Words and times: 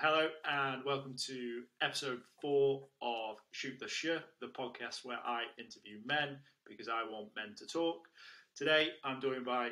Hello 0.00 0.28
and 0.48 0.84
welcome 0.84 1.16
to 1.26 1.62
episode 1.82 2.20
four 2.40 2.86
of 3.02 3.38
Shoot 3.50 3.80
the 3.80 3.88
Shit, 3.88 4.22
the 4.40 4.46
podcast 4.46 5.04
where 5.04 5.18
I 5.26 5.42
interview 5.58 5.98
men 6.04 6.38
because 6.64 6.88
I 6.88 7.02
want 7.02 7.30
men 7.34 7.56
to 7.56 7.66
talk. 7.66 8.06
Today 8.54 8.90
I'm 9.02 9.20
joined 9.20 9.44
by 9.44 9.70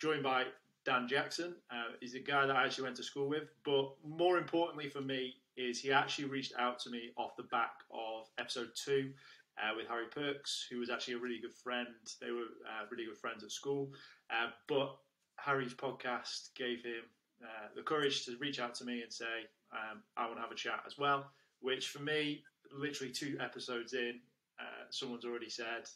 joined 0.00 0.24
by 0.24 0.46
Dan 0.84 1.06
Jackson. 1.06 1.54
Uh, 1.70 1.92
he's 2.00 2.16
a 2.16 2.18
guy 2.18 2.46
that 2.46 2.56
I 2.56 2.64
actually 2.64 2.82
went 2.82 2.96
to 2.96 3.04
school 3.04 3.28
with, 3.28 3.44
but 3.64 3.92
more 4.04 4.38
importantly 4.38 4.88
for 4.88 5.02
me 5.02 5.34
is 5.56 5.78
he 5.78 5.92
actually 5.92 6.24
reached 6.24 6.54
out 6.58 6.80
to 6.80 6.90
me 6.90 7.12
off 7.16 7.36
the 7.36 7.44
back 7.44 7.74
of 7.92 8.26
episode 8.40 8.70
two 8.74 9.12
uh, 9.56 9.70
with 9.76 9.86
Harry 9.86 10.06
Perks, 10.12 10.66
who 10.68 10.80
was 10.80 10.90
actually 10.90 11.14
a 11.14 11.18
really 11.18 11.38
good 11.40 11.54
friend. 11.54 11.86
They 12.20 12.32
were 12.32 12.50
uh, 12.66 12.86
really 12.90 13.04
good 13.04 13.18
friends 13.18 13.44
at 13.44 13.52
school, 13.52 13.92
uh, 14.30 14.48
but 14.66 14.96
Harry's 15.36 15.74
podcast 15.74 16.56
gave 16.56 16.82
him 16.82 17.04
uh, 17.42 17.68
the 17.74 17.82
courage 17.82 18.24
to 18.26 18.36
reach 18.38 18.60
out 18.60 18.74
to 18.76 18.84
me 18.84 19.02
and 19.02 19.12
say, 19.12 19.46
um, 19.72 20.02
I 20.16 20.26
want 20.26 20.36
to 20.36 20.42
have 20.42 20.52
a 20.52 20.56
chat 20.56 20.82
as 20.86 20.98
well. 20.98 21.30
Which 21.60 21.88
for 21.88 22.00
me, 22.02 22.42
literally 22.72 23.12
two 23.12 23.36
episodes 23.40 23.92
in, 23.92 24.20
uh, 24.58 24.84
someone's 24.90 25.24
already 25.24 25.50
said 25.50 25.88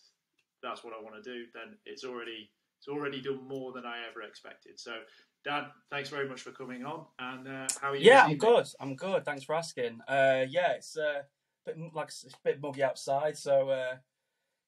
that's 0.63 0.83
what 0.83 0.95
I 0.99 1.03
want 1.03 1.23
to 1.23 1.23
do. 1.23 1.45
Then 1.55 1.77
it's 1.85 2.05
already 2.05 2.51
it's 2.79 2.89
already 2.89 3.21
done 3.21 3.47
more 3.49 3.73
than 3.73 3.87
I 3.87 3.99
ever 4.11 4.23
expected. 4.23 4.79
So, 4.79 4.93
Dan, 5.45 5.67
thanks 5.91 6.09
very 6.09 6.29
much 6.29 6.43
for 6.43 6.51
coming 6.51 6.85
on. 6.85 7.07
And 7.19 7.49
uh, 7.49 7.67
how 7.81 7.91
are 7.91 7.97
you? 7.97 8.07
Yeah, 8.07 8.25
I'm 8.25 8.37
good. 8.37 8.67
I'm 8.81 8.95
good. 8.95 9.25
Thanks 9.25 9.45
for 9.45 9.55
asking. 9.55 10.01
Uh, 10.09 10.45
yeah, 10.49 10.73
it's 10.73 10.97
uh, 10.97 11.23
a 11.23 11.25
bit 11.67 11.77
like 11.95 12.09
it's 12.09 12.25
a 12.25 12.37
bit 12.45 12.61
muggy 12.61 12.83
outside, 12.83 13.39
so 13.39 13.71
uh, 13.71 13.97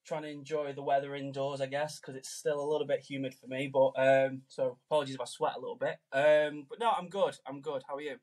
trying 0.07 0.23
to 0.23 0.29
enjoy 0.29 0.73
the 0.73 0.83
weather 0.83 1.15
indoors, 1.15 1.61
I 1.61 1.65
guess, 1.65 1.99
because 1.99 2.15
it's 2.15 2.29
still 2.29 2.59
a 2.59 2.69
little 2.69 2.87
bit 2.87 3.01
humid 3.01 3.33
for 3.33 3.47
me. 3.47 3.69
But 3.71 3.91
um, 3.97 4.41
so 4.47 4.77
apologies 4.89 5.15
if 5.15 5.21
I 5.21 5.25
sweat 5.25 5.55
a 5.57 5.59
little 5.59 5.75
bit. 5.77 5.97
Um, 6.13 6.65
but 6.69 6.79
no, 6.79 6.91
I'm 6.97 7.09
good. 7.09 7.35
I'm 7.45 7.61
good. 7.61 7.83
How 7.87 7.95
are 7.95 8.01
you? 8.01 8.15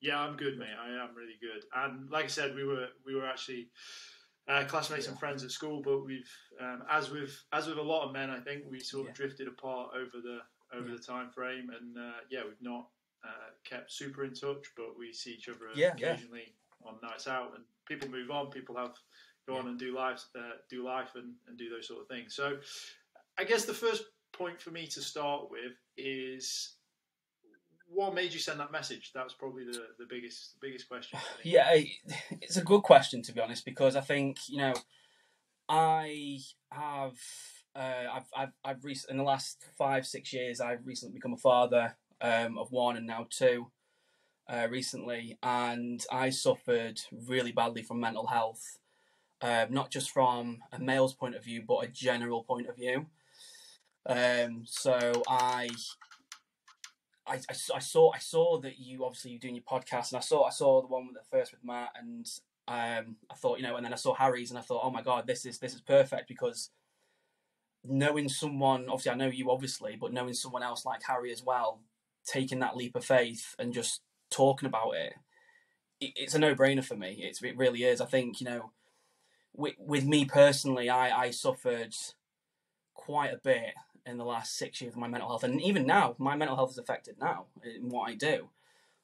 Yeah, 0.00 0.20
I'm 0.20 0.36
good, 0.36 0.58
mate. 0.58 0.76
I 0.80 0.90
am 1.02 1.14
really 1.16 1.38
good. 1.40 1.64
And 1.74 2.10
like 2.10 2.26
I 2.26 2.28
said, 2.28 2.54
we 2.54 2.64
were 2.64 2.88
we 3.04 3.14
were 3.14 3.26
actually 3.26 3.68
uh, 4.48 4.64
classmates 4.64 5.06
yeah. 5.06 5.10
and 5.10 5.18
friends 5.18 5.42
at 5.42 5.50
school, 5.50 5.82
but 5.82 6.04
we've 6.04 6.30
um, 6.60 6.82
as 6.90 7.10
with 7.10 7.42
as 7.52 7.66
with 7.66 7.78
a 7.78 7.82
lot 7.82 8.06
of 8.06 8.12
men, 8.12 8.30
I 8.30 8.40
think 8.40 8.64
we 8.70 8.80
sort 8.80 9.02
of 9.02 9.08
yeah. 9.08 9.14
drifted 9.14 9.48
apart 9.48 9.90
over 9.94 10.22
the 10.22 10.38
over 10.76 10.88
yeah. 10.88 10.96
the 10.96 11.02
time 11.02 11.30
frame, 11.30 11.68
and 11.70 11.96
uh, 11.96 12.18
yeah, 12.30 12.40
we've 12.44 12.54
not 12.60 12.88
uh, 13.24 13.50
kept 13.64 13.90
super 13.92 14.24
in 14.24 14.34
touch, 14.34 14.66
but 14.76 14.98
we 14.98 15.12
see 15.12 15.32
each 15.32 15.48
other 15.48 15.70
occasionally 15.70 16.54
on 16.84 16.96
nights 17.02 17.26
out, 17.26 17.52
and 17.54 17.64
people 17.86 18.10
move 18.10 18.30
on. 18.30 18.50
People 18.50 18.76
have 18.76 18.92
go 19.46 19.56
on 19.56 19.68
and 19.68 19.78
do 19.78 19.94
life, 19.94 20.24
uh, 20.36 20.56
do 20.70 20.84
life, 20.84 21.10
and, 21.14 21.34
and 21.48 21.58
do 21.58 21.68
those 21.68 21.88
sort 21.88 22.00
of 22.00 22.08
things. 22.08 22.34
So, 22.34 22.58
I 23.38 23.44
guess 23.44 23.64
the 23.64 23.74
first 23.74 24.04
point 24.32 24.60
for 24.60 24.70
me 24.70 24.86
to 24.88 25.00
start 25.00 25.50
with 25.50 25.72
is 25.96 26.74
what 27.94 28.14
made 28.14 28.32
you 28.32 28.40
send 28.40 28.60
that 28.60 28.72
message? 28.72 29.12
That 29.14 29.24
was 29.24 29.34
probably 29.34 29.64
the, 29.64 29.86
the 29.98 30.06
biggest 30.08 30.54
the 30.54 30.66
biggest 30.66 30.88
question. 30.88 31.18
Yeah, 31.42 31.80
it's 32.40 32.56
a 32.56 32.64
good 32.64 32.82
question 32.82 33.22
to 33.22 33.32
be 33.32 33.40
honest 33.40 33.64
because 33.64 33.96
I 33.96 34.00
think 34.00 34.38
you 34.48 34.58
know 34.58 34.74
I 35.68 36.38
have 36.70 37.14
uh, 37.74 38.04
I've 38.12 38.28
I've 38.36 38.52
I've 38.64 38.84
recent 38.84 39.12
in 39.12 39.18
the 39.18 39.24
last 39.24 39.64
five 39.78 40.06
six 40.06 40.32
years 40.32 40.60
I've 40.60 40.86
recently 40.86 41.14
become 41.14 41.34
a 41.34 41.38
father 41.38 41.96
um, 42.20 42.58
of 42.58 42.72
one 42.72 42.96
and 42.96 43.06
now 43.06 43.26
two. 43.30 43.70
Uh, 44.46 44.68
recently, 44.70 45.38
and 45.42 46.04
I 46.12 46.28
suffered 46.28 47.00
really 47.26 47.50
badly 47.50 47.82
from 47.82 47.98
mental 47.98 48.26
health, 48.26 48.78
um, 49.44 49.66
not 49.70 49.90
just 49.90 50.10
from 50.10 50.62
a 50.72 50.78
male's 50.78 51.12
point 51.12 51.34
of 51.34 51.44
view, 51.44 51.62
but 51.68 51.84
a 51.84 51.86
general 51.86 52.42
point 52.42 52.66
of 52.66 52.76
view. 52.76 53.04
Um, 54.06 54.64
so 54.64 55.22
I 55.28 55.68
I, 57.26 57.34
I, 57.34 57.56
I, 57.74 57.78
saw 57.78 58.10
I 58.10 58.18
saw 58.18 58.58
that 58.60 58.78
you 58.78 59.04
obviously 59.04 59.32
you're 59.32 59.40
doing 59.40 59.54
your 59.54 59.64
podcast, 59.64 60.12
and 60.12 60.16
I 60.16 60.20
saw 60.20 60.44
I 60.44 60.50
saw 60.50 60.80
the 60.80 60.88
one 60.88 61.06
with 61.06 61.16
the 61.16 61.28
first 61.30 61.52
with 61.52 61.62
Matt, 61.62 61.90
and 62.00 62.26
um, 62.68 63.16
I 63.30 63.34
thought 63.36 63.58
you 63.58 63.66
know, 63.66 63.76
and 63.76 63.84
then 63.84 63.92
I 63.92 63.96
saw 63.96 64.14
Harry's, 64.14 64.50
and 64.50 64.58
I 64.58 64.62
thought, 64.62 64.80
oh 64.82 64.90
my 64.90 65.02
god, 65.02 65.26
this 65.26 65.44
is 65.44 65.58
this 65.58 65.74
is 65.74 65.82
perfect 65.82 66.26
because 66.26 66.70
knowing 67.84 68.30
someone, 68.30 68.88
obviously 68.88 69.12
I 69.12 69.16
know 69.16 69.28
you 69.28 69.50
obviously, 69.50 69.94
but 70.00 70.12
knowing 70.14 70.32
someone 70.32 70.62
else 70.62 70.86
like 70.86 71.02
Harry 71.06 71.30
as 71.30 71.42
well, 71.42 71.82
taking 72.24 72.60
that 72.60 72.78
leap 72.78 72.96
of 72.96 73.04
faith 73.04 73.54
and 73.58 73.74
just 73.74 74.00
talking 74.30 74.66
about 74.66 74.92
it, 74.92 75.12
it 76.00 76.12
it's 76.16 76.34
a 76.34 76.38
no 76.38 76.54
brainer 76.54 76.82
for 76.82 76.96
me. 76.96 77.18
It's, 77.20 77.42
it 77.42 77.58
really 77.58 77.84
is. 77.84 78.00
I 78.00 78.06
think 78.06 78.40
you 78.40 78.46
know, 78.46 78.70
with 79.54 79.74
with 79.78 80.04
me 80.04 80.24
personally, 80.24 80.88
I 80.90 81.26
I 81.26 81.30
suffered 81.30 81.94
quite 82.94 83.32
a 83.32 83.38
bit 83.38 83.74
in 84.06 84.18
the 84.18 84.24
last 84.24 84.56
six 84.56 84.80
years 84.80 84.94
of 84.94 85.00
my 85.00 85.08
mental 85.08 85.28
health, 85.28 85.44
and 85.44 85.60
even 85.62 85.86
now, 85.86 86.14
my 86.18 86.36
mental 86.36 86.56
health 86.56 86.72
is 86.72 86.78
affected 86.78 87.16
now 87.18 87.46
in 87.62 87.88
what 87.88 88.10
I 88.10 88.14
do. 88.14 88.50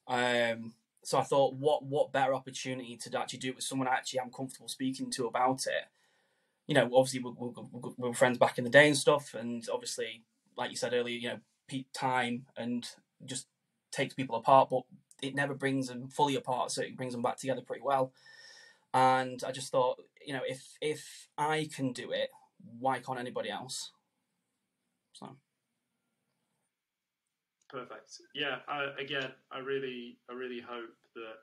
Um, 0.07 0.73
so 1.03 1.17
I 1.17 1.23
thought, 1.23 1.55
what 1.55 1.83
what 1.83 2.11
better 2.11 2.33
opportunity 2.33 2.97
to 2.97 3.19
actually 3.19 3.39
do 3.39 3.49
it 3.49 3.55
with 3.55 3.63
someone 3.63 3.87
I 3.87 3.93
actually 3.93 4.19
am 4.19 4.31
comfortable 4.31 4.67
speaking 4.67 5.09
to 5.11 5.25
about 5.27 5.65
it. 5.67 5.85
You 6.67 6.75
know, 6.75 6.89
obviously 6.93 7.21
we 7.21 7.31
we 7.37 7.49
we 7.97 8.09
were 8.09 8.13
friends 8.13 8.37
back 8.37 8.57
in 8.57 8.63
the 8.63 8.69
day 8.69 8.87
and 8.87 8.97
stuff, 8.97 9.33
and 9.33 9.67
obviously, 9.71 10.23
like 10.57 10.69
you 10.69 10.77
said 10.77 10.93
earlier, 10.93 11.17
you 11.17 11.29
know, 11.29 11.39
time 11.93 12.45
and 12.57 12.87
just 13.25 13.47
takes 13.91 14.13
people 14.13 14.35
apart, 14.35 14.69
but 14.69 14.83
it 15.21 15.35
never 15.35 15.53
brings 15.53 15.87
them 15.87 16.07
fully 16.07 16.35
apart, 16.35 16.71
so 16.71 16.81
it 16.81 16.97
brings 16.97 17.13
them 17.13 17.21
back 17.21 17.37
together 17.37 17.61
pretty 17.61 17.81
well. 17.83 18.11
And 18.93 19.41
I 19.47 19.51
just 19.51 19.71
thought, 19.71 19.99
you 20.25 20.33
know, 20.33 20.41
if 20.47 20.77
if 20.81 21.27
I 21.37 21.67
can 21.73 21.93
do 21.93 22.11
it, 22.11 22.29
why 22.79 22.99
can't 22.99 23.19
anybody 23.19 23.49
else? 23.49 23.91
So 25.13 25.35
perfect. 27.71 28.19
Yeah. 28.35 28.57
I, 28.67 28.91
again, 28.99 29.31
I 29.51 29.59
really, 29.59 30.17
I 30.29 30.33
really 30.33 30.59
hope 30.59 30.91
that 31.15 31.39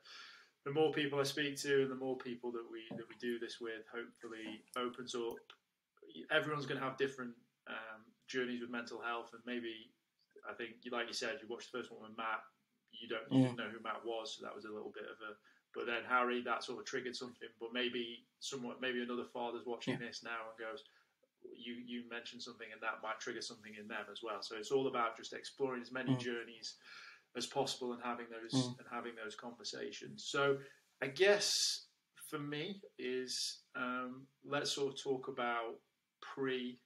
the 0.65 0.71
more 0.71 0.91
people 0.91 1.19
I 1.19 1.23
speak 1.23 1.57
to 1.61 1.81
and 1.83 1.91
the 1.91 1.95
more 1.95 2.17
people 2.17 2.51
that 2.51 2.65
we 2.71 2.85
that 2.95 3.07
we 3.09 3.15
do 3.19 3.39
this 3.39 3.57
with, 3.59 3.83
hopefully 3.91 4.61
opens 4.77 5.15
up. 5.15 5.41
Everyone's 6.31 6.65
going 6.65 6.79
to 6.79 6.85
have 6.85 6.97
different 6.97 7.33
um, 7.67 8.05
journeys 8.27 8.61
with 8.61 8.69
mental 8.69 9.01
health, 9.01 9.29
and 9.33 9.41
maybe 9.45 9.89
I 10.49 10.53
think, 10.53 10.81
like 10.91 11.07
you 11.07 11.13
said, 11.13 11.37
you 11.41 11.47
watched 11.49 11.71
the 11.71 11.79
first 11.79 11.91
one 11.91 12.01
with 12.01 12.17
Matt. 12.17 12.41
You 12.91 13.07
don't 13.07 13.25
you 13.31 13.45
didn't 13.45 13.57
know 13.57 13.69
who 13.69 13.81
Matt 13.83 14.05
was, 14.05 14.37
so 14.37 14.45
that 14.45 14.55
was 14.55 14.65
a 14.65 14.73
little 14.73 14.91
bit 14.93 15.05
of 15.05 15.17
a. 15.21 15.33
But 15.75 15.85
then 15.85 16.01
Harry, 16.07 16.41
that 16.43 16.63
sort 16.63 16.79
of 16.79 16.85
triggered 16.85 17.15
something. 17.15 17.49
But 17.59 17.69
maybe 17.73 18.25
someone, 18.39 18.75
maybe 18.81 19.01
another 19.01 19.25
father's 19.31 19.65
watching 19.65 19.97
yeah. 19.99 20.07
this 20.07 20.21
now 20.23 20.49
and 20.49 20.57
goes, 20.57 20.83
you 21.55 21.75
you 21.85 22.03
mentioned 22.09 22.41
something 22.41 22.67
and 22.71 22.81
that 22.81 23.01
might 23.03 23.19
trigger 23.19 23.41
something 23.41 23.73
in 23.79 23.87
them 23.87 24.05
as 24.11 24.19
well. 24.23 24.41
So 24.41 24.55
it's 24.57 24.71
all 24.71 24.87
about 24.87 25.17
just 25.17 25.33
exploring 25.33 25.81
as 25.81 25.91
many 25.91 26.11
mm. 26.11 26.19
journeys 26.19 26.75
as 27.37 27.45
possible 27.45 27.93
and 27.93 28.01
having 28.03 28.25
those 28.29 28.61
mm. 28.61 28.77
and 28.77 28.87
having 28.91 29.13
those 29.21 29.35
conversations. 29.35 30.25
So 30.25 30.57
I 31.01 31.07
guess 31.07 31.85
for 32.29 32.39
me 32.39 32.81
is 32.97 33.59
um, 33.75 34.27
let's 34.45 34.71
sort 34.71 34.93
of 34.93 35.01
talk 35.01 35.27
about 35.27 35.75
pre 36.21 36.79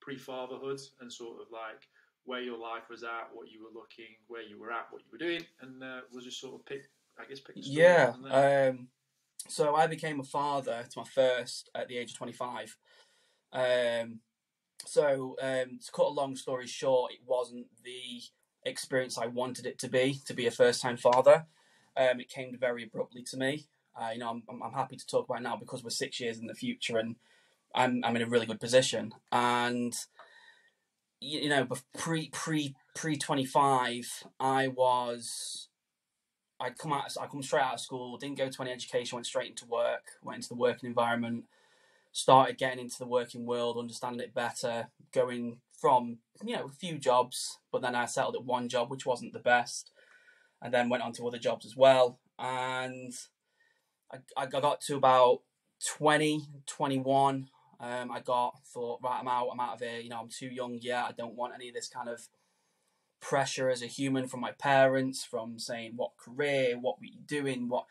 pre 0.00 0.16
fatherhood 0.16 0.80
and 1.00 1.12
sort 1.12 1.40
of 1.40 1.46
like 1.52 1.88
where 2.24 2.40
your 2.40 2.58
life 2.58 2.88
was 2.88 3.02
at, 3.02 3.28
what 3.32 3.50
you 3.50 3.62
were 3.62 3.80
looking, 3.80 4.14
where 4.28 4.42
you 4.42 4.58
were 4.58 4.70
at, 4.70 4.86
what 4.90 5.02
you 5.02 5.08
were 5.10 5.18
doing, 5.18 5.44
and 5.60 5.82
uh, 5.82 6.00
we'll 6.12 6.22
just 6.22 6.40
sort 6.40 6.54
of 6.54 6.66
pick. 6.66 6.82
I 7.18 7.24
guess 7.28 7.40
pick. 7.40 7.56
yeah. 7.56 8.12
Um, 8.30 8.88
so 9.48 9.74
I 9.74 9.86
became 9.86 10.20
a 10.20 10.24
father 10.24 10.84
to 10.88 10.98
my 10.98 11.04
first 11.04 11.70
at 11.74 11.88
the 11.88 11.98
age 11.98 12.12
of 12.12 12.16
twenty 12.16 12.32
five. 12.32 12.76
Um, 13.52 14.20
so 14.84 15.36
um, 15.40 15.78
to 15.84 15.92
cut 15.92 16.06
a 16.06 16.08
long 16.08 16.36
story 16.36 16.66
short, 16.66 17.12
it 17.12 17.20
wasn't 17.26 17.66
the 17.84 18.22
experience 18.64 19.18
I 19.18 19.26
wanted 19.26 19.66
it 19.66 19.78
to 19.80 19.88
be 19.88 20.20
to 20.26 20.34
be 20.34 20.46
a 20.46 20.50
first 20.50 20.82
time 20.82 20.96
father. 20.96 21.46
Um, 21.96 22.20
it 22.20 22.28
came 22.28 22.56
very 22.58 22.84
abruptly 22.84 23.22
to 23.24 23.36
me. 23.36 23.66
Uh, 23.94 24.10
you 24.14 24.18
know, 24.20 24.30
I'm, 24.30 24.62
I'm 24.62 24.72
happy 24.72 24.96
to 24.96 25.06
talk 25.06 25.28
about 25.28 25.42
now 25.42 25.56
because 25.56 25.84
we're 25.84 25.90
six 25.90 26.18
years 26.20 26.38
in 26.38 26.46
the 26.46 26.54
future 26.54 26.96
and 26.96 27.16
I'm 27.74 28.02
I'm 28.04 28.16
in 28.16 28.22
a 28.22 28.26
really 28.26 28.46
good 28.46 28.60
position. 28.60 29.12
And 29.30 29.94
you 31.20 31.48
know, 31.48 31.68
pre 31.96 32.30
pre 32.30 32.74
pre 32.94 33.16
twenty 33.16 33.44
five, 33.44 34.24
I 34.40 34.68
was 34.68 35.68
I'd 36.62 36.78
come 36.78 36.92
out 36.92 37.12
I 37.20 37.26
come 37.26 37.42
straight 37.42 37.62
out 37.62 37.74
of 37.74 37.80
school, 37.80 38.16
didn't 38.16 38.38
go 38.38 38.48
to 38.48 38.62
any 38.62 38.70
education, 38.70 39.16
went 39.16 39.26
straight 39.26 39.50
into 39.50 39.66
work, 39.66 40.04
went 40.22 40.36
into 40.36 40.48
the 40.48 40.54
working 40.54 40.88
environment 40.88 41.44
started 42.12 42.58
getting 42.58 42.78
into 42.78 42.98
the 42.98 43.06
working 43.06 43.46
world, 43.46 43.78
understanding 43.78 44.20
it 44.20 44.34
better, 44.34 44.88
going 45.12 45.56
from 45.80 46.18
you 46.44 46.54
know 46.54 46.66
a 46.66 46.72
few 46.72 46.98
jobs, 46.98 47.58
but 47.72 47.82
then 47.82 47.94
I 47.94 48.04
settled 48.04 48.36
at 48.36 48.44
one 48.44 48.68
job 48.68 48.90
which 48.90 49.06
wasn't 49.06 49.32
the 49.32 49.38
best, 49.38 49.90
and 50.60 50.72
then 50.72 50.88
went 50.88 51.02
on 51.02 51.12
to 51.14 51.26
other 51.26 51.38
jobs 51.38 51.66
as 51.66 51.76
well. 51.76 52.20
And 52.38 53.12
I, 54.12 54.18
I 54.36 54.46
got 54.46 54.80
to 54.82 54.96
about 54.96 55.40
20, 55.86 56.46
21. 56.66 57.48
Um, 57.80 58.12
I 58.12 58.20
got 58.20 58.60
thought 58.66 59.00
right, 59.02 59.18
I'm 59.20 59.28
out, 59.28 59.48
I'm 59.50 59.60
out 59.60 59.74
of 59.74 59.80
here. 59.80 59.98
You 59.98 60.10
know, 60.10 60.20
I'm 60.20 60.28
too 60.28 60.48
young 60.48 60.78
yet. 60.80 61.06
I 61.08 61.12
don't 61.12 61.34
want 61.34 61.54
any 61.54 61.68
of 61.68 61.74
this 61.74 61.88
kind 61.88 62.08
of 62.08 62.28
pressure 63.22 63.70
as 63.70 63.82
a 63.82 63.86
human 63.86 64.26
from 64.26 64.40
my 64.40 64.50
parents, 64.52 65.24
from 65.24 65.58
saying 65.58 65.92
what 65.96 66.18
career, 66.18 66.76
what 66.78 66.98
were 66.98 67.06
you 67.06 67.20
doing, 67.26 67.68
what 67.68 67.86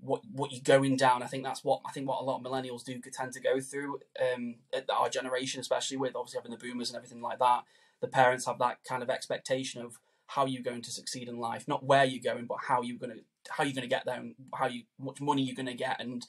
what 0.00 0.22
what 0.32 0.50
you're 0.50 0.62
going 0.64 0.96
down. 0.96 1.22
I 1.22 1.26
think 1.26 1.44
that's 1.44 1.62
what 1.62 1.82
I 1.86 1.92
think 1.92 2.08
what 2.08 2.20
a 2.20 2.24
lot 2.24 2.40
of 2.40 2.44
millennials 2.44 2.82
do 2.82 2.98
tend 3.12 3.32
to 3.34 3.40
go 3.40 3.60
through. 3.60 4.00
Um, 4.20 4.56
our 4.92 5.08
generation, 5.08 5.60
especially 5.60 5.98
with 5.98 6.16
obviously 6.16 6.38
having 6.38 6.50
the 6.50 6.56
boomers 6.56 6.88
and 6.88 6.96
everything 6.96 7.20
like 7.20 7.38
that, 7.38 7.64
the 8.00 8.08
parents 8.08 8.46
have 8.46 8.58
that 8.58 8.78
kind 8.88 9.02
of 9.02 9.10
expectation 9.10 9.82
of 9.82 9.98
how 10.26 10.46
you're 10.46 10.62
going 10.62 10.82
to 10.82 10.90
succeed 10.90 11.28
in 11.28 11.38
life, 11.38 11.68
not 11.68 11.84
where 11.84 12.04
you're 12.04 12.22
going, 12.22 12.46
but 12.46 12.58
how 12.66 12.80
you're 12.82 12.98
gonna 12.98 13.20
how 13.50 13.62
you're 13.62 13.74
gonna 13.74 13.86
get 13.86 14.06
there, 14.06 14.16
and 14.16 14.34
how 14.54 14.66
you 14.66 14.84
much 14.98 15.20
money 15.20 15.42
you're 15.42 15.54
gonna 15.54 15.74
get, 15.74 16.00
and 16.00 16.26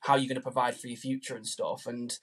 how 0.00 0.16
you're 0.16 0.28
gonna 0.28 0.40
provide 0.40 0.74
for 0.74 0.88
your 0.88 0.96
future 0.96 1.36
and 1.36 1.46
stuff. 1.46 1.86
And 1.86 2.18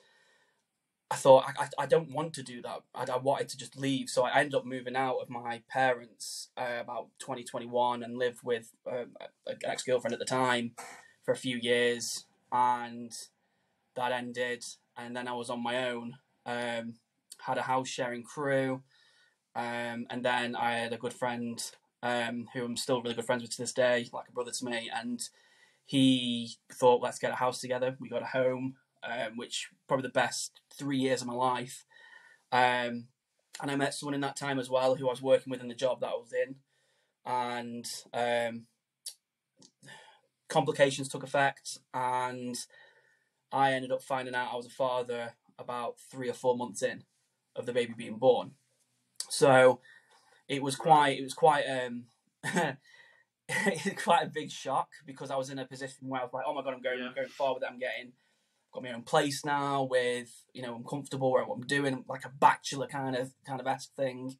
I 1.09 1.15
thought 1.15 1.45
I, 1.57 1.67
I 1.77 1.85
don't 1.85 2.11
want 2.11 2.33
to 2.33 2.43
do 2.43 2.61
that. 2.63 2.81
I, 2.93 3.05
I 3.11 3.17
wanted 3.17 3.49
to 3.49 3.57
just 3.57 3.77
leave, 3.77 4.09
so 4.09 4.23
I 4.23 4.39
ended 4.39 4.55
up 4.55 4.65
moving 4.65 4.95
out 4.95 5.17
of 5.21 5.29
my 5.29 5.61
parents 5.69 6.49
uh, 6.57 6.79
about 6.81 7.07
2021 7.19 8.03
and 8.03 8.17
lived 8.17 8.39
with 8.43 8.71
uh, 8.85 9.05
an 9.45 9.57
ex 9.63 9.83
girlfriend 9.83 10.13
at 10.13 10.19
the 10.19 10.25
time 10.25 10.71
for 11.23 11.31
a 11.31 11.37
few 11.37 11.57
years, 11.57 12.25
and 12.51 13.11
that 13.95 14.11
ended. 14.11 14.65
And 14.97 15.15
then 15.15 15.27
I 15.27 15.33
was 15.33 15.49
on 15.49 15.63
my 15.63 15.89
own. 15.89 16.15
Um, 16.45 16.95
had 17.39 17.57
a 17.57 17.63
house 17.63 17.87
sharing 17.87 18.23
crew, 18.23 18.81
um, 19.55 20.07
and 20.09 20.23
then 20.23 20.55
I 20.55 20.73
had 20.73 20.93
a 20.93 20.97
good 20.97 21.13
friend 21.13 21.61
um, 22.03 22.47
who 22.53 22.65
I'm 22.65 22.75
still 22.75 23.01
really 23.01 23.15
good 23.15 23.25
friends 23.25 23.43
with 23.43 23.51
to 23.51 23.61
this 23.61 23.73
day, 23.73 24.09
like 24.11 24.27
a 24.27 24.31
brother 24.33 24.51
to 24.51 24.65
me, 24.65 24.89
and 24.93 25.21
he 25.85 26.57
thought, 26.73 27.01
let's 27.01 27.19
get 27.19 27.31
a 27.31 27.35
house 27.35 27.61
together. 27.61 27.95
We 28.01 28.09
got 28.09 28.23
a 28.23 28.25
home 28.25 28.75
um, 29.03 29.37
which 29.37 29.69
probably 29.87 30.03
the 30.03 30.13
best 30.13 30.61
three 30.77 30.97
years 30.97 31.21
of 31.21 31.27
my 31.27 31.33
life. 31.33 31.85
Um, 32.51 33.07
and 33.61 33.71
I 33.71 33.75
met 33.75 33.93
someone 33.93 34.13
in 34.13 34.21
that 34.21 34.35
time 34.35 34.59
as 34.59 34.69
well 34.69 34.95
who 34.95 35.07
I 35.07 35.11
was 35.11 35.21
working 35.21 35.51
with 35.51 35.61
in 35.61 35.67
the 35.67 35.75
job 35.75 36.01
that 36.01 36.09
I 36.09 36.15
was 36.15 36.33
in, 36.33 36.55
and 37.25 37.85
um, 38.13 38.65
complications 40.47 41.09
took 41.09 41.23
effect, 41.23 41.79
and 41.93 42.55
I 43.51 43.73
ended 43.73 43.91
up 43.91 44.03
finding 44.03 44.35
out 44.35 44.53
I 44.53 44.55
was 44.55 44.67
a 44.67 44.71
father 44.71 45.33
about 45.59 45.95
three 46.11 46.29
or 46.29 46.33
four 46.33 46.55
months 46.55 46.83
in 46.83 47.03
of 47.55 47.65
the 47.65 47.73
baby 47.73 47.93
being 47.97 48.17
born. 48.17 48.51
So 49.29 49.81
it 50.47 50.61
was 50.61 50.75
quite 50.75 51.19
it 51.19 51.23
was 51.23 51.33
quite 51.33 51.65
um 51.65 52.05
quite 53.95 54.23
a 54.23 54.31
big 54.31 54.51
shock 54.51 54.89
because 55.05 55.31
I 55.31 55.35
was 55.35 55.49
in 55.49 55.59
a 55.59 55.65
position 55.65 56.09
where 56.09 56.21
I 56.21 56.23
was 56.23 56.33
like, 56.33 56.45
oh 56.47 56.53
my 56.53 56.61
god, 56.61 56.75
I'm 56.75 56.81
going 56.81 56.99
yeah. 56.99 57.07
I'm 57.07 57.15
going 57.15 57.27
forward. 57.27 57.63
I'm 57.67 57.79
getting 57.79 58.13
got 58.73 58.83
my 58.83 58.91
own 58.91 59.03
place 59.03 59.45
now 59.45 59.83
with 59.83 60.43
you 60.53 60.61
know 60.61 60.75
I'm 60.75 60.83
comfortable 60.83 61.31
where 61.31 61.45
what 61.45 61.55
I'm 61.55 61.67
doing 61.67 62.03
like 62.07 62.25
a 62.25 62.29
bachelor 62.29 62.87
kind 62.87 63.15
of 63.15 63.31
kind 63.45 63.59
of 63.59 63.67
esque 63.67 63.93
thing. 63.95 64.37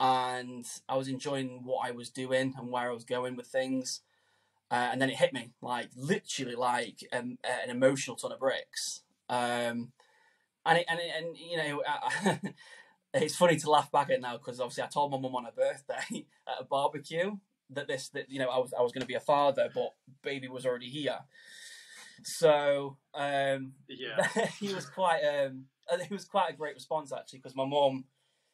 And 0.00 0.64
I 0.88 0.96
was 0.96 1.06
enjoying 1.06 1.60
what 1.64 1.86
I 1.86 1.92
was 1.92 2.10
doing 2.10 2.54
and 2.56 2.72
where 2.72 2.90
I 2.90 2.92
was 2.92 3.04
going 3.04 3.36
with 3.36 3.46
things. 3.46 4.00
Uh, 4.68 4.88
and 4.90 5.00
then 5.00 5.10
it 5.10 5.16
hit 5.16 5.32
me 5.32 5.50
like 5.60 5.90
literally 5.94 6.56
like 6.56 7.06
um, 7.12 7.38
an 7.44 7.70
emotional 7.70 8.16
ton 8.16 8.32
of 8.32 8.40
bricks. 8.40 9.02
Um, 9.28 9.92
and 10.64 10.78
it, 10.78 10.86
and 10.88 10.98
it, 10.98 11.10
and 11.16 11.36
you 11.36 11.56
know 11.56 11.82
it's 13.14 13.36
funny 13.36 13.56
to 13.56 13.70
laugh 13.70 13.90
back 13.92 14.10
at 14.10 14.20
now 14.20 14.36
because 14.36 14.60
obviously 14.60 14.84
I 14.84 14.86
told 14.86 15.10
my 15.10 15.18
mum 15.18 15.36
on 15.36 15.44
her 15.44 15.52
birthday 15.54 16.26
at 16.48 16.60
a 16.60 16.64
barbecue 16.64 17.36
that 17.70 17.88
this 17.88 18.08
that 18.10 18.30
you 18.30 18.38
know 18.38 18.48
I 18.48 18.58
was 18.58 18.72
I 18.78 18.82
was 18.82 18.92
going 18.92 19.02
to 19.02 19.06
be 19.06 19.14
a 19.14 19.20
father 19.20 19.68
but 19.74 19.94
baby 20.22 20.48
was 20.48 20.66
already 20.66 20.88
here 20.88 21.18
so 22.24 22.96
um, 23.14 23.72
yeah, 23.88 24.26
he 24.60 24.72
was 24.72 24.86
quite 24.86 25.22
um, 25.22 25.66
it 25.90 26.10
was 26.10 26.24
quite 26.24 26.50
a 26.50 26.56
great 26.56 26.74
response 26.74 27.12
actually 27.12 27.40
because 27.40 27.56
my 27.56 27.66
mom, 27.66 28.04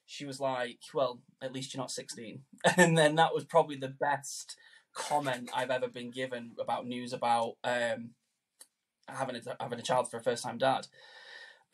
she 0.06 0.24
was 0.24 0.40
like, 0.40 0.78
"Well, 0.94 1.20
at 1.42 1.52
least 1.52 1.74
you're 1.74 1.82
not 1.82 1.90
16," 1.90 2.42
and 2.76 2.96
then 2.96 3.16
that 3.16 3.34
was 3.34 3.44
probably 3.44 3.76
the 3.76 3.94
best 4.00 4.56
comment 4.94 5.50
I've 5.54 5.70
ever 5.70 5.88
been 5.88 6.10
given 6.10 6.52
about 6.60 6.86
news 6.86 7.12
about 7.12 7.54
um, 7.64 8.10
having 9.08 9.36
a 9.36 9.40
having 9.60 9.78
a 9.78 9.82
child 9.82 10.10
for 10.10 10.16
a 10.16 10.22
first 10.22 10.42
time 10.44 10.58
dad. 10.58 10.86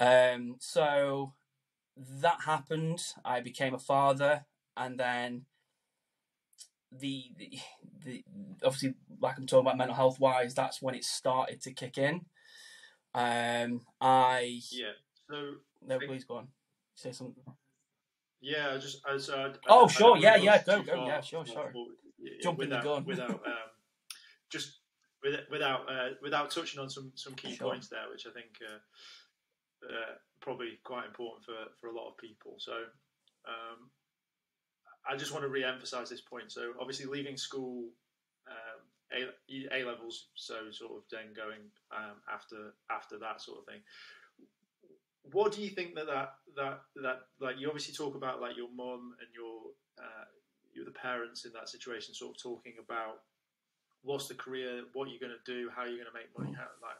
Um, 0.00 0.56
so 0.58 1.32
that 1.96 2.38
happened. 2.44 3.00
I 3.24 3.40
became 3.40 3.74
a 3.74 3.78
father, 3.78 4.46
and 4.76 4.98
then 4.98 5.46
the, 6.90 7.24
the, 7.36 7.58
the 8.04 8.24
obviously 8.62 8.94
like 9.20 9.38
I'm 9.38 9.46
talking 9.46 9.66
about 9.66 9.78
mental 9.78 9.96
health 9.96 10.20
wise, 10.20 10.54
that's 10.54 10.82
when 10.82 10.94
it 10.94 11.04
started 11.04 11.60
to 11.62 11.72
kick 11.72 11.98
in. 11.98 12.22
Um, 13.14 13.80
I 14.00 14.60
yeah. 14.70 14.92
So 15.30 15.54
no, 15.86 15.98
please 15.98 16.24
go 16.24 16.36
on. 16.36 16.48
Say 16.94 17.12
something. 17.12 17.44
Yeah, 18.40 18.76
just 18.78 19.00
as 19.12 19.30
uh, 19.30 19.54
oh 19.68 19.88
sure, 19.88 20.16
yeah, 20.18 20.36
yeah, 20.36 20.62
go 20.62 20.82
go, 20.82 21.06
yeah, 21.06 21.20
sure, 21.20 21.46
sure. 21.46 21.72
Jumping 22.42 22.68
without, 22.68 22.82
the 22.82 22.88
gun 22.88 23.04
without 23.04 23.30
um, 23.30 23.70
just 24.50 24.80
without 25.50 25.80
uh, 25.90 26.10
without 26.22 26.50
touching 26.50 26.80
on 26.80 26.90
some 26.90 27.12
some 27.14 27.34
key 27.34 27.56
sure. 27.56 27.70
points 27.70 27.88
there, 27.88 28.08
which 28.10 28.26
I 28.26 28.30
think 28.30 28.50
uh, 28.62 29.92
uh, 29.92 30.14
probably 30.40 30.78
quite 30.84 31.06
important 31.06 31.44
for 31.44 31.54
for 31.80 31.88
a 31.88 31.96
lot 31.96 32.10
of 32.10 32.16
people. 32.18 32.56
So. 32.58 32.72
Um, 33.46 33.90
I 35.08 35.16
just 35.16 35.32
want 35.32 35.44
to 35.44 35.48
re-emphasize 35.48 36.08
this 36.08 36.20
point. 36.20 36.50
So 36.50 36.72
obviously, 36.80 37.06
leaving 37.06 37.36
school, 37.36 37.84
um, 38.48 38.80
a, 39.12 39.80
a 39.80 39.84
levels, 39.84 40.26
so 40.34 40.70
sort 40.70 40.92
of 40.92 41.02
then 41.10 41.32
going 41.36 41.60
um, 41.94 42.16
after 42.32 42.74
after 42.90 43.18
that 43.18 43.40
sort 43.40 43.58
of 43.58 43.66
thing. 43.66 43.80
What 45.32 45.52
do 45.52 45.62
you 45.62 45.70
think 45.70 45.94
that 45.94 46.06
that 46.06 46.34
that 46.56 46.80
that 47.02 47.20
like 47.40 47.58
you 47.58 47.68
obviously 47.68 47.94
talk 47.94 48.14
about 48.14 48.40
like 48.40 48.56
your 48.56 48.68
mum 48.74 49.14
and 49.20 49.28
your 49.34 49.72
uh, 49.98 50.24
you're 50.74 50.84
the 50.84 50.90
parents 50.90 51.44
in 51.44 51.52
that 51.52 51.68
situation, 51.68 52.14
sort 52.14 52.36
of 52.36 52.42
talking 52.42 52.74
about 52.82 53.22
what's 54.02 54.28
the 54.28 54.34
career, 54.34 54.82
what 54.92 55.08
you're 55.08 55.20
going 55.20 55.32
to 55.32 55.50
do, 55.50 55.70
how 55.74 55.84
you're 55.84 55.96
going 55.96 56.12
to 56.12 56.18
make 56.18 56.36
money, 56.38 56.54
how 56.56 56.66
like. 56.82 56.98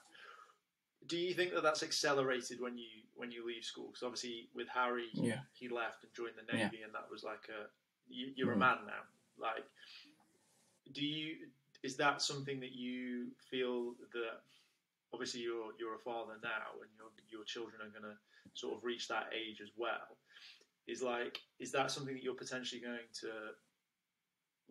Do 1.07 1.19
you 1.19 1.35
think 1.35 1.53
that 1.53 1.63
that's 1.63 1.83
accelerated 1.83 2.63
when 2.63 2.79
you 2.79 3.05
when 3.15 3.31
you 3.31 3.47
leave 3.47 3.65
school? 3.65 3.89
Because 3.89 4.03
obviously 4.03 4.49
with 4.55 4.69
Harry, 4.73 5.09
yeah. 5.13 5.41
he 5.53 5.69
left 5.69 6.03
and 6.03 6.11
joined 6.15 6.33
the 6.41 6.51
navy, 6.51 6.79
yeah. 6.81 6.87
and 6.87 6.95
that 6.95 7.11
was 7.11 7.23
like 7.23 7.45
a 7.51 7.69
you, 8.09 8.49
are 8.49 8.53
a 8.53 8.55
hmm. 8.55 8.61
man 8.61 8.79
now. 8.87 9.05
Like, 9.39 9.65
do 10.93 11.05
you? 11.05 11.37
Is 11.83 11.97
that 11.97 12.23
something 12.23 12.61
that 12.61 12.73
you 12.73 13.29
feel 13.51 13.93
that? 14.13 14.41
Obviously, 15.13 15.43
you're 15.43 15.73
you're 15.79 15.95
a 15.95 15.99
father 15.99 16.35
now, 16.43 16.81
and 16.81 16.91
your 16.97 17.09
your 17.31 17.45
children 17.45 17.81
are 17.81 17.91
going 17.91 18.11
to 18.11 18.19
sort 18.55 18.77
of 18.77 18.85
reach 18.85 19.09
that 19.09 19.31
age 19.33 19.61
as 19.61 19.71
well. 19.77 20.19
Is 20.87 21.03
like, 21.03 21.39
is 21.61 21.73
that 21.73 21.91
something 21.91 22.15
that 22.15 22.23
you're 22.23 22.35
potentially 22.35 22.81
going 22.81 23.09
to 23.21 23.29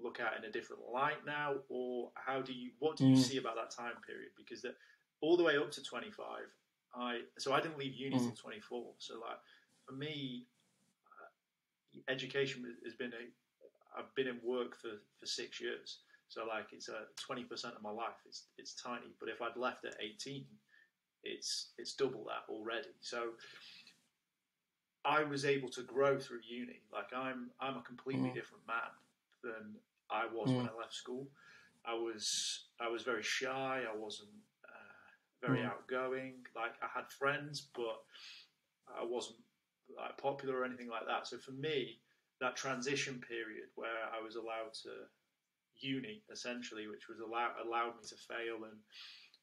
look 0.02 0.20
at 0.20 0.38
in 0.38 0.46
a 0.46 0.52
different 0.52 0.84
light 0.92 1.26
now, 1.26 1.56
or 1.70 2.12
how 2.16 2.42
do 2.42 2.54
you? 2.54 2.72
What 2.80 2.98
do 2.98 3.06
you 3.06 3.16
mm. 3.16 3.24
see 3.24 3.38
about 3.38 3.56
that 3.56 3.72
time 3.72 3.96
period? 4.06 4.30
Because 4.38 4.62
that 4.62 4.76
all 5.22 5.38
the 5.38 5.44
way 5.44 5.58
up 5.58 5.72
to 5.72 5.82
25, 5.82 6.26
I 6.96 7.22
so 7.38 7.54
I 7.54 7.62
didn't 7.62 7.78
leave 7.78 7.96
uni 7.96 8.18
mm. 8.18 8.40
24. 8.40 8.94
So 8.98 9.16
like 9.16 9.40
for 9.86 9.94
me, 9.94 10.46
education 12.08 12.66
has 12.84 12.94
been 12.94 13.12
a 13.14 13.26
I've 13.98 14.14
been 14.16 14.28
in 14.28 14.40
work 14.44 14.76
for, 14.76 14.90
for 15.20 15.26
six 15.26 15.62
years, 15.62 16.00
so 16.28 16.46
like 16.46 16.68
it's 16.72 16.90
a 16.90 17.06
twenty 17.16 17.44
percent 17.44 17.76
of 17.76 17.82
my 17.82 17.92
life. 17.92 18.18
It's 18.26 18.46
it's 18.58 18.74
tiny, 18.74 19.14
but 19.20 19.30
if 19.30 19.42
I'd 19.42 19.58
left 19.58 19.86
at 19.86 19.96
eighteen, 20.02 20.46
it's 21.24 21.72
it's 21.78 21.94
double 21.94 22.26
that 22.26 22.52
already. 22.52 22.90
So 23.02 23.32
I 25.06 25.24
was 25.24 25.46
able 25.46 25.70
to 25.70 25.84
grow 25.84 26.20
through 26.20 26.40
uni. 26.48 26.82
Like 26.92 27.14
I'm 27.16 27.52
I'm 27.60 27.78
a 27.78 27.82
completely 27.82 28.30
mm. 28.30 28.34
different 28.34 28.64
man 28.68 28.94
than 29.44 29.76
I 30.10 30.26
was 30.26 30.50
mm. 30.50 30.58
when 30.58 30.70
I 30.70 30.78
left 30.78 30.94
school. 30.94 31.28
I 31.86 31.94
was 31.94 32.66
I 32.80 32.88
was 32.88 33.04
very 33.04 33.24
shy. 33.24 33.84
I 33.84 33.96
wasn't 33.96 34.30
uh, 34.66 35.46
very 35.46 35.60
mm. 35.60 35.66
outgoing. 35.66 36.36
Like 36.56 36.74
I 36.82 36.88
had 36.94 37.12
friends, 37.12 37.68
but 37.76 38.02
I 38.88 39.04
wasn't 39.04 39.40
like 39.96 40.18
popular 40.18 40.60
or 40.60 40.66
anything 40.66 40.90
like 40.90 41.06
that. 41.08 41.28
So 41.28 41.38
for 41.38 41.52
me, 41.52 42.00
that 42.42 42.56
transition 42.56 43.22
period 43.28 43.70
where 43.76 44.10
I 44.12 44.24
was 44.24 44.36
allowed 44.36 44.74
to 44.84 45.08
uni 45.80 46.24
essentially, 46.32 46.88
which 46.88 47.10
was 47.10 47.20
allow, 47.20 47.52
allowed 47.64 47.98
me 47.98 48.08
to 48.10 48.16
fail 48.16 48.66
and 48.66 48.80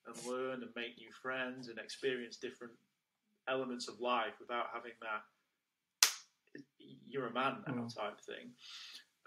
and 0.06 0.16
learn 0.26 0.62
and 0.62 0.70
make 0.74 0.96
new 0.96 1.12
friends 1.22 1.68
and 1.68 1.78
experience 1.78 2.38
different 2.38 2.72
elements 3.48 3.86
of 3.86 4.00
life 4.00 4.32
without 4.40 4.66
having 4.72 4.96
that 5.02 5.22
you're 6.78 7.26
a 7.26 7.32
man 7.32 7.56
now 7.66 7.74
mm. 7.74 7.94
type 7.94 8.20
thing. 8.20 8.50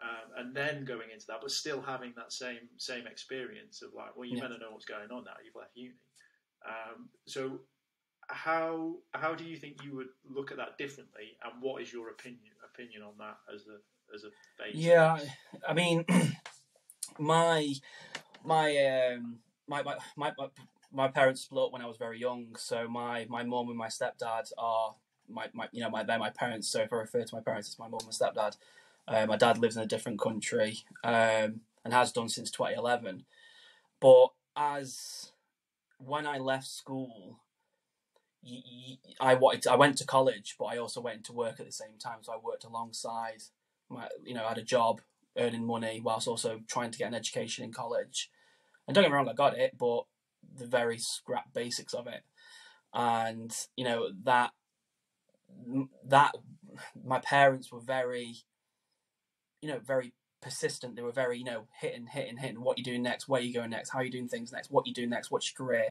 Um, 0.02 0.46
and 0.46 0.56
then 0.56 0.86
going 0.86 1.12
into 1.14 1.26
that, 1.28 1.40
but 1.42 1.52
still 1.52 1.82
having 1.82 2.14
that 2.18 2.34
same 2.34 2.68
same 2.78 3.08
experience 3.08 3.82
of 3.82 3.94
like, 3.94 4.16
well, 4.18 4.26
you 4.26 4.36
yeah. 4.36 4.44
better 4.44 4.58
know 4.58 4.72
what's 4.72 4.86
going 4.86 5.12
on 5.12 5.24
now. 5.24 5.38
You've 5.44 5.56
left 5.56 5.72
uni, 5.76 5.94
um, 6.68 7.10
so 7.26 7.60
how 8.28 8.96
how 9.14 9.34
do 9.34 9.44
you 9.44 9.58
think 9.58 9.84
you 9.84 9.96
would 9.96 10.10
look 10.30 10.52
at 10.52 10.58
that 10.58 10.78
differently, 10.78 11.38
and 11.44 11.62
what 11.62 11.82
is 11.82 11.92
your 11.92 12.10
opinion 12.10 12.54
opinion 12.74 13.04
on 13.04 13.14
that 13.20 13.38
as 13.54 13.66
a 13.68 14.14
as 14.14 14.24
a 14.24 14.30
base? 14.62 14.76
Yeah, 14.76 15.20
I 15.68 15.74
mean, 15.74 16.06
my 17.20 17.74
my 18.44 18.78
um 19.16 19.40
my 19.68 19.84
my 19.84 19.96
my, 20.16 20.32
my 20.92 21.08
parents 21.08 21.42
split 21.42 21.72
when 21.72 21.82
I 21.82 21.88
was 21.88 21.98
very 21.98 22.20
young, 22.20 22.56
so 22.58 22.88
my 22.88 23.26
my 23.30 23.44
mom 23.44 23.70
and 23.70 23.78
my 23.78 23.88
stepdad 23.88 24.52
are 24.58 24.96
my, 25.30 25.48
my 25.54 25.68
you 25.72 25.82
know 25.82 25.90
my 25.90 26.04
they're 26.04 26.20
my 26.20 26.30
parents. 26.30 26.70
So 26.70 26.82
if 26.82 26.94
I 26.94 26.98
refer 26.98 27.24
to 27.24 27.36
my 27.36 27.42
parents 27.42 27.70
as 27.70 27.80
my 27.80 27.88
mom 27.88 28.02
and 28.04 28.12
stepdad, 28.12 28.58
uh, 29.08 29.26
my 29.26 29.38
dad 29.38 29.58
lives 29.58 29.76
in 29.78 29.84
a 29.84 29.88
different 29.88 30.20
country 30.20 30.80
um, 31.04 31.62
and 31.84 31.94
has 31.94 32.12
done 32.12 32.30
since 32.30 32.52
2011. 32.52 33.26
But 34.00 34.28
as 34.56 35.32
when 35.98 36.28
I 36.28 36.38
left 36.38 36.68
school, 36.68 37.40
I 39.20 39.36
wanted 39.36 39.62
to, 39.64 39.72
I 39.72 39.76
went 39.76 39.98
to 39.98 40.06
college, 40.06 40.56
but 40.60 40.66
I 40.66 40.78
also 40.78 41.02
went 41.02 41.24
to 41.26 41.34
work 41.34 41.60
at 41.60 41.66
the 41.66 41.72
same 41.72 41.98
time. 42.00 42.20
So 42.22 42.34
I 42.34 42.38
worked 42.38 42.66
alongside 42.66 43.44
my, 43.90 44.08
you 44.26 44.34
know, 44.34 44.46
I 44.46 44.50
had 44.50 44.58
a 44.58 44.64
job 44.64 45.02
earning 45.38 45.66
money 45.66 46.02
whilst 46.04 46.28
also 46.28 46.60
trying 46.68 46.92
to 46.92 46.98
get 46.98 47.08
an 47.08 47.14
education 47.14 47.64
in 47.64 47.72
college. 47.72 48.30
And 48.88 48.94
don't 48.94 49.04
get 49.04 49.12
me 49.12 49.16
wrong, 49.16 49.30
I 49.30 49.34
got 49.34 49.58
it, 49.58 49.78
but 49.78 50.04
the 50.58 50.68
very 50.68 50.98
scrap 50.98 51.54
basics 51.54 51.94
of 51.94 52.06
it, 52.06 52.22
and 52.94 53.56
you 53.78 53.86
know 53.86 54.10
that 54.24 54.52
that 56.06 56.36
my 57.06 57.20
parents 57.20 57.72
were 57.72 57.80
very, 57.80 58.36
you 59.62 59.70
know, 59.70 59.80
very 59.80 60.14
persistent. 60.42 60.96
They 60.96 61.02
were 61.02 61.14
very, 61.14 61.38
you 61.38 61.46
know, 61.46 61.68
hitting, 61.80 62.08
hitting, 62.08 62.38
hitting. 62.38 62.62
What 62.62 62.78
you 62.78 62.84
doing 62.84 63.04
next? 63.04 63.30
Where 63.30 63.42
you 63.42 63.54
going 63.54 63.70
next? 63.70 63.92
How 63.92 64.02
you 64.02 64.12
doing 64.12 64.28
things 64.28 64.52
next? 64.52 64.70
What 64.70 64.86
you 64.86 64.94
doing 64.94 65.10
next? 65.10 65.32
What's 65.32 65.50
your 65.52 65.66
career? 65.66 65.88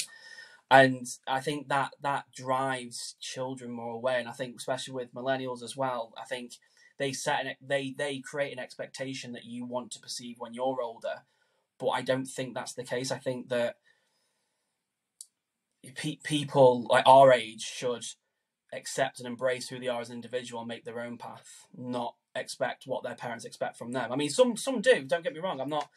And 0.71 1.07
I 1.27 1.41
think 1.41 1.69
that 1.69 1.93
that 2.01 2.25
drives 2.35 3.17
children 3.21 3.71
more 3.71 3.95
away. 3.95 4.19
And 4.19 4.29
I 4.29 4.33
think 4.33 4.57
especially 4.57 4.95
with 4.95 5.15
millennials 5.15 5.63
as 5.63 5.77
well, 5.77 6.13
I 6.21 6.25
think 6.25 6.55
they 6.99 7.13
set 7.13 7.45
an, 7.47 7.55
they 7.61 7.95
they 7.97 8.21
create 8.21 8.53
an 8.53 8.59
expectation 8.59 9.33
that 9.33 9.45
you 9.45 9.67
want 9.67 9.91
to 9.93 10.01
perceive 10.01 10.37
when 10.39 10.55
you're 10.55 10.81
older. 10.83 11.25
But 11.79 11.89
I 11.89 12.03
don't 12.03 12.27
think 12.27 12.55
that's 12.55 12.75
the 12.75 12.85
case. 12.85 13.11
I 13.11 13.19
think 13.19 13.49
that 13.51 13.77
pe- 15.95 16.21
people 16.23 16.87
like 16.89 17.07
our 17.07 17.33
age 17.33 17.63
should 17.63 18.05
accept 18.73 19.19
and 19.19 19.27
embrace 19.27 19.69
who 19.69 19.79
they 19.79 19.89
are 19.89 20.01
as 20.01 20.09
an 20.09 20.17
individual 20.17 20.63
and 20.63 20.69
make 20.69 20.85
their 20.85 21.01
own 21.01 21.19
path, 21.19 21.67
not 21.77 22.15
expect 22.35 22.87
what 22.87 23.03
their 23.03 23.15
parents 23.15 23.45
expect 23.45 23.77
from 23.77 23.93
them. 23.93 24.13
I 24.13 24.17
mean, 24.17 24.31
some 24.31 24.57
some 24.57 24.81
do. 24.81 25.05
Don't 25.05 25.25
get 25.25 25.35
me 25.35 25.41
wrong. 25.41 25.61
I'm 25.61 25.69
not 25.69 25.91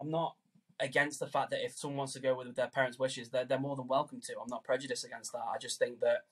I'm 0.00 0.10
not 0.10 0.36
against 0.80 1.20
the 1.20 1.26
fact 1.26 1.50
that 1.50 1.64
if 1.64 1.76
someone 1.76 1.98
wants 1.98 2.14
to 2.14 2.20
go 2.20 2.36
with 2.36 2.54
their 2.56 2.68
parents' 2.68 2.98
wishes, 2.98 3.30
they're 3.30 3.44
they're 3.44 3.58
more 3.58 3.76
than 3.76 3.88
welcome 3.88 4.20
to. 4.22 4.34
I'm 4.40 4.48
not 4.48 4.64
prejudiced 4.64 5.04
against 5.04 5.32
that. 5.32 5.44
I 5.52 5.58
just 5.58 5.78
think 5.78 6.00
that 6.00 6.24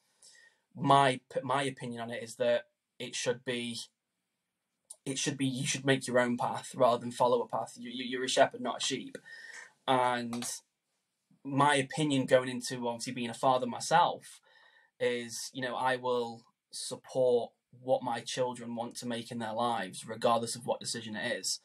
my 0.75 1.21
my 1.43 1.63
opinion 1.63 2.03
on 2.03 2.11
it 2.11 2.23
is 2.23 2.37
that 2.37 2.63
it 2.99 3.15
should 3.15 3.45
be 3.45 3.79
it 5.05 5.19
should 5.19 5.37
be 5.37 5.47
you 5.47 5.67
should 5.67 5.85
make 5.85 6.07
your 6.07 6.19
own 6.19 6.37
path 6.37 6.75
rather 6.75 6.99
than 6.99 7.11
follow 7.11 7.43
a 7.43 7.49
path. 7.49 7.75
You, 7.77 7.91
you're 7.93 8.25
a 8.25 8.29
shepherd, 8.29 8.61
not 8.61 8.83
a 8.83 8.85
sheep. 8.85 9.19
And 9.87 10.49
my 11.45 11.75
opinion 11.75 12.27
going 12.27 12.49
into 12.49 12.87
obviously 12.87 13.13
being 13.13 13.31
a 13.31 13.35
father 13.35 13.67
myself 13.67 14.41
is, 15.01 15.51
you 15.53 15.63
know, 15.63 15.75
I 15.75 15.97
will 15.97 16.43
support 16.71 17.51
what 17.81 18.03
my 18.03 18.21
children 18.21 18.77
want 18.77 18.97
to 18.97 19.07
make 19.07 19.31
in 19.31 19.39
their 19.39 19.53
lives, 19.53 20.07
regardless 20.07 20.55
of 20.55 20.67
what 20.67 20.79
decision 20.81 21.17
it 21.17 21.33
is. 21.33 21.61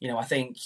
You 0.00 0.08
know, 0.08 0.18
I 0.18 0.24
think 0.24 0.56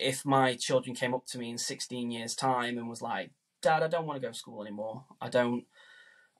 if 0.00 0.24
my 0.24 0.54
children 0.54 0.94
came 0.94 1.14
up 1.14 1.26
to 1.26 1.38
me 1.38 1.50
in 1.50 1.58
16 1.58 2.10
years' 2.10 2.34
time 2.34 2.78
and 2.78 2.88
was 2.88 3.02
like, 3.02 3.30
Dad, 3.60 3.82
I 3.82 3.88
don't 3.88 4.06
want 4.06 4.20
to 4.20 4.26
go 4.26 4.32
to 4.32 4.38
school 4.38 4.62
anymore. 4.62 5.04
I 5.20 5.28
don't, 5.28 5.64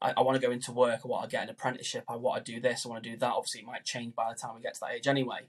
I, 0.01 0.15
I 0.17 0.23
want 0.23 0.41
to 0.41 0.47
go 0.47 0.53
into 0.53 0.73
work. 0.73 1.01
I 1.05 1.09
want 1.09 1.25
to 1.25 1.31
get 1.31 1.43
an 1.43 1.51
apprenticeship. 1.51 2.05
I 2.09 2.17
want 2.17 2.45
to 2.45 2.53
do 2.53 2.61
this. 2.61 2.87
I 2.87 2.89
want 2.89 3.03
to 3.03 3.11
do 3.11 3.17
that. 3.17 3.33
Obviously, 3.33 3.63
it 3.63 3.67
might 3.67 3.85
change 3.85 4.15
by 4.15 4.33
the 4.33 4.39
time 4.39 4.55
we 4.55 4.63
get 4.63 4.75
to 4.75 4.81
that 4.81 4.93
age 4.93 5.09
anyway. 5.09 5.49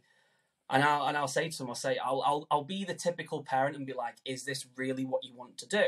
And 0.69 0.83
I'll, 0.83 1.07
and 1.07 1.17
I'll 1.17 1.27
say 1.27 1.49
to 1.49 1.57
them, 1.57 1.69
I'll 1.69 1.75
say, 1.75 1.97
I'll, 1.97 2.21
I'll, 2.25 2.47
I'll 2.51 2.63
be 2.63 2.83
the 2.83 2.93
typical 2.93 3.43
parent 3.43 3.75
and 3.75 3.85
be 3.85 3.93
like, 3.93 4.15
is 4.25 4.45
this 4.45 4.65
really 4.75 5.05
what 5.05 5.23
you 5.23 5.35
want 5.35 5.57
to 5.59 5.67
do? 5.67 5.83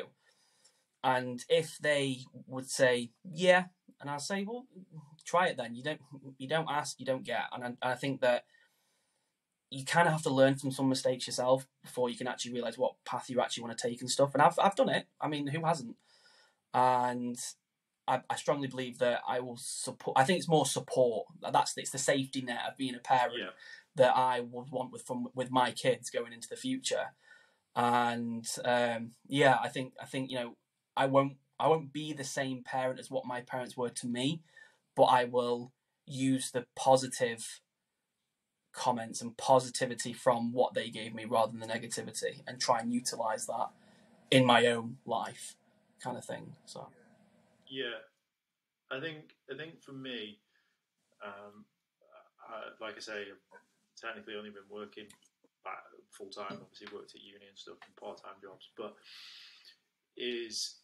And 1.04 1.44
if 1.50 1.78
they 1.80 2.20
would 2.48 2.70
say, 2.70 3.12
yeah, 3.24 3.66
and 4.00 4.10
I'll 4.10 4.20
say, 4.20 4.44
well, 4.44 4.66
try 5.26 5.48
it 5.48 5.58
then. 5.58 5.76
You 5.76 5.84
don't, 5.84 6.02
you 6.38 6.48
don't 6.48 6.70
ask, 6.70 7.00
you 7.00 7.06
don't 7.06 7.24
get. 7.24 7.44
And 7.52 7.64
I, 7.64 7.68
and 7.68 7.78
I 7.82 7.96
think 7.96 8.22
that 8.22 8.46
you 9.72 9.86
kind 9.86 10.06
of 10.08 10.12
have 10.14 10.22
to 10.24 10.30
learn 10.30 10.56
from 10.56 10.70
some 10.70 10.90
mistakes 10.90 11.26
yourself 11.26 11.66
before 11.82 12.10
you 12.10 12.18
can 12.18 12.28
actually 12.28 12.52
realize 12.54 12.78
what 12.78 12.94
path 13.06 13.30
you 13.30 13.40
actually 13.42 13.64
want 13.64 13.78
to 13.78 13.88
take 13.88 14.02
and 14.02 14.10
stuff. 14.12 14.34
And 14.34 14.42
I've, 14.44 14.60
I've 14.60 14.76
done 14.76 14.90
it. 14.90 15.08
I 15.22 15.28
mean, 15.30 15.48
who 15.48 15.64
hasn't? 15.66 15.96
And 16.74 17.38
I, 18.08 18.22
I 18.30 18.36
strongly 18.36 18.68
believe 18.68 19.00
that 19.00 19.22
I 19.28 19.40
will 19.40 19.58
support. 19.58 20.18
I 20.20 20.24
think 20.26 20.40
it's 20.40 20.48
more 20.50 20.66
support. 20.66 21.28
That's 21.52 21.78
it's 21.78 21.92
the 21.92 21.98
safety 21.98 22.42
net 22.42 22.62
of 22.68 22.78
being 22.78 22.96
a 22.96 23.00
parent 23.00 23.36
Yeah. 23.40 23.50
that 23.96 24.16
I 24.16 24.42
would 24.42 24.70
want 24.72 24.92
with 24.92 25.04
from 25.04 25.30
with 25.34 25.52
my 25.52 25.72
kids 25.72 26.10
going 26.10 26.34
into 26.34 26.50
the 26.50 26.56
future. 26.56 27.14
And 27.76 28.46
um, 28.66 29.12
yeah, 29.28 29.58
I 29.64 29.70
think 29.70 29.94
I 30.02 30.06
think 30.06 30.30
you 30.30 30.36
know 30.36 30.58
I 30.98 31.06
won't 31.06 31.38
I 31.60 31.68
won't 31.68 31.94
be 31.94 32.12
the 32.12 32.24
same 32.24 32.64
parent 32.64 33.00
as 33.00 33.10
what 33.10 33.26
my 33.26 33.42
parents 33.42 33.78
were 33.78 33.90
to 33.90 34.08
me, 34.08 34.42
but 34.96 35.04
I 35.06 35.24
will 35.26 35.72
use 36.06 36.52
the 36.52 36.66
positive 36.76 37.62
comments 38.74 39.22
and 39.22 39.36
positivity 39.38 40.14
from 40.14 40.54
what 40.54 40.74
they 40.74 40.90
gave 40.90 41.14
me 41.14 41.26
rather 41.26 41.52
than 41.52 41.60
the 41.60 41.68
negativity 41.68 42.42
and 42.48 42.60
try 42.60 42.80
and 42.80 42.94
utilize 42.94 43.46
that 43.48 43.70
in 44.30 44.46
my 44.46 44.66
own 44.68 44.98
life 45.06 45.56
kind 46.04 46.18
of 46.18 46.26
thing. 46.26 46.54
So 46.66 46.88
Yeah, 47.70 48.00
I 48.92 49.00
think 49.00 49.36
I 49.52 49.58
think 49.58 49.82
for 49.82 49.94
me, 49.94 50.40
um, 51.24 51.66
I, 52.50 52.84
like 52.84 52.96
I 52.98 53.00
say, 53.00 53.22
I've 53.22 54.02
technically 54.02 54.36
only 54.36 54.50
been 54.50 54.70
working 54.70 55.08
full 56.10 56.30
time. 56.30 56.60
Obviously, 56.62 56.88
worked 56.94 57.16
at 57.16 57.22
uni 57.22 57.46
and 57.48 57.58
stuff 57.58 57.78
and 57.86 57.96
part 57.96 58.22
time 58.24 58.36
jobs, 58.42 58.70
but 58.78 58.96
is 60.18 60.80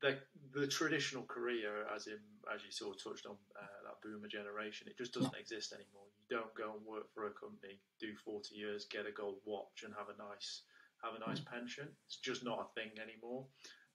the 0.00 0.18
the 0.54 0.66
traditional 0.66 1.24
career, 1.24 1.86
as 1.94 2.06
in 2.06 2.18
as 2.52 2.64
you 2.64 2.72
sort 2.72 2.96
of 2.96 3.02
touched 3.02 3.26
on 3.26 3.36
uh, 3.56 3.81
boomer 4.02 4.28
generation, 4.28 4.88
it 4.88 4.98
just 4.98 5.14
doesn't 5.14 5.36
exist 5.38 5.72
anymore. 5.72 6.06
You 6.18 6.36
don't 6.36 6.54
go 6.54 6.74
and 6.76 6.84
work 6.86 7.12
for 7.14 7.26
a 7.26 7.30
company, 7.30 7.78
do 8.00 8.14
forty 8.24 8.56
years, 8.56 8.84
get 8.90 9.06
a 9.06 9.12
gold 9.12 9.38
watch, 9.44 9.82
and 9.84 9.94
have 9.96 10.08
a 10.08 10.18
nice 10.18 10.62
have 11.02 11.14
a 11.14 11.26
nice 11.26 11.40
pension. 11.40 11.88
It's 12.06 12.16
just 12.16 12.44
not 12.44 12.60
a 12.70 12.80
thing 12.80 12.90
anymore 13.02 13.44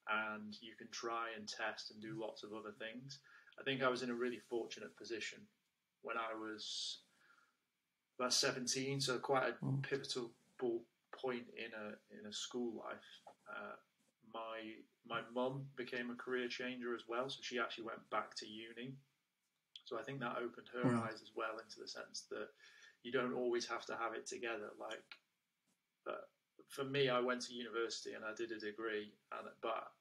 and 0.09 0.55
you 0.61 0.73
can 0.77 0.87
try 0.91 1.27
and 1.35 1.47
test 1.47 1.91
and 1.91 2.01
do 2.01 2.15
lots 2.19 2.43
of 2.43 2.53
other 2.53 2.71
things. 2.79 3.19
I 3.59 3.63
think 3.63 3.83
I 3.83 3.89
was 3.89 4.03
in 4.03 4.09
a 4.09 4.15
really 4.15 4.39
fortunate 4.49 4.95
position 4.95 5.39
when 6.01 6.15
I 6.17 6.33
was 6.33 6.99
about 8.17 8.33
17, 8.33 9.01
so 9.01 9.19
quite 9.19 9.49
a 9.49 9.53
Mm. 9.65 9.83
pivotal 9.83 10.31
point 11.11 11.47
in 11.55 11.73
a 11.73 11.97
in 12.09 12.25
a 12.25 12.33
school 12.33 12.73
life. 12.73 13.21
Uh, 13.49 13.75
my 14.33 14.75
my 15.05 15.21
mum 15.33 15.69
became 15.75 16.09
a 16.11 16.15
career 16.15 16.47
changer 16.47 16.93
as 16.95 17.07
well, 17.07 17.29
so 17.29 17.41
she 17.41 17.59
actually 17.59 17.85
went 17.85 18.09
back 18.09 18.35
to 18.35 18.47
uni. 18.47 18.95
So 19.87 19.97
I 19.97 20.03
think 20.03 20.19
that 20.19 20.35
opened 20.35 20.67
her 20.73 20.83
Mm. 20.83 21.07
eyes 21.07 21.21
as 21.21 21.31
well 21.33 21.59
into 21.59 21.79
the 21.79 21.87
sense 21.87 22.25
that 22.29 22.49
you 23.03 23.11
don't 23.13 23.33
always 23.33 23.65
have 23.69 23.85
to 23.85 23.95
have 23.95 24.13
it 24.13 24.25
together. 24.25 24.69
Like, 24.77 25.15
but 26.03 26.29
for 26.67 26.83
me, 26.83 27.07
I 27.07 27.21
went 27.21 27.41
to 27.43 27.53
university 27.53 28.13
and 28.13 28.25
I 28.25 28.33
did 28.33 28.51
a 28.51 28.59
degree, 28.59 29.13
and 29.31 29.47
but 29.61 29.93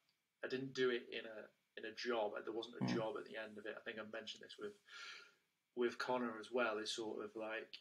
I 0.45 0.49
didn't 0.49 0.75
do 0.75 0.91
it 0.91 1.09
in 1.09 1.25
a 1.25 1.49
in 1.77 1.85
a 1.85 1.95
job. 1.95 2.33
There 2.45 2.53
wasn't 2.53 2.83
a 2.83 2.85
Mm. 2.85 2.97
job 2.97 3.15
at 3.17 3.27
the 3.27 3.37
end 3.37 3.59
of 3.59 3.67
it. 3.67 3.77
I 3.79 3.81
think 3.81 4.01
I 4.01 4.03
mentioned 4.13 4.43
this 4.43 4.59
with 4.59 4.75
with 5.77 5.99
Connor 5.99 6.37
as 6.41 6.51
well. 6.51 6.79
Is 6.79 6.91
sort 6.91 7.25
of 7.25 7.37
like 7.37 7.79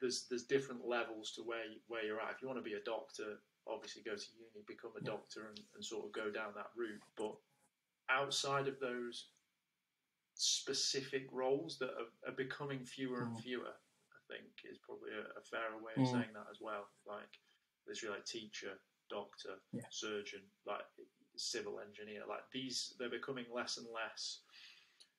there's 0.00 0.26
there's 0.28 0.46
different 0.46 0.86
levels 0.86 1.32
to 1.32 1.42
where 1.42 1.66
you, 1.66 1.80
where 1.88 2.06
you're 2.06 2.22
at. 2.22 2.36
If 2.36 2.40
you 2.40 2.48
want 2.48 2.58
to 2.58 2.70
be 2.70 2.72
a 2.72 2.80
doctor, 2.80 3.42
obviously 3.66 4.02
go 4.02 4.16
to 4.16 4.32
uni, 4.32 4.64
become 4.66 4.96
a 4.96 5.00
Yeah. 5.04 5.12
doctor, 5.12 5.48
and, 5.48 5.60
and 5.74 5.84
sort 5.84 6.06
of 6.06 6.12
go 6.12 6.30
down 6.30 6.54
that 6.54 6.70
route. 6.74 7.02
But 7.18 7.36
outside 8.08 8.66
of 8.66 8.80
those 8.80 9.33
specific 10.34 11.28
roles 11.32 11.78
that 11.78 11.90
are, 11.90 12.10
are 12.28 12.36
becoming 12.36 12.84
fewer 12.84 13.22
and 13.22 13.34
Mm. 13.36 13.42
fewer, 13.42 13.74
I 14.12 14.18
think 14.32 14.46
is 14.64 14.78
probably 14.78 15.12
a, 15.12 15.38
a 15.38 15.42
fairer 15.42 15.78
way 15.78 15.92
of 15.96 16.02
Mm. 16.02 16.10
saying 16.10 16.32
that 16.34 16.46
as 16.50 16.60
well. 16.60 16.88
Like 17.06 17.38
literally 17.86 18.16
like 18.16 18.24
teacher, 18.26 18.78
doctor, 19.08 19.60
Yeah. 19.72 19.82
surgeon, 19.90 20.42
like 20.66 20.84
civil 21.36 21.80
engineer, 21.80 22.24
like 22.28 22.48
these 22.52 22.94
they're 22.98 23.10
becoming 23.10 23.46
less 23.52 23.76
and 23.76 23.86
less 23.92 24.40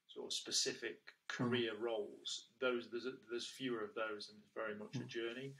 sort 0.07 0.27
of 0.27 0.33
specific 0.33 1.13
career 1.27 1.75
roles. 1.79 2.47
Those 2.59 2.89
there's 2.89 3.05
a, 3.05 3.13
there's 3.29 3.47
fewer 3.47 3.83
of 3.83 3.93
those, 3.95 4.29
and 4.29 4.37
it's 4.39 4.53
very 4.53 4.75
much 4.75 4.95
a 4.95 4.99
Mm. 4.99 5.07
journey. 5.07 5.55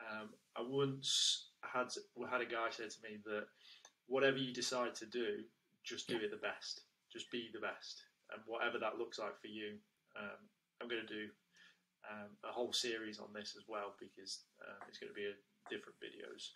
Um, 0.00 0.34
I 0.56 0.62
once 0.62 1.48
had 1.62 1.92
had 2.30 2.40
a 2.40 2.46
guy 2.46 2.70
say 2.70 2.88
to 2.88 3.02
me 3.02 3.18
that 3.24 3.46
whatever 4.06 4.36
you 4.36 4.52
decide 4.52 4.94
to 4.96 5.06
do, 5.06 5.44
just 5.82 6.08
do 6.08 6.16
it 6.16 6.30
the 6.30 6.36
best. 6.36 6.82
Just 7.12 7.30
be 7.30 7.48
the 7.52 7.60
best, 7.60 8.02
and 8.32 8.42
whatever 8.46 8.78
that 8.78 8.98
looks 8.98 9.18
like 9.18 9.40
for 9.40 9.48
you. 9.48 9.76
Um, 10.16 10.40
I'm 10.80 10.88
going 10.88 11.04
to 11.06 11.14
do 11.14 11.28
um, 12.10 12.30
a 12.48 12.52
whole 12.52 12.72
series 12.72 13.18
on 13.18 13.32
this 13.34 13.54
as 13.56 13.64
well 13.68 13.94
because 13.98 14.44
uh, 14.60 14.80
it's 14.88 14.98
going 14.98 15.10
to 15.10 15.16
be 15.16 15.26
a 15.26 15.36
different 15.70 15.96
videos 15.98 16.52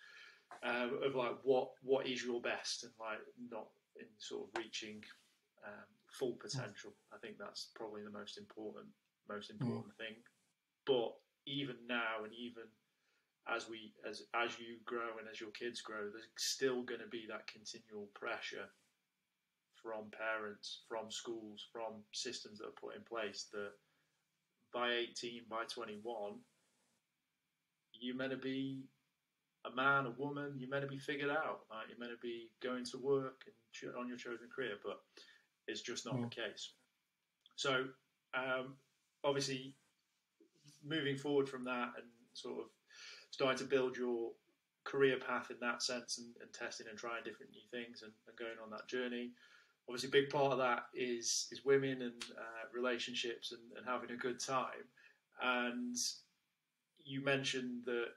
um, 0.63 0.99
of 1.03 1.15
like 1.15 1.37
what 1.43 1.69
what 1.81 2.07
is 2.07 2.23
your 2.23 2.41
best 2.41 2.83
and 2.83 2.93
like 2.99 3.19
not 3.49 3.67
in 3.99 4.07
sort 4.17 4.47
of 4.47 4.49
reaching 4.57 5.01
um, 5.65 5.89
full 6.11 6.37
potential. 6.39 6.91
I 7.13 7.17
think 7.17 7.37
that's 7.37 7.69
probably 7.75 8.03
the 8.03 8.13
most 8.13 8.37
important 8.37 8.87
most 9.27 9.49
important 9.49 9.95
thing. 9.97 10.15
But 10.85 11.13
even 11.45 11.75
now, 11.87 12.23
and 12.23 12.33
even 12.33 12.63
as 13.47 13.69
we 13.69 13.93
as 14.07 14.23
as 14.33 14.59
you 14.59 14.77
grow 14.85 15.17
and 15.19 15.27
as 15.31 15.39
your 15.39 15.51
kids 15.51 15.81
grow, 15.81 16.09
there's 16.09 16.27
still 16.37 16.83
going 16.83 17.01
to 17.01 17.07
be 17.09 17.25
that 17.29 17.47
continual 17.47 18.09
pressure 18.13 18.67
from 19.81 20.11
parents, 20.11 20.81
from 20.87 21.09
schools, 21.11 21.67
from 21.71 22.03
systems 22.11 22.59
that 22.59 22.67
are 22.67 22.81
put 22.81 22.95
in 22.95 23.01
place 23.03 23.47
that 23.53 23.71
by 24.73 24.91
18, 24.91 25.43
by 25.49 25.63
21, 25.69 26.33
you're 27.99 28.15
meant 28.15 28.31
to 28.31 28.37
be 28.37 28.83
a 29.65 29.75
man, 29.75 30.05
a 30.05 30.11
woman, 30.11 30.53
you're 30.57 30.69
meant 30.69 30.83
to 30.83 30.89
be 30.89 30.99
figured 30.99 31.29
out. 31.29 31.61
Like 31.69 31.87
you're 31.89 31.99
meant 31.99 32.11
to 32.11 32.21
be 32.21 32.49
going 32.61 32.85
to 32.85 32.97
work 32.97 33.43
and 33.45 33.95
on 33.95 34.07
your 34.07 34.17
chosen 34.17 34.47
career, 34.53 34.75
but 34.83 35.01
it's 35.67 35.81
just 35.81 36.05
not 36.05 36.15
Mm. 36.15 36.29
the 36.29 36.35
case. 36.35 36.73
So, 37.55 37.89
um, 38.33 38.77
obviously, 39.23 39.75
moving 40.83 41.17
forward 41.17 41.49
from 41.49 41.63
that 41.65 41.93
and 41.97 42.07
sort 42.33 42.65
of 42.65 42.71
starting 43.31 43.57
to 43.57 43.65
build 43.65 43.97
your 43.97 44.33
career 44.85 45.19
path 45.19 45.51
in 45.51 45.59
that 45.59 45.83
sense 45.83 46.17
and, 46.17 46.35
and 46.41 46.51
testing 46.53 46.87
and 46.87 46.97
trying 46.97 47.23
different 47.23 47.51
new 47.51 47.67
things 47.69 48.01
and, 48.01 48.11
and, 48.27 48.37
going 48.37 48.57
on 48.63 48.69
that 48.71 48.87
journey. 48.87 49.31
Obviously, 49.89 50.09
a 50.09 50.21
big 50.21 50.29
part 50.29 50.51
of 50.51 50.59
that 50.59 50.83
is 50.93 51.47
is 51.51 51.65
women 51.65 52.03
and 52.03 52.23
uh, 52.37 52.63
relationships 52.73 53.51
and, 53.51 53.61
and 53.75 53.87
having 53.87 54.11
a 54.11 54.15
good 54.15 54.39
time. 54.39 54.85
And 55.41 55.95
you 57.03 57.23
mentioned 57.23 57.85
that 57.85 58.09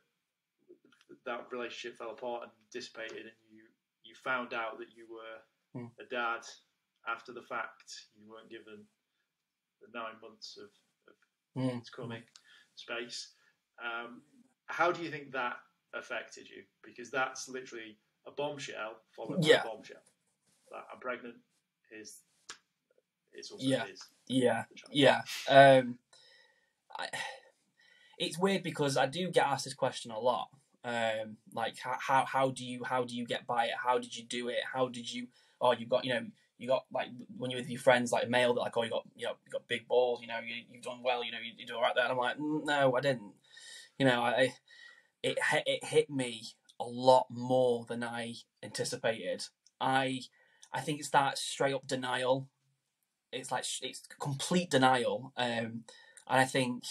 that 1.24 1.46
relationship 1.50 1.96
fell 1.96 2.10
apart 2.10 2.42
and 2.42 2.52
dissipated, 2.70 3.22
and 3.22 3.32
you 3.50 3.62
you 4.04 4.14
found 4.14 4.52
out 4.52 4.78
that 4.78 4.94
you 4.94 5.06
were 5.10 5.38
Mm. 5.74 5.90
a 5.98 6.04
dad 6.04 6.42
after 7.08 7.32
the 7.32 7.40
fact. 7.40 7.90
You 8.14 8.28
weren't 8.30 8.50
given 8.50 8.84
the 9.80 9.88
nine 9.98 10.20
months 10.20 10.58
of, 10.58 10.68
of 11.08 11.14
Mm. 11.56 11.90
coming 11.90 12.22
space. 12.74 13.32
Um, 13.82 14.22
how 14.66 14.92
do 14.92 15.02
you 15.02 15.10
think 15.10 15.32
that 15.32 15.56
affected 15.94 16.50
you? 16.50 16.64
Because 16.82 17.10
that's 17.10 17.48
literally 17.48 17.96
a 18.26 18.30
bombshell 18.30 19.00
followed 19.16 19.40
by 19.40 19.48
Yeah. 19.48 19.62
a 19.62 19.64
bombshell. 19.64 20.04
That 20.70 20.86
I'm 20.92 21.00
pregnant 21.00 21.36
is 21.92 22.20
it's 23.32 23.50
also 23.50 23.64
Yeah. 23.64 23.86
his 23.86 24.00
Yeah, 24.28 24.64
yeah. 24.90 25.22
Um, 25.48 25.98
I, 26.96 27.08
it's 28.18 28.38
weird 28.38 28.62
because 28.62 28.96
I 28.96 29.06
do 29.06 29.30
get 29.30 29.46
asked 29.46 29.64
this 29.64 29.74
question 29.74 30.10
a 30.10 30.18
lot. 30.18 30.48
Um, 30.84 31.36
like 31.52 31.78
how, 31.78 31.96
how 32.00 32.24
how 32.24 32.50
do 32.50 32.64
you 32.64 32.82
how 32.84 33.04
do 33.04 33.14
you 33.16 33.24
get 33.24 33.46
by 33.46 33.66
it? 33.66 33.74
How 33.82 33.98
did 33.98 34.16
you 34.16 34.24
do 34.24 34.48
it? 34.48 34.58
How 34.72 34.88
did 34.88 35.12
you? 35.12 35.28
Oh, 35.60 35.72
you 35.72 35.86
got 35.86 36.04
you 36.04 36.14
know 36.14 36.26
you 36.58 36.68
got 36.68 36.84
like 36.92 37.08
when 37.36 37.50
you're 37.50 37.60
with 37.60 37.70
your 37.70 37.80
friends 37.80 38.12
like 38.12 38.28
male 38.28 38.54
that 38.54 38.60
like 38.60 38.76
oh 38.76 38.82
you 38.82 38.90
got 38.90 39.04
you 39.16 39.26
know 39.26 39.34
you 39.44 39.50
got 39.50 39.66
big 39.68 39.86
balls 39.86 40.20
you 40.20 40.26
know 40.26 40.38
you 40.44 40.62
you've 40.70 40.82
done 40.82 41.02
well 41.02 41.24
you 41.24 41.30
know 41.32 41.38
you, 41.38 41.52
you 41.56 41.66
do 41.66 41.74
all 41.74 41.82
right 41.82 41.94
there. 41.94 42.04
And 42.04 42.12
I'm 42.12 42.18
like 42.18 42.36
"Mm, 42.38 42.64
no 42.64 42.96
I 42.96 43.00
didn't. 43.00 43.32
You 43.98 44.06
know 44.06 44.22
I 44.22 44.52
it 45.22 45.38
it 45.66 45.84
hit 45.84 46.10
me 46.10 46.42
a 46.80 46.84
lot 46.84 47.26
more 47.30 47.84
than 47.88 48.02
I 48.02 48.34
anticipated. 48.62 49.44
I 49.80 50.20
I 50.72 50.80
think 50.80 51.00
it's 51.00 51.10
that 51.10 51.38
straight 51.38 51.74
up 51.74 51.86
denial. 51.86 52.48
It's 53.32 53.50
like 53.50 53.64
it's 53.82 54.02
complete 54.18 54.70
denial 54.70 55.32
um 55.38 55.84
and 56.28 56.40
i 56.40 56.44
think 56.44 56.84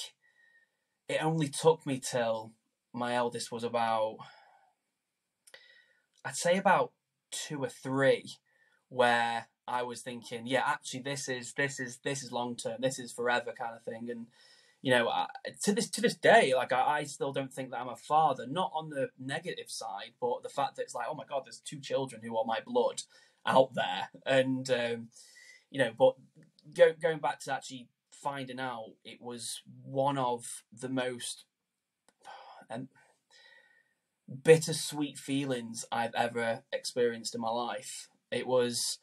it 1.07 1.23
only 1.23 1.47
took 1.47 1.85
me 1.85 1.99
till 1.99 2.51
my 2.93 3.13
eldest 3.15 3.51
was 3.51 3.63
about 3.63 4.17
i'd 6.25 6.35
say 6.35 6.57
about 6.57 6.91
two 7.31 7.63
or 7.63 7.69
three 7.69 8.33
where 8.89 9.47
i 9.67 9.81
was 9.83 10.01
thinking 10.01 10.45
yeah 10.45 10.63
actually 10.65 11.01
this 11.01 11.27
is 11.27 11.53
this 11.53 11.79
is 11.79 11.99
this 12.03 12.23
is 12.23 12.31
long 12.31 12.55
term 12.55 12.77
this 12.79 12.99
is 12.99 13.11
forever 13.11 13.53
kind 13.57 13.75
of 13.75 13.83
thing 13.83 14.09
and 14.09 14.27
you 14.81 14.91
know 14.91 15.09
I, 15.09 15.27
to 15.63 15.73
this 15.73 15.89
to 15.91 16.01
this 16.01 16.15
day 16.15 16.53
like 16.55 16.73
I, 16.73 16.99
I 16.99 17.03
still 17.03 17.31
don't 17.31 17.53
think 17.53 17.71
that 17.71 17.79
i'm 17.79 17.87
a 17.87 17.95
father 17.95 18.45
not 18.47 18.71
on 18.75 18.89
the 18.89 19.09
negative 19.19 19.69
side 19.69 20.13
but 20.19 20.43
the 20.43 20.49
fact 20.49 20.75
that 20.75 20.83
it's 20.83 20.95
like 20.95 21.05
oh 21.09 21.15
my 21.15 21.25
god 21.27 21.43
there's 21.45 21.59
two 21.59 21.79
children 21.79 22.21
who 22.23 22.37
are 22.37 22.45
my 22.45 22.59
blood 22.65 23.03
out 23.45 23.73
there 23.73 24.09
and 24.25 24.69
um 24.69 25.07
you 25.69 25.79
know 25.79 25.91
but 25.97 26.15
go, 26.73 26.93
going 27.01 27.19
back 27.19 27.39
to 27.41 27.53
actually 27.53 27.87
finding 28.11 28.59
out, 28.59 28.93
it 29.03 29.21
was 29.21 29.61
one 29.83 30.17
of 30.17 30.63
the 30.71 30.89
most 30.89 31.45
um, 32.69 32.89
bittersweet 34.43 35.17
feelings 35.17 35.85
I've 35.91 36.15
ever 36.15 36.63
experienced 36.71 37.35
in 37.35 37.41
my 37.41 37.49
life. 37.49 38.09
It 38.31 38.47
was, 38.47 38.99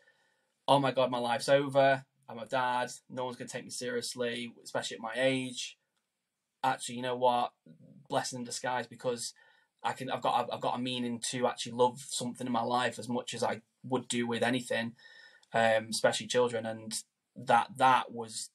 oh 0.66 0.78
my 0.78 0.92
god, 0.92 1.10
my 1.10 1.18
life's 1.18 1.48
over. 1.48 2.04
I'm 2.28 2.38
a 2.38 2.46
dad. 2.46 2.90
No 3.10 3.24
one's 3.24 3.36
gonna 3.36 3.48
take 3.48 3.64
me 3.64 3.70
seriously, 3.70 4.52
especially 4.62 4.96
at 4.96 5.02
my 5.02 5.14
age. 5.16 5.78
Actually, 6.62 6.96
you 6.96 7.02
know 7.02 7.16
what? 7.16 7.52
Blessing 8.08 8.40
in 8.40 8.44
disguise 8.44 8.86
because 8.86 9.32
I 9.82 9.92
can. 9.92 10.10
I've 10.10 10.22
got. 10.22 10.48
I've 10.52 10.60
got 10.60 10.76
a 10.76 10.82
meaning 10.82 11.20
to 11.30 11.46
actually 11.46 11.72
love 11.72 12.00
something 12.00 12.46
in 12.46 12.52
my 12.52 12.62
life 12.62 12.98
as 12.98 13.08
much 13.08 13.32
as 13.32 13.42
I 13.42 13.62
would 13.84 14.08
do 14.08 14.26
with 14.26 14.42
anything, 14.42 14.92
um, 15.52 15.88
especially 15.90 16.26
children. 16.26 16.66
And 16.66 16.92
that 17.36 17.68
that 17.76 18.12
was 18.12 18.50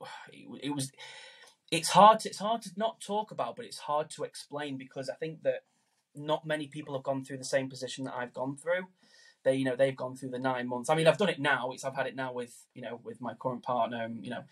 it 0.32 0.74
was 0.74 0.92
it's 1.70 1.90
hard 1.90 2.20
to, 2.20 2.28
it's 2.28 2.38
hard 2.38 2.62
to 2.62 2.70
not 2.76 3.00
talk 3.00 3.30
about 3.30 3.56
but 3.56 3.64
it's 3.64 3.78
hard 3.78 4.08
to 4.08 4.24
explain 4.24 4.78
because 4.78 5.10
i 5.10 5.14
think 5.14 5.42
that 5.42 5.64
not 6.14 6.46
many 6.46 6.66
people 6.66 6.94
have 6.94 7.02
gone 7.02 7.24
through 7.24 7.38
the 7.38 7.44
same 7.44 7.68
position 7.68 8.04
that 8.04 8.14
i've 8.14 8.32
gone 8.32 8.56
through. 8.56 8.86
They 9.44 9.54
you 9.54 9.64
know 9.64 9.76
they've 9.76 9.96
gone 9.96 10.16
through 10.16 10.30
the 10.30 10.38
nine 10.38 10.68
months. 10.68 10.90
I 10.90 10.96
mean 10.96 11.06
i've 11.06 11.18
done 11.18 11.28
it 11.28 11.38
now. 11.38 11.70
It's 11.72 11.84
i've 11.84 11.94
had 11.94 12.06
it 12.06 12.16
now 12.16 12.32
with 12.32 12.66
you 12.74 12.82
know 12.82 13.00
with 13.04 13.20
my 13.20 13.34
current 13.34 13.62
partner 13.62 14.02
and, 14.02 14.24
you 14.24 14.30
know 14.30 14.42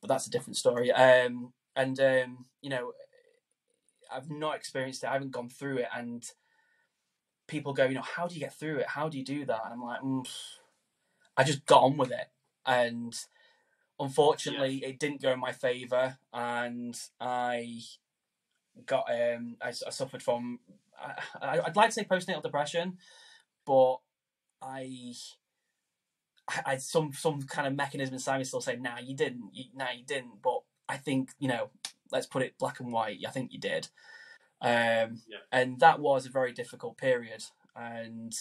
but 0.00 0.08
that's 0.08 0.26
a 0.26 0.30
different 0.30 0.56
story. 0.56 0.90
Um 0.90 1.52
and 1.76 2.00
um 2.00 2.46
you 2.60 2.70
know 2.70 2.92
i've 4.12 4.30
not 4.30 4.56
experienced 4.56 5.04
it. 5.04 5.08
I 5.08 5.12
haven't 5.12 5.30
gone 5.30 5.50
through 5.50 5.78
it 5.78 5.88
and 5.96 6.24
people 7.46 7.72
go 7.72 7.84
you 7.84 7.94
know 7.94 8.02
how 8.02 8.26
do 8.26 8.34
you 8.34 8.40
get 8.40 8.54
through 8.54 8.78
it 8.78 8.86
how 8.88 9.08
do 9.08 9.18
you 9.18 9.24
do 9.24 9.44
that 9.44 9.60
and 9.64 9.74
i'm 9.74 9.82
like 9.82 10.00
mm, 10.00 10.26
i 11.36 11.44
just 11.44 11.64
got 11.66 11.82
on 11.82 11.96
with 11.96 12.10
it 12.10 12.28
and 12.66 13.14
unfortunately 14.00 14.82
it 14.84 14.98
didn't 14.98 15.22
go 15.22 15.32
in 15.32 15.38
my 15.40 15.52
favor 15.52 16.16
and 16.32 16.98
i 17.20 17.80
got 18.86 19.04
um 19.10 19.56
i, 19.62 19.68
I 19.68 19.90
suffered 19.90 20.22
from 20.22 20.60
I, 21.40 21.60
i'd 21.60 21.76
like 21.76 21.90
to 21.90 21.94
say 21.94 22.04
postnatal 22.04 22.42
depression 22.42 22.98
but 23.66 23.98
i 24.62 25.14
I, 26.48 26.62
I 26.66 26.76
some 26.76 27.12
some 27.12 27.42
kind 27.42 27.66
of 27.66 27.74
mechanism 27.74 28.14
inside 28.14 28.38
me 28.38 28.44
still 28.44 28.60
saying, 28.60 28.82
"Nah, 28.82 28.98
you 28.98 29.14
didn't. 29.14 29.50
You, 29.52 29.64
nah, 29.74 29.90
you 29.90 30.04
didn't." 30.04 30.42
But 30.42 30.60
I 30.88 30.96
think 30.96 31.30
you 31.38 31.48
know, 31.48 31.70
let's 32.10 32.26
put 32.26 32.42
it 32.42 32.58
black 32.58 32.80
and 32.80 32.92
white. 32.92 33.18
I 33.26 33.30
think 33.30 33.52
you 33.52 33.58
did, 33.58 33.88
um, 34.60 35.20
Yeah. 35.28 35.38
and 35.52 35.80
that 35.80 36.00
was 36.00 36.26
a 36.26 36.30
very 36.30 36.52
difficult 36.52 36.96
period. 36.96 37.42
And 37.76 38.32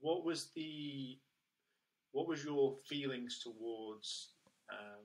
What 0.00 0.24
was 0.24 0.50
the 0.54 1.18
what 2.12 2.26
was 2.26 2.44
your 2.44 2.76
feelings 2.88 3.40
towards 3.42 4.32
um, 4.70 5.04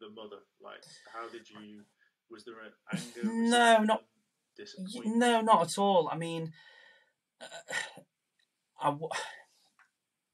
the 0.00 0.08
mother 0.10 0.38
like? 0.60 0.82
How 1.12 1.28
did 1.28 1.48
you? 1.48 1.82
Was 2.30 2.44
there 2.44 2.60
an 2.60 2.72
anger? 2.92 3.32
No, 3.32 3.82
not-. 3.84 4.04
No, 5.04 5.40
not 5.42 5.62
at 5.62 5.78
all. 5.78 6.08
I 6.10 6.16
mean, 6.16 6.52
uh, 7.40 7.44
I, 8.80 8.86
w- 8.90 9.08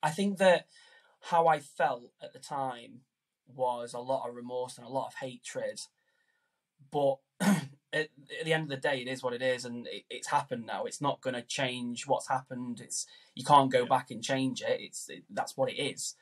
I 0.02 0.10
think 0.10 0.38
that 0.38 0.66
how 1.20 1.46
I 1.46 1.58
felt 1.58 2.04
at 2.22 2.32
the 2.32 2.38
time 2.38 3.00
was 3.46 3.92
a 3.92 3.98
lot 3.98 4.28
of 4.28 4.34
remorse 4.34 4.78
and 4.78 4.86
a 4.86 4.90
lot 4.90 5.08
of 5.08 5.14
hatred. 5.14 5.80
But 6.90 7.16
at, 7.92 8.08
at 8.38 8.44
the 8.44 8.52
end 8.52 8.64
of 8.64 8.68
the 8.68 8.76
day, 8.76 9.00
it 9.00 9.08
is 9.08 9.22
what 9.22 9.34
it 9.34 9.42
is, 9.42 9.64
and 9.64 9.86
it, 9.86 10.04
it's 10.08 10.28
happened 10.28 10.66
now. 10.66 10.84
It's 10.84 11.00
not 11.00 11.20
going 11.20 11.34
to 11.34 11.42
change 11.42 12.06
what's 12.06 12.28
happened. 12.28 12.80
It's 12.80 13.06
you 13.34 13.44
can't 13.44 13.70
go 13.70 13.86
back 13.86 14.10
and 14.10 14.22
change 14.22 14.62
it. 14.62 14.80
It's 14.80 15.08
it, 15.08 15.24
that's 15.30 15.56
what 15.56 15.70
it 15.70 15.80
is. 15.80 16.14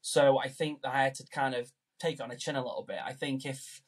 So 0.00 0.38
I 0.38 0.48
think 0.48 0.82
that 0.82 0.94
I 0.94 1.02
had 1.02 1.14
to 1.16 1.26
kind 1.26 1.54
of 1.54 1.72
take 1.98 2.16
it 2.16 2.22
on 2.22 2.30
a 2.30 2.36
chin 2.36 2.56
a 2.56 2.64
little 2.64 2.84
bit. 2.86 2.98
I 3.04 3.12
think 3.12 3.44
if 3.44 3.82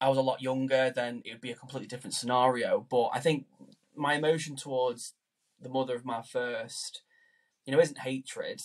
I 0.00 0.08
was 0.08 0.18
a 0.18 0.22
lot 0.22 0.40
younger, 0.40 0.92
then 0.94 1.22
it 1.24 1.32
would 1.32 1.40
be 1.40 1.50
a 1.50 1.56
completely 1.56 1.88
different 1.88 2.14
scenario. 2.14 2.86
But 2.88 3.08
I 3.12 3.20
think 3.20 3.46
my 3.96 4.14
emotion 4.14 4.56
towards 4.56 5.14
the 5.60 5.68
mother 5.68 5.94
of 5.94 6.04
my 6.04 6.22
first, 6.22 7.02
you 7.66 7.72
know, 7.72 7.80
isn't 7.80 7.98
hatred. 7.98 8.62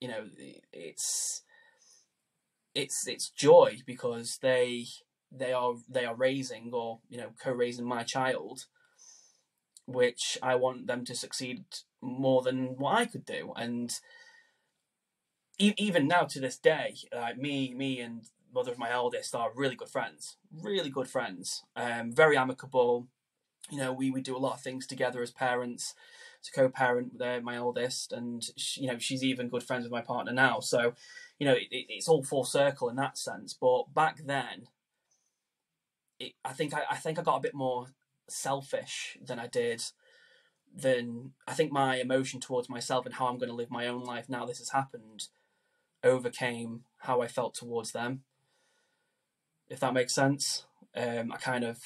You 0.00 0.08
know, 0.08 0.24
it's 0.72 1.42
it's 2.74 3.06
it's 3.06 3.30
joy 3.30 3.78
because 3.86 4.38
they 4.42 4.86
they 5.34 5.52
are 5.52 5.74
they 5.88 6.04
are 6.04 6.14
raising 6.14 6.70
or 6.72 7.00
you 7.08 7.18
know 7.18 7.30
co-raising 7.42 7.84
my 7.84 8.02
child, 8.02 8.66
which 9.86 10.38
I 10.42 10.54
want 10.56 10.86
them 10.86 11.04
to 11.04 11.14
succeed 11.14 11.64
more 12.00 12.42
than 12.42 12.76
what 12.76 12.96
I 12.98 13.06
could 13.06 13.24
do, 13.24 13.52
and 13.56 13.92
e- 15.58 15.74
even 15.76 16.06
now 16.08 16.24
to 16.24 16.40
this 16.40 16.58
day, 16.58 16.96
like 17.14 17.38
me, 17.38 17.74
me 17.74 18.00
and 18.00 18.28
mother 18.52 18.72
of 18.72 18.78
my 18.78 18.90
eldest 18.90 19.34
are 19.34 19.50
really 19.54 19.76
good 19.76 19.88
friends, 19.88 20.36
really 20.52 20.90
good 20.90 21.08
friends, 21.08 21.62
um, 21.76 22.12
very 22.12 22.36
amicable. 22.36 23.08
You 23.70 23.78
know, 23.78 23.92
we, 23.92 24.10
we 24.10 24.20
do 24.20 24.36
a 24.36 24.38
lot 24.38 24.54
of 24.54 24.60
things 24.62 24.86
together 24.86 25.22
as 25.22 25.30
parents 25.30 25.94
to 26.44 26.52
co-parent 26.52 27.14
with 27.18 27.42
my 27.44 27.56
eldest, 27.56 28.12
and 28.12 28.44
she, 28.56 28.82
you 28.82 28.88
know 28.88 28.98
she's 28.98 29.24
even 29.24 29.48
good 29.48 29.62
friends 29.62 29.84
with 29.84 29.92
my 29.92 30.02
partner 30.02 30.32
now. 30.32 30.60
So, 30.60 30.94
you 31.38 31.46
know, 31.46 31.54
it, 31.54 31.68
it's 31.70 32.08
all 32.08 32.24
full 32.24 32.44
circle 32.44 32.88
in 32.88 32.96
that 32.96 33.16
sense. 33.18 33.54
But 33.54 33.94
back 33.94 34.22
then, 34.26 34.66
it, 36.22 36.32
I 36.44 36.52
think 36.52 36.74
I, 36.74 36.82
I 36.90 36.96
think 36.96 37.18
I 37.18 37.22
got 37.22 37.36
a 37.36 37.40
bit 37.40 37.54
more 37.54 37.88
selfish 38.28 39.18
than 39.24 39.38
I 39.38 39.46
did. 39.46 39.82
Than 40.74 41.32
I 41.46 41.52
think 41.52 41.70
my 41.70 41.96
emotion 41.96 42.40
towards 42.40 42.70
myself 42.70 43.04
and 43.04 43.14
how 43.14 43.26
I'm 43.26 43.36
going 43.36 43.50
to 43.50 43.54
live 43.54 43.70
my 43.70 43.86
own 43.86 44.04
life 44.04 44.28
now 44.28 44.46
this 44.46 44.58
has 44.58 44.70
happened 44.70 45.28
overcame 46.04 46.84
how 46.98 47.20
I 47.20 47.28
felt 47.28 47.54
towards 47.54 47.92
them. 47.92 48.22
If 49.68 49.80
that 49.80 49.94
makes 49.94 50.14
sense, 50.14 50.66
um, 50.96 51.32
I 51.32 51.36
kind 51.36 51.64
of 51.64 51.78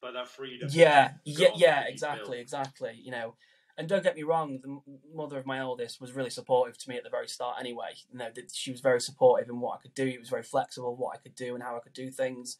But 0.00 0.12
that 0.12 0.28
freedom. 0.28 0.68
yeah, 0.72 1.12
yeah, 1.24 1.48
yeah, 1.56 1.84
exactly, 1.86 2.40
exactly. 2.40 2.98
You 3.02 3.10
know, 3.10 3.34
and 3.80 3.88
don't 3.88 4.02
get 4.02 4.14
me 4.14 4.22
wrong, 4.22 4.60
the 4.62 4.78
mother 5.14 5.38
of 5.38 5.46
my 5.46 5.58
eldest 5.58 6.02
was 6.02 6.12
really 6.12 6.28
supportive 6.28 6.76
to 6.76 6.88
me 6.90 6.98
at 6.98 7.02
the 7.02 7.08
very 7.08 7.26
start. 7.26 7.56
Anyway, 7.58 7.88
you 8.12 8.18
know, 8.18 8.28
she 8.52 8.70
was 8.70 8.82
very 8.82 9.00
supportive 9.00 9.48
in 9.48 9.58
what 9.58 9.78
I 9.78 9.80
could 9.80 9.94
do. 9.94 10.06
It 10.06 10.20
was 10.20 10.28
very 10.28 10.42
flexible 10.42 10.94
what 10.94 11.16
I 11.16 11.18
could 11.18 11.34
do 11.34 11.54
and 11.54 11.62
how 11.62 11.76
I 11.76 11.80
could 11.80 11.94
do 11.94 12.10
things. 12.10 12.58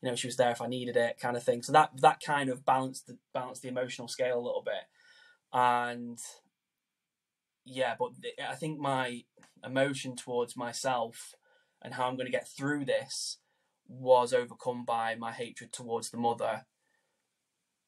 you 0.00 0.08
know 0.08 0.14
she 0.14 0.28
was 0.28 0.36
there 0.36 0.52
if 0.52 0.62
I 0.62 0.68
needed 0.68 0.96
it, 0.96 1.18
kind 1.18 1.36
of 1.36 1.42
thing. 1.42 1.62
So 1.62 1.72
that 1.72 1.90
that 2.02 2.20
kind 2.24 2.48
of 2.50 2.64
balanced 2.64 3.08
the 3.08 3.18
balanced 3.34 3.62
the 3.62 3.68
emotional 3.68 4.06
scale 4.06 4.38
a 4.38 4.46
little 4.46 4.62
bit, 4.64 4.84
and 5.52 6.18
yeah, 7.64 7.96
but 7.98 8.10
I 8.48 8.54
think 8.54 8.78
my 8.78 9.24
emotion 9.64 10.14
towards 10.14 10.56
myself 10.56 11.34
and 11.82 11.94
how 11.94 12.06
I'm 12.06 12.16
going 12.16 12.26
to 12.26 12.32
get 12.32 12.48
through 12.48 12.84
this 12.84 13.38
was 13.88 14.32
overcome 14.32 14.84
by 14.84 15.16
my 15.16 15.32
hatred 15.32 15.72
towards 15.72 16.10
the 16.10 16.16
mother. 16.16 16.64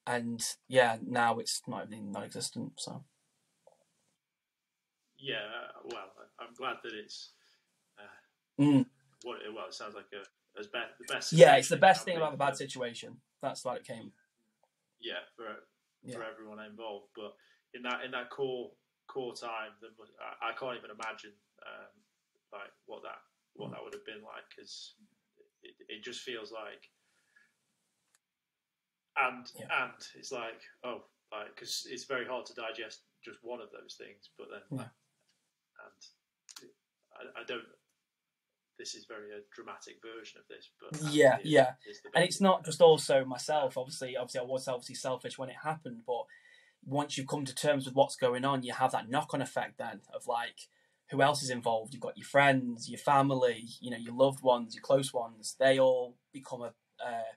And 0.06 0.42
yeah, 0.68 0.96
now 1.06 1.38
it's 1.38 1.62
not 1.66 1.86
even 1.86 2.10
non-existent. 2.10 2.72
So 2.78 3.04
yeah, 5.18 5.46
well, 5.84 6.10
I'm 6.40 6.54
glad 6.54 6.76
that 6.82 6.92
it's 6.92 7.30
uh, 7.98 8.62
mm. 8.62 8.86
what 9.22 9.38
well, 9.54 9.66
it 9.68 9.74
sounds 9.74 9.94
like 9.94 10.10
a 10.12 10.26
as 10.58 10.66
best 10.66 10.98
the 10.98 11.14
best. 11.14 11.32
Yeah, 11.32 11.56
it's 11.56 11.68
the 11.68 11.76
best 11.76 12.04
thing 12.04 12.16
about 12.16 12.32
the 12.32 12.38
bad 12.38 12.56
situation. 12.56 13.18
That's 13.40 13.64
what 13.64 13.78
it 13.78 13.86
came. 13.86 14.12
Yeah, 15.00 15.22
for 15.36 15.46
yeah. 16.02 16.16
for 16.16 16.24
everyone 16.24 16.58
involved, 16.58 17.06
but 17.14 17.34
in 17.74 17.82
that 17.82 18.04
in 18.04 18.10
that 18.10 18.30
core 18.30 18.70
core 19.06 19.34
time, 19.34 19.78
I, 20.42 20.50
I 20.50 20.52
can't 20.58 20.76
even 20.76 20.90
imagine 20.90 21.32
um, 21.62 21.94
like 22.52 22.74
what 22.86 23.02
that 23.02 23.22
what 23.54 23.70
that 23.70 23.82
would 23.82 23.94
have 23.94 24.06
been 24.06 24.22
like 24.22 24.44
because 24.50 24.94
it, 25.62 25.74
it 25.88 26.04
just 26.04 26.20
feels 26.20 26.50
like 26.50 26.90
and 29.16 29.46
yeah. 29.58 29.84
and 29.84 29.92
it's 30.16 30.32
like 30.32 30.60
oh 30.84 31.02
like 31.32 31.54
because 31.54 31.86
it's 31.90 32.04
very 32.04 32.26
hard 32.26 32.46
to 32.46 32.54
digest 32.54 33.02
just 33.24 33.38
one 33.42 33.60
of 33.60 33.68
those 33.72 33.96
things 33.98 34.30
but 34.38 34.48
then 34.50 34.78
yeah. 34.78 34.88
and 35.84 36.70
I, 37.14 37.40
I, 37.40 37.44
don't 37.46 37.64
this 38.78 38.94
is 38.94 39.06
very 39.06 39.30
a 39.30 39.40
dramatic 39.54 39.96
version 40.02 40.40
of 40.40 40.48
this 40.48 40.70
but 40.80 41.12
yeah 41.12 41.38
yeah 41.44 41.72
and 42.14 42.24
it's 42.24 42.40
not 42.40 42.64
just 42.64 42.80
also 42.80 43.24
myself 43.24 43.76
obviously 43.76 44.16
obviously 44.16 44.40
I 44.40 44.44
was 44.44 44.68
obviously 44.68 44.96
selfish 44.96 45.38
when 45.38 45.50
it 45.50 45.56
happened 45.62 46.02
but 46.06 46.24
once 46.84 47.16
you've 47.16 47.28
come 47.28 47.44
to 47.44 47.54
terms 47.54 47.86
with 47.86 47.94
what's 47.94 48.16
going 48.16 48.44
on 48.44 48.62
you 48.62 48.72
have 48.72 48.92
that 48.92 49.08
knock-on 49.08 49.42
effect 49.42 49.78
then 49.78 50.00
of 50.14 50.26
like 50.26 50.68
who 51.12 51.20
else 51.20 51.42
is 51.42 51.50
involved. 51.50 51.92
You've 51.92 52.02
got 52.02 52.16
your 52.16 52.26
friends, 52.26 52.88
your 52.88 52.98
family, 52.98 53.66
you 53.80 53.90
know, 53.90 53.98
your 53.98 54.14
loved 54.14 54.42
ones, 54.42 54.74
your 54.74 54.82
close 54.82 55.12
ones. 55.12 55.54
They 55.60 55.78
all 55.78 56.16
become 56.32 56.62
a 56.62 56.72
uh, 57.04 57.34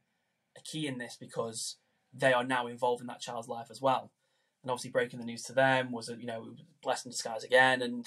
a 0.57 0.61
key 0.61 0.87
in 0.87 0.97
this 0.97 1.17
because 1.19 1.77
they 2.13 2.33
are 2.33 2.43
now 2.43 2.67
involved 2.67 3.01
in 3.01 3.07
that 3.07 3.19
child's 3.19 3.47
life 3.47 3.67
as 3.69 3.81
well. 3.81 4.11
And 4.63 4.71
obviously, 4.71 4.91
breaking 4.91 5.19
the 5.19 5.25
news 5.25 5.43
to 5.43 5.53
them 5.53 5.91
was 5.91 6.09
a 6.09 6.15
you 6.15 6.25
know 6.25 6.53
blessing 6.81 7.09
in 7.09 7.11
disguise 7.11 7.43
again, 7.43 7.81
and 7.81 8.05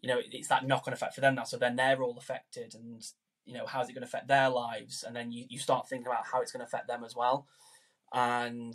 you 0.00 0.08
know 0.08 0.20
it's 0.30 0.48
that 0.48 0.66
knock 0.66 0.84
on 0.86 0.92
effect 0.92 1.14
for 1.14 1.20
them 1.20 1.36
now. 1.36 1.44
So 1.44 1.56
then 1.56 1.76
they're 1.76 2.02
all 2.02 2.18
affected, 2.18 2.74
and 2.74 3.02
you 3.44 3.54
know 3.54 3.66
how's 3.66 3.88
it 3.88 3.92
going 3.92 4.02
to 4.02 4.08
affect 4.08 4.28
their 4.28 4.48
lives? 4.48 5.04
And 5.06 5.14
then 5.14 5.30
you, 5.30 5.44
you 5.48 5.58
start 5.58 5.88
thinking 5.88 6.06
about 6.06 6.26
how 6.32 6.40
it's 6.40 6.52
going 6.52 6.60
to 6.60 6.66
affect 6.66 6.88
them 6.88 7.04
as 7.04 7.14
well. 7.14 7.46
And 8.12 8.74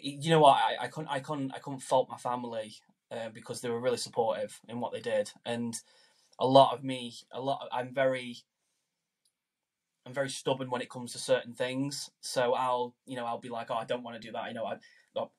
you 0.00 0.30
know 0.30 0.40
what? 0.40 0.56
I, 0.56 0.84
I 0.84 0.88
couldn't 0.88 1.08
I 1.08 1.20
couldn't 1.20 1.52
I 1.54 1.58
couldn't 1.58 1.80
fault 1.80 2.08
my 2.10 2.16
family 2.16 2.74
uh, 3.12 3.28
because 3.32 3.60
they 3.60 3.70
were 3.70 3.80
really 3.80 3.98
supportive 3.98 4.60
in 4.68 4.80
what 4.80 4.92
they 4.92 5.00
did, 5.00 5.30
and 5.44 5.76
a 6.38 6.46
lot 6.46 6.74
of 6.74 6.84
me, 6.84 7.14
a 7.32 7.40
lot, 7.40 7.66
I'm 7.72 7.94
very, 7.94 8.38
I'm 10.06 10.14
very 10.14 10.30
stubborn 10.30 10.70
when 10.70 10.80
it 10.80 10.88
comes 10.88 11.12
to 11.12 11.18
certain 11.18 11.52
things. 11.52 12.10
So 12.20 12.54
I'll, 12.54 12.94
you 13.06 13.16
know, 13.16 13.26
I'll 13.26 13.40
be 13.40 13.48
like, 13.48 13.70
oh, 13.70 13.74
I 13.74 13.84
don't 13.84 14.04
want 14.04 14.20
to 14.20 14.26
do 14.26 14.32
that. 14.32 14.48
You 14.48 14.54
know, 14.54 14.64
I, 14.64 14.76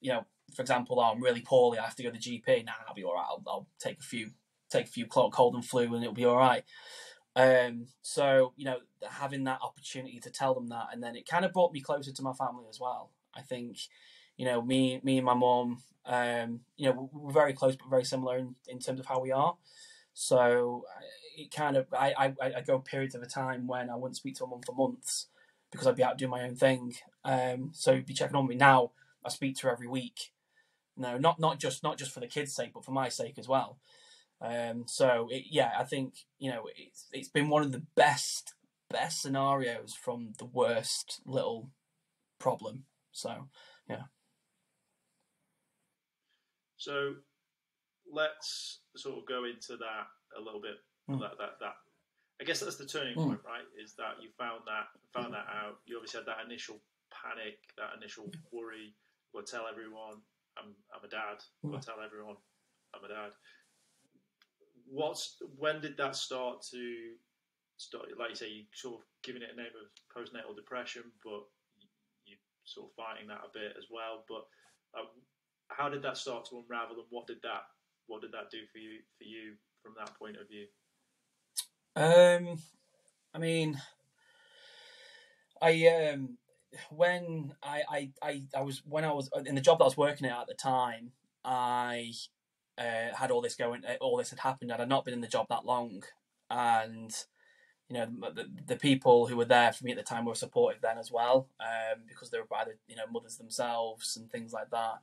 you 0.01 0.11
know, 0.11 0.25
for 0.53 0.61
example, 0.61 0.99
oh, 0.99 1.03
I'm 1.03 1.23
really 1.23 1.41
poorly. 1.41 1.79
I 1.79 1.85
have 1.85 1.95
to 1.95 2.03
go 2.03 2.11
to 2.11 2.17
the 2.17 2.41
GP. 2.41 2.65
Nah, 2.65 2.73
I'll 2.87 2.93
be 2.93 3.03
all 3.03 3.13
right. 3.13 3.25
I'll, 3.29 3.41
I'll 3.47 3.67
take 3.79 3.99
a 3.99 4.03
few, 4.03 4.31
take 4.69 4.85
a 4.85 4.89
few 4.89 5.05
cold 5.05 5.55
and 5.55 5.63
flu, 5.63 5.93
and 5.95 6.03
it'll 6.03 6.13
be 6.13 6.25
all 6.25 6.37
right. 6.37 6.63
Um, 7.35 7.87
so 8.01 8.53
you 8.57 8.65
know, 8.65 8.79
having 9.09 9.45
that 9.45 9.59
opportunity 9.61 10.19
to 10.19 10.29
tell 10.31 10.53
them 10.53 10.67
that, 10.67 10.87
and 10.91 11.01
then 11.01 11.15
it 11.15 11.27
kind 11.27 11.45
of 11.45 11.53
brought 11.53 11.71
me 11.71 11.81
closer 11.81 12.11
to 12.11 12.21
my 12.21 12.33
family 12.33 12.65
as 12.69 12.79
well. 12.79 13.11
I 13.33 13.41
think, 13.41 13.77
you 14.37 14.45
know, 14.45 14.61
me, 14.61 14.99
me 15.03 15.17
and 15.17 15.25
my 15.25 15.35
mom, 15.35 15.83
um, 16.05 16.61
you 16.75 16.89
know, 16.89 17.09
we're 17.13 17.31
very 17.31 17.53
close 17.53 17.75
but 17.75 17.89
very 17.89 18.05
similar 18.05 18.37
in, 18.37 18.55
in 18.67 18.79
terms 18.79 18.99
of 18.99 19.05
how 19.05 19.21
we 19.21 19.31
are. 19.31 19.55
So 20.13 20.83
it 21.37 21.51
kind 21.51 21.77
of 21.77 21.85
I, 21.93 22.13
I, 22.17 22.33
I 22.57 22.61
go 22.61 22.79
periods 22.79 23.15
of 23.15 23.21
a 23.21 23.27
time 23.27 23.67
when 23.67 23.89
I 23.89 23.95
wouldn't 23.95 24.17
speak 24.17 24.35
to 24.37 24.43
a 24.43 24.47
mum 24.47 24.61
for 24.65 24.73
months 24.73 25.27
because 25.71 25.85
I'd 25.85 25.95
be 25.95 26.03
out 26.03 26.17
doing 26.17 26.31
my 26.31 26.43
own 26.43 26.55
thing. 26.55 26.95
Um, 27.23 27.69
so 27.73 28.01
be 28.01 28.13
checking 28.13 28.35
on 28.35 28.47
me 28.47 28.55
now. 28.55 28.91
I 29.23 29.29
speak 29.29 29.55
to 29.57 29.67
her 29.67 29.73
every 29.73 29.87
week. 29.87 30.31
No, 30.97 31.17
not 31.17 31.39
not 31.39 31.59
just 31.59 31.83
not 31.83 31.97
just 31.97 32.11
for 32.11 32.19
the 32.19 32.27
kids' 32.27 32.55
sake, 32.55 32.71
but 32.73 32.83
for 32.83 32.91
my 32.91 33.07
sake 33.07 33.37
as 33.37 33.47
well. 33.47 33.77
Um, 34.41 34.85
so 34.87 35.27
it, 35.29 35.45
yeah, 35.51 35.71
I 35.77 35.83
think 35.83 36.25
you 36.39 36.51
know 36.51 36.63
it's 36.75 37.05
it's 37.11 37.29
been 37.29 37.49
one 37.49 37.61
of 37.61 37.71
the 37.71 37.83
best 37.95 38.55
best 38.89 39.21
scenarios 39.21 39.93
from 39.93 40.33
the 40.39 40.45
worst 40.45 41.21
little 41.25 41.69
problem. 42.39 42.85
So 43.11 43.47
yeah. 43.87 44.03
So 46.77 47.15
let's 48.11 48.79
sort 48.95 49.17
of 49.19 49.27
go 49.27 49.43
into 49.45 49.77
that 49.77 50.07
a 50.35 50.41
little 50.41 50.61
bit. 50.61 50.77
Mm. 51.09 51.19
That, 51.19 51.37
that 51.39 51.55
that 51.59 51.75
I 52.41 52.43
guess 52.43 52.59
that's 52.59 52.75
the 52.75 52.85
turning 52.85 53.15
mm. 53.15 53.27
point, 53.27 53.41
right? 53.45 53.65
Is 53.81 53.95
that 53.95 54.21
you 54.21 54.29
found 54.37 54.61
that 54.67 54.91
found 55.15 55.33
that 55.33 55.47
out. 55.47 55.79
You 55.85 55.97
obviously 55.97 56.19
had 56.19 56.27
that 56.27 56.45
initial 56.45 56.77
panic, 57.09 57.57
that 57.77 57.95
initial 57.97 58.29
worry. 58.51 58.93
Go 59.33 59.41
tell 59.41 59.65
everyone 59.71 60.21
I'm 60.57 60.75
I'm 60.93 61.03
a 61.03 61.09
dad. 61.09 61.39
Go 61.63 61.77
mm. 61.77 61.85
tell 61.85 62.03
everyone 62.03 62.35
I'm 62.93 63.03
a 63.03 63.07
dad. 63.07 63.31
What's 64.87 65.41
when 65.57 65.81
did 65.81 65.97
that 65.97 66.15
start 66.15 66.61
to 66.71 67.15
start? 67.77 68.11
Like 68.19 68.29
you 68.29 68.35
say, 68.35 68.49
you 68.49 68.63
sort 68.73 69.01
of 69.01 69.03
giving 69.23 69.41
it 69.41 69.53
a 69.53 69.57
name 69.57 69.73
of 69.75 69.87
postnatal 70.11 70.55
depression, 70.55 71.03
but 71.23 71.47
you, 71.79 71.87
you 72.25 72.35
sort 72.65 72.91
of 72.91 72.95
fighting 72.95 73.27
that 73.27 73.47
a 73.47 73.51
bit 73.53 73.75
as 73.77 73.87
well. 73.91 74.23
But 74.27 74.45
uh, 74.97 75.07
how 75.69 75.89
did 75.89 76.03
that 76.03 76.17
start 76.17 76.45
to 76.49 76.59
unravel, 76.59 76.99
and 76.99 77.09
what 77.09 77.27
did 77.27 77.41
that 77.43 77.67
what 78.07 78.21
did 78.21 78.31
that 78.31 78.51
do 78.51 78.63
for 78.71 78.79
you 78.79 78.99
for 79.17 79.25
you 79.25 79.55
from 79.83 79.93
that 79.97 80.17
point 80.17 80.37
of 80.37 80.47
view? 80.47 80.67
Um, 81.97 82.59
I 83.33 83.39
mean, 83.39 83.81
I 85.59 85.87
um 85.87 86.37
when 86.91 87.55
I, 87.63 87.81
I 87.89 88.11
I 88.21 88.43
I 88.55 88.61
was 88.61 88.83
when 88.87 89.03
I 89.03 89.11
was 89.11 89.31
in 89.47 89.55
the 89.55 89.61
job 89.61 89.79
that 89.79 89.85
I 89.85 89.87
was 89.87 89.97
working 89.97 90.27
at 90.27 90.41
at 90.41 90.47
the 90.47 90.53
time, 90.53 91.13
I 91.43 92.11
uh, 92.77 93.15
had 93.15 93.31
all 93.31 93.41
this 93.41 93.55
going, 93.55 93.83
uh, 93.83 93.95
all 93.99 94.17
this 94.17 94.29
had 94.29 94.37
happened, 94.39 94.71
I'd 94.71 94.87
not 94.87 95.05
been 95.05 95.15
in 95.15 95.21
the 95.21 95.27
job 95.27 95.47
that 95.49 95.65
long, 95.65 96.03
and 96.51 97.11
you 97.89 97.95
know 97.97 98.07
the, 98.31 98.45
the 98.67 98.75
people 98.75 99.25
who 99.25 99.35
were 99.35 99.45
there 99.45 99.73
for 99.73 99.83
me 99.83 99.91
at 99.91 99.97
the 99.97 100.03
time 100.03 100.25
were 100.25 100.35
supportive 100.35 100.83
then 100.83 100.99
as 100.99 101.11
well, 101.11 101.49
um, 101.59 102.03
because 102.07 102.29
they 102.29 102.37
were 102.37 102.57
either 102.57 102.77
you 102.87 102.95
know 102.95 103.07
mothers 103.11 103.37
themselves 103.37 104.15
and 104.15 104.31
things 104.31 104.53
like 104.53 104.69
that 104.69 104.99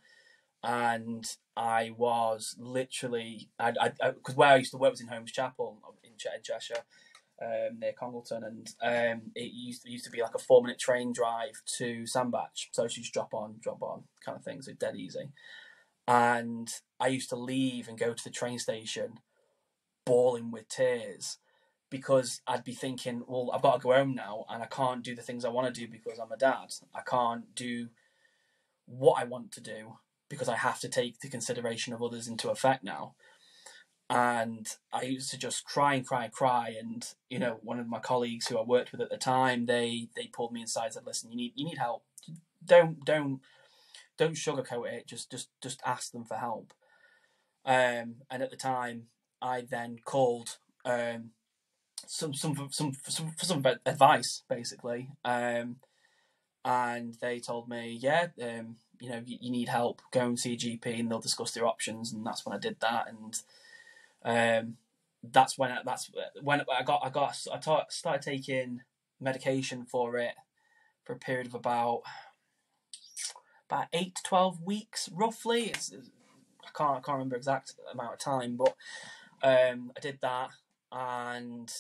and 0.65 1.27
I 1.57 1.91
was 1.97 2.57
literally, 2.59 3.51
I, 3.61 3.73
because 4.01 4.35
where 4.35 4.49
I 4.49 4.57
used 4.57 4.71
to 4.71 4.79
work 4.79 4.93
was 4.93 5.01
in 5.03 5.09
Holmes 5.09 5.31
Chapel 5.31 5.79
in, 6.03 6.11
in 6.11 6.43
Cheshire, 6.43 6.83
um, 7.43 7.79
near 7.79 7.93
Congleton, 7.93 8.45
and 8.45 8.69
um, 8.83 9.23
it 9.35 9.53
used 9.53 9.83
to, 9.83 9.91
used 9.91 10.07
to 10.07 10.11
be 10.11 10.23
like 10.23 10.35
a 10.35 10.39
four 10.39 10.63
minute 10.63 10.79
train 10.79 11.13
drive 11.13 11.63
to 11.77 12.07
Sandbach, 12.07 12.53
so 12.73 12.85
you 12.85 12.89
just 12.89 13.13
drop 13.13 13.35
on, 13.35 13.57
drop 13.61 13.83
on, 13.83 14.05
kind 14.25 14.39
of 14.39 14.45
thing, 14.45 14.63
so 14.63 14.73
dead 14.73 14.97
easy. 14.97 15.33
And 16.09 16.69
I 16.99 17.09
used 17.09 17.29
to 17.29 17.37
leave 17.37 17.87
and 17.87 17.99
go 17.99 18.15
to 18.15 18.25
the 18.25 18.31
train 18.31 18.59
station, 18.59 19.19
bawling 20.07 20.51
with 20.51 20.69
tears, 20.69 21.39
because 21.91 22.41
I'd 22.47 22.65
be 22.65 22.75
thinking, 22.75 23.23
well, 23.27 23.51
I've 23.53 23.63
got 23.63 23.75
to 23.75 23.81
go 23.81 23.93
home 23.93 24.15
now, 24.15 24.47
and 24.49 24.63
I 24.63 24.67
can't 24.67 25.05
do 25.05 25.15
the 25.15 25.23
things 25.23 25.45
I 25.45 25.51
want 25.51 25.73
to 25.73 25.79
do 25.79 25.89
because 25.89 26.19
I'm 26.19 26.33
a 26.33 26.39
dad. 26.39 26.73
I 26.95 27.03
can't 27.03 27.55
do 27.55 27.89
what 28.87 29.21
I 29.21 29.25
want 29.25 29.53
to 29.53 29.61
do 29.61 29.99
because 30.35 30.49
I 30.49 30.57
have 30.57 30.81
to 30.81 30.89
take 30.89 31.21
the 31.21 31.29
consideration 31.29 31.93
of 31.93 32.03
others 32.03 32.29
into 32.29 32.51
effect 32.51 32.85
now. 32.85 33.15
And 34.11 34.67
I 34.93 35.03
used 35.03 35.31
to 35.31 35.39
just 35.39 35.65
cry 35.65 35.95
and 35.95 36.07
cry 36.07 36.25
and 36.25 36.33
cry. 36.33 36.77
And 36.79 37.07
you 37.31 37.39
know, 37.39 37.59
one 37.63 37.81
of 37.81 37.89
my 37.89 38.01
colleagues 38.01 38.47
who 38.47 38.59
I 38.59 38.63
worked 38.63 38.93
with 38.93 39.01
at 39.01 39.11
the 39.11 39.17
time, 39.17 39.67
they 39.67 40.09
they 40.15 40.27
pulled 40.27 40.53
me 40.53 40.61
inside 40.61 40.87
and 40.87 40.95
said, 40.95 41.07
"Listen, 41.07 41.31
you 41.31 41.37
need 41.37 41.53
you 41.55 41.65
need 41.65 41.79
help. 41.79 42.05
Don't 42.65 43.05
don't 43.05 43.41
don't 44.19 44.35
sugarcoat 44.35 44.93
it. 44.93 45.07
Just 45.07 45.31
just 45.31 45.49
just 45.63 45.81
ask 45.87 46.13
them 46.13 46.25
for 46.25 46.37
help." 46.37 46.75
Um, 47.65 48.17
and 48.31 48.43
at 48.43 48.51
the 48.51 48.57
time, 48.57 49.05
I 49.41 49.63
then 49.63 49.99
called 50.05 50.59
um, 50.85 51.31
some 52.07 52.35
some 52.35 52.69
some 52.71 52.93
some 53.09 53.31
for 53.33 53.47
some 53.47 53.65
advice 53.87 54.43
basically. 54.49 55.09
Um, 55.25 55.77
and 56.65 57.15
they 57.21 57.41
told 57.41 57.69
me, 57.69 57.99
yeah, 58.01 58.29
um, 58.43 58.77
you 59.05 59.11
know, 59.11 59.23
you, 59.25 59.37
you, 59.39 59.51
need 59.51 59.69
help, 59.69 60.01
go 60.13 60.23
and 60.23 60.39
see 60.39 60.55
a 60.55 60.57
GP, 60.57 60.99
and 60.99 61.11
they'll 61.11 61.21
discuss 61.21 61.51
their 61.53 61.67
options. 61.67 62.13
And 62.13 62.25
that's 62.27 62.47
when 62.47 62.57
I 62.57 62.59
did 62.59 62.77
that, 62.81 63.07
and 63.09 63.43
um, 64.25 64.77
that's 65.23 65.59
when 65.59 65.71
I, 65.71 65.79
that's 65.85 66.11
when 66.41 66.63
I 66.63 66.83
got 66.83 67.01
I 67.05 67.11
got 67.11 67.37
I 67.53 67.59
ta- 67.59 67.85
started 67.91 68.23
taking 68.23 68.81
medication 69.21 69.85
for 69.85 70.17
it 70.17 70.35
for 71.05 71.13
a 71.13 71.19
period 71.19 71.47
of 71.47 71.55
about 71.55 72.01
about 73.69 73.89
eight 73.93 74.15
to 74.15 74.23
twelve 74.23 74.63
weeks, 74.63 75.11
roughly. 75.13 75.65
It's, 75.65 75.93
I 75.93 76.71
can't 76.75 76.99
I 76.99 77.01
can't 77.01 77.19
remember 77.19 77.37
exact 77.37 77.75
amount 77.93 78.15
of 78.15 78.19
time, 78.21 78.57
but 78.57 78.75
um, 79.43 79.93
I 79.95 80.01
did 80.01 80.19
that, 80.23 80.49
and 80.91 81.71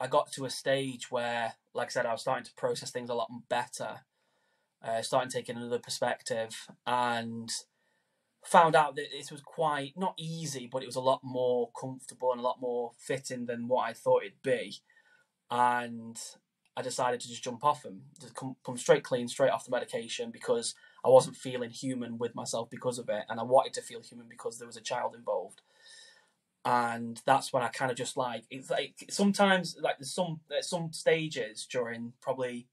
I 0.00 0.06
got 0.06 0.30
to 0.32 0.44
a 0.44 0.50
stage 0.50 1.10
where 1.10 1.54
like 1.74 1.88
I 1.88 1.90
said, 1.90 2.06
I 2.06 2.12
was 2.12 2.20
starting 2.20 2.44
to 2.44 2.54
process 2.54 2.92
things 2.92 3.10
a 3.10 3.14
lot 3.14 3.30
better, 3.48 4.00
uh, 4.82 5.02
starting 5.02 5.30
taking 5.30 5.56
another 5.56 5.78
perspective, 5.78 6.68
and 6.86 7.50
found 8.44 8.74
out 8.74 8.96
that 8.96 9.08
this 9.12 9.30
was 9.30 9.42
quite 9.42 9.92
not 9.96 10.14
easy, 10.16 10.68
but 10.70 10.82
it 10.82 10.86
was 10.86 10.96
a 10.96 11.00
lot 11.00 11.20
more 11.22 11.70
comfortable 11.78 12.32
and 12.32 12.40
a 12.40 12.44
lot 12.44 12.60
more 12.60 12.92
fitting 12.98 13.46
than 13.46 13.68
what 13.68 13.88
I 13.88 13.92
thought 13.92 14.22
it'd 14.22 14.42
be. 14.42 14.76
And 15.50 16.18
I 16.76 16.82
decided 16.82 17.20
to 17.20 17.28
just 17.28 17.44
jump 17.44 17.64
off 17.64 17.82
them, 17.82 18.02
just 18.20 18.34
come, 18.34 18.56
come 18.64 18.76
straight 18.76 19.04
clean, 19.04 19.28
straight 19.28 19.50
off 19.50 19.64
the 19.64 19.70
medication 19.70 20.30
because 20.30 20.74
I 21.04 21.08
wasn't 21.08 21.36
feeling 21.36 21.70
human 21.70 22.18
with 22.18 22.34
myself 22.34 22.70
because 22.70 22.98
of 22.98 23.08
it, 23.08 23.24
and 23.28 23.40
I 23.40 23.42
wanted 23.42 23.74
to 23.74 23.82
feel 23.82 24.00
human 24.00 24.26
because 24.28 24.58
there 24.58 24.66
was 24.66 24.76
a 24.76 24.82
child 24.82 25.14
involved. 25.14 25.62
And 26.64 27.20
that's 27.26 27.52
when 27.52 27.62
I 27.62 27.68
kind 27.68 27.90
of 27.90 27.96
just 27.96 28.16
like 28.16 28.44
it's 28.50 28.70
like 28.70 29.06
sometimes 29.08 29.76
like 29.80 29.98
there's 29.98 30.12
some 30.12 30.40
there's 30.48 30.68
some 30.68 30.92
stages 30.92 31.66
during 31.70 32.12
probably 32.20 32.66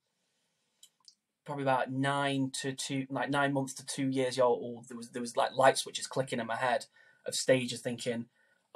probably 1.47 1.63
about 1.63 1.89
nine 1.89 2.51
to 2.51 2.73
two, 2.73 3.07
like 3.09 3.29
nine 3.29 3.53
months 3.53 3.73
to 3.73 3.85
two 3.85 4.09
years 4.09 4.37
old, 4.37 4.89
there 4.89 4.97
was 4.97 5.09
there 5.11 5.21
was 5.21 5.37
like 5.37 5.55
light 5.55 5.77
switches 5.77 6.05
clicking 6.05 6.41
in 6.41 6.45
my 6.45 6.57
head 6.57 6.85
of 7.25 7.33
stages 7.33 7.79
thinking, 7.79 8.25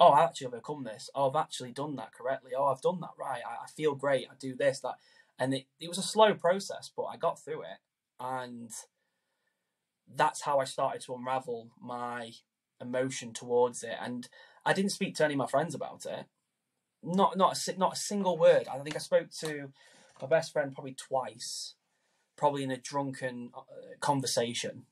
oh, 0.00 0.08
I 0.08 0.24
actually 0.24 0.46
overcome 0.46 0.82
this. 0.84 1.10
Oh, 1.14 1.28
I've 1.28 1.36
actually 1.36 1.72
done 1.72 1.96
that 1.96 2.14
correctly. 2.14 2.52
Oh, 2.56 2.64
I've 2.64 2.80
done 2.80 2.98
that 3.00 3.10
right. 3.20 3.42
I, 3.46 3.64
I 3.64 3.68
feel 3.76 3.94
great. 3.94 4.26
I 4.30 4.34
do 4.40 4.56
this, 4.56 4.80
that, 4.80 4.94
and 5.38 5.52
it, 5.52 5.66
it 5.78 5.88
was 5.88 5.98
a 5.98 6.02
slow 6.02 6.32
process, 6.32 6.90
but 6.96 7.04
I 7.04 7.18
got 7.18 7.38
through 7.38 7.60
it, 7.60 7.78
and 8.18 8.70
that's 10.16 10.40
how 10.40 10.58
I 10.58 10.64
started 10.64 11.02
to 11.02 11.14
unravel 11.14 11.68
my 11.78 12.32
emotion 12.80 13.34
towards 13.34 13.84
it. 13.84 13.96
And 14.00 14.26
I 14.64 14.72
didn't 14.72 14.92
speak 14.92 15.14
to 15.16 15.26
any 15.26 15.34
of 15.34 15.38
my 15.38 15.46
friends 15.46 15.74
about 15.74 16.06
it. 16.06 16.24
Not 17.02 17.36
not 17.36 17.68
a, 17.68 17.78
not 17.78 17.92
a 17.92 18.00
single 18.00 18.38
word. 18.38 18.66
I 18.66 18.78
think 18.78 18.96
I 18.96 18.98
spoke 18.98 19.30
to 19.40 19.72
my 20.22 20.26
best 20.26 20.54
friend 20.54 20.72
probably 20.72 20.94
twice 20.94 21.74
probably 22.36 22.62
in 22.62 22.70
a 22.70 22.76
drunken 22.76 23.50
uh, 23.54 23.62
conversation. 24.00 24.84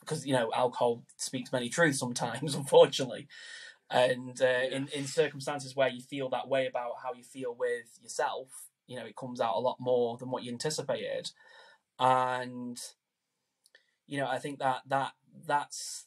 Because 0.00 0.26
you 0.26 0.32
know 0.32 0.50
alcohol 0.54 1.04
speaks 1.16 1.52
many 1.52 1.68
truths 1.68 1.98
sometimes 1.98 2.54
unfortunately. 2.62 3.28
And 3.90 4.40
uh, 4.42 4.66
in, 4.70 4.88
in 4.88 5.06
circumstances 5.06 5.74
where 5.74 5.88
you 5.88 6.02
feel 6.02 6.28
that 6.30 6.48
way 6.48 6.66
about 6.66 6.96
how 7.02 7.14
you 7.14 7.24
feel 7.24 7.54
with 7.58 7.98
yourself 8.02 8.68
you 8.86 8.96
know 8.96 9.06
it 9.06 9.16
comes 9.16 9.40
out 9.40 9.56
a 9.56 9.60
lot 9.60 9.76
more 9.80 10.16
than 10.18 10.30
what 10.30 10.44
you 10.44 10.52
anticipated. 10.52 11.30
And 11.98 12.78
you 14.08 14.18
know 14.18 14.26
i 14.26 14.38
think 14.38 14.58
that 14.58 14.80
that 14.88 15.12
that's 15.46 16.06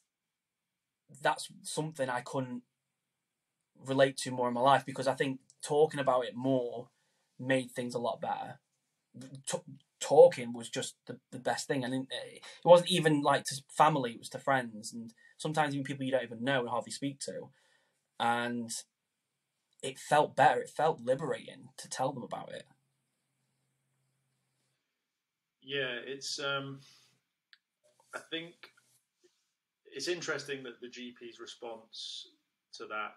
that's 1.21 1.47
something 1.61 2.09
i 2.09 2.19
couldn't 2.19 2.63
relate 3.85 4.17
to 4.17 4.31
more 4.31 4.47
in 4.47 4.53
my 4.53 4.61
life 4.61 4.85
because 4.85 5.07
i 5.07 5.13
think 5.13 5.39
talking 5.63 5.99
about 5.99 6.25
it 6.25 6.35
more 6.35 6.89
made 7.39 7.71
things 7.71 7.93
a 7.93 7.99
lot 7.99 8.19
better 8.19 8.59
talking 10.01 10.51
was 10.51 10.69
just 10.69 10.95
the, 11.07 11.17
the 11.31 11.39
best 11.39 11.67
thing. 11.67 11.85
And 11.85 12.07
it 12.11 12.41
wasn't 12.65 12.91
even 12.91 13.21
like 13.21 13.45
to 13.45 13.61
family, 13.69 14.11
it 14.11 14.19
was 14.19 14.29
to 14.29 14.39
friends 14.39 14.91
and 14.91 15.13
sometimes 15.37 15.73
even 15.73 15.85
people 15.85 16.05
you 16.05 16.11
don't 16.11 16.23
even 16.23 16.43
know 16.43 16.59
and 16.59 16.69
hardly 16.69 16.91
speak 16.91 17.19
to. 17.21 17.49
And 18.19 18.69
it 19.81 19.97
felt 19.97 20.35
better. 20.35 20.61
It 20.61 20.69
felt 20.69 21.01
liberating 21.01 21.69
to 21.77 21.89
tell 21.89 22.11
them 22.11 22.23
about 22.23 22.51
it. 22.51 22.65
Yeah, 25.61 25.97
it's. 26.05 26.39
Um, 26.39 26.79
I 28.13 28.19
think 28.29 28.53
it's 29.85 30.07
interesting 30.07 30.63
that 30.63 30.81
the 30.81 30.87
GP's 30.87 31.39
response 31.39 32.27
to 32.73 32.85
that, 32.87 33.13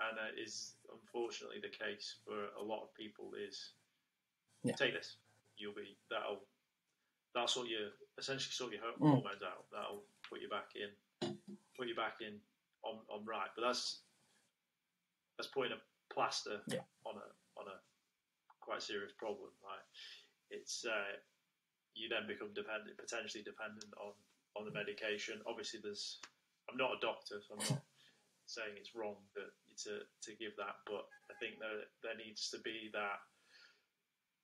and 0.00 0.38
is 0.42 0.74
unfortunately 0.90 1.58
the 1.62 1.68
case 1.68 2.16
for 2.26 2.46
a 2.60 2.62
lot 2.62 2.82
of 2.82 2.94
people, 2.94 3.32
is 3.46 3.72
yeah. 4.64 4.74
take 4.74 4.94
this 4.94 5.16
you'll 5.56 5.74
be 5.74 5.96
that'll 6.10 6.40
that'll 7.34 7.48
sort 7.48 7.68
your 7.68 7.92
essentially 8.18 8.52
sort 8.52 8.72
your 8.72 8.82
mm. 8.82 9.00
hormones 9.00 9.42
out. 9.42 9.64
That'll 9.72 10.04
put 10.28 10.40
you 10.40 10.48
back 10.48 10.72
in, 10.76 10.90
put 11.76 11.88
you 11.88 11.96
back 11.96 12.20
in 12.20 12.38
on, 12.84 13.00
on 13.08 13.24
right. 13.24 13.48
But 13.56 13.62
that's 13.66 14.00
that's 15.36 15.50
putting 15.50 15.72
a 15.72 15.80
plaster 16.12 16.60
yeah. 16.68 16.84
on 17.04 17.16
a 17.16 17.28
on 17.60 17.66
a 17.68 17.76
quite 18.60 18.82
serious 18.82 19.12
problem. 19.16 19.50
Right? 19.64 19.86
It's 20.50 20.84
uh, 20.84 21.16
you 21.94 22.08
then 22.08 22.28
become 22.28 22.52
dependent, 22.54 22.96
potentially 22.96 23.44
dependent 23.44 23.92
on 23.96 24.12
on 24.56 24.68
the 24.68 24.74
medication. 24.74 25.40
Obviously, 25.46 25.80
there's 25.82 26.20
I'm 26.68 26.76
not 26.76 26.96
a 26.96 27.00
doctor, 27.00 27.40
so 27.40 27.56
I'm 27.56 27.64
not 27.64 27.82
saying 28.46 28.76
it's 28.76 28.94
wrong 28.94 29.16
that 29.34 29.52
to 29.88 30.04
to 30.04 30.30
give 30.36 30.52
that, 30.60 30.84
but 30.84 31.08
I 31.32 31.34
think 31.40 31.56
there 31.58 31.88
there 32.04 32.18
needs 32.20 32.52
to 32.52 32.58
be 32.60 32.92
that 32.92 33.24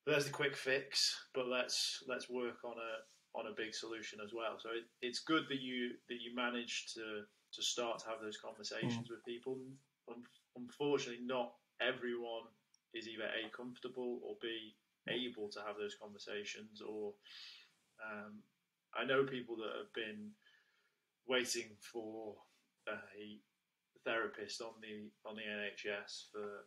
there's 0.09 0.25
the 0.25 0.31
quick 0.31 0.57
fix, 0.57 1.15
but 1.35 1.49
let's 1.49 2.03
let's 2.09 2.31
work 2.31 2.65
on 2.65 2.73
a 2.73 3.39
on 3.39 3.47
a 3.47 3.57
big 3.57 3.75
solution 3.75 4.19
as 4.25 4.33
well. 4.35 4.57
So 4.59 4.71
it, 4.71 4.85
it's 5.03 5.21
good 5.21 5.45
that 5.51 5.61
you 5.61 5.93
that 6.09 6.21
you 6.21 6.35
managed 6.35 6.95
to 6.95 7.29
to 7.53 7.63
start 7.63 7.99
to 8.01 8.09
have 8.09 8.21
those 8.23 8.39
conversations 8.39 9.07
mm. 9.07 9.11
with 9.11 9.25
people. 9.25 9.59
unfortunately, 10.57 11.25
not 11.25 11.53
everyone 11.81 12.49
is 12.95 13.07
either 13.07 13.29
a 13.29 13.55
comfortable 13.55 14.21
or 14.25 14.37
b 14.41 14.75
able 15.09 15.49
to 15.49 15.61
have 15.61 15.77
those 15.79 15.97
conversations. 16.01 16.81
Or 16.81 17.13
um, 18.01 18.41
I 18.97 19.05
know 19.05 19.25
people 19.25 19.57
that 19.57 19.77
have 19.77 19.93
been 19.93 20.33
waiting 21.29 21.77
for 21.93 22.35
a 22.89 23.39
therapist 24.05 24.63
on 24.63 24.73
the 24.81 25.11
on 25.29 25.37
the 25.37 25.43
NHS 25.45 26.33
for 26.33 26.65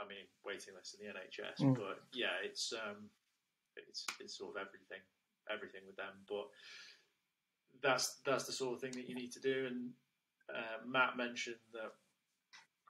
I 0.00 0.08
mean, 0.08 0.24
waiting 0.44 0.74
list 0.74 0.96
in 0.96 1.04
the 1.04 1.12
NHS. 1.12 1.60
Mm. 1.60 1.76
But 1.76 2.00
yeah, 2.12 2.40
it's 2.42 2.72
um, 2.72 3.12
it's 3.76 4.06
it's 4.18 4.36
sort 4.36 4.56
of 4.56 4.62
everything, 4.64 5.04
everything 5.52 5.84
with 5.86 5.96
them. 5.96 6.24
But 6.28 6.48
that's 7.82 8.18
that's 8.24 8.44
the 8.44 8.52
sort 8.52 8.74
of 8.74 8.80
thing 8.80 8.92
that 8.92 9.08
you 9.08 9.14
need 9.14 9.32
to 9.32 9.40
do. 9.40 9.68
And 9.68 9.90
uh, 10.48 10.80
Matt 10.86 11.16
mentioned 11.16 11.62
that 11.72 11.92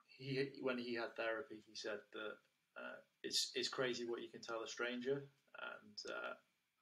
he 0.07 0.49
when 0.61 0.77
he 0.77 0.95
had 0.95 1.15
therapy, 1.15 1.59
he 1.67 1.75
said 1.75 1.99
that 2.13 2.33
uh, 2.77 2.99
it's 3.23 3.51
it's 3.55 3.69
crazy 3.69 4.05
what 4.07 4.21
you 4.21 4.29
can 4.29 4.41
tell 4.41 4.63
a 4.63 4.67
stranger, 4.67 5.27
and 5.59 5.97
uh, 6.07 6.33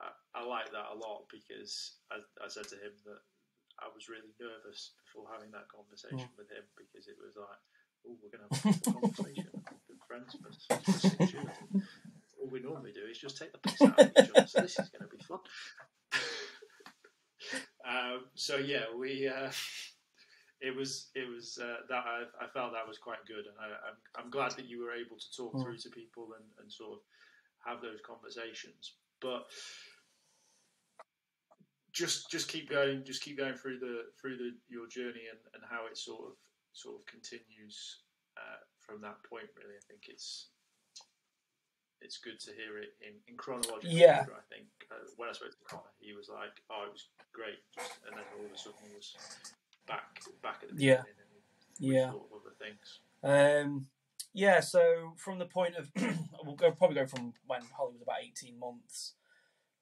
I, 0.02 0.40
I, 0.40 0.46
like 0.46 0.72
that 0.72 0.94
a 0.94 0.98
lot 0.98 1.26
because 1.32 1.98
I, 2.12 2.22
I, 2.44 2.48
said 2.48 2.68
to 2.70 2.78
him 2.78 2.94
that 3.06 3.22
I 3.82 3.88
was 3.92 4.08
really 4.08 4.32
nervous 4.40 4.94
before 5.04 5.28
having 5.32 5.52
that 5.52 5.68
conversation 5.68 6.30
mm. 6.30 6.38
with 6.38 6.52
him 6.52 6.64
because 6.78 7.08
it 7.08 7.18
was 7.20 7.36
like, 7.36 7.60
oh, 8.08 8.16
we're 8.22 8.32
going 8.32 8.46
to 8.46 8.54
have 8.54 8.80
a 8.80 8.92
conversation 8.96 9.52
friends 10.10 10.36
for, 10.42 10.82
for 10.82 10.92
six 10.92 11.34
years. 11.34 11.46
All 12.42 12.50
we 12.50 12.62
normally 12.62 12.92
do 12.92 13.06
is 13.10 13.20
just 13.20 13.38
take 13.38 13.52
the 13.52 13.60
piss 13.60 13.82
out 13.82 14.00
of 14.00 14.08
each 14.10 14.32
other. 14.36 14.48
So 14.48 14.62
this 14.62 14.80
is 14.80 14.90
going 14.90 15.08
to 15.08 15.16
be 15.16 15.24
fun. 15.24 15.40
um, 17.88 18.26
so 18.34 18.58
yeah, 18.58 18.86
we. 18.98 19.28
Uh, 19.28 19.52
it 20.62 20.76
was 20.76 21.08
it 21.16 21.30
was 21.30 21.58
uh, 21.62 21.88
that 21.88 22.04
I, 22.04 22.24
I, 22.44 22.48
felt 22.52 22.74
that 22.74 22.88
was 22.88 22.98
quite 22.98 23.24
good, 23.26 23.46
and 23.48 23.56
I, 23.62 23.68
am 23.68 23.96
I'm, 24.18 24.26
I'm 24.26 24.32
glad 24.32 24.52
that 24.58 24.66
you 24.68 24.84
were 24.84 24.92
able 24.92 25.16
to 25.16 25.32
talk 25.38 25.54
mm. 25.54 25.64
through 25.64 25.78
to 25.78 25.90
people 25.90 26.36
and, 26.36 26.44
and 26.60 26.72
sort 26.72 26.94
of 26.94 27.00
have 27.66 27.82
those 27.82 28.00
conversations. 28.04 28.96
But 29.22 29.48
just 31.94 32.30
just 32.30 32.50
keep 32.50 32.70
going, 32.70 33.04
just 33.06 33.22
keep 33.22 33.38
going 33.38 33.56
through 33.56 33.80
the 33.80 34.12
through 34.20 34.36
the 34.38 34.52
your 34.68 34.88
journey 34.88 35.32
and, 35.32 35.40
and 35.54 35.64
how 35.70 35.88
it 35.88 35.98
sort 35.98 36.28
of 36.28 36.34
sort 36.74 36.96
of 37.00 37.06
continues 37.06 38.04
uh, 38.38 38.60
from 38.90 39.02
that 39.02 39.22
point. 39.30 39.46
Really, 39.56 39.78
I 39.78 39.86
think 39.88 40.10
it's 40.10 40.50
it's 42.02 42.18
good 42.18 42.40
to 42.40 42.52
hear 42.52 42.80
it 42.80 42.96
in, 43.02 43.14
in 43.28 43.38
chronological 43.38 43.90
yeah. 43.90 44.26
order. 44.26 44.42
I 44.42 44.48
think 44.50 44.68
uh, 44.92 45.06
when 45.18 45.30
I 45.30 45.34
spoke 45.34 45.52
to 45.52 45.58
Connor, 45.68 45.94
he 46.00 46.14
was 46.14 46.30
like, 46.30 46.58
"Oh, 46.72 46.86
it 46.88 46.92
was 46.92 47.08
great," 47.34 47.62
and 48.08 48.16
then 48.18 48.26
all 48.38 48.46
of 48.46 48.52
a 48.52 48.58
sudden 48.58 48.80
he 48.88 48.96
was 48.96 49.16
back 49.88 50.22
back 50.42 50.60
at 50.64 50.70
the 50.70 50.76
beginning. 50.76 51.06
Yeah, 51.80 52.10
yeah. 52.10 52.10
other 52.10 52.56
things. 52.58 53.00
Um, 53.24 53.88
yeah. 54.34 54.60
So 54.60 55.14
from 55.18 55.40
the 55.40 55.46
point 55.46 55.76
of, 55.76 55.92
we'll 56.44 56.56
go 56.56 56.72
probably 56.72 56.96
go 56.96 57.06
from 57.06 57.34
when 57.46 57.62
Holly 57.76 57.94
was 57.94 58.02
about 58.02 58.24
eighteen 58.24 58.60
months. 58.60 59.14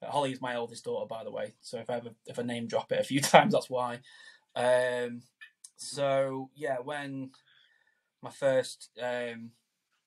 Uh, 0.02 0.12
Holly 0.12 0.32
is 0.32 0.42
my 0.42 0.56
oldest 0.56 0.86
daughter, 0.86 1.08
by 1.08 1.24
the 1.24 1.32
way. 1.32 1.54
So 1.62 1.80
if 1.80 1.90
I 1.90 1.98
ever 1.98 2.10
if 2.26 2.40
I 2.40 2.44
name 2.44 2.68
drop 2.68 2.92
it 2.92 3.00
a 3.00 3.04
few 3.04 3.22
times, 3.34 3.54
that's 3.54 3.70
why. 3.70 4.00
Um, 4.56 5.22
so 5.78 6.50
yeah, 6.56 6.78
when 6.84 7.32
my 8.22 8.32
first 8.32 8.90
um, 9.02 9.52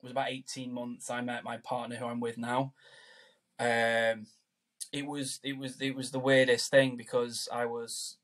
was 0.03 0.13
about 0.13 0.31
18 0.31 0.73
months. 0.73 1.11
I 1.11 1.21
met 1.21 1.45
my 1.45 1.59
partner 1.59 1.97
who 1.97 2.07
I'm 2.07 2.21
with 2.21 2.39
now. 2.39 2.73
Um, 3.59 4.27
it 4.93 5.07
was 5.07 5.39
it 5.45 5.57
was 5.57 5.81
it 5.81 5.95
was 5.95 6.11
the 6.11 6.19
weirdest 6.19 6.71
thing 6.71 6.97
because 6.97 7.49
I 7.53 7.67
was 7.67 8.17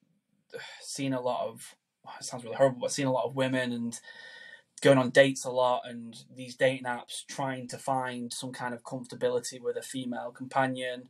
seeing 0.81 1.13
a 1.13 1.21
lot 1.21 1.47
of 1.47 1.75
it 2.21 2.25
sounds 2.25 2.45
really 2.45 2.57
horrible, 2.57 2.81
but 2.81 2.93
seeing 2.93 3.09
a 3.09 3.13
lot 3.13 3.27
of 3.27 3.37
women 3.37 3.73
and 3.73 3.99
going 4.83 4.99
on 4.99 5.11
dates 5.11 5.45
a 5.45 5.51
lot 5.51 5.83
and 5.89 6.25
these 6.35 6.55
dating 6.55 6.85
apps 6.85 7.25
trying 7.27 7.67
to 7.67 7.79
find 7.79 8.33
some 8.33 8.53
kind 8.53 8.75
of 8.75 8.83
comfortability 8.83 9.61
with 9.61 9.77
a 9.77 9.83
female 9.83 10.31
companion, 10.31 11.09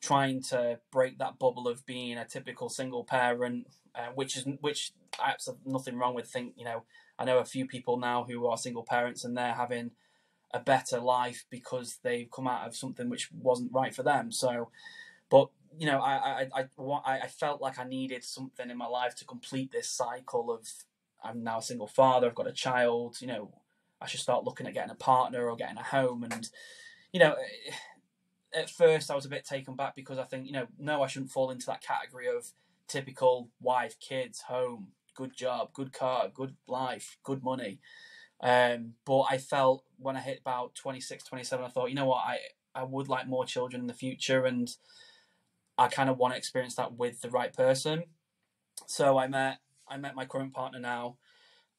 trying 0.00 0.42
to 0.42 0.78
break 0.92 1.18
that 1.18 1.38
bubble 1.38 1.68
of 1.68 1.86
being 1.86 2.18
a 2.18 2.26
typical 2.26 2.68
single 2.68 3.04
parent, 3.04 3.66
uh, 3.94 4.08
which 4.14 4.36
is 4.36 4.46
which 4.60 4.92
I 5.22 5.30
have 5.30 5.40
nothing 5.64 5.96
wrong 5.96 6.14
with. 6.14 6.28
Think 6.28 6.54
you 6.56 6.64
know 6.64 6.84
I 7.18 7.24
know 7.24 7.38
a 7.38 7.44
few 7.44 7.66
people 7.66 7.98
now 7.98 8.24
who 8.24 8.46
are 8.46 8.56
single 8.56 8.84
parents 8.84 9.24
and 9.24 9.36
they're 9.36 9.54
having 9.54 9.92
a 10.52 10.60
better 10.60 10.98
life 11.00 11.44
because 11.50 11.98
they've 12.02 12.30
come 12.30 12.46
out 12.46 12.66
of 12.66 12.76
something 12.76 13.08
which 13.08 13.30
wasn't 13.32 13.72
right 13.72 13.94
for 13.94 14.02
them. 14.02 14.32
So, 14.32 14.70
but 15.28 15.48
you 15.76 15.86
know, 15.86 15.98
I 16.00 16.48
I 16.54 16.64
I, 16.80 17.18
I 17.22 17.26
felt 17.26 17.60
like 17.60 17.78
I 17.78 17.84
needed 17.84 18.24
something 18.24 18.70
in 18.70 18.78
my 18.78 18.86
life 18.86 19.14
to 19.16 19.24
complete 19.24 19.72
this 19.72 19.90
cycle 19.90 20.50
of 20.50 20.66
I'm 21.22 21.42
now 21.42 21.58
a 21.58 21.62
single 21.62 21.88
father. 21.88 22.28
I've 22.28 22.34
got 22.34 22.46
a 22.46 22.52
child. 22.52 23.20
You 23.20 23.26
know, 23.26 23.54
I 24.00 24.06
should 24.06 24.20
start 24.20 24.44
looking 24.44 24.66
at 24.66 24.74
getting 24.74 24.90
a 24.90 24.96
partner 24.96 25.48
or 25.48 25.56
getting 25.56 25.78
a 25.78 25.82
home. 25.82 26.24
And 26.24 26.48
you 27.12 27.20
know, 27.20 27.36
at 28.54 28.70
first 28.70 29.10
I 29.10 29.14
was 29.14 29.26
a 29.26 29.30
bit 29.30 29.44
taken 29.44 29.74
back 29.74 29.94
because 29.94 30.18
I 30.18 30.24
think 30.24 30.46
you 30.46 30.52
know, 30.52 30.66
no, 30.78 31.02
I 31.02 31.08
shouldn't 31.08 31.32
fall 31.32 31.50
into 31.50 31.66
that 31.66 31.82
category 31.82 32.28
of 32.28 32.52
typical 32.86 33.50
wife, 33.60 33.98
kids, 34.00 34.42
home, 34.42 34.88
good 35.18 35.36
job, 35.36 35.72
good 35.72 35.92
car, 35.92 36.28
good 36.32 36.54
life, 36.68 37.18
good 37.24 37.42
money. 37.42 37.80
Um, 38.40 38.94
but 39.04 39.22
I 39.22 39.38
felt 39.38 39.82
when 39.98 40.16
I 40.16 40.20
hit 40.20 40.38
about 40.40 40.76
26, 40.76 41.24
27, 41.24 41.64
I 41.64 41.68
thought, 41.68 41.88
you 41.88 41.96
know 41.96 42.06
what, 42.06 42.24
I, 42.24 42.38
I 42.72 42.84
would 42.84 43.08
like 43.08 43.26
more 43.26 43.44
children 43.44 43.80
in 43.80 43.88
the 43.88 43.94
future 43.94 44.46
and 44.46 44.68
I 45.76 45.88
kind 45.88 46.08
of 46.08 46.18
want 46.18 46.34
to 46.34 46.38
experience 46.38 46.76
that 46.76 46.96
with 46.96 47.20
the 47.20 47.30
right 47.30 47.52
person. 47.52 48.04
So 48.86 49.18
I 49.18 49.26
met 49.26 49.58
I 49.88 49.96
met 49.96 50.14
my 50.14 50.24
current 50.24 50.52
partner 50.52 50.78
now, 50.78 51.16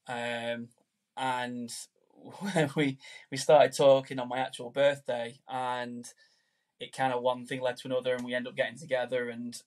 um, 0.06 0.68
and 1.16 1.70
we 2.76 2.98
we 3.30 3.36
started 3.36 3.74
talking 3.74 4.18
on 4.18 4.28
my 4.28 4.38
actual 4.38 4.70
birthday, 4.70 5.38
and 5.48 6.04
it 6.78 6.92
kind 6.92 7.12
of 7.12 7.22
one 7.22 7.46
thing 7.46 7.62
led 7.62 7.78
to 7.78 7.88
another, 7.88 8.14
and 8.14 8.24
we 8.24 8.34
end 8.34 8.48
up 8.48 8.56
getting 8.56 8.78
together, 8.78 9.30
and 9.30 9.62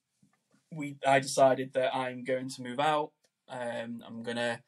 we 0.72 0.96
I 1.06 1.18
decided 1.20 1.72
that 1.74 1.94
I'm 1.94 2.22
going 2.22 2.50
to 2.50 2.62
move 2.62 2.78
out. 2.78 3.12
Um, 3.48 4.02
I'm 4.06 4.22
gonna 4.22 4.60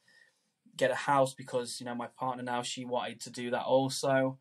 get 0.76 0.90
a 0.90 0.94
house 0.94 1.34
because 1.34 1.80
you 1.80 1.86
know 1.86 1.94
my 1.94 2.08
partner 2.08 2.42
now 2.42 2.62
she 2.62 2.84
wanted 2.84 3.20
to 3.22 3.30
do 3.30 3.50
that 3.50 3.64
also. 3.64 4.38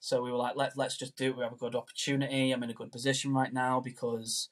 So 0.00 0.22
we 0.22 0.30
were 0.30 0.36
like, 0.36 0.56
let 0.56 0.76
let's 0.76 0.96
just 0.96 1.16
do 1.16 1.30
it. 1.30 1.36
We 1.36 1.42
have 1.42 1.52
a 1.52 1.56
good 1.56 1.74
opportunity. 1.74 2.52
I'm 2.52 2.62
in 2.62 2.70
a 2.70 2.74
good 2.74 2.92
position 2.92 3.32
right 3.34 3.52
now 3.52 3.80
because 3.80 4.48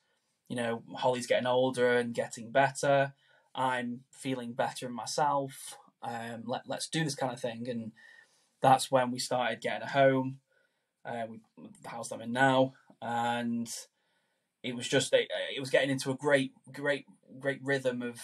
you 0.48 0.56
know 0.56 0.82
Holly's 0.94 1.26
getting 1.26 1.46
older 1.46 1.96
and 1.96 2.14
getting 2.14 2.50
better. 2.50 3.14
I'm 3.54 4.00
feeling 4.10 4.52
better 4.52 4.86
in 4.86 4.92
myself. 4.92 5.76
Um, 6.02 6.44
let 6.46 6.62
let's 6.66 6.88
do 6.88 7.04
this 7.04 7.14
kind 7.14 7.32
of 7.32 7.40
thing, 7.40 7.68
and 7.68 7.92
that's 8.60 8.90
when 8.90 9.10
we 9.10 9.18
started 9.18 9.60
getting 9.60 9.82
a 9.82 9.90
home. 9.90 10.38
Uh, 11.04 11.24
we, 11.28 11.40
the 11.82 11.88
house 11.88 12.10
I'm 12.10 12.20
in 12.20 12.32
now, 12.32 12.74
and 13.00 13.68
it 14.62 14.74
was 14.74 14.88
just 14.88 15.12
it 15.12 15.60
was 15.60 15.70
getting 15.70 15.90
into 15.90 16.10
a 16.10 16.16
great 16.16 16.52
great 16.72 17.06
great 17.38 17.60
rhythm 17.62 18.02
of 18.02 18.20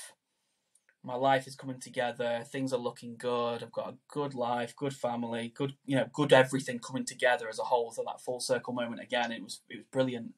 my 1.05 1.15
life 1.15 1.47
is 1.47 1.57
coming 1.57 1.81
together 1.81 2.45
things 2.51 2.73
are 2.73 2.79
looking 2.79 3.17
good 3.17 3.63
i've 3.63 3.73
got 3.73 3.89
a 3.89 3.97
good 4.09 4.35
life 4.35 4.75
good 4.77 4.95
family 4.95 5.53
good 5.55 5.75
you 5.85 5.97
know 5.97 6.07
good 6.13 6.33
everything 6.33 6.79
coming 6.79 7.05
together 7.05 7.49
as 7.49 7.59
a 7.59 7.65
whole. 7.65 7.91
So 7.91 8.05
that 8.07 8.21
full 8.21 8.41
circle 8.41 8.73
moment 8.73 9.03
again 9.03 9.33
it 9.33 9.43
was 9.43 9.61
it 9.69 9.77
was 9.77 9.87
brilliant. 9.91 10.35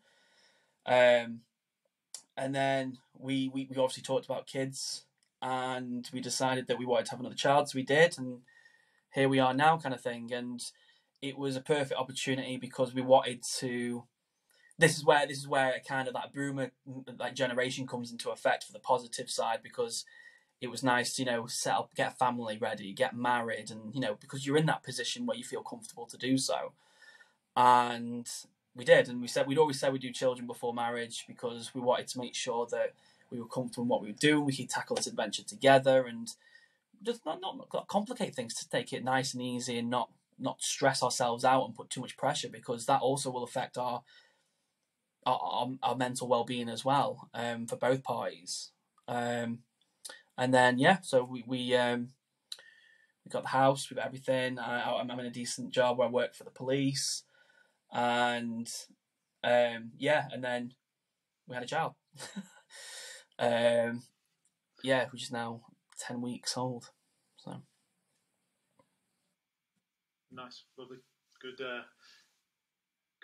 Um 0.87 1.41
and 2.37 2.55
then 2.55 2.99
we, 3.17 3.49
we 3.49 3.69
we 3.71 3.77
obviously 3.77 4.03
talked 4.03 4.25
about 4.25 4.47
kids 4.47 5.05
and 5.41 6.09
we 6.13 6.21
decided 6.21 6.67
that 6.67 6.79
we 6.79 6.87
wanted 6.87 7.07
to 7.07 7.11
have 7.13 7.21
another 7.21 7.35
child 7.35 7.69
so 7.69 7.77
we 7.77 7.83
did 7.83 8.19
and 8.19 8.41
here 9.15 9.29
we 9.29 9.39
are 9.39 9.55
now 9.55 9.79
kind 9.79 9.95
of 9.95 10.01
thing. 10.01 10.33
And 10.33 10.61
it 11.23 11.39
was 11.39 11.57
a 11.57 11.61
perfect 11.61 11.99
opportunity 11.99 12.57
because 12.57 12.95
we 12.95 13.01
wanted 13.01 13.43
to 13.59 14.05
this 14.77 14.97
is 14.97 15.05
where 15.05 15.27
this 15.27 15.39
is 15.39 15.49
where 15.49 15.81
kind 15.87 16.09
of 16.09 16.15
that 16.15 16.33
boomer 16.33 16.73
like 17.19 17.35
generation 17.35 17.87
comes 17.87 18.11
into 18.11 18.31
effect 18.31 18.65
for 18.65 18.73
the 18.73 18.81
positive 18.81 19.31
side 19.31 19.61
because 19.63 20.05
it 20.65 20.71
was 20.71 20.83
nice 20.83 21.13
to 21.13 21.23
you 21.23 21.27
know 21.27 21.47
set 21.47 21.75
up 21.75 21.95
get 21.95 22.13
a 22.13 22.17
family 22.17 22.57
ready 22.59 22.93
get 22.93 23.15
married 23.15 23.71
and 23.71 23.95
you 23.95 24.01
know 24.01 24.17
because 24.21 24.47
you're 24.47 24.57
in 24.57 24.67
that 24.67 24.83
position 24.83 25.27
where 25.27 25.37
you 25.37 25.45
feel 25.45 25.63
comfortable 25.63 26.07
to 26.07 26.17
do 26.17 26.39
so 26.39 26.73
and 27.55 28.29
we 28.75 28.85
did 28.85 29.09
and 29.09 29.21
we 29.21 29.29
said 29.29 29.47
we'd 29.47 29.59
always 29.59 29.79
say 29.79 29.91
we 29.91 29.99
do 29.99 30.11
children 30.11 30.47
before 30.47 30.73
marriage 30.73 31.25
because 31.29 31.75
we 31.75 31.81
wanted 31.81 32.09
to 32.09 32.19
make 32.19 32.35
sure 32.35 32.67
that 32.71 32.95
we 33.31 33.39
were 33.39 33.47
comfortable 33.47 33.85
in 33.85 33.89
what 33.89 34.01
we 34.01 34.09
were 34.09 34.19
doing 34.19 34.45
we 34.45 34.57
could 34.57 34.71
tackle 34.71 34.97
this 34.97 35.07
adventure 35.07 35.45
together 35.45 36.07
and 36.07 36.35
just 37.03 37.27
not, 37.27 37.41
not, 37.43 37.57
not 37.73 37.87
complicate 37.87 38.35
things 38.35 38.55
to 38.55 38.69
take 38.69 38.93
it 38.93 39.05
nice 39.05 39.35
and 39.35 39.43
easy 39.43 39.79
and 39.79 39.91
not 39.91 40.09
not 40.39 40.63
stress 40.63 41.03
ourselves 41.03 41.45
out 41.45 41.65
and 41.65 41.77
put 41.77 41.91
too 41.91 42.01
much 42.01 42.17
pressure 42.17 42.49
because 42.49 42.87
that 42.87 43.03
also 43.03 43.31
will 43.31 43.45
affect 43.45 43.77
our 43.79 44.03
our, 45.27 45.71
our 45.83 45.97
mental 45.97 46.29
well-being 46.29 46.69
as 46.69 46.85
well 46.85 47.29
um, 47.33 47.67
for 47.67 47.77
both 47.77 48.03
parties. 48.03 48.73
Um, 49.09 49.61
and 50.37 50.53
then 50.53 50.79
yeah, 50.79 50.99
so 51.03 51.25
we 51.25 51.45
we 51.47 51.75
um, 51.75 52.11
we 53.25 53.31
got 53.31 53.43
the 53.43 53.49
house, 53.49 53.89
we 53.89 53.97
got 53.97 54.07
everything. 54.07 54.59
I, 54.59 54.93
I'm 54.93 55.11
in 55.11 55.27
a 55.27 55.31
decent 55.31 55.71
job 55.71 55.99
where 55.99 56.09
I 56.09 56.11
work 56.11 56.35
for 56.35 56.45
the 56.45 56.51
police, 56.51 57.25
and 57.93 58.69
um, 59.43 59.93
yeah, 59.99 60.29
and 60.33 60.43
then 60.43 60.73
we 61.47 61.55
had 61.55 61.65
a 61.65 61.67
child. 61.67 61.95
um, 63.39 64.03
yeah, 64.83 65.07
which 65.11 65.25
is 65.25 65.33
now 65.33 65.63
ten 65.99 66.21
weeks 66.21 66.57
old. 66.57 66.91
So 67.37 67.63
nice, 70.33 70.65
lovely, 70.77 70.99
good. 71.41 71.65
Uh 71.65 71.83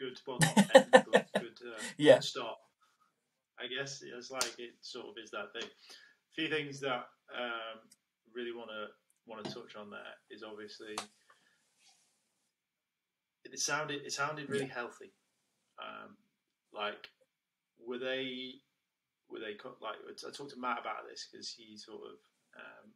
good, 0.01 0.19
well, 0.27 0.39
good, 0.39 1.25
good, 1.35 1.59
uh, 1.69 1.83
yeah. 1.99 2.15
good 2.15 2.25
start. 2.25 2.57
I 3.59 3.67
guess 3.67 4.03
it's 4.03 4.31
like 4.31 4.59
it 4.59 4.73
sort 4.81 5.07
of 5.09 5.15
is 5.23 5.31
that 5.33 5.53
thing. 5.53 5.69
A 6.31 6.35
few 6.35 6.49
things 6.49 6.81
that 6.81 7.07
um, 7.37 7.81
really 8.35 8.53
want 8.53 8.71
to 8.71 8.87
want 9.27 9.45
to 9.45 9.51
touch 9.51 9.77
on 9.77 9.91
there 9.91 10.15
is 10.31 10.43
obviously 10.43 10.97
it 13.45 13.59
sounded 13.59 14.03
it 14.05 14.13
sounded 14.13 14.49
really 14.49 14.67
yeah. 14.67 14.75
healthy. 14.75 15.13
Um, 15.79 16.17
like 16.73 17.09
were 17.79 17.99
they 17.99 18.55
were 19.29 19.41
they 19.41 19.57
like 19.81 19.97
I 20.07 20.31
talked 20.31 20.51
to 20.51 20.61
Matt 20.61 20.81
about 20.81 21.09
this 21.09 21.29
because 21.31 21.55
he 21.57 21.77
sort 21.77 22.03
of 22.03 22.17
um, 22.59 22.93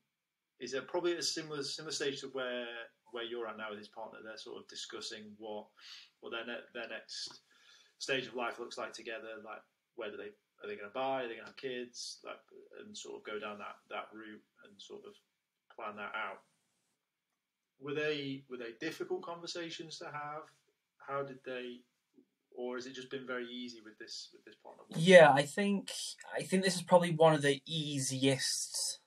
is 0.60 0.72
there 0.72 0.82
probably 0.82 1.14
a 1.16 1.22
similar 1.22 1.62
similar 1.62 1.92
stage 1.92 2.20
to 2.20 2.28
where 2.28 2.66
where 3.12 3.24
you're 3.24 3.46
at 3.46 3.56
now 3.56 3.70
with 3.70 3.78
his 3.78 3.88
partner. 3.88 4.18
They're 4.22 4.36
sort 4.36 4.58
of 4.58 4.68
discussing 4.68 5.32
what 5.38 5.66
what 6.20 6.30
their 6.30 6.46
ne- 6.46 6.68
their 6.74 6.88
next 6.88 7.42
stage 7.98 8.26
of 8.26 8.34
life 8.34 8.58
looks 8.58 8.78
like 8.78 8.92
together. 8.92 9.40
Like 9.44 9.62
whether 9.96 10.16
they 10.16 10.30
are 10.64 10.68
they 10.68 10.76
going 10.76 10.88
to 10.88 10.94
buy, 10.94 11.22
are 11.22 11.28
they 11.28 11.34
going 11.34 11.46
to 11.46 11.52
have 11.52 11.56
kids, 11.56 12.18
like 12.24 12.40
and 12.84 12.96
sort 12.96 13.16
of 13.16 13.24
go 13.24 13.38
down 13.38 13.58
that 13.58 13.76
that 13.90 14.08
route 14.12 14.42
and 14.64 14.72
sort 14.78 15.02
of 15.06 15.12
plan 15.74 15.96
that 15.96 16.12
out. 16.16 16.40
Were 17.80 17.94
they 17.94 18.44
were 18.48 18.56
they 18.56 18.72
difficult 18.80 19.22
conversations 19.22 19.98
to 19.98 20.06
have? 20.06 20.48
How 20.98 21.22
did 21.22 21.38
they 21.44 21.80
or 22.56 22.76
has 22.76 22.86
it 22.86 22.94
just 22.94 23.10
been 23.10 23.26
very 23.26 23.46
easy 23.46 23.80
with 23.84 23.98
this 23.98 24.30
with 24.32 24.44
this 24.44 24.54
partner? 24.62 24.84
Yeah, 24.96 25.32
I 25.32 25.42
think 25.42 25.92
I 26.34 26.42
think 26.42 26.64
this 26.64 26.76
is 26.76 26.82
probably 26.82 27.10
one 27.10 27.34
of 27.34 27.42
the 27.42 27.60
easiest 27.66 29.00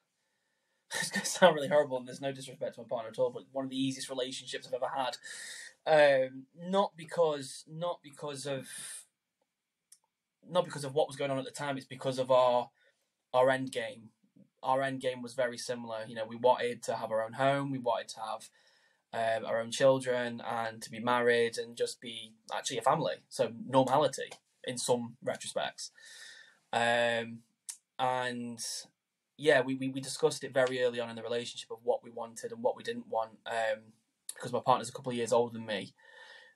it's 0.96 1.12
going 1.12 1.24
to 1.24 1.30
sound 1.30 1.56
really 1.56 1.68
horrible, 1.68 1.98
and 1.98 2.08
there's 2.08 2.22
no 2.22 2.32
disrespect 2.32 2.76
to 2.76 2.82
my 2.82 2.88
partner 2.88 3.10
at 3.10 3.20
all, 3.20 3.30
but 3.30 3.44
one 3.52 3.66
of 3.66 3.72
the 3.72 3.82
easiest 3.82 4.10
relationships 4.10 4.68
I've 4.68 4.74
ever 4.74 4.92
had. 4.96 5.18
Um, 5.86 6.44
not 6.58 6.92
because, 6.98 7.64
not 7.68 8.00
because 8.04 8.46
of, 8.46 8.68
not 10.50 10.66
because 10.66 10.84
of 10.84 10.94
what 10.94 11.08
was 11.08 11.16
going 11.16 11.32
on 11.32 11.38
at 11.38 11.46
the 11.46 11.52
time. 11.52 11.78
It's 11.78 11.86
because 11.86 12.20
of 12.20 12.32
our, 12.32 12.70
our 13.34 13.50
end 13.50 13.72
game. 13.72 14.10
Our 14.64 14.82
end 14.82 15.02
game 15.02 15.22
was 15.22 15.34
very 15.34 15.58
similar. 15.58 16.00
You 16.08 16.16
know, 16.16 16.26
we 16.26 16.36
wanted 16.36 16.84
to 16.84 16.96
have 16.96 17.12
our 17.12 17.24
own 17.24 17.34
home. 17.34 17.72
We 17.72 17.80
wanted 17.80 18.10
to 18.10 18.20
have 18.20 18.50
um, 19.14 19.46
our 19.46 19.62
own 19.62 19.72
children 19.72 20.42
and 20.46 20.82
to 20.82 20.92
be 20.92 21.00
married 21.00 21.58
and 21.58 21.78
just 21.78 22.02
be 22.02 22.34
actually 22.54 22.80
a 22.80 22.82
family. 22.82 23.16
So 23.30 23.52
normality 23.66 24.30
in 24.66 24.78
some 24.78 25.16
retrospects. 25.26 25.92
Um, 26.74 27.40
and 28.00 28.60
yeah, 29.38 29.62
we, 29.62 29.76
we, 29.76 29.90
we 29.90 30.02
discussed 30.02 30.44
it 30.44 30.54
very 30.54 30.84
early 30.84 31.00
on 31.00 31.10
in 31.10 31.16
the 31.16 31.24
relationship 31.24 31.72
of 31.72 31.78
what 31.84 32.04
we 32.04 32.12
wanted 32.12 32.52
and 32.52 32.62
what 32.62 32.76
we 32.76 32.84
didn't 32.84 33.08
want. 33.08 33.32
Um, 33.46 33.94
because 34.34 34.54
my 34.54 34.60
partner's 34.60 34.90
a 34.90 34.92
couple 34.92 35.12
of 35.12 35.18
years 35.18 35.34
older 35.34 35.54
than 35.54 35.66
me. 35.66 35.94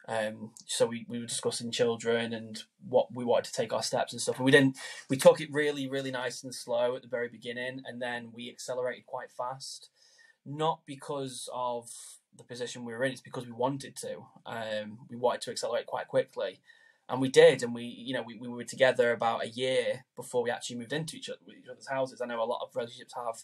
Um, 0.08 0.52
so 0.66 0.88
we, 0.88 1.06
we 1.08 1.20
were 1.20 1.28
discussing 1.28 1.72
children 1.72 2.34
and 2.34 2.62
what 2.88 3.14
we 3.14 3.24
wanted 3.24 3.46
to 3.46 3.54
take 3.54 3.72
our 3.72 3.84
steps 3.84 4.14
and 4.14 4.22
stuff. 4.22 4.38
And 4.38 4.46
we 4.46 4.52
didn't, 4.52 4.78
we 5.10 5.18
took 5.18 5.40
it 5.40 5.52
really, 5.52 5.88
really 5.88 6.12
nice 6.12 6.44
and 6.44 6.54
slow 6.54 6.96
at 6.96 7.04
the 7.04 7.08
very 7.08 7.28
beginning. 7.28 7.82
And 7.86 8.02
then 8.02 8.32
we 8.34 8.50
accelerated 8.50 9.06
quite 9.06 9.32
fast. 9.32 9.90
Not 10.46 10.82
because 10.86 11.48
of 11.54 11.90
the 12.36 12.44
position 12.44 12.84
we 12.84 12.94
were 12.94 13.04
in, 13.04 13.12
it's 13.12 13.22
because 13.22 13.46
we 13.46 13.52
wanted 13.52 13.96
to. 13.98 14.26
Um, 14.46 15.00
we 15.10 15.18
wanted 15.18 15.42
to 15.42 15.52
accelerate 15.52 15.86
quite 15.86 16.08
quickly 16.08 16.62
and 17.12 17.22
we 17.22 17.30
did 17.30 17.62
and 17.62 17.76
we 17.76 17.84
you 17.84 18.14
know 18.14 18.24
we, 18.26 18.38
we 18.40 18.48
were 18.48 18.64
together 18.64 19.12
about 19.12 19.44
a 19.44 19.50
year 19.50 20.06
before 20.16 20.42
we 20.42 20.50
actually 20.50 20.78
moved 20.78 20.94
into 20.94 21.18
each, 21.18 21.30
other, 21.30 21.40
each 21.58 21.68
other's 21.70 21.90
houses 21.90 22.22
i 22.22 22.26
know 22.26 22.42
a 22.42 22.46
lot 22.46 22.62
of 22.64 22.76
relationships 22.76 23.14
have 23.16 23.44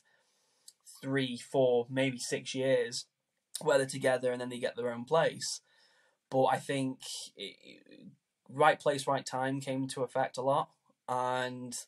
three 1.02 1.38
four 1.38 1.86
maybe 1.90 2.18
six 2.18 2.56
years 2.56 3.06
where 3.62 3.78
they're 3.78 3.86
together 3.86 4.32
and 4.32 4.40
then 4.40 4.50
they 4.50 4.60
get 4.60 4.76
their 4.76 4.92
own 4.92 5.04
place 5.04 5.62
but 6.30 6.46
i 6.46 6.58
think 6.58 7.00
it, 7.36 7.56
right 8.50 8.80
place 8.80 9.08
right 9.08 9.26
time 9.26 9.60
came 9.60 9.88
to 9.88 10.04
effect 10.04 10.38
a 10.38 10.42
lot 10.42 10.70
and 11.10 11.86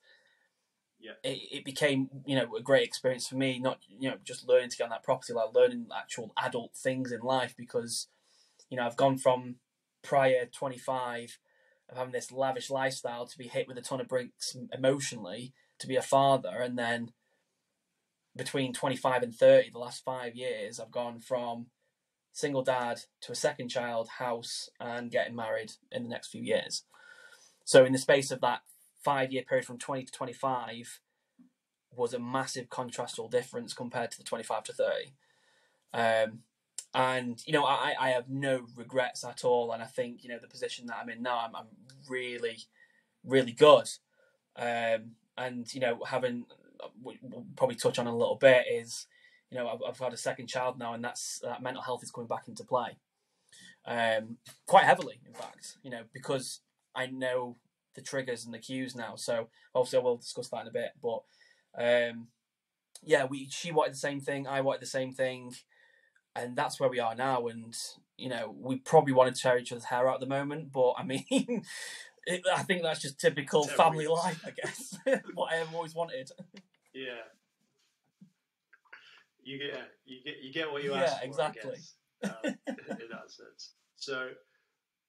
yeah. 0.99 1.13
it, 1.23 1.39
it 1.51 1.65
became 1.65 2.09
you 2.25 2.35
know 2.35 2.55
a 2.55 2.61
great 2.61 2.83
experience 2.83 3.27
for 3.27 3.35
me 3.35 3.59
not 3.59 3.79
you 3.87 4.09
know 4.09 4.17
just 4.23 4.47
learning 4.47 4.69
to 4.69 4.77
get 4.77 4.85
on 4.85 4.89
that 4.89 5.03
property 5.03 5.33
like 5.33 5.53
learning 5.53 5.87
actual 5.97 6.33
adult 6.37 6.71
things 6.75 7.11
in 7.11 7.21
life 7.21 7.53
because 7.57 8.07
you 8.69 8.77
know, 8.77 8.85
I've 8.85 8.97
gone 8.97 9.17
from 9.17 9.55
prior 10.01 10.45
25 10.45 11.39
of 11.89 11.97
having 11.97 12.13
this 12.13 12.31
lavish 12.31 12.69
lifestyle 12.69 13.25
to 13.25 13.37
be 13.37 13.47
hit 13.47 13.67
with 13.67 13.77
a 13.77 13.81
ton 13.81 13.99
of 13.99 14.07
bricks 14.07 14.55
emotionally 14.71 15.53
to 15.79 15.87
be 15.87 15.95
a 15.95 16.01
father 16.01 16.61
and 16.61 16.77
then 16.77 17.11
between 18.35 18.71
25 18.71 19.23
and 19.23 19.35
30 19.35 19.71
the 19.71 19.79
last 19.79 20.05
five 20.05 20.35
years 20.35 20.79
i've 20.79 20.91
gone 20.91 21.19
from 21.19 21.65
single 22.31 22.63
dad 22.63 23.01
to 23.21 23.31
a 23.31 23.35
second 23.35 23.69
child 23.69 24.07
house 24.17 24.69
and 24.79 25.11
getting 25.11 25.35
married 25.35 25.73
in 25.91 26.03
the 26.03 26.09
next 26.09 26.29
few 26.29 26.41
years. 26.41 26.83
So 27.65 27.85
in 27.85 27.93
the 27.93 27.99
space 27.99 28.31
of 28.31 28.41
that 28.41 28.61
five 29.03 29.31
year 29.31 29.43
period 29.43 29.65
from 29.65 29.77
20 29.77 30.05
to 30.05 30.11
25 30.11 30.99
was 31.95 32.13
a 32.13 32.19
massive 32.19 32.69
contrastal 32.69 33.29
difference 33.29 33.73
compared 33.73 34.11
to 34.11 34.17
the 34.17 34.23
25 34.23 34.63
to 34.63 34.73
30 34.73 34.93
um, 35.93 36.39
and 36.93 37.41
you 37.45 37.53
know 37.53 37.65
I, 37.65 37.93
I 37.99 38.09
have 38.09 38.29
no 38.29 38.65
regrets 38.75 39.23
at 39.23 39.43
all 39.43 39.71
and 39.71 39.81
i 39.81 39.85
think 39.85 40.23
you 40.23 40.29
know 40.29 40.37
the 40.39 40.47
position 40.47 40.85
that 40.87 40.97
i'm 41.01 41.09
in 41.09 41.21
now 41.21 41.39
i'm, 41.39 41.55
I'm 41.55 41.67
really 42.07 42.57
really 43.23 43.51
good. 43.51 43.89
Um, 44.55 45.11
and 45.37 45.73
you 45.73 45.79
know 45.79 45.99
having 46.05 46.45
we'll 47.01 47.15
probably 47.55 47.75
touch 47.75 47.99
on 47.99 48.07
a 48.07 48.15
little 48.15 48.35
bit 48.35 48.65
is 48.71 49.07
you 49.51 49.57
know 49.57 49.67
I've, 49.67 49.79
I've 49.87 49.99
had 49.99 50.13
a 50.13 50.17
second 50.17 50.47
child 50.47 50.77
now 50.77 50.93
and 50.93 51.03
that's 51.03 51.39
that 51.43 51.61
mental 51.61 51.83
health 51.83 52.03
is 52.03 52.11
coming 52.11 52.27
back 52.27 52.47
into 52.47 52.63
play 52.63 52.97
um, 53.85 54.37
quite 54.67 54.85
heavily 54.85 55.19
in 55.25 55.33
fact 55.33 55.77
you 55.83 55.89
know 55.89 56.03
because 56.13 56.59
i 56.95 57.07
know 57.07 57.57
the 57.95 58.01
triggers 58.01 58.45
and 58.45 58.53
the 58.53 58.59
cues 58.59 58.95
now 58.95 59.15
so 59.15 59.47
obviously 59.73 59.99
I 59.99 60.03
will 60.03 60.17
discuss 60.17 60.49
that 60.49 60.61
in 60.61 60.67
a 60.67 60.71
bit 60.71 60.91
but 61.01 61.23
um, 61.77 62.27
yeah 63.03 63.25
we 63.25 63.47
she 63.49 63.71
wanted 63.71 63.93
the 63.93 63.97
same 63.97 64.21
thing 64.21 64.47
i 64.47 64.61
wanted 64.61 64.81
the 64.81 64.87
same 64.87 65.13
thing 65.13 65.53
and 66.35 66.55
that's 66.55 66.79
where 66.79 66.89
we 66.89 66.99
are 66.99 67.15
now. 67.15 67.47
And 67.47 67.75
you 68.17 68.29
know, 68.29 68.55
we 68.57 68.77
probably 68.77 69.13
want 69.13 69.33
to 69.33 69.41
tear 69.41 69.57
each 69.57 69.71
other's 69.71 69.85
hair 69.85 70.07
out 70.07 70.15
at 70.15 70.19
the 70.19 70.27
moment, 70.27 70.71
but 70.71 70.93
I 70.97 71.03
mean, 71.03 71.25
it, 72.25 72.41
I 72.53 72.63
think 72.63 72.83
that's 72.83 73.01
just 73.01 73.19
typical 73.19 73.63
family 73.63 74.07
life, 74.07 74.43
I 74.45 74.51
guess. 74.51 74.97
what 75.33 75.53
I've 75.53 75.73
always 75.73 75.95
wanted. 75.95 76.29
Yeah. 76.93 77.23
You 79.49 79.57
get 79.57 79.73
you 80.05 80.17
get 80.23 80.35
you 80.43 80.53
get 80.53 80.71
what 80.71 80.83
you 80.83 80.93
yeah, 80.93 81.01
ask 81.01 81.19
for. 81.19 81.25
exactly. 81.25 81.79
um, 82.23 82.31
in 82.45 83.09
that 83.09 83.31
sense. 83.31 83.73
So, 83.95 84.29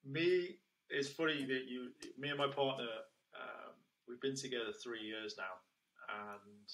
me, 0.02 0.56
it's 0.88 1.10
funny 1.10 1.44
that 1.44 1.64
you, 1.68 1.90
me 2.18 2.30
and 2.30 2.38
my 2.38 2.46
partner, 2.46 2.88
um, 3.36 3.74
we've 4.08 4.20
been 4.22 4.36
together 4.36 4.72
three 4.82 5.02
years 5.02 5.34
now, 5.36 5.60
and 6.08 6.68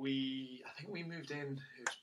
we, 0.00 0.62
I 0.64 0.80
think 0.80 0.92
we 0.92 1.02
moved 1.02 1.32
in. 1.32 1.58
Was 1.80 1.96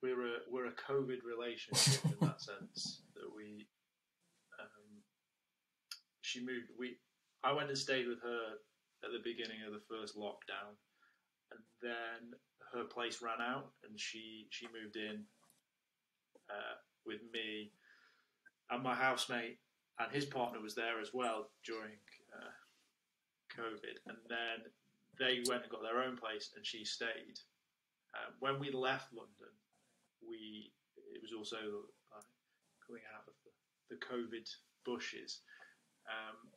we're 0.00 0.26
a 0.26 0.38
we're 0.48 0.66
a 0.66 0.72
COVID 0.72 1.24
relationship 1.26 2.04
in 2.04 2.28
that 2.28 2.40
sense 2.40 3.02
that 3.16 3.34
we. 3.34 3.66
Um, 4.60 5.02
she 6.20 6.38
moved. 6.38 6.70
We 6.78 6.98
I 7.42 7.52
went 7.52 7.68
and 7.68 7.78
stayed 7.78 8.06
with 8.06 8.22
her 8.22 8.42
at 9.02 9.10
the 9.10 9.18
beginning 9.24 9.58
of 9.66 9.72
the 9.72 9.82
first 9.90 10.16
lockdown, 10.16 10.78
and 11.52 11.62
then 11.82 12.38
her 12.72 12.84
place 12.84 13.20
ran 13.22 13.40
out, 13.40 13.72
and 13.86 13.98
she 13.98 14.46
she 14.50 14.66
moved 14.66 14.96
in 14.96 15.24
uh, 16.50 16.76
with 17.06 17.20
me 17.32 17.72
and 18.70 18.82
my 18.82 18.94
housemate, 18.94 19.58
and 19.98 20.10
his 20.10 20.24
partner 20.24 20.60
was 20.60 20.74
there 20.74 21.00
as 21.00 21.12
well 21.12 21.50
during 21.64 21.98
uh, 22.34 23.60
COVID, 23.60 24.00
and 24.06 24.16
then 24.28 24.72
they 25.18 25.42
went 25.48 25.62
and 25.62 25.70
got 25.70 25.82
their 25.82 26.02
own 26.02 26.16
place, 26.16 26.50
and 26.56 26.64
she 26.64 26.84
stayed. 26.84 27.38
Uh, 28.14 28.32
when 28.40 28.58
we 28.58 28.70
left 28.70 29.12
London, 29.12 29.52
we 30.26 30.72
it 31.14 31.20
was 31.20 31.32
also 31.36 31.56
like 31.56 32.24
coming 32.86 33.02
out 33.14 33.28
of 33.28 33.34
the, 33.44 33.94
the 33.94 34.00
COVID 34.00 34.48
bushes. 34.84 35.40
Um, 36.08 36.48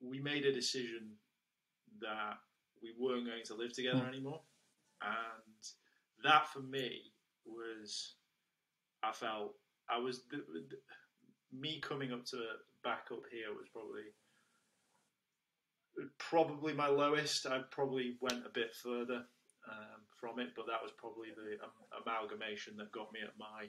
we 0.00 0.20
made 0.20 0.44
a 0.44 0.52
decision 0.52 1.16
that 2.00 2.38
we 2.82 2.94
weren't 2.98 3.26
going 3.26 3.44
to 3.44 3.54
live 3.54 3.72
together 3.72 4.00
mm. 4.00 4.08
anymore, 4.08 4.40
and 5.02 5.64
that 6.24 6.48
for 6.52 6.60
me 6.60 7.12
was 7.46 8.14
I 9.02 9.12
felt 9.12 9.54
I 9.90 9.98
was 9.98 10.22
the, 10.30 10.38
the, 10.38 10.76
me 11.52 11.80
coming 11.80 12.12
up 12.12 12.24
to 12.26 12.36
back 12.82 13.08
up 13.12 13.22
here 13.30 13.50
was 13.50 13.68
probably 13.72 14.12
probably 16.18 16.72
my 16.72 16.88
lowest. 16.88 17.46
I 17.46 17.60
probably 17.70 18.16
went 18.20 18.46
a 18.46 18.52
bit 18.52 18.74
further 18.74 19.24
um, 19.68 20.00
from 20.18 20.38
it, 20.38 20.50
but 20.56 20.66
that 20.66 20.82
was 20.82 20.92
probably 20.96 21.28
the 21.36 21.62
um, 21.62 22.02
amalgamation 22.02 22.76
that 22.78 22.92
got 22.92 23.12
me 23.12 23.20
at 23.22 23.38
my. 23.38 23.68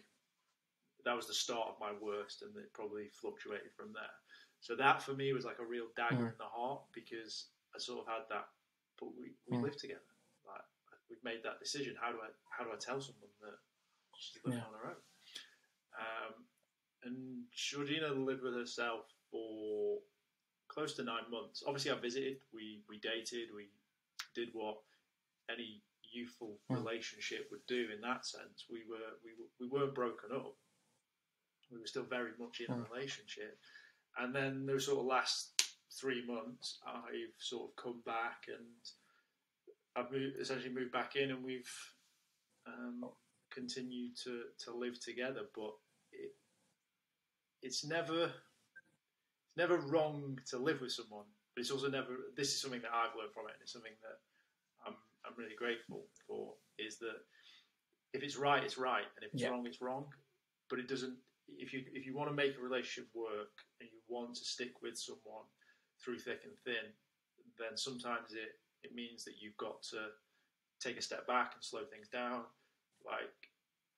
That 1.05 1.15
was 1.15 1.27
the 1.27 1.33
start 1.33 1.67
of 1.67 1.79
my 1.79 1.91
worst, 2.01 2.43
and 2.43 2.55
it 2.55 2.73
probably 2.73 3.09
fluctuated 3.11 3.75
from 3.75 3.91
there. 3.93 4.15
So 4.61 4.75
that 4.77 5.03
for 5.03 5.13
me 5.13 5.33
was 5.33 5.43
like 5.43 5.59
a 5.59 5.65
real 5.65 5.87
dagger 5.97 6.23
mm. 6.23 6.31
in 6.31 6.39
the 6.39 6.47
heart 6.47 6.83
because 6.93 7.47
I 7.75 7.79
sort 7.79 7.99
of 7.99 8.07
had 8.07 8.23
that. 8.29 8.47
But 9.03 9.19
we, 9.19 9.35
we 9.51 9.57
mm. 9.57 9.63
live 9.63 9.75
together. 9.75 10.07
Like 10.47 10.63
we've 11.09 11.23
made 11.23 11.43
that 11.43 11.59
decision. 11.59 11.95
How 11.99 12.11
do 12.11 12.19
I 12.23 12.31
how 12.47 12.63
do 12.63 12.71
I 12.71 12.79
tell 12.79 13.01
someone 13.03 13.35
that 13.43 13.59
she's 14.15 14.39
living 14.45 14.59
yeah. 14.59 14.67
on 14.67 14.73
her 14.79 14.85
own? 14.95 15.01
Um, 15.99 16.33
and 17.03 17.17
Georgina 17.51 18.15
lived 18.15 18.43
with 18.43 18.55
herself 18.55 19.11
for 19.29 19.99
close 20.67 20.93
to 20.95 21.03
nine 21.03 21.27
months. 21.29 21.63
Obviously, 21.67 21.91
I 21.91 21.99
visited. 21.99 22.37
We 22.53 22.81
we 22.87 22.99
dated. 22.99 23.49
We 23.53 23.67
did 24.35 24.49
what 24.53 24.77
any 25.51 25.83
youthful 26.11 26.59
mm. 26.71 26.75
relationship 26.75 27.47
would 27.51 27.65
do 27.67 27.87
in 27.93 28.01
that 28.01 28.25
sense. 28.25 28.65
We 28.69 28.83
were 28.89 29.19
we 29.23 29.31
we 29.59 29.67
weren't 29.67 29.95
broken 29.95 30.29
up. 30.33 30.55
We 31.71 31.79
were 31.79 31.87
still 31.87 32.03
very 32.03 32.31
much 32.39 32.61
in 32.61 32.73
a 32.73 32.85
relationship, 32.91 33.57
and 34.17 34.33
then 34.33 34.65
those 34.65 34.85
sort 34.85 34.99
of 34.99 35.05
last 35.05 35.62
three 35.99 36.25
months, 36.25 36.79
I've 36.85 37.35
sort 37.39 37.69
of 37.69 37.83
come 37.83 38.01
back 38.05 38.45
and 38.47 38.65
I've 39.95 40.11
moved, 40.11 40.39
essentially 40.39 40.73
moved 40.73 40.91
back 40.91 41.15
in, 41.15 41.31
and 41.31 41.43
we've 41.43 41.71
um, 42.67 43.05
continued 43.51 44.17
to 44.23 44.43
to 44.65 44.75
live 44.75 44.99
together. 44.99 45.41
But 45.55 45.73
it, 46.11 46.31
it's 47.61 47.85
never 47.85 48.23
it's 48.23 49.57
never 49.57 49.77
wrong 49.77 50.39
to 50.49 50.57
live 50.57 50.81
with 50.81 50.91
someone. 50.91 51.25
But 51.55 51.61
it's 51.61 51.71
also 51.71 51.89
never. 51.89 52.17
This 52.35 52.49
is 52.49 52.61
something 52.61 52.81
that 52.81 52.91
I've 52.91 53.15
learned 53.15 53.33
from 53.33 53.45
it, 53.47 53.53
and 53.53 53.61
it's 53.61 53.73
something 53.73 53.93
that 54.01 54.17
I'm 55.25 55.33
really 55.37 55.55
grateful 55.57 56.05
for 56.27 56.53
is 56.77 56.97
that 56.99 57.23
if 58.13 58.23
it's 58.23 58.37
right, 58.37 58.63
it's 58.63 58.77
right, 58.77 59.05
and 59.15 59.25
if 59.25 59.33
it's 59.33 59.49
wrong, 59.49 59.65
it's 59.65 59.81
wrong. 59.81 60.05
But 60.69 60.79
it 60.79 60.87
doesn't. 60.87 61.15
If 61.57 61.73
you 61.73 61.83
if 61.93 62.05
you 62.05 62.15
want 62.15 62.29
to 62.29 62.35
make 62.35 62.57
a 62.57 62.61
relationship 62.61 63.09
work 63.13 63.51
and 63.79 63.89
you 63.91 63.99
want 64.07 64.35
to 64.35 64.45
stick 64.45 64.81
with 64.81 64.97
someone 64.97 65.45
through 66.03 66.19
thick 66.19 66.41
and 66.43 66.57
thin, 66.65 66.91
then 67.57 67.77
sometimes 67.77 68.33
it 68.33 68.59
it 68.83 68.93
means 68.93 69.23
that 69.23 69.35
you've 69.39 69.57
got 69.57 69.81
to 69.83 70.11
take 70.81 70.97
a 70.97 71.01
step 71.01 71.25
back 71.25 71.53
and 71.53 71.63
slow 71.63 71.85
things 71.85 72.09
down. 72.09 72.43
Like 73.05 73.31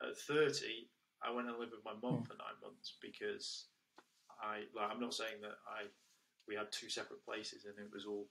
at 0.01 0.17
30, 0.17 0.87
I 1.23 1.31
went 1.33 1.47
and 1.47 1.57
lived 1.57 1.71
with 1.71 1.85
my 1.85 1.93
mum 1.93 2.21
mm. 2.21 2.27
for 2.27 2.37
nine 2.37 2.59
months 2.61 2.97
because 3.01 3.65
I 4.41 4.69
like 4.75 4.91
I'm 4.91 4.99
not 4.99 5.13
saying 5.13 5.41
that 5.41 5.57
I 5.67 5.87
we 6.47 6.55
had 6.55 6.71
two 6.71 6.89
separate 6.89 7.25
places 7.25 7.65
and 7.65 7.73
it 7.79 7.91
was 7.91 8.05
all 8.05 8.27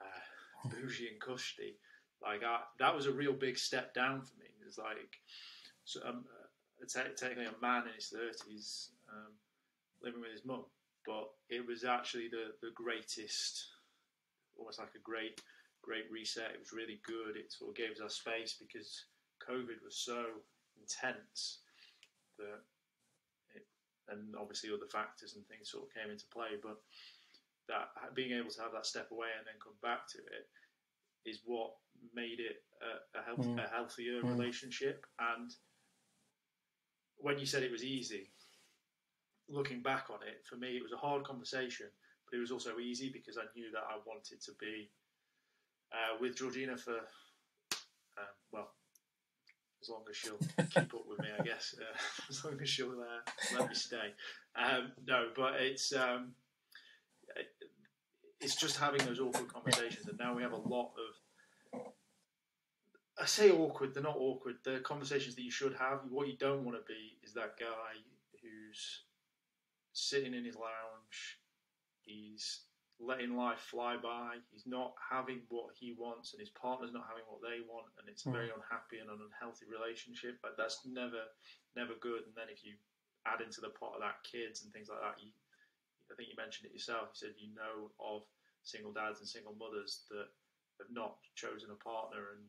uh, 0.00 0.68
bougie 0.68 1.08
and 1.08 1.20
cushy. 1.20 1.78
Like 2.22 2.42
I, 2.44 2.60
that 2.78 2.94
was 2.94 3.06
a 3.06 3.12
real 3.12 3.32
big 3.32 3.58
step 3.58 3.94
down 3.94 4.20
for 4.22 4.36
me. 4.38 4.46
It's 4.66 4.78
like 4.78 5.16
so, 5.84 6.00
um, 6.06 6.24
uh, 6.28 6.86
technically 7.16 7.44
a 7.44 7.52
man 7.62 7.84
in 7.86 7.94
his 7.94 8.08
thirties 8.08 8.90
um, 9.10 9.32
living 10.02 10.20
with 10.20 10.32
his 10.32 10.44
mum, 10.44 10.64
but 11.06 11.30
it 11.48 11.66
was 11.66 11.84
actually 11.84 12.28
the 12.28 12.54
the 12.60 12.72
greatest, 12.74 13.64
almost 14.56 14.78
like 14.78 14.94
a 14.96 15.02
great 15.02 15.40
great 15.82 16.10
reset. 16.10 16.54
It 16.54 16.60
was 16.60 16.72
really 16.72 17.00
good. 17.04 17.36
It 17.36 17.52
sort 17.52 17.70
of 17.70 17.76
gave 17.76 18.00
us 18.00 18.16
space 18.16 18.56
because 18.58 19.04
COVID 19.44 19.84
was 19.84 19.96
so 19.96 20.24
intense 20.80 21.60
that 22.38 22.64
it, 23.54 23.66
and 24.08 24.34
obviously 24.34 24.70
other 24.72 24.88
factors 24.90 25.36
and 25.36 25.44
things 25.46 25.70
sort 25.70 25.84
of 25.84 25.94
came 25.94 26.10
into 26.10 26.24
play, 26.32 26.56
but 26.62 26.80
that 27.68 27.92
being 28.14 28.32
able 28.32 28.50
to 28.50 28.62
have 28.62 28.72
that 28.72 28.86
step 28.86 29.08
away 29.10 29.28
and 29.36 29.46
then 29.46 29.60
come 29.62 29.76
back 29.82 30.08
to 30.08 30.18
it 30.18 30.48
is 31.28 31.40
what 31.44 31.72
made 32.14 32.40
it 32.40 32.64
a, 32.84 33.18
a, 33.18 33.22
health, 33.22 33.46
mm. 33.46 33.56
a 33.56 33.68
healthier 33.68 34.20
mm. 34.20 34.28
relationship. 34.28 35.06
And 35.18 35.50
when 37.16 37.38
you 37.38 37.46
said 37.46 37.62
it 37.62 37.72
was 37.72 37.84
easy, 37.84 38.30
looking 39.48 39.82
back 39.82 40.06
on 40.10 40.18
it, 40.26 40.44
for 40.44 40.56
me, 40.56 40.76
it 40.76 40.82
was 40.82 40.92
a 40.92 40.96
hard 40.96 41.24
conversation, 41.24 41.86
but 42.28 42.36
it 42.36 42.40
was 42.40 42.50
also 42.50 42.78
easy 42.78 43.10
because 43.10 43.38
I 43.38 43.44
knew 43.56 43.70
that 43.72 43.82
I 43.88 43.98
wanted 44.06 44.40
to 44.42 44.52
be 44.58 44.90
uh, 45.92 46.16
with 46.20 46.36
Georgina 46.36 46.76
for, 46.76 46.96
um, 46.96 48.34
well, 48.52 48.70
as 49.82 49.88
long 49.88 50.02
as 50.08 50.16
she'll 50.16 50.38
keep 50.56 50.94
up 50.94 51.06
with 51.06 51.18
me, 51.20 51.28
I 51.38 51.42
guess. 51.42 51.74
Uh, 51.78 51.96
as 52.30 52.44
long 52.44 52.58
as 52.60 52.68
she'll 52.68 53.00
uh, 53.00 53.58
let 53.58 53.68
me 53.68 53.74
stay. 53.74 54.14
Um, 54.56 54.92
no, 55.06 55.28
but 55.36 55.60
it's 55.60 55.94
um, 55.94 56.32
it's 58.40 58.56
just 58.56 58.78
having 58.78 59.04
those 59.04 59.20
awkward 59.20 59.52
conversations, 59.52 60.06
and 60.08 60.18
now 60.18 60.34
we 60.34 60.42
have 60.42 60.52
a 60.52 60.56
lot 60.56 60.92
of 60.96 61.82
I 63.18 63.26
say 63.26 63.50
awkward. 63.50 63.94
They're 63.94 64.02
not 64.02 64.16
awkward. 64.18 64.56
They're 64.64 64.80
conversations 64.80 65.36
that 65.36 65.42
you 65.42 65.50
should 65.50 65.74
have. 65.74 66.00
What 66.08 66.26
you 66.26 66.36
don't 66.36 66.64
want 66.64 66.76
to 66.76 66.84
be 66.86 67.16
is 67.22 67.32
that 67.34 67.58
guy 67.58 67.94
who's 68.42 69.02
sitting 69.94 70.34
in 70.34 70.44
his 70.44 70.58
lounge. 70.58 71.40
He's 72.02 72.66
letting 73.00 73.34
life 73.34 73.58
fly 73.58 73.96
by. 73.96 74.42
He's 74.52 74.66
not 74.66 74.94
having 75.00 75.42
what 75.48 75.74
he 75.74 75.96
wants, 75.96 76.34
and 76.34 76.40
his 76.40 76.52
partner's 76.52 76.92
not 76.92 77.08
having 77.08 77.24
what 77.26 77.40
they 77.40 77.64
want, 77.64 77.88
and 77.98 78.06
it's 78.10 78.26
a 78.26 78.34
very 78.34 78.50
hmm. 78.52 78.60
unhappy 78.60 79.00
and 79.00 79.08
an 79.08 79.22
unhealthy 79.22 79.66
relationship. 79.66 80.38
But 80.42 80.58
that's 80.58 80.84
never, 80.84 81.24
never 81.74 81.96
good. 82.02 82.28
And 82.28 82.34
then 82.36 82.52
if 82.52 82.62
you 82.62 82.76
add 83.24 83.40
into 83.40 83.64
the 83.64 83.72
pot 83.72 83.96
of 83.96 84.04
that 84.04 84.20
kids 84.26 84.62
and 84.62 84.70
things 84.74 84.92
like 84.92 85.00
that, 85.00 85.16
you, 85.22 85.32
I 86.10 86.14
think 86.14 86.28
you 86.28 86.36
mentioned 86.36 86.68
it 86.68 86.76
yourself. 86.76 87.16
You 87.16 87.18
said 87.30 87.40
you 87.40 87.50
know 87.56 87.90
of 87.98 88.28
single 88.62 88.92
dads 88.92 89.18
and 89.18 89.28
single 89.28 89.56
mothers 89.56 90.04
that 90.12 90.28
have 90.78 90.90
not 90.90 91.22
chosen 91.34 91.70
a 91.70 91.78
partner 91.80 92.36
and 92.36 92.42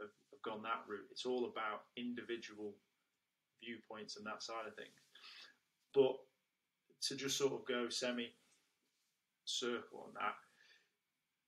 have, 0.00 0.12
have 0.32 0.42
gone 0.42 0.64
that 0.64 0.84
route. 0.88 1.08
It's 1.10 1.26
all 1.26 1.46
about 1.46 1.88
individual 1.96 2.74
viewpoints 3.62 4.16
and 4.16 4.26
that 4.26 4.42
side 4.42 4.66
of 4.66 4.74
things. 4.74 4.94
But 5.94 6.16
to 7.02 7.16
just 7.16 7.38
sort 7.38 7.52
of 7.52 7.66
go 7.66 7.88
semi 7.88 8.28
circle 9.44 10.04
on 10.06 10.14
that, 10.14 10.34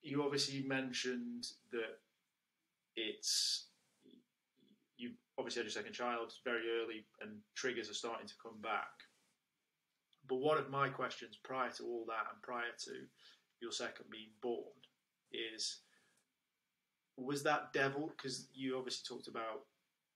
you 0.03 0.23
obviously 0.23 0.63
mentioned 0.67 1.47
that 1.73 1.99
it's 2.97 3.67
you 4.97 5.13
obviously 5.39 5.61
had 5.61 5.67
your 5.67 5.73
second 5.73 5.93
child 5.93 6.33
very 6.45 6.63
early 6.83 7.05
and 7.21 7.39
triggers 7.55 7.91
are 7.91 7.95
starting 7.95 8.27
to 8.27 8.35
come 8.43 8.61
back. 8.63 8.93
But 10.29 10.37
one 10.37 10.59
of 10.59 10.71
my 10.71 10.89
questions 10.89 11.39
prior 11.43 11.71
to 11.71 11.85
all 11.85 12.05
that 12.09 12.33
and 12.33 12.43
prior 12.43 12.73
to 12.85 12.93
your 13.61 13.73
second 13.73 14.07
being 14.11 14.31
born 14.43 14.77
is 15.33 15.81
was 17.17 17.43
that 17.43 17.73
devil 17.73 18.13
because 18.17 18.49
you 18.55 18.77
obviously 18.79 19.05
talked 19.07 19.29
about 19.29 19.67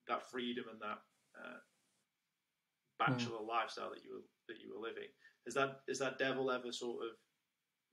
that 0.09 0.31
freedom 0.31 0.65
and 0.71 0.81
that 0.81 1.01
uh, 1.37 1.59
bachelor 2.99 3.39
mm. 3.39 3.49
lifestyle 3.49 3.91
that 3.91 4.05
you 4.05 4.15
were 4.15 4.25
that 4.49 4.61
you 4.61 4.73
were 4.73 4.81
living 4.81 5.09
is 5.47 5.55
that 5.55 5.81
is 5.89 5.99
that 5.99 6.19
devil 6.19 6.51
ever 6.51 6.73
sort 6.73 7.05
of 7.05 7.11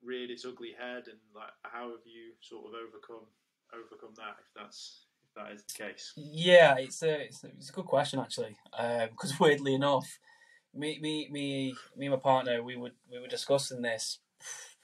reared 0.04 0.30
its 0.30 0.46
ugly 0.46 0.74
head 0.78 1.04
and 1.08 1.20
like 1.36 1.52
how 1.64 1.90
have 1.90 2.06
you 2.06 2.34
sort 2.42 2.66
of 2.66 2.74
overcome 2.74 3.28
overcome 3.74 4.14
that 4.18 4.36
if 4.40 4.48
that's 4.56 5.06
if 5.24 5.34
that 5.36 5.52
is 5.54 5.64
the 5.64 5.84
case 5.84 6.14
yeah 6.16 6.76
it's 6.78 7.04
a 7.04 7.22
it's 7.22 7.44
a, 7.44 7.48
it's 7.48 7.70
a 7.70 7.74
good 7.74 7.86
question 7.86 8.20
actually 8.20 8.56
because 9.12 9.32
um, 9.32 9.38
weirdly 9.40 9.76
enough 9.76 10.20
me 10.74 10.98
me 11.02 11.30
me 11.32 11.76
me 11.96 12.06
and 12.08 12.16
my 12.16 12.20
partner 12.20 12.64
we 12.64 12.76
would 12.76 12.94
we 13.12 13.20
were 13.20 13.28
discussing 13.28 13.82
this 13.82 14.20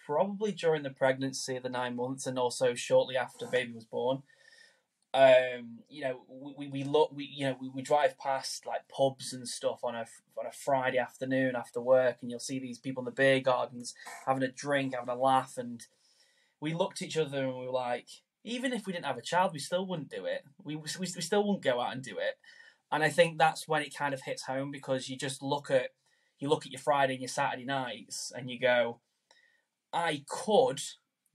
probably 0.08 0.54
during 0.54 0.84
the 0.84 0.90
pregnancy, 0.90 1.60
the 1.60 1.68
nine 1.68 1.94
months, 1.94 2.26
and 2.26 2.40
also 2.40 2.74
shortly 2.74 3.18
after 3.18 3.46
baby 3.46 3.74
was 3.74 3.84
born. 3.84 4.24
Um, 5.18 5.80
you 5.90 6.04
know, 6.04 6.22
we, 6.30 6.68
we 6.68 6.84
look, 6.84 7.12
we 7.12 7.24
you 7.26 7.48
know, 7.48 7.58
we, 7.60 7.70
we 7.70 7.82
drive 7.82 8.20
past 8.20 8.68
like 8.68 8.88
pubs 8.88 9.34
and 9.34 9.48
stuff 9.48 9.80
on 9.84 9.96
a 9.96 10.06
on 10.38 10.46
a 10.46 10.52
Friday 10.52 11.00
afternoon 11.00 11.56
after 11.56 11.82
work, 11.82 12.18
and 12.22 12.30
you'll 12.30 12.40
see 12.40 12.60
these 12.60 12.78
people 12.78 13.02
in 13.02 13.06
the 13.06 13.12
beer 13.12 13.40
gardens 13.40 13.96
having 14.28 14.44
a 14.44 14.52
drink, 14.52 14.94
having 14.94 15.10
a 15.10 15.16
laugh, 15.16 15.58
and 15.58 15.88
we 16.62 16.76
looked 16.76 17.02
at 17.02 17.08
each 17.08 17.18
other 17.18 17.46
and 17.46 17.58
we 17.58 17.66
were 17.66 17.72
like, 17.72 18.08
even 18.44 18.74
if 18.74 18.86
we 18.86 18.94
didn't 18.94 19.06
have 19.06 19.18
a 19.18 19.24
child, 19.24 19.54
we 19.54 19.60
still 19.60 19.88
wouldn't 19.88 20.12
do 20.12 20.26
it. 20.26 20.44
We 20.64 20.76
we, 20.76 20.86
we 21.00 21.08
still 21.08 21.44
wouldn't 21.44 21.64
go 21.64 21.82
out 21.82 21.94
and 21.94 22.04
do 22.04 22.20
it. 22.20 22.36
And 22.92 23.04
I 23.04 23.10
think 23.10 23.40
that's 23.40 23.68
when 23.68 23.82
it 23.82 23.98
kind 23.98 24.14
of 24.14 24.22
hits 24.22 24.44
home 24.44 24.70
because 24.70 25.10
you 25.10 25.18
just 25.18 25.42
look 25.42 25.72
at 25.72 25.90
you 26.38 26.48
look 26.48 26.68
at 26.68 26.72
your 26.72 26.80
Friday 26.80 27.14
and 27.14 27.24
your 27.24 27.30
Saturday 27.30 27.66
nights 27.66 28.32
and 28.36 28.52
you 28.52 28.60
go, 28.60 29.00
I 29.92 30.24
could 30.30 30.80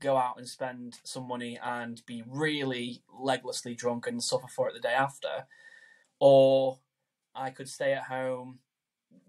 go 0.02 0.16
out 0.16 0.36
and 0.36 0.48
spend 0.48 0.98
some 1.04 1.26
money 1.26 1.58
and 1.62 2.02
be 2.06 2.22
really 2.26 3.02
leglessly 3.10 3.76
drunk 3.76 4.06
and 4.06 4.22
suffer 4.22 4.48
for 4.48 4.68
it 4.68 4.74
the 4.74 4.80
day 4.80 4.94
after, 4.94 5.46
or 6.18 6.78
I 7.34 7.50
could 7.50 7.68
stay 7.68 7.92
at 7.92 8.04
home, 8.04 8.58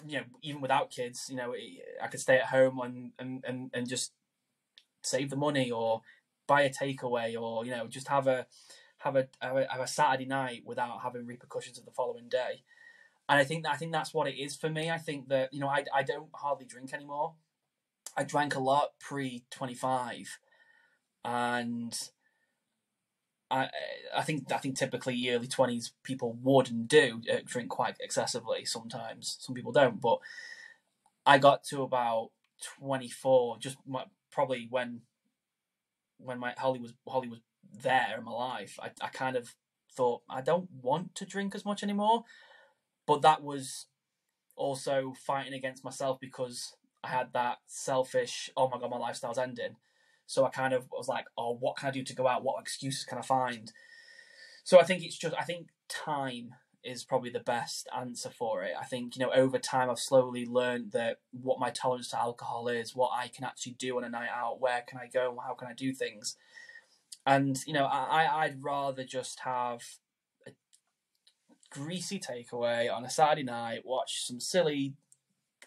you 0.05 0.17
know, 0.17 0.23
even 0.41 0.61
without 0.61 0.89
kids, 0.89 1.27
you 1.29 1.35
know, 1.35 1.53
I 2.01 2.07
could 2.07 2.19
stay 2.19 2.37
at 2.37 2.47
home 2.47 2.79
and 2.79 3.11
and 3.19 3.43
and, 3.47 3.69
and 3.73 3.87
just 3.87 4.11
save 5.03 5.29
the 5.29 5.35
money 5.35 5.69
or 5.71 6.01
buy 6.47 6.61
a 6.61 6.69
takeaway 6.69 7.39
or 7.39 7.65
you 7.65 7.71
know 7.71 7.87
just 7.87 8.07
have 8.07 8.27
a 8.27 8.45
have 8.97 9.15
a, 9.15 9.27
have 9.41 9.57
a 9.57 9.67
have 9.69 9.81
a 9.81 9.87
Saturday 9.87 10.25
night 10.25 10.63
without 10.65 11.01
having 11.01 11.25
repercussions 11.25 11.77
of 11.77 11.85
the 11.85 11.91
following 11.91 12.29
day. 12.29 12.63
And 13.29 13.39
I 13.39 13.43
think 13.43 13.63
that 13.63 13.73
I 13.73 13.77
think 13.77 13.91
that's 13.91 14.13
what 14.13 14.27
it 14.27 14.37
is 14.37 14.55
for 14.55 14.69
me. 14.69 14.89
I 14.89 14.97
think 14.97 15.29
that 15.29 15.53
you 15.53 15.59
know 15.59 15.67
I 15.67 15.85
I 15.93 16.03
don't 16.03 16.29
hardly 16.33 16.65
drink 16.65 16.93
anymore. 16.93 17.35
I 18.15 18.23
drank 18.23 18.55
a 18.55 18.59
lot 18.59 18.99
pre 18.99 19.43
25 19.49 20.39
and 21.23 22.09
I 23.49 23.69
I 24.15 24.23
think 24.23 24.51
I 24.51 24.57
think 24.57 24.77
typically 24.77 25.29
early 25.29 25.47
20s 25.47 25.91
people 26.03 26.37
would 26.41 26.69
and 26.69 26.87
do 26.87 27.21
uh, 27.31 27.37
drink 27.45 27.69
quite 27.69 27.95
excessively 27.99 28.65
sometimes 28.65 29.37
some 29.39 29.55
people 29.55 29.71
don't 29.71 30.01
but 30.01 30.19
I 31.25 31.37
got 31.37 31.63
to 31.65 31.83
about 31.83 32.31
24 32.79 33.57
just 33.59 33.77
my, 33.87 34.05
probably 34.31 34.67
when 34.69 35.01
when 36.17 36.39
my 36.39 36.53
Holly 36.57 36.79
was 36.79 36.93
Holly 37.07 37.29
was 37.29 37.39
there 37.81 38.15
in 38.17 38.23
my 38.23 38.31
life 38.31 38.79
I, 38.81 38.91
I 39.01 39.09
kind 39.09 39.35
of 39.35 39.55
thought 39.95 40.21
I 40.29 40.41
don't 40.41 40.69
want 40.81 41.15
to 41.15 41.25
drink 41.25 41.55
as 41.55 41.65
much 41.65 41.83
anymore 41.83 42.23
but 43.05 43.21
that 43.21 43.43
was 43.43 43.87
also 44.55 45.13
fighting 45.25 45.53
against 45.53 45.83
myself 45.83 46.19
because 46.19 46.75
I 47.03 47.09
had 47.09 47.33
that 47.33 47.57
selfish, 47.67 48.49
oh 48.55 48.69
my 48.69 48.79
god, 48.79 48.91
my 48.91 48.97
lifestyle's 48.97 49.37
ending. 49.37 49.75
So 50.33 50.45
I 50.45 50.49
kind 50.49 50.73
of 50.73 50.87
was 50.91 51.07
like, 51.07 51.25
oh, 51.37 51.55
what 51.59 51.77
can 51.77 51.89
I 51.89 51.91
do 51.91 52.03
to 52.03 52.15
go 52.15 52.27
out? 52.27 52.43
What 52.43 52.59
excuses 52.59 53.05
can 53.05 53.19
I 53.19 53.21
find? 53.21 53.71
So 54.63 54.79
I 54.79 54.83
think 54.83 55.03
it's 55.03 55.17
just, 55.17 55.35
I 55.37 55.43
think 55.43 55.67
time 55.87 56.55
is 56.83 57.03
probably 57.03 57.29
the 57.29 57.39
best 57.39 57.87
answer 57.95 58.31
for 58.31 58.63
it. 58.63 58.73
I 58.79 58.83
think, 58.83 59.15
you 59.15 59.23
know, 59.23 59.31
over 59.31 59.59
time 59.59 59.91
I've 59.91 59.99
slowly 59.99 60.45
learned 60.45 60.91
that 60.93 61.19
what 61.31 61.59
my 61.59 61.69
tolerance 61.69 62.09
to 62.09 62.19
alcohol 62.19 62.67
is, 62.67 62.95
what 62.95 63.11
I 63.15 63.27
can 63.27 63.43
actually 63.43 63.73
do 63.73 63.95
on 63.97 64.03
a 64.03 64.09
night 64.09 64.29
out, 64.33 64.59
where 64.59 64.83
can 64.87 64.97
I 64.97 65.07
go, 65.07 65.37
how 65.45 65.53
can 65.53 65.67
I 65.67 65.73
do 65.73 65.93
things. 65.93 66.35
And, 67.27 67.59
you 67.67 67.73
know, 67.73 67.85
I, 67.85 68.43
I'd 68.43 68.63
rather 68.63 69.03
just 69.03 69.41
have 69.41 69.83
a 70.47 70.51
greasy 71.69 72.19
takeaway 72.19 72.91
on 72.91 73.05
a 73.05 73.09
Saturday 73.09 73.43
night, 73.43 73.85
watch 73.85 74.25
some 74.25 74.39
silly 74.39 74.95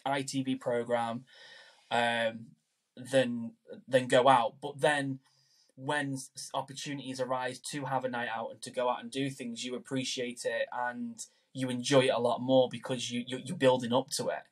ITV 0.05 0.59
program 0.59 1.23
um, 1.89 2.47
than 3.11 3.51
than 3.87 4.07
go 4.07 4.27
out. 4.27 4.55
But 4.61 4.79
then 4.81 5.19
when 5.75 6.17
opportunities 6.53 7.21
arise 7.21 7.59
to 7.59 7.85
have 7.85 8.03
a 8.03 8.09
night 8.09 8.29
out 8.35 8.49
and 8.51 8.61
to 8.63 8.71
go 8.71 8.89
out 8.89 9.01
and 9.01 9.11
do 9.11 9.29
things, 9.29 9.63
you 9.63 9.75
appreciate 9.75 10.41
it 10.43 10.67
and 10.73 11.19
you 11.53 11.69
enjoy 11.69 12.01
it 12.01 12.13
a 12.13 12.19
lot 12.19 12.41
more 12.41 12.67
because 12.71 13.11
you, 13.11 13.23
you 13.27 13.53
are 13.53 13.57
building 13.57 13.93
up 13.93 14.09
to 14.11 14.27
it. 14.29 14.43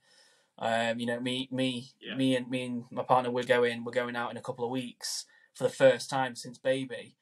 Um, 0.58 1.00
you 1.00 1.06
know, 1.06 1.20
me 1.20 1.50
me 1.52 1.92
yeah. 2.00 2.16
me 2.16 2.36
and 2.36 2.50
me 2.50 2.64
and 2.64 2.86
my 2.90 3.04
partner 3.04 3.30
we're 3.30 3.44
going 3.44 3.84
we're 3.84 3.92
going 3.92 4.16
out 4.16 4.32
in 4.32 4.38
a 4.38 4.42
couple 4.42 4.64
of 4.64 4.72
weeks 4.72 5.26
for 5.54 5.64
the 5.64 5.70
first 5.70 6.10
time 6.10 6.36
since 6.36 6.58
baby, 6.58 7.18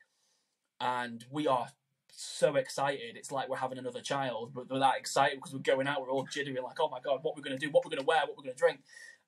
and 0.80 1.26
we 1.32 1.48
are 1.48 1.70
so 2.16 2.56
excited. 2.56 3.16
It's 3.16 3.32
like 3.32 3.50
we're 3.50 3.58
having 3.58 3.80
another 3.80 4.02
child, 4.02 4.52
but 4.54 4.70
we're 4.70 4.80
that 4.80 4.98
excited 5.00 5.38
because 5.38 5.54
we're 5.54 5.62
going 5.62 5.88
out. 5.88 6.02
We're 6.02 6.12
all 6.12 6.26
jittery, 6.26 6.58
like, 6.64 6.80
oh 6.80 6.90
my 6.90 7.00
god, 7.00 7.20
what 7.24 7.36
we're 7.36 7.42
going 7.42 7.58
to 7.58 7.66
do, 7.66 7.72
what 7.72 7.84
we're 7.84 7.90
going 7.90 8.02
to 8.02 8.06
wear, 8.06 8.22
what 8.22 8.38
we're 8.38 8.44
going 8.44 8.56
to 8.56 8.60
drink, 8.60 8.82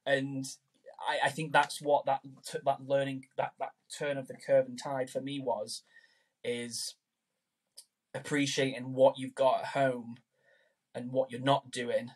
and 0.05 0.45
I, 0.99 1.27
I 1.27 1.29
think 1.29 1.51
that's 1.51 1.81
what 1.81 2.05
that 2.05 2.21
that 2.65 2.87
learning 2.87 3.25
that 3.37 3.53
that 3.59 3.71
turn 3.97 4.17
of 4.17 4.27
the 4.27 4.35
curve 4.35 4.67
and 4.67 4.79
tide 4.81 5.09
for 5.09 5.21
me 5.21 5.39
was, 5.39 5.83
is 6.43 6.95
appreciating 8.13 8.93
what 8.93 9.17
you've 9.17 9.35
got 9.35 9.61
at 9.61 9.65
home, 9.67 10.17
and 10.93 11.11
what 11.11 11.31
you're 11.31 11.41
not 11.41 11.71
doing, 11.71 12.11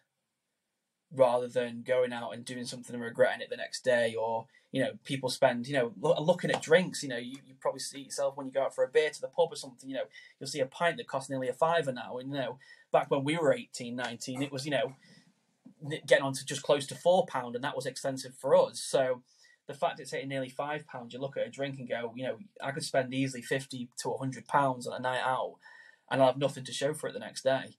rather 1.13 1.47
than 1.47 1.83
going 1.83 2.13
out 2.13 2.31
and 2.31 2.45
doing 2.45 2.65
something 2.65 2.93
and 2.93 3.03
regretting 3.03 3.41
it 3.41 3.49
the 3.49 3.57
next 3.57 3.83
day 3.83 4.15
or 4.19 4.45
you 4.71 4.83
know 4.83 4.91
people 5.03 5.29
spend 5.29 5.67
you 5.67 5.73
know 5.73 5.91
looking 6.19 6.51
at 6.51 6.61
drinks 6.61 7.01
you 7.01 7.09
know 7.09 7.17
you, 7.17 7.37
you 7.45 7.55
probably 7.59 7.79
see 7.79 8.01
yourself 8.01 8.37
when 8.37 8.45
you 8.45 8.53
go 8.53 8.61
out 8.61 8.75
for 8.75 8.83
a 8.83 8.87
beer 8.87 9.09
to 9.09 9.21
the 9.21 9.27
pub 9.27 9.49
or 9.51 9.55
something 9.55 9.89
you 9.89 9.95
know 9.95 10.03
you'll 10.39 10.47
see 10.47 10.59
a 10.59 10.65
pint 10.67 10.97
that 10.97 11.07
costs 11.07 11.29
nearly 11.29 11.49
a 11.49 11.53
fiver 11.53 11.91
now. 11.91 12.17
And 12.17 12.31
you 12.31 12.37
know 12.37 12.59
back 12.91 13.09
when 13.09 13.23
we 13.23 13.37
were 13.37 13.53
18 13.53 13.95
19 13.95 14.43
it 14.43 14.51
was 14.51 14.65
you 14.65 14.71
know 14.71 14.93
getting 16.07 16.25
on 16.25 16.33
to 16.33 16.45
just 16.45 16.63
close 16.63 16.85
to 16.87 16.95
four 16.95 17.25
pound 17.25 17.55
and 17.55 17.63
that 17.63 17.75
was 17.75 17.85
expensive 17.85 18.33
for 18.35 18.55
us 18.55 18.79
so 18.79 19.21
the 19.67 19.73
fact 19.73 19.99
it's 19.99 20.11
hitting 20.11 20.29
nearly 20.29 20.49
five 20.49 20.85
pounds 20.87 21.13
you 21.13 21.19
look 21.19 21.37
at 21.37 21.47
a 21.47 21.49
drink 21.49 21.77
and 21.79 21.87
go 21.87 22.13
you 22.15 22.23
know 22.23 22.37
i 22.61 22.71
could 22.71 22.83
spend 22.83 23.13
easily 23.13 23.41
50 23.41 23.89
to 23.99 24.09
100 24.09 24.47
pounds 24.47 24.87
on 24.87 24.97
a 24.97 24.99
night 24.99 25.21
out 25.23 25.55
and 26.09 26.21
i'll 26.21 26.27
have 26.27 26.37
nothing 26.37 26.65
to 26.65 26.73
show 26.73 26.93
for 26.93 27.07
it 27.07 27.13
the 27.13 27.19
next 27.19 27.43
day 27.43 27.77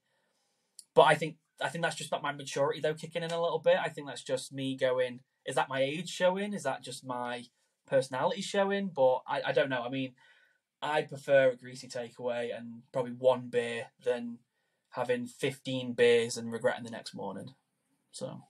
but 0.95 1.03
i 1.03 1.15
think 1.15 1.37
I 1.61 1.69
think 1.69 1.83
that's 1.83 1.97
just 1.97 2.11
not 2.11 2.23
my 2.23 2.33
maturity 2.33 2.81
though 2.81 2.95
kicking 2.95 3.23
in 3.23 3.31
a 3.31 3.41
little 3.41 3.59
bit. 3.59 3.77
I 3.83 3.89
think 3.89 4.07
that's 4.07 4.23
just 4.23 4.53
me 4.53 4.77
going, 4.77 5.21
is 5.47 5.55
that 5.55 5.69
my 5.69 5.83
age 5.83 6.09
showing? 6.09 6.55
Is 6.55 6.63
that 6.63 6.83
just 6.83 7.05
my 7.05 7.45
personality 7.87 8.43
showing? 8.43 8.91
But 8.95 9.23
I, 9.27 9.43
I 9.47 9.53
don't 9.53 9.69
know. 9.69 9.83
I 9.83 9.91
mean, 9.91 10.15
I 10.83 11.03
prefer 11.03 11.51
a 11.51 11.57
greasy 11.57 11.89
takeaway 11.89 12.57
and 12.57 12.83
probably 12.93 13.13
one 13.13 13.49
beer 13.49 13.89
than 14.05 14.39
having 14.91 15.27
15 15.27 15.93
beers 15.93 16.37
and 16.37 16.51
regretting 16.51 16.85
the 16.85 16.91
next 16.91 17.15
morning. 17.15 17.55
So. 18.13 18.41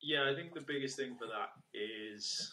Yeah, 0.00 0.30
I 0.30 0.34
think 0.34 0.54
the 0.54 0.60
biggest 0.66 0.96
thing 0.96 1.16
for 1.18 1.26
that 1.26 1.50
is, 1.74 2.52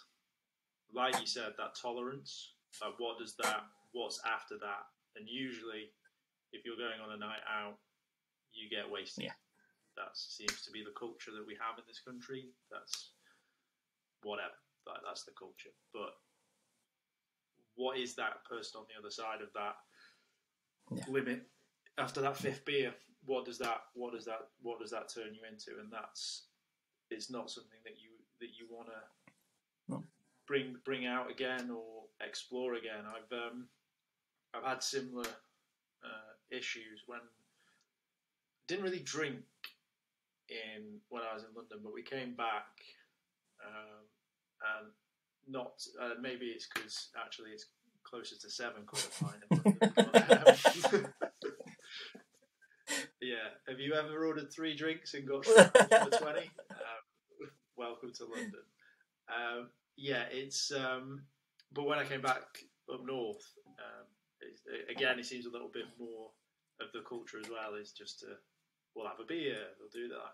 like 0.94 1.20
you 1.20 1.28
said, 1.28 1.54
that 1.58 1.76
tolerance. 1.80 2.54
Like, 2.82 3.00
what 3.00 3.20
does 3.20 3.36
that, 3.44 3.62
what's 3.94 4.20
after 4.26 4.56
that? 4.60 4.84
And 5.16 5.28
usually, 5.30 5.94
if 6.52 6.66
you're 6.66 6.76
going 6.78 7.00
on 7.04 7.14
a 7.14 7.18
night 7.20 7.44
out, 7.48 7.78
you 8.52 8.70
get 8.70 8.90
wasted. 8.90 9.26
Yeah. 9.26 9.32
that 9.96 10.12
seems 10.18 10.62
to 10.66 10.72
be 10.72 10.84
the 10.84 10.92
culture 11.00 11.32
that 11.32 11.46
we 11.48 11.56
have 11.56 11.78
in 11.80 11.86
this 11.88 12.02
country. 12.04 12.50
That's 12.70 13.12
whatever. 14.24 14.58
That, 14.86 15.00
that's 15.08 15.24
the 15.24 15.32
culture. 15.40 15.72
But 15.94 16.12
what 17.76 17.98
is 17.98 18.16
that 18.16 18.44
person 18.44 18.80
on 18.82 18.86
the 18.92 19.00
other 19.00 19.10
side 19.12 19.40
of 19.42 19.54
that 19.54 19.76
Yeah. 20.92 21.06
limit 21.14 21.44
after 21.98 22.20
that 22.22 22.36
fifth 22.38 22.66
beer? 22.66 22.94
What 23.26 23.46
does 23.46 23.58
that? 23.60 23.82
What 23.94 24.14
does 24.14 24.26
that? 24.26 24.48
What 24.62 24.80
does 24.80 24.92
that 24.92 25.10
turn 25.14 25.34
you 25.34 25.42
into? 25.50 25.80
And 25.80 25.92
that's 25.92 26.44
it's 27.12 27.30
not 27.30 27.50
something 27.50 27.80
that 27.84 27.94
you 28.02 28.10
that 28.40 28.50
you 28.58 28.66
want 28.70 28.88
to 28.90 29.32
No. 29.90 30.04
bring 30.48 30.76
bring 30.86 31.06
out 31.06 31.30
again 31.32 31.70
or 31.72 32.04
explore 32.26 32.76
again. 32.76 33.04
I've 33.08 33.32
um, 33.38 33.68
I've 34.54 34.64
had 34.64 34.84
similar 34.84 35.26
uh, 36.04 36.34
issues 36.52 37.04
when 37.08 37.20
didn't 38.68 38.84
really 38.84 39.00
drink 39.00 39.44
in 40.50 41.00
when 41.10 41.24
I 41.24 41.34
was 41.34 41.44
in 41.44 41.50
London, 41.56 41.80
but 41.84 41.94
we 41.94 42.04
came 42.04 42.34
back 42.36 42.68
um, 43.66 44.06
and 44.78 44.92
not 45.48 45.82
uh, 46.02 46.12
maybe 46.22 46.48
it's 46.48 46.68
because 46.74 47.10
actually 47.24 47.52
it's 47.52 47.68
closer 48.04 48.36
to 48.40 48.50
seven 48.50 48.84
quid 48.86 49.04
a 49.06 49.24
pint 49.24 49.44
in 49.52 49.58
London. 49.58 49.94
but, 49.96 50.48
um, 50.48 51.06
yeah, 53.26 53.50
have 53.68 53.80
you 53.80 53.94
ever 53.96 54.26
ordered 54.26 54.52
three 54.52 54.76
drinks 54.76 55.14
and 55.14 55.28
got 55.28 55.46
for 55.46 56.18
twenty? 56.20 56.50
Um, 56.70 57.50
welcome 57.76 58.12
to 58.14 58.26
London. 58.26 58.62
Um, 59.30 59.70
yeah, 59.98 60.24
it's. 60.32 60.72
Um, 60.72 61.24
but 61.74 61.86
when 61.88 62.00
I 62.00 62.06
came 62.06 62.22
back 62.22 62.44
up 62.94 63.06
north, 63.06 63.44
um, 63.80 64.06
it's, 64.42 64.62
again, 64.90 65.18
it 65.20 65.26
seems 65.26 65.46
a 65.46 65.50
little 65.52 65.72
bit 65.74 65.86
more 66.00 66.30
of 66.80 66.88
the 66.94 67.02
culture 67.08 67.40
as 67.40 67.50
well. 67.50 67.74
Is 67.80 67.92
just 67.92 68.20
to 68.20 68.28
we'll 68.96 69.08
have 69.08 69.20
a 69.20 69.26
beer, 69.28 69.58
we'll 69.80 69.90
do 69.92 70.08
that, 70.08 70.32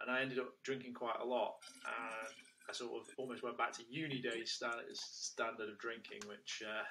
and 0.00 0.10
I 0.10 0.22
ended 0.22 0.38
up 0.38 0.54
drinking 0.62 0.94
quite 0.94 1.18
a 1.20 1.24
lot, 1.26 1.56
and 1.84 2.32
I 2.70 2.72
sort 2.72 2.92
of 3.02 3.08
almost 3.18 3.42
went 3.42 3.58
back 3.58 3.72
to 3.72 3.82
uni 3.90 4.20
days 4.20 4.52
standard 4.52 4.84
standard 4.94 5.68
of 5.68 5.78
drinking, 5.78 6.20
which, 6.28 6.62
uh, 6.64 6.86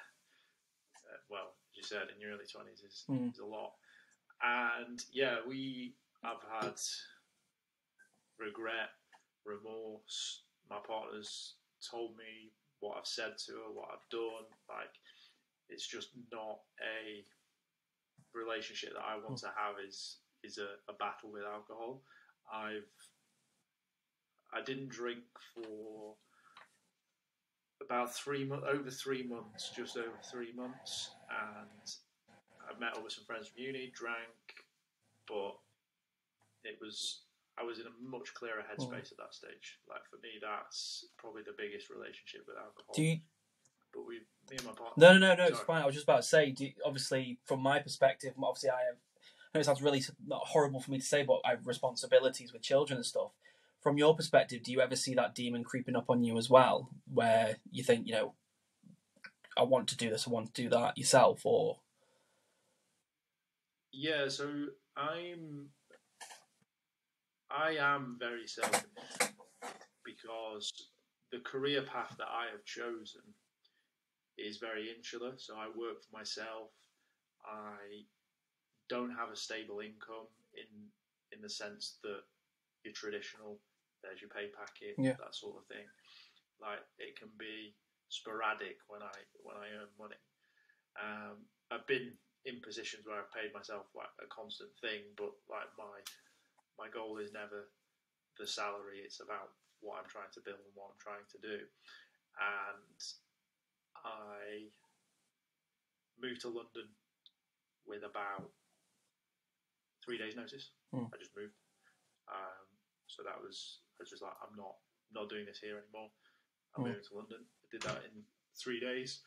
uh, 1.08 1.18
well, 1.30 1.54
as 1.72 1.76
you 1.76 1.82
said, 1.82 2.12
in 2.14 2.20
your 2.20 2.32
early 2.32 2.44
twenties 2.50 2.82
is, 2.86 3.04
Mm. 3.08 3.30
is 3.32 3.38
a 3.38 3.46
lot. 3.46 3.72
And 4.42 5.02
yeah, 5.12 5.36
we 5.46 5.94
have 6.22 6.38
had 6.60 6.74
regret, 8.38 8.90
remorse. 9.44 10.42
My 10.70 10.78
partner's 10.86 11.54
told 11.90 12.16
me 12.16 12.52
what 12.80 12.96
I've 12.98 13.06
said 13.06 13.38
to 13.46 13.52
her, 13.52 13.72
what 13.72 13.88
I've 13.92 14.08
done. 14.10 14.46
Like, 14.68 14.94
it's 15.68 15.86
just 15.86 16.08
not 16.32 16.60
a 16.80 17.24
relationship 18.34 18.94
that 18.94 19.04
I 19.04 19.16
want 19.16 19.40
hmm. 19.40 19.46
to 19.46 19.52
have. 19.56 19.74
Is 19.86 20.18
is 20.44 20.58
a, 20.58 20.90
a 20.90 20.94
battle 20.94 21.32
with 21.32 21.42
alcohol. 21.42 22.02
I've 22.52 22.88
I 24.52 24.62
didn't 24.62 24.88
drink 24.88 25.24
for 25.54 26.14
about 27.84 28.14
three 28.14 28.44
months, 28.44 28.66
over 28.70 28.90
three 28.90 29.26
months, 29.26 29.70
just 29.76 29.96
over 29.96 30.18
three 30.30 30.52
months, 30.52 31.10
and 31.30 31.90
I 32.68 32.78
met 32.78 32.96
up 32.96 33.02
with 33.02 33.12
some 33.12 33.24
friends 33.24 33.48
from 33.48 33.62
uni, 33.62 33.90
drank, 33.94 34.66
but 35.26 35.56
it 36.64 36.78
was 36.80 37.22
I 37.58 37.64
was 37.64 37.80
in 37.80 37.86
a 37.86 37.94
much 37.98 38.34
clearer 38.34 38.62
hmm. 38.62 38.68
headspace 38.70 39.10
at 39.10 39.18
that 39.18 39.34
stage. 39.34 39.78
Like 39.88 40.04
for 40.10 40.16
me, 40.22 40.38
that's 40.40 41.06
probably 41.16 41.42
the 41.42 41.56
biggest 41.56 41.90
relationship 41.90 42.44
with 42.46 42.56
alcohol. 42.56 42.94
Do 42.94 43.02
you? 43.02 43.18
but 43.92 44.06
we, 44.06 44.16
me 44.50 44.56
and 44.56 44.64
my 44.64 44.72
partner. 44.72 44.92
No, 44.96 45.18
no, 45.18 45.34
no, 45.34 45.34
no. 45.34 45.46
It's 45.48 45.60
fine. 45.60 45.82
I 45.82 45.86
was 45.86 45.94
just 45.94 46.04
about 46.04 46.18
to 46.18 46.28
say. 46.28 46.50
Do 46.50 46.66
you- 46.66 46.74
obviously, 46.84 47.38
from 47.44 47.60
my 47.60 47.78
perspective, 47.78 48.34
obviously, 48.42 48.70
I 48.70 48.82
have. 48.82 48.96
I 48.96 49.58
know 49.58 49.60
it 49.60 49.64
sounds 49.64 49.82
really 49.82 50.02
not 50.26 50.48
horrible 50.48 50.80
for 50.80 50.90
me 50.90 50.98
to 50.98 51.04
say, 51.04 51.22
but 51.22 51.40
I 51.44 51.50
have 51.50 51.66
responsibilities 51.66 52.52
with 52.52 52.62
children 52.62 52.98
and 52.98 53.06
stuff. 53.06 53.32
From 53.80 53.96
your 53.96 54.14
perspective, 54.14 54.62
do 54.62 54.72
you 54.72 54.80
ever 54.80 54.94
see 54.94 55.14
that 55.14 55.34
demon 55.34 55.64
creeping 55.64 55.96
up 55.96 56.10
on 56.10 56.22
you 56.22 56.36
as 56.36 56.50
well, 56.50 56.90
where 57.12 57.56
you 57.70 57.82
think, 57.82 58.06
you 58.06 58.12
know, 58.12 58.34
I 59.56 59.62
want 59.62 59.88
to 59.88 59.96
do 59.96 60.10
this, 60.10 60.28
I 60.28 60.30
want 60.30 60.52
to 60.54 60.62
do 60.62 60.68
that 60.68 60.98
yourself, 60.98 61.46
or 61.46 61.78
Yeah, 64.00 64.28
so 64.28 64.46
I'm 64.96 65.70
I 67.50 67.72
am 67.80 68.16
very 68.16 68.46
selfish 68.46 68.84
because 70.04 70.70
the 71.32 71.40
career 71.40 71.82
path 71.82 72.14
that 72.18 72.28
I 72.30 72.46
have 72.52 72.64
chosen 72.64 73.22
is 74.38 74.58
very 74.58 74.94
insular. 74.96 75.32
So 75.36 75.56
I 75.56 75.66
work 75.66 75.98
for 76.04 76.16
myself. 76.16 76.70
I 77.44 78.06
don't 78.88 79.10
have 79.18 79.30
a 79.32 79.36
stable 79.36 79.80
income 79.80 80.30
in 80.54 80.70
in 81.32 81.42
the 81.42 81.50
sense 81.50 81.98
that 82.04 82.22
your 82.84 82.94
traditional 82.94 83.58
there's 84.04 84.20
your 84.20 84.30
pay 84.30 84.46
packet, 84.54 84.94
Yeah. 84.96 85.16
that 85.18 85.34
sort 85.34 85.56
of 85.58 85.66
thing. 85.66 85.86
Like 86.62 86.78
it 87.00 87.18
can 87.18 87.30
be 87.36 87.74
sporadic 88.10 88.78
when 88.86 89.02
I 89.02 89.16
when 89.42 89.56
I 89.56 89.74
earn 89.74 89.90
money. 89.98 90.20
Um, 91.02 91.36
I've 91.72 91.86
been 91.88 92.12
in 92.48 92.64
positions 92.64 93.04
where 93.04 93.20
I've 93.20 93.32
paid 93.36 93.52
myself 93.52 93.84
like 93.92 94.08
a 94.24 94.26
constant 94.32 94.72
thing, 94.80 95.04
but 95.20 95.36
like 95.52 95.68
my 95.76 96.00
my 96.80 96.88
goal 96.88 97.18
is 97.20 97.32
never 97.36 97.68
the 98.40 98.46
salary. 98.48 99.04
It's 99.04 99.20
about 99.20 99.52
what 99.84 100.00
I'm 100.00 100.08
trying 100.08 100.32
to 100.32 100.40
build 100.40 100.58
and 100.64 100.74
what 100.74 100.90
I'm 100.96 101.02
trying 101.02 101.26
to 101.28 101.38
do. 101.44 101.56
And 102.40 102.98
I 104.00 104.72
moved 106.16 106.40
to 106.42 106.48
London 106.48 106.88
with 107.86 108.02
about 108.02 108.48
three 110.04 110.16
days' 110.18 110.36
notice. 110.36 110.70
Hmm. 110.94 111.10
I 111.12 111.18
just 111.20 111.36
moved. 111.36 111.54
Um, 112.30 112.64
so 113.06 113.22
that 113.22 113.36
was 113.42 113.84
I 113.98 114.02
was 114.02 114.10
just 114.10 114.22
like 114.22 114.34
I'm 114.40 114.56
not 114.56 114.80
not 115.12 115.28
doing 115.28 115.44
this 115.44 115.60
here 115.60 115.76
anymore. 115.76 116.08
I'm 116.76 116.82
Hmm. 116.84 116.88
moving 116.94 117.04
to 117.04 117.14
London. 117.16 117.42
I 117.44 117.66
did 117.70 117.82
that 117.82 118.04
in 118.08 118.24
three 118.56 118.80
days. 118.80 119.20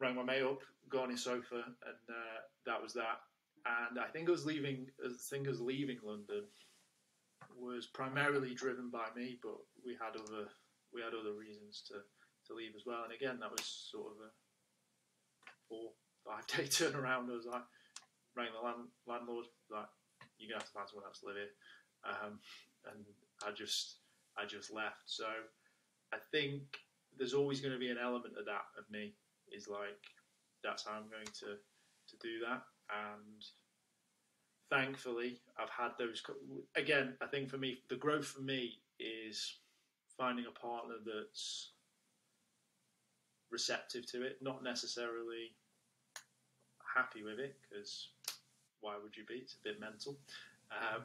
Rang 0.00 0.16
my 0.16 0.22
mate 0.22 0.42
up, 0.42 0.60
got 0.88 1.04
on 1.04 1.10
his 1.10 1.22
sofa, 1.22 1.62
and 1.64 2.04
uh, 2.08 2.40
that 2.66 2.82
was 2.82 2.94
that. 2.94 3.20
And 3.66 3.98
I 3.98 4.06
think 4.06 4.28
I 4.28 4.32
was 4.32 4.46
leaving. 4.46 4.86
I 5.04 5.10
think 5.30 5.46
I 5.46 5.50
was 5.50 5.60
leaving 5.60 5.98
London 6.02 6.44
was 7.60 7.86
primarily 7.86 8.54
driven 8.54 8.90
by 8.90 9.06
me, 9.14 9.38
but 9.42 9.56
we 9.84 9.92
had 10.00 10.16
other 10.16 10.48
we 10.92 11.00
had 11.00 11.14
other 11.14 11.36
reasons 11.36 11.84
to, 11.86 12.02
to 12.48 12.56
leave 12.56 12.74
as 12.74 12.82
well. 12.84 13.04
And 13.04 13.12
again, 13.12 13.38
that 13.40 13.50
was 13.52 13.62
sort 13.62 14.12
of 14.16 14.18
a 14.26 14.30
four 15.68 15.92
five 16.24 16.46
day 16.48 16.64
turnaround. 16.72 17.30
I 17.30 17.36
was 17.36 17.46
like, 17.46 17.62
rang 18.34 18.48
the 18.56 18.64
land, 18.64 18.88
landlord, 19.06 19.46
like, 19.70 19.86
you're 20.38 20.48
gonna 20.50 20.64
have 20.64 20.66
to 20.66 20.74
find 20.74 20.88
someone 20.88 21.06
else 21.06 21.20
to 21.20 21.26
live 21.26 21.36
here. 21.36 21.54
Um, 22.02 22.40
and 22.90 23.04
I 23.46 23.52
just 23.52 24.00
I 24.36 24.46
just 24.46 24.72
left. 24.72 25.06
So 25.06 25.28
I 26.12 26.18
think 26.32 26.62
there's 27.16 27.34
always 27.34 27.60
going 27.60 27.74
to 27.74 27.78
be 27.78 27.90
an 27.90 27.98
element 28.02 28.34
of 28.38 28.46
that 28.46 28.64
of 28.78 28.88
me 28.90 29.14
is 29.52 29.68
like 29.68 30.02
that's 30.62 30.84
how 30.84 30.92
I'm 30.92 31.08
going 31.10 31.26
to 31.40 31.56
to 31.56 32.16
do 32.20 32.40
that. 32.46 32.62
And 32.90 33.44
thankfully 34.70 35.40
I've 35.58 35.70
had 35.70 35.92
those 35.98 36.22
again 36.76 37.14
I 37.20 37.26
think 37.26 37.48
for 37.48 37.58
me 37.58 37.82
the 37.88 37.96
growth 37.96 38.26
for 38.26 38.42
me 38.42 38.78
is 38.98 39.56
finding 40.16 40.46
a 40.46 40.58
partner 40.58 40.96
that's 41.04 41.72
receptive 43.50 44.06
to 44.06 44.22
it 44.22 44.38
not 44.40 44.62
necessarily 44.62 45.52
happy 46.94 47.22
with 47.22 47.38
it 47.38 47.56
because 47.68 48.08
why 48.80 48.94
would 49.02 49.16
you 49.16 49.24
be? 49.26 49.34
It's 49.34 49.54
a 49.54 49.62
bit 49.62 49.80
mental. 49.80 50.16
Um, 50.70 51.02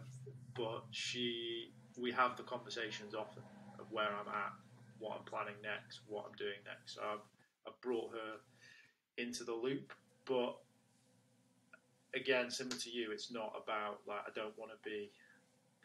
but 0.55 0.83
she 0.91 1.71
we 1.97 2.11
have 2.11 2.37
the 2.37 2.43
conversations 2.43 3.15
often 3.15 3.43
of 3.79 3.91
where 3.91 4.07
I'm 4.09 4.27
at 4.27 4.53
what 4.99 5.17
I'm 5.17 5.25
planning 5.25 5.55
next 5.61 6.01
what 6.07 6.25
I'm 6.27 6.35
doing 6.37 6.59
next. 6.65 6.95
So 6.95 7.01
I've, 7.01 7.25
I've 7.68 7.80
brought 7.82 8.11
her 8.11 8.39
into 9.18 9.43
the 9.43 9.53
loop 9.53 9.93
but 10.26 10.57
again, 12.16 12.49
similar 12.49 12.78
to 12.78 12.89
you, 12.89 13.11
it's 13.11 13.32
not 13.32 13.53
about 13.53 14.01
like 14.07 14.26
I 14.26 14.34
don't 14.34 14.57
want 14.57 14.72
to 14.74 14.82
be 14.82 15.11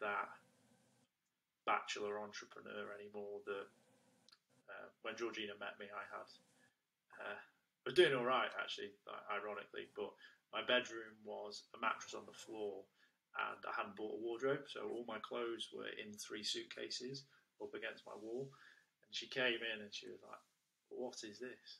that 0.01 0.29
bachelor 1.65 2.19
entrepreneur 2.19 2.89
anymore. 2.97 3.45
That 3.45 3.69
uh, 4.69 4.89
when 5.03 5.15
Georgina 5.15 5.53
met 5.61 5.77
me, 5.79 5.85
I 5.93 6.03
had 6.09 6.27
uh, 7.21 7.37
I 7.37 7.83
was 7.85 7.93
doing 7.93 8.17
all 8.17 8.25
right 8.25 8.49
actually, 8.59 8.97
like, 9.05 9.25
ironically, 9.29 9.93
but 9.95 10.09
my 10.49 10.65
bedroom 10.65 11.15
was 11.23 11.69
a 11.77 11.79
mattress 11.79 12.17
on 12.17 12.25
the 12.25 12.35
floor, 12.35 12.81
and 13.37 13.61
I 13.61 13.71
hadn't 13.77 13.95
bought 13.95 14.17
a 14.17 14.23
wardrobe, 14.25 14.65
so 14.67 14.89
all 14.89 15.05
my 15.07 15.21
clothes 15.21 15.69
were 15.69 15.89
in 16.01 16.17
three 16.17 16.43
suitcases 16.43 17.23
up 17.61 17.73
against 17.77 18.05
my 18.09 18.17
wall. 18.17 18.49
And 19.05 19.13
she 19.13 19.29
came 19.29 19.61
in 19.61 19.85
and 19.85 19.93
she 19.93 20.09
was 20.09 20.19
like, 20.25 20.41
"What 20.91 21.15
is 21.23 21.39
this?" 21.39 21.79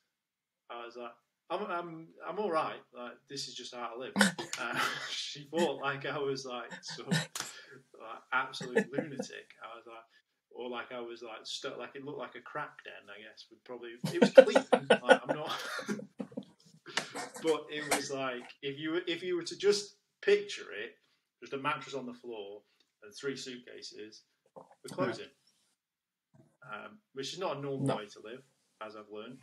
I 0.69 0.85
was 0.85 0.95
like, 0.95 1.11
I'm, 1.49 1.65
I'm, 1.69 2.07
I'm 2.27 2.39
all 2.39 2.51
right. 2.51 2.79
Like 2.95 3.13
this 3.29 3.47
is 3.47 3.55
just 3.55 3.75
how 3.75 3.91
I 3.95 3.99
live. 3.99 4.13
Uh, 4.59 4.77
she 5.09 5.47
thought 5.49 5.81
like 5.81 6.05
I 6.05 6.19
was 6.19 6.45
like 6.45 6.71
some 6.83 7.07
like, 7.09 7.29
absolute 8.31 8.91
lunatic. 8.91 9.47
I 9.63 9.75
was 9.75 9.85
like, 9.87 10.03
or 10.51 10.69
like 10.69 10.91
I 10.91 10.99
was 10.99 11.23
like 11.23 11.39
stuck. 11.45 11.77
Like 11.79 11.95
it 11.95 12.03
looked 12.05 12.19
like 12.19 12.35
a 12.35 12.41
crack 12.41 12.83
den. 12.83 12.93
I 13.09 13.21
guess 13.21 13.45
would 13.49 13.63
probably 13.63 13.91
it 14.13 14.21
was 14.21 14.31
clean. 14.31 14.87
like, 15.01 15.21
I'm 15.27 15.35
not. 15.35 15.51
but 17.43 17.65
it 17.71 17.95
was 17.95 18.11
like 18.11 18.43
if 18.61 18.77
you 18.77 18.91
were- 18.91 19.01
if 19.07 19.23
you 19.23 19.35
were 19.35 19.43
to 19.43 19.57
just 19.57 19.95
picture 20.21 20.67
it, 20.73 20.95
just 21.39 21.53
a 21.53 21.57
mattress 21.57 21.95
on 21.95 22.05
the 22.05 22.13
floor, 22.13 22.61
and 23.03 23.13
three 23.15 23.35
suitcases, 23.35 24.23
we're 24.55 24.93
closing. 24.95 25.25
Um, 26.71 26.99
which 27.13 27.33
is 27.33 27.39
not 27.39 27.57
a 27.57 27.61
normal 27.61 27.87
No. 27.87 27.95
way 27.97 28.05
to 28.05 28.19
live, 28.23 28.43
as 28.85 28.95
I've 28.95 29.11
learned. 29.11 29.37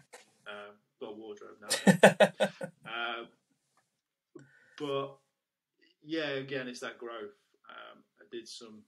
Um, 0.46 0.74
got 1.00 1.10
a 1.10 1.14
wardrobe 1.14 1.58
now. 1.60 2.28
Uh, 2.88 3.24
but 4.78 5.18
yeah, 6.02 6.30
again, 6.30 6.68
it's 6.68 6.80
that 6.80 6.96
growth. 6.98 7.36
Um, 7.68 8.02
I 8.20 8.24
did 8.32 8.48
some 8.48 8.82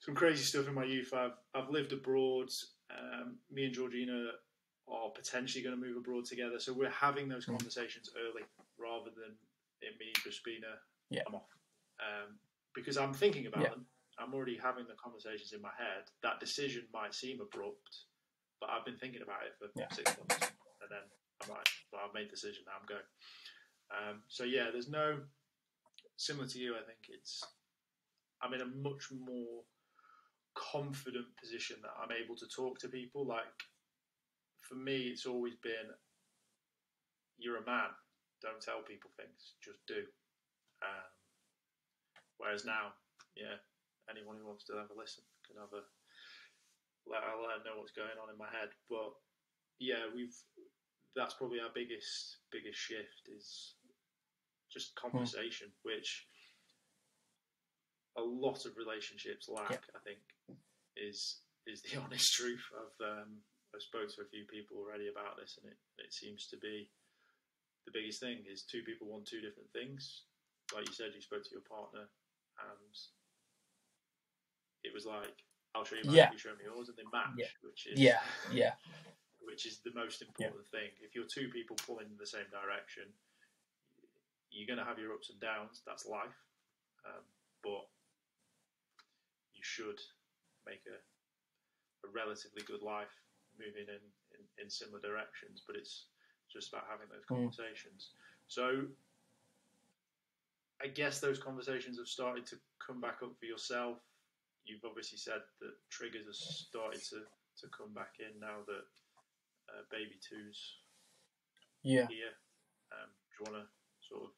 some 0.00 0.14
crazy 0.14 0.42
stuff 0.44 0.66
in 0.66 0.74
my 0.74 0.84
youth. 0.84 1.12
I've 1.14 1.36
I've 1.54 1.68
lived 1.70 1.92
abroad. 1.92 2.48
Um, 2.90 3.36
me 3.50 3.66
and 3.66 3.74
Georgina 3.74 4.30
are 4.88 5.10
potentially 5.10 5.62
going 5.62 5.78
to 5.78 5.80
move 5.86 5.96
abroad 5.96 6.24
together, 6.24 6.58
so 6.58 6.72
we're 6.72 6.88
having 6.90 7.28
those 7.28 7.44
Mm. 7.46 7.58
conversations 7.58 8.10
early 8.18 8.42
rather 8.78 9.10
than 9.10 9.36
it 9.82 9.98
me 10.00 10.12
just 10.24 10.42
being 10.42 10.62
a 10.64 11.14
Yeah. 11.14 11.22
I'm 11.26 11.34
off. 11.34 11.42
Um, 12.00 12.38
because 12.74 12.96
I'm 12.96 13.12
thinking 13.12 13.46
about 13.46 13.62
Yeah. 13.62 13.68
them. 13.70 13.86
I'm 14.18 14.32
already 14.34 14.56
having 14.56 14.86
the 14.86 14.94
conversations 14.94 15.52
in 15.52 15.60
my 15.60 15.72
head. 15.78 16.04
That 16.22 16.40
decision 16.40 16.88
might 16.92 17.14
seem 17.14 17.40
abrupt, 17.40 18.04
but 18.60 18.70
I've 18.70 18.84
been 18.84 18.98
thinking 18.98 19.22
about 19.22 19.44
it 19.46 19.56
for 19.58 19.68
Yeah. 19.74 19.88
six 19.92 20.16
months, 20.16 20.52
and 20.82 20.90
then 20.90 21.02
I'm 21.42 21.48
like, 21.48 21.68
well, 21.92 22.02
I've 22.04 22.14
made 22.14 22.26
the 22.28 22.36
decision. 22.36 22.64
Now 22.66 22.76
I'm 22.78 22.86
going. 22.86 23.08
Um, 23.90 24.22
so 24.28 24.44
yeah, 24.44 24.70
there's 24.70 24.88
no 24.88 25.26
similar 26.16 26.46
to 26.46 26.58
you. 26.58 26.76
I 26.76 26.82
think 26.82 27.08
it's 27.08 27.42
I'm 28.42 28.54
in 28.54 28.60
a 28.60 28.66
much 28.66 29.10
more 29.10 29.64
confident 30.54 31.26
position 31.40 31.76
that 31.82 31.92
I'm 32.00 32.12
able 32.12 32.36
to 32.36 32.46
talk 32.46 32.78
to 32.80 32.88
people. 32.88 33.26
Like 33.26 33.46
for 34.60 34.74
me, 34.76 35.08
it's 35.08 35.26
always 35.26 35.54
been 35.56 35.90
you're 37.38 37.56
a 37.56 37.64
man. 37.64 37.90
Don't 38.42 38.60
tell 38.60 38.82
people 38.82 39.10
things. 39.16 39.54
Just 39.64 39.84
do. 39.86 40.04
Um, 40.82 41.08
whereas 42.38 42.64
now, 42.64 42.92
yeah, 43.36 43.56
anyone 44.08 44.36
who 44.40 44.46
wants 44.46 44.64
to 44.64 44.76
have 44.76 44.90
a 44.90 44.98
listen 44.98 45.24
can 45.46 45.56
have 45.60 45.72
a 45.72 45.84
let 47.06 47.24
I'll 47.24 47.42
let 47.42 47.62
them 47.62 47.72
know 47.72 47.78
what's 47.80 47.96
going 47.96 48.16
on 48.20 48.32
in 48.32 48.38
my 48.38 48.50
head. 48.50 48.70
But 48.88 49.14
yeah, 49.78 50.08
we've 50.14 50.34
that's 51.16 51.34
probably 51.34 51.60
our 51.60 51.72
biggest 51.74 52.38
biggest 52.52 52.78
shift 52.78 53.28
is 53.28 53.74
just 54.72 54.94
conversation, 54.94 55.68
which 55.82 56.26
a 58.16 58.22
lot 58.22 58.66
of 58.66 58.76
relationships 58.76 59.48
lack. 59.48 59.70
Yeah. 59.70 59.96
I 59.96 60.00
think 60.04 60.20
is 60.96 61.40
is 61.66 61.82
the 61.82 62.00
honest 62.04 62.32
truth. 62.34 62.62
I've 62.74 63.00
um, 63.00 63.42
I've 63.74 63.82
spoken 63.82 64.08
to 64.08 64.22
a 64.22 64.32
few 64.32 64.44
people 64.46 64.78
already 64.78 65.08
about 65.08 65.38
this, 65.38 65.58
and 65.62 65.70
it 65.70 65.78
it 65.98 66.12
seems 66.12 66.46
to 66.48 66.56
be 66.56 66.90
the 67.86 67.92
biggest 67.92 68.20
thing 68.20 68.44
is 68.46 68.62
two 68.62 68.82
people 68.82 69.08
want 69.08 69.26
two 69.26 69.40
different 69.40 69.72
things. 69.72 70.22
Like 70.74 70.86
you 70.86 70.94
said, 70.94 71.10
you 71.14 71.20
spoke 71.20 71.42
to 71.42 71.50
your 71.54 71.66
partner, 71.66 72.06
and 72.06 72.94
it 74.84 74.94
was 74.94 75.06
like, 75.06 75.34
"I'll 75.74 75.84
show 75.84 75.96
you 75.96 76.04
mine, 76.04 76.16
Yeah. 76.16 76.32
you 76.32 76.38
show 76.38 76.54
me 76.56 76.64
yours," 76.64 76.88
and 76.88 76.96
they 76.96 77.04
match, 77.12 77.34
Yeah. 77.36 77.46
which 77.62 77.86
is 77.86 77.98
yeah, 77.98 78.22
yeah, 78.52 78.74
which 79.40 79.66
is 79.66 79.80
the 79.80 79.92
most 79.92 80.22
important 80.22 80.66
thing. 80.68 80.90
If 81.00 81.14
you're 81.14 81.26
two 81.26 81.48
people 81.50 81.76
pulling 81.76 82.10
in 82.10 82.16
the 82.16 82.26
same 82.26 82.48
direction, 82.50 83.12
you're 84.50 84.66
going 84.66 84.78
to 84.78 84.84
have 84.84 84.98
your 84.98 85.12
ups 85.14 85.30
and 85.30 85.38
downs. 85.40 85.82
That's 85.86 86.06
life, 86.06 86.34
um, 87.06 87.24
but 87.62 87.88
you 89.54 89.62
should 89.62 90.00
make 90.66 90.82
a, 90.86 92.06
a 92.06 92.10
relatively 92.10 92.62
good 92.62 92.82
life 92.82 93.12
moving 93.58 93.86
in, 93.88 94.00
in, 94.38 94.44
in 94.58 94.70
similar 94.70 95.00
directions. 95.00 95.62
But 95.66 95.76
it's 95.76 96.06
just 96.52 96.72
about 96.72 96.86
having 96.90 97.08
those 97.08 97.24
Mm. 97.26 97.28
conversations. 97.54 98.10
So 98.48 98.88
I 100.82 100.88
guess 100.88 101.20
those 101.20 101.38
conversations 101.38 101.98
have 101.98 102.08
started 102.08 102.46
to 102.46 102.58
come 102.84 103.00
back 103.00 103.22
up 103.22 103.38
for 103.38 103.44
yourself. 103.44 103.98
You've 104.64 104.84
obviously 104.84 105.18
said 105.18 105.42
that 105.60 105.74
triggers 105.90 106.28
are 106.28 106.32
starting 106.32 107.00
to, 107.10 107.16
to 107.60 107.66
come 107.76 107.92
back 107.92 108.14
in 108.20 108.38
now 108.40 108.62
that 108.66 108.84
uh, 109.68 109.82
baby 109.90 110.18
twos 110.20 110.76
yeah. 111.82 112.06
here. 112.08 112.34
Um, 112.92 113.08
do 113.10 113.44
you 113.44 113.52
want 113.52 113.64
to 113.64 113.68
sort 114.06 114.24
of 114.24 114.30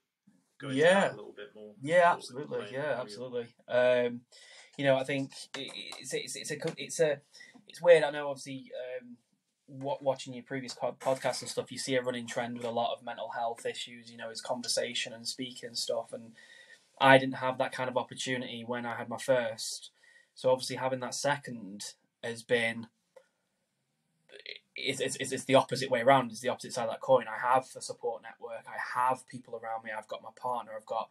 go 0.60 0.68
into 0.68 0.80
Yeah. 0.80 1.00
that 1.00 1.12
a 1.12 1.16
little 1.16 1.34
bit 1.36 1.54
more? 1.54 1.74
Yeah, 1.80 2.12
absolutely. 2.12 2.66
Yeah, 2.72 3.00
absolutely. 3.00 3.48
Um, 3.68 4.22
you 4.76 4.84
know, 4.84 4.96
I 4.96 5.04
think 5.04 5.32
it's 5.56 6.14
it's 6.14 6.36
it's 6.36 6.50
a 6.50 6.56
it's 6.76 7.00
a 7.00 7.20
it's 7.68 7.82
weird. 7.82 8.04
I 8.04 8.10
know, 8.10 8.28
obviously, 8.28 8.70
um, 9.00 9.16
wa- 9.68 9.98
watching 10.00 10.32
your 10.34 10.44
previous 10.44 10.74
podcasts 10.74 11.42
and 11.42 11.50
stuff, 11.50 11.70
you 11.70 11.78
see 11.78 11.94
a 11.96 12.02
running 12.02 12.26
trend 12.26 12.56
with 12.56 12.66
a 12.66 12.70
lot 12.70 12.94
of 12.94 13.04
mental 13.04 13.30
health 13.30 13.66
issues. 13.66 14.10
You 14.10 14.16
know, 14.16 14.30
is 14.30 14.40
conversation 14.40 15.12
and 15.12 15.26
speaking 15.26 15.68
and 15.68 15.78
stuff. 15.78 16.12
And 16.12 16.32
I 17.00 17.18
didn't 17.18 17.36
have 17.36 17.58
that 17.58 17.72
kind 17.72 17.90
of 17.90 17.96
opportunity 17.96 18.64
when 18.66 18.86
I 18.86 18.96
had 18.96 19.08
my 19.08 19.18
first. 19.18 19.90
So 20.34 20.50
obviously, 20.50 20.76
having 20.76 21.00
that 21.00 21.14
second 21.14 21.94
has 22.22 22.42
been. 22.42 22.88
It's, 24.74 25.00
it's, 25.00 25.16
it's 25.32 25.44
the 25.44 25.54
opposite 25.54 25.90
way 25.90 26.00
around. 26.00 26.30
It's 26.30 26.40
the 26.40 26.48
opposite 26.48 26.72
side 26.72 26.84
of 26.84 26.90
that 26.90 27.02
coin. 27.02 27.26
I 27.28 27.54
have 27.54 27.66
a 27.76 27.82
support 27.82 28.22
network. 28.22 28.64
I 28.66 28.98
have 28.98 29.28
people 29.28 29.54
around 29.54 29.84
me. 29.84 29.90
I've 29.96 30.08
got 30.08 30.22
my 30.22 30.30
partner. 30.34 30.72
I've 30.74 30.86
got 30.86 31.10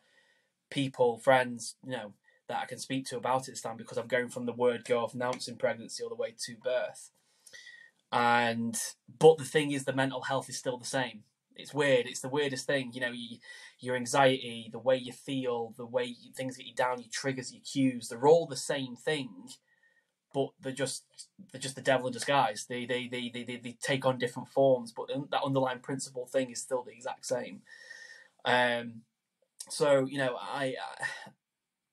people, 0.71 1.17
friends, 1.17 1.75
you 1.85 1.91
know, 1.91 2.13
that 2.47 2.61
I 2.63 2.65
can 2.65 2.79
speak 2.79 3.05
to 3.07 3.17
about 3.17 3.47
it, 3.47 3.57
Stan, 3.57 3.77
because 3.77 3.97
I'm 3.97 4.07
going 4.07 4.29
from 4.29 4.47
the 4.47 4.53
word 4.53 4.83
go 4.83 5.03
of 5.03 5.13
announcing 5.13 5.57
pregnancy 5.57 6.01
all 6.03 6.09
the 6.09 6.15
way 6.15 6.33
to 6.45 6.55
birth. 6.55 7.11
And 8.11 8.77
but 9.19 9.37
the 9.37 9.45
thing 9.45 9.71
is, 9.71 9.85
the 9.85 9.93
mental 9.93 10.21
health 10.21 10.49
is 10.49 10.57
still 10.57 10.77
the 10.77 10.85
same. 10.85 11.23
It's 11.55 11.73
weird. 11.73 12.07
It's 12.07 12.21
the 12.21 12.29
weirdest 12.29 12.65
thing. 12.65 12.91
You 12.93 13.01
know, 13.01 13.11
you, 13.11 13.37
your 13.79 13.95
anxiety, 13.95 14.69
the 14.71 14.79
way 14.79 14.97
you 14.97 15.11
feel, 15.11 15.73
the 15.77 15.85
way 15.85 16.05
you, 16.05 16.31
things 16.35 16.57
get 16.57 16.65
you 16.65 16.75
down, 16.75 16.99
your 16.99 17.09
triggers, 17.11 17.53
your 17.53 17.61
cues, 17.61 18.07
they're 18.09 18.27
all 18.27 18.47
the 18.47 18.57
same 18.57 18.95
thing, 18.95 19.29
but 20.33 20.49
they're 20.61 20.71
just 20.71 21.03
they're 21.51 21.61
just 21.61 21.75
the 21.75 21.81
devil 21.81 22.07
in 22.07 22.13
disguise. 22.13 22.65
They 22.67 22.85
they 22.85 23.07
they 23.07 23.29
they, 23.29 23.43
they, 23.43 23.57
they 23.57 23.77
take 23.81 24.05
on 24.05 24.17
different 24.17 24.49
forms, 24.49 24.93
but 24.93 25.07
that 25.31 25.43
underlying 25.43 25.79
principle 25.79 26.25
thing 26.25 26.51
is 26.51 26.61
still 26.61 26.83
the 26.83 26.93
exact 26.93 27.25
same. 27.25 27.61
Um, 28.45 29.01
so 29.69 30.05
you 30.05 30.17
know, 30.17 30.37
I, 30.39 30.75
I 30.99 31.05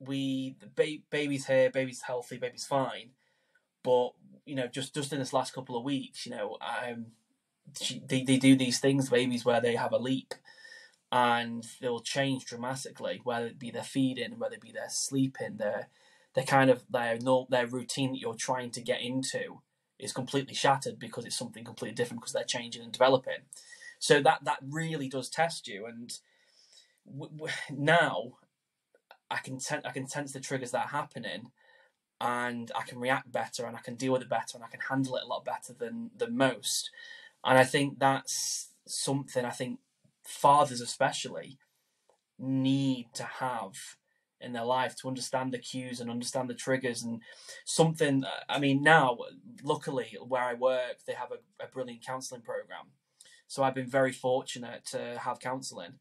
we 0.01 0.57
the 0.61 0.69
ba- 0.69 1.03
baby's 1.11 1.47
here, 1.47 1.71
baby's 1.71 2.03
healthy, 2.03 2.39
baby's 2.39 2.67
fine, 2.67 3.11
but 3.83 4.11
you 4.47 4.55
know, 4.55 4.67
just 4.67 4.95
just 4.95 5.13
in 5.13 5.19
this 5.19 5.33
last 5.33 5.53
couple 5.55 5.77
of 5.77 5.85
weeks, 5.85 6.27
you 6.27 6.33
know, 6.33 6.59
um, 6.61 7.07
they 8.09 8.23
they 8.23 8.37
do 8.39 8.57
these 8.57 8.81
things, 8.81 9.11
babies, 9.11 9.45
where 9.45 9.61
they 9.61 9.77
have 9.77 9.93
a 9.93 9.99
leap, 9.99 10.35
and 11.11 11.67
they'll 11.81 12.01
change 12.01 12.45
dramatically, 12.45 13.21
whether 13.25 13.47
it 13.47 13.59
be 13.59 13.71
their 13.71 13.83
feeding, 13.83 14.39
whether 14.39 14.55
it 14.55 14.61
be 14.61 14.73
their 14.73 14.91
sleeping, 14.91 15.57
their 15.57 15.89
their 16.35 16.45
kind 16.45 16.71
of 16.71 16.85
their 16.91 17.19
their 17.51 17.67
routine 17.67 18.13
that 18.13 18.21
you're 18.21 18.35
trying 18.35 18.71
to 18.73 18.83
get 18.83 19.01
into 19.01 19.63
is 19.99 20.13
completely 20.13 20.55
shattered 20.55 20.99
because 20.99 21.25
it's 21.25 21.37
something 21.39 21.65
completely 21.65 21.95
different 21.95 22.21
because 22.21 22.33
they're 22.33 22.45
changing 22.45 22.83
and 22.83 22.93
developing. 22.93 23.41
So 23.99 24.23
that 24.23 24.45
that 24.45 24.59
really 24.63 25.09
does 25.09 25.29
test 25.31 25.67
you, 25.67 25.87
and 25.87 26.13
w- 27.07 27.33
w- 27.33 27.55
now 27.71 28.33
I 29.31 29.39
can 29.39 29.59
ten- 29.59 29.83
I 29.85 29.91
can 29.93 30.09
sense 30.09 30.33
the 30.33 30.41
triggers 30.41 30.71
that 30.73 30.87
are 30.87 30.89
happening, 31.01 31.51
and 32.21 32.71
I 32.77 32.83
can 32.83 32.99
react 33.01 33.33
better, 33.33 33.67
and 33.67 33.77
I 33.77 33.81
can 33.81 33.97
deal 33.97 34.13
with 34.13 34.23
it 34.23 34.29
better, 34.29 34.57
and 34.57 34.65
I 34.65 34.69
can 34.69 34.81
handle 34.81 35.17
it 35.17 35.25
a 35.25 35.29
lot 35.29 35.45
better 35.45 35.73
than 35.75 36.11
than 36.17 36.37
most. 36.37 36.91
And 37.45 37.59
I 37.59 37.65
think 37.65 37.99
that's 37.99 38.69
something 38.87 39.45
I 39.45 39.51
think 39.51 39.81
fathers 40.25 40.81
especially 40.81 41.59
need 42.39 43.09
to 43.15 43.25
have 43.25 43.73
in 44.41 44.53
their 44.53 44.65
life 44.65 44.95
to 44.97 45.09
understand 45.09 45.53
the 45.53 45.59
cues 45.59 46.01
and 46.01 46.11
understand 46.11 46.49
the 46.49 46.55
triggers 46.55 47.03
and 47.03 47.21
something 47.65 48.25
i 48.49 48.59
mean 48.59 48.83
now 48.83 49.17
luckily 49.65 50.17
where 50.27 50.45
i 50.45 50.55
work 50.55 50.99
they 51.07 51.13
have 51.13 51.33
a, 51.33 51.65
a 51.65 51.67
brilliant 51.67 52.05
counselling 52.05 52.43
program. 52.43 52.93
So 53.49 53.63
i've 53.63 53.75
been 53.75 53.89
very 53.89 54.13
fortunate 54.13 54.85
to 54.93 55.19
have 55.19 55.41
counselling 55.41 55.95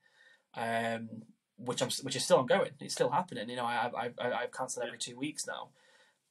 um, 0.56 1.10
which 1.58 1.82
i'm 1.82 1.90
which 2.04 2.16
is 2.16 2.24
still 2.24 2.38
ongoing. 2.38 2.72
It's 2.80 2.94
still 2.94 3.10
happening. 3.10 3.50
You 3.50 3.56
know 3.56 3.66
i 3.66 3.90
i 3.96 4.10
i 4.20 4.34
i've 4.44 4.52
counseled 4.52 4.86
every 4.86 5.00
two 5.00 5.18
weeks 5.18 5.48
now. 5.48 5.70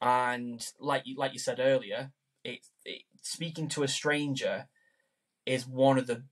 And 0.00 0.64
like 0.78 1.02
you 1.06 1.16
like 1.16 1.32
you 1.32 1.38
said 1.38 1.58
earlier 1.58 2.12
it, 2.44 2.60
it 2.84 3.02
speaking 3.22 3.68
to 3.70 3.82
a 3.82 3.88
stranger 3.88 4.66
is 5.46 5.66
one 5.66 5.96
of 5.98 6.06
the 6.06 6.22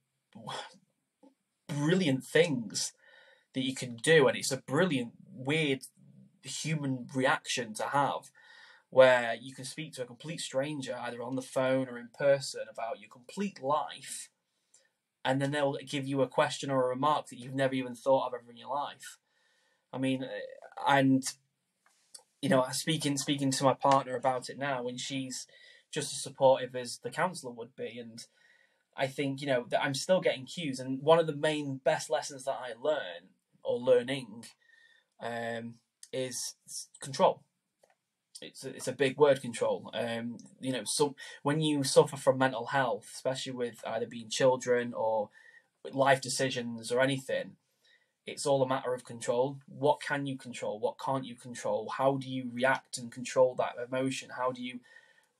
brilliant 1.68 2.24
things 2.24 2.92
that 3.54 3.64
you 3.64 3.74
can 3.74 3.96
do 3.96 4.26
and 4.28 4.36
it's 4.36 4.52
a 4.52 4.62
brilliant 4.66 5.12
weird 5.32 5.80
human 6.42 7.06
reaction 7.14 7.72
to 7.72 7.84
have 7.84 8.30
where 8.90 9.34
you 9.40 9.54
can 9.54 9.64
speak 9.64 9.92
to 9.92 10.02
a 10.02 10.06
complete 10.06 10.40
stranger 10.40 10.96
either 11.02 11.22
on 11.22 11.36
the 11.36 11.42
phone 11.42 11.88
or 11.88 11.98
in 11.98 12.08
person 12.16 12.62
about 12.70 13.00
your 13.00 13.08
complete 13.08 13.62
life 13.62 14.28
and 15.24 15.40
then 15.40 15.52
they'll 15.52 15.78
give 15.86 16.06
you 16.06 16.20
a 16.20 16.28
question 16.28 16.70
or 16.70 16.84
a 16.84 16.88
remark 16.88 17.28
that 17.28 17.38
you've 17.38 17.54
never 17.54 17.74
even 17.74 17.94
thought 17.94 18.26
of 18.26 18.34
ever 18.34 18.50
in 18.50 18.56
your 18.56 18.68
life. 18.68 19.18
I 19.92 19.98
mean 19.98 20.24
eh, 20.24 20.28
and 20.86 21.24
you 22.42 22.48
know 22.48 22.66
speaking 22.72 23.16
speaking 23.16 23.50
to 23.52 23.64
my 23.64 23.74
partner 23.74 24.16
about 24.16 24.50
it 24.50 24.58
now 24.58 24.86
and 24.86 25.00
she's 25.00 25.46
just 25.90 26.12
as 26.12 26.20
supportive 26.20 26.74
as 26.76 26.98
the 26.98 27.10
counselor 27.10 27.52
would 27.52 27.74
be 27.76 27.98
and 27.98 28.26
I 28.96 29.06
think 29.06 29.40
you 29.40 29.46
know 29.46 29.66
that 29.70 29.82
I'm 29.82 29.94
still 29.94 30.20
getting 30.20 30.46
cues, 30.46 30.78
and 30.80 31.02
one 31.02 31.18
of 31.18 31.26
the 31.26 31.36
main 31.36 31.80
best 31.84 32.10
lessons 32.10 32.44
that 32.44 32.58
I 32.60 32.72
learn 32.80 33.30
or 33.62 33.78
learning 33.78 34.44
um, 35.20 35.74
is 36.12 36.54
control. 37.00 37.42
It's 38.42 38.64
a, 38.64 38.70
it's 38.70 38.88
a 38.88 38.92
big 38.92 39.16
word, 39.16 39.40
control. 39.40 39.90
Um, 39.94 40.38
you 40.60 40.72
know, 40.72 40.82
so 40.84 41.14
when 41.42 41.60
you 41.60 41.82
suffer 41.84 42.16
from 42.16 42.38
mental 42.38 42.66
health, 42.66 43.10
especially 43.14 43.52
with 43.52 43.82
either 43.86 44.06
being 44.06 44.28
children 44.28 44.92
or 44.94 45.30
life 45.92 46.20
decisions 46.20 46.90
or 46.92 47.00
anything, 47.00 47.52
it's 48.26 48.46
all 48.46 48.62
a 48.62 48.68
matter 48.68 48.94
of 48.94 49.04
control. 49.04 49.58
What 49.66 50.00
can 50.00 50.26
you 50.26 50.36
control? 50.36 50.78
What 50.78 50.98
can't 50.98 51.24
you 51.24 51.34
control? 51.34 51.90
How 51.96 52.16
do 52.16 52.28
you 52.28 52.50
react 52.52 52.98
and 52.98 53.12
control 53.12 53.54
that 53.56 53.74
emotion? 53.86 54.30
How 54.36 54.50
do 54.50 54.62
you 54.62 54.80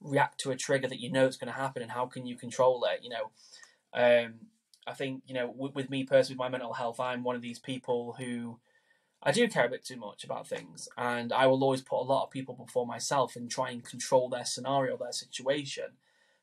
react 0.01 0.39
to 0.41 0.51
a 0.51 0.57
trigger 0.57 0.89
that 0.89 1.01
you 1.01 1.11
know 1.11 1.27
is 1.27 1.37
going 1.37 1.53
to 1.53 1.59
happen, 1.59 1.83
and 1.83 1.91
how 1.91 2.07
can 2.07 2.27
you 2.27 2.37
control 2.37 2.85
it? 2.85 3.01
You 3.03 3.11
know, 3.11 3.31
um, 3.95 4.35
I 4.87 4.93
think 4.93 5.23
you 5.27 5.35
know 5.35 5.53
with, 5.55 5.75
with 5.75 5.91
me 5.91 6.05
personally, 6.05 6.37
with 6.37 6.45
my 6.45 6.49
mental 6.49 6.75
health, 6.75 7.01
I'm 7.01 7.25
one 7.25 7.37
of 7.37 7.43
these 7.43 7.59
people 7.59 8.17
who 8.19 8.59
I 9.23 9.33
do 9.33 9.49
care 9.49 9.67
a 9.67 9.71
bit 9.71 9.85
too 9.85 9.97
much 9.97 10.25
about 10.25 10.47
things, 10.47 10.89
and 10.99 11.33
I 11.33 11.47
will 11.47 11.63
always 11.63 11.83
put 11.83 12.01
a 12.01 12.05
lot 12.05 12.25
of 12.25 12.31
people 12.31 12.55
before 12.55 12.87
myself 12.87 13.37
and 13.37 13.51
try 13.51 13.71
and 13.71 13.83
control 13.85 14.29
their 14.29 14.45
scenario, 14.45 14.97
their 14.97 15.13
situation, 15.13 15.97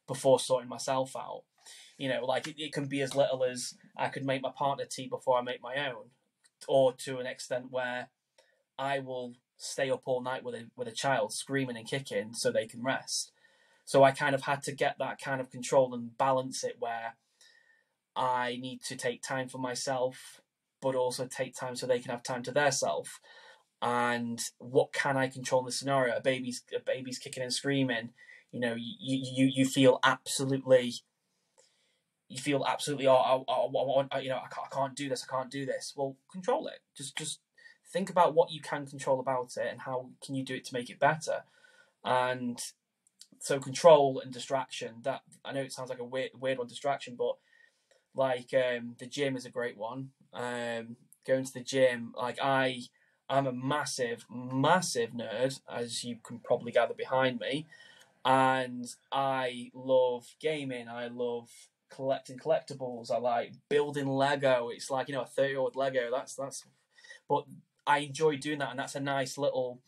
before 0.08 0.40
sorting 0.40 0.70
myself 0.70 1.16
out. 1.16 1.44
You 1.98 2.10
know, 2.10 2.26
like 2.26 2.48
it, 2.48 2.56
it 2.58 2.74
can 2.74 2.88
be 2.88 3.02
as 3.02 3.16
little 3.16 3.44
as 3.44 3.76
I 3.96 4.08
could 4.08 4.26
make 4.26 4.42
my 4.42 4.50
partner 4.50 4.86
tea 4.86 5.08
before 5.08 5.38
I 5.38 5.42
make 5.42 5.62
my 5.62 5.88
own, 5.88 6.10
or 6.68 6.94
to 6.94 7.20
an 7.20 7.28
extent 7.28 7.68
where 7.70 8.10
I 8.80 8.98
will 8.98 9.36
stay 9.58 9.92
up 9.92 10.02
all 10.06 10.22
night 10.22 10.44
with 10.44 10.56
a 10.56 10.66
with 10.76 10.88
a 10.88 10.92
child 10.92 11.32
screaming 11.34 11.78
and 11.78 11.88
kicking 11.88 12.34
so 12.34 12.52
they 12.52 12.66
can 12.66 12.82
rest. 12.82 13.32
So 13.92 14.06
I 14.06 14.12
kind 14.12 14.34
of 14.34 14.44
had 14.44 14.64
to 14.64 14.72
get 14.72 14.96
that 15.00 15.20
kind 15.20 15.42
of 15.42 15.52
control 15.52 15.94
and 15.94 16.18
balance 16.18 16.64
it 16.64 16.78
where 16.80 17.18
I 18.16 18.58
need 18.58 18.82
to 18.84 18.96
take 18.96 19.22
time 19.22 19.50
for 19.50 19.58
myself, 19.58 20.40
but 20.82 20.96
also 20.96 21.26
take 21.26 21.54
time 21.54 21.76
so 21.76 21.86
they 21.86 22.00
can 22.00 22.12
have 22.12 22.24
time 22.24 22.42
to 22.44 22.54
their 22.54 22.72
self. 22.72 23.20
And 23.82 24.40
what 24.60 24.94
can 24.94 25.18
I 25.18 25.28
control 25.28 25.60
in 25.60 25.66
the 25.66 25.74
scenario? 25.74 26.16
A 26.16 26.22
baby's 26.22 26.64
a 26.74 26.80
baby's 26.80 27.20
kicking 27.20 27.44
and 27.44 27.52
screaming. 27.52 28.12
You 28.54 28.62
know, 28.62 28.76
you 28.78 28.94
you 28.98 29.52
you 29.54 29.66
feel 29.66 30.00
absolutely. 30.06 30.94
You 32.30 32.40
feel 32.40 32.64
absolutely, 32.66 33.08
oh, 33.08 33.44
oh, 33.46 33.46
oh 33.46 34.08
I, 34.10 34.16
I, 34.16 34.22
you 34.22 34.30
know, 34.30 34.38
I 34.38 34.48
can't, 34.48 34.68
I 34.72 34.74
can't 34.74 34.96
do 34.96 35.10
this. 35.10 35.28
I 35.28 35.36
can't 35.36 35.52
do 35.52 35.66
this. 35.66 35.92
Well, 35.98 36.16
control 36.32 36.68
it. 36.68 36.80
Just, 36.96 37.18
just 37.18 37.42
think 37.92 38.10
about 38.10 38.36
what 38.36 38.52
you 38.54 38.62
can 38.62 38.86
control 38.86 39.20
about 39.20 39.58
it 39.58 39.68
and 39.70 39.82
how 39.82 40.12
can 40.26 40.36
you 40.36 40.46
do 40.46 40.56
it 40.56 40.64
to 40.68 40.74
make 40.74 40.90
it 40.90 40.98
better. 40.98 41.44
And 42.06 42.58
so, 43.42 43.60
control 43.60 44.20
and 44.20 44.32
distraction. 44.32 44.96
That 45.02 45.22
I 45.44 45.52
know 45.52 45.62
it 45.62 45.74
sounds 45.74 45.90
like 45.90 46.00
a 46.00 46.04
weird, 46.04 46.32
weird 46.40 46.60
one, 46.60 46.68
distraction, 46.68 47.16
but 47.18 47.38
like 48.16 48.54
um, 48.54 48.96
the 49.00 49.08
gym 49.08 49.36
is 49.36 49.46
a 49.46 49.50
great 49.50 49.78
one. 49.78 50.12
Um, 50.34 50.96
going 51.26 51.44
to 51.44 51.54
the 51.54 51.64
gym, 51.64 52.14
like 52.16 52.38
I, 52.42 52.82
I'm 53.28 53.48
a 53.48 53.52
massive, 53.52 54.26
massive 54.30 55.12
nerd, 55.12 55.60
as 55.68 56.04
you 56.04 56.18
can 56.24 56.40
probably 56.40 56.72
gather 56.72 56.94
behind 56.94 57.40
me, 57.40 57.66
and 58.24 58.86
I 59.12 59.72
love 59.74 60.28
gaming. 60.40 60.88
I 60.88 61.08
love 61.08 61.50
collecting 61.90 62.38
collectibles. 62.38 63.10
I 63.10 63.18
like 63.18 63.54
building 63.70 64.08
Lego. 64.08 64.70
It's 64.70 64.92
like 64.92 65.08
you 65.08 65.16
know 65.16 65.24
a 65.24 65.26
thirty 65.26 65.50
year 65.50 65.60
old 65.60 65.76
Lego. 65.76 66.10
That's 66.12 66.36
that's, 66.36 66.64
but 67.28 67.46
I 67.88 68.00
enjoy 68.00 68.38
doing 68.38 68.60
that, 68.60 68.70
and 68.70 68.80
that's 68.80 68.96
a 68.96 69.00
nice 69.00 69.38
little. 69.38 69.80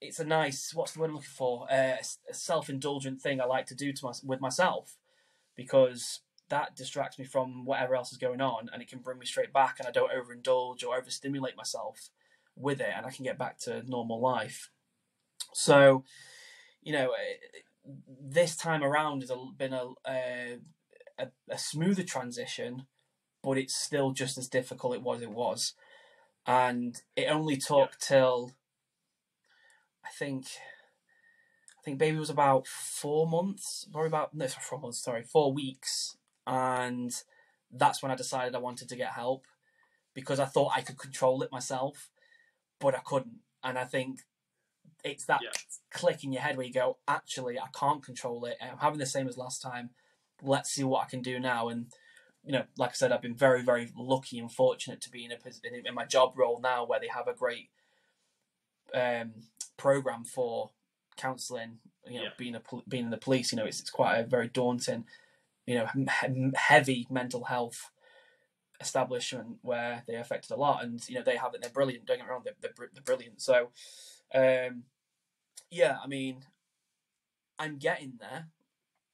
It's 0.00 0.20
a 0.20 0.24
nice. 0.24 0.72
What's 0.74 0.92
the 0.92 1.00
word 1.00 1.10
I'm 1.10 1.14
looking 1.14 1.28
for? 1.28 1.66
Uh, 1.70 1.96
a 2.30 2.34
self 2.34 2.68
indulgent 2.68 3.20
thing 3.20 3.40
I 3.40 3.44
like 3.44 3.66
to 3.66 3.74
do 3.74 3.92
to 3.92 4.04
my, 4.04 4.12
with 4.24 4.40
myself 4.40 4.96
because 5.56 6.20
that 6.48 6.76
distracts 6.76 7.18
me 7.18 7.24
from 7.24 7.64
whatever 7.64 7.94
else 7.94 8.12
is 8.12 8.18
going 8.18 8.40
on 8.40 8.70
and 8.72 8.80
it 8.80 8.88
can 8.88 9.00
bring 9.00 9.18
me 9.18 9.26
straight 9.26 9.52
back 9.52 9.76
and 9.78 9.86
I 9.86 9.90
don't 9.90 10.12
overindulge 10.12 10.84
or 10.84 10.96
overstimulate 10.96 11.56
myself 11.56 12.10
with 12.56 12.80
it 12.80 12.92
and 12.96 13.04
I 13.04 13.10
can 13.10 13.24
get 13.24 13.38
back 13.38 13.58
to 13.60 13.82
normal 13.88 14.20
life. 14.20 14.70
So, 15.52 16.04
you 16.82 16.92
know, 16.92 17.10
eh, 17.12 17.60
this 18.20 18.56
time 18.56 18.82
around 18.82 19.22
has 19.22 19.32
been 19.56 19.72
a, 19.72 19.88
a, 20.06 20.58
a 21.50 21.58
smoother 21.58 22.02
transition, 22.02 22.86
but 23.42 23.58
it's 23.58 23.74
still 23.74 24.12
just 24.12 24.38
as 24.38 24.48
difficult 24.48 24.94
it 24.94 25.02
was 25.02 25.22
it 25.22 25.30
was. 25.30 25.74
And 26.46 27.00
it 27.14 27.26
only 27.30 27.56
took 27.56 27.90
yeah. 27.90 27.96
till 28.00 28.52
I 30.08 30.10
think 30.18 30.46
I 31.78 31.82
think 31.84 31.98
baby 31.98 32.18
was 32.18 32.30
about 32.30 32.66
four 32.66 33.26
months, 33.26 33.86
probably 33.92 34.08
about 34.08 34.34
no, 34.34 34.48
four 34.48 34.80
months. 34.80 35.02
Sorry, 35.02 35.22
four 35.22 35.52
weeks, 35.52 36.16
and 36.46 37.12
that's 37.70 38.02
when 38.02 38.10
I 38.10 38.16
decided 38.16 38.54
I 38.54 38.58
wanted 38.58 38.88
to 38.88 38.96
get 38.96 39.12
help 39.12 39.44
because 40.14 40.40
I 40.40 40.46
thought 40.46 40.72
I 40.74 40.80
could 40.80 40.98
control 40.98 41.42
it 41.42 41.52
myself, 41.52 42.10
but 42.80 42.94
I 42.94 43.00
couldn't. 43.04 43.40
And 43.62 43.78
I 43.78 43.84
think 43.84 44.20
it's 45.04 45.26
that 45.26 45.40
yeah. 45.42 45.50
click 45.90 46.24
in 46.24 46.32
your 46.32 46.42
head 46.42 46.56
where 46.56 46.66
you 46.66 46.72
go, 46.72 46.98
actually, 47.06 47.58
I 47.58 47.66
can't 47.78 48.02
control 48.02 48.44
it. 48.46 48.56
I'm 48.60 48.78
having 48.78 48.98
the 48.98 49.06
same 49.06 49.28
as 49.28 49.36
last 49.36 49.60
time. 49.60 49.90
Let's 50.42 50.70
see 50.70 50.84
what 50.84 51.04
I 51.04 51.08
can 51.08 51.22
do 51.22 51.38
now. 51.38 51.68
And 51.68 51.86
you 52.44 52.52
know, 52.52 52.64
like 52.78 52.90
I 52.90 52.94
said, 52.94 53.12
I've 53.12 53.22
been 53.22 53.34
very, 53.34 53.62
very 53.62 53.90
lucky 53.96 54.38
and 54.38 54.50
fortunate 54.50 55.02
to 55.02 55.10
be 55.10 55.24
in 55.24 55.32
a 55.32 55.88
in 55.88 55.94
my 55.94 56.06
job 56.06 56.32
role 56.36 56.60
now 56.62 56.86
where 56.86 57.00
they 57.00 57.08
have 57.08 57.28
a 57.28 57.34
great 57.34 57.68
um, 58.94 59.32
program 59.78 60.24
for 60.24 60.70
counselling, 61.16 61.78
you 62.06 62.18
know, 62.18 62.24
yeah. 62.24 62.28
being 62.36 62.54
a 62.54 62.62
being 62.86 63.04
in 63.04 63.10
the 63.10 63.16
police, 63.16 63.50
you 63.50 63.56
know, 63.56 63.64
it's 63.64 63.80
it's 63.80 63.90
quite 63.90 64.18
a 64.18 64.24
very 64.24 64.48
daunting, 64.48 65.04
you 65.66 65.76
know, 65.76 65.88
heavy 66.54 67.06
mental 67.08 67.44
health 67.44 67.90
establishment 68.80 69.56
where 69.62 70.02
they 70.06 70.14
affected 70.14 70.52
a 70.52 70.56
lot, 70.56 70.84
and 70.84 71.06
you 71.08 71.14
know 71.14 71.22
they 71.22 71.36
have 71.36 71.54
it. 71.54 71.62
They're 71.62 71.70
brilliant. 71.70 72.04
Don't 72.04 72.18
get 72.18 72.26
me 72.26 72.30
wrong, 72.30 72.42
they're, 72.44 72.54
they're, 72.60 72.88
they're 72.92 73.02
brilliant. 73.02 73.40
So, 73.40 73.70
um, 74.34 74.84
yeah, 75.70 75.96
I 76.02 76.06
mean, 76.06 76.44
I'm 77.58 77.78
getting 77.78 78.14
there, 78.20 78.48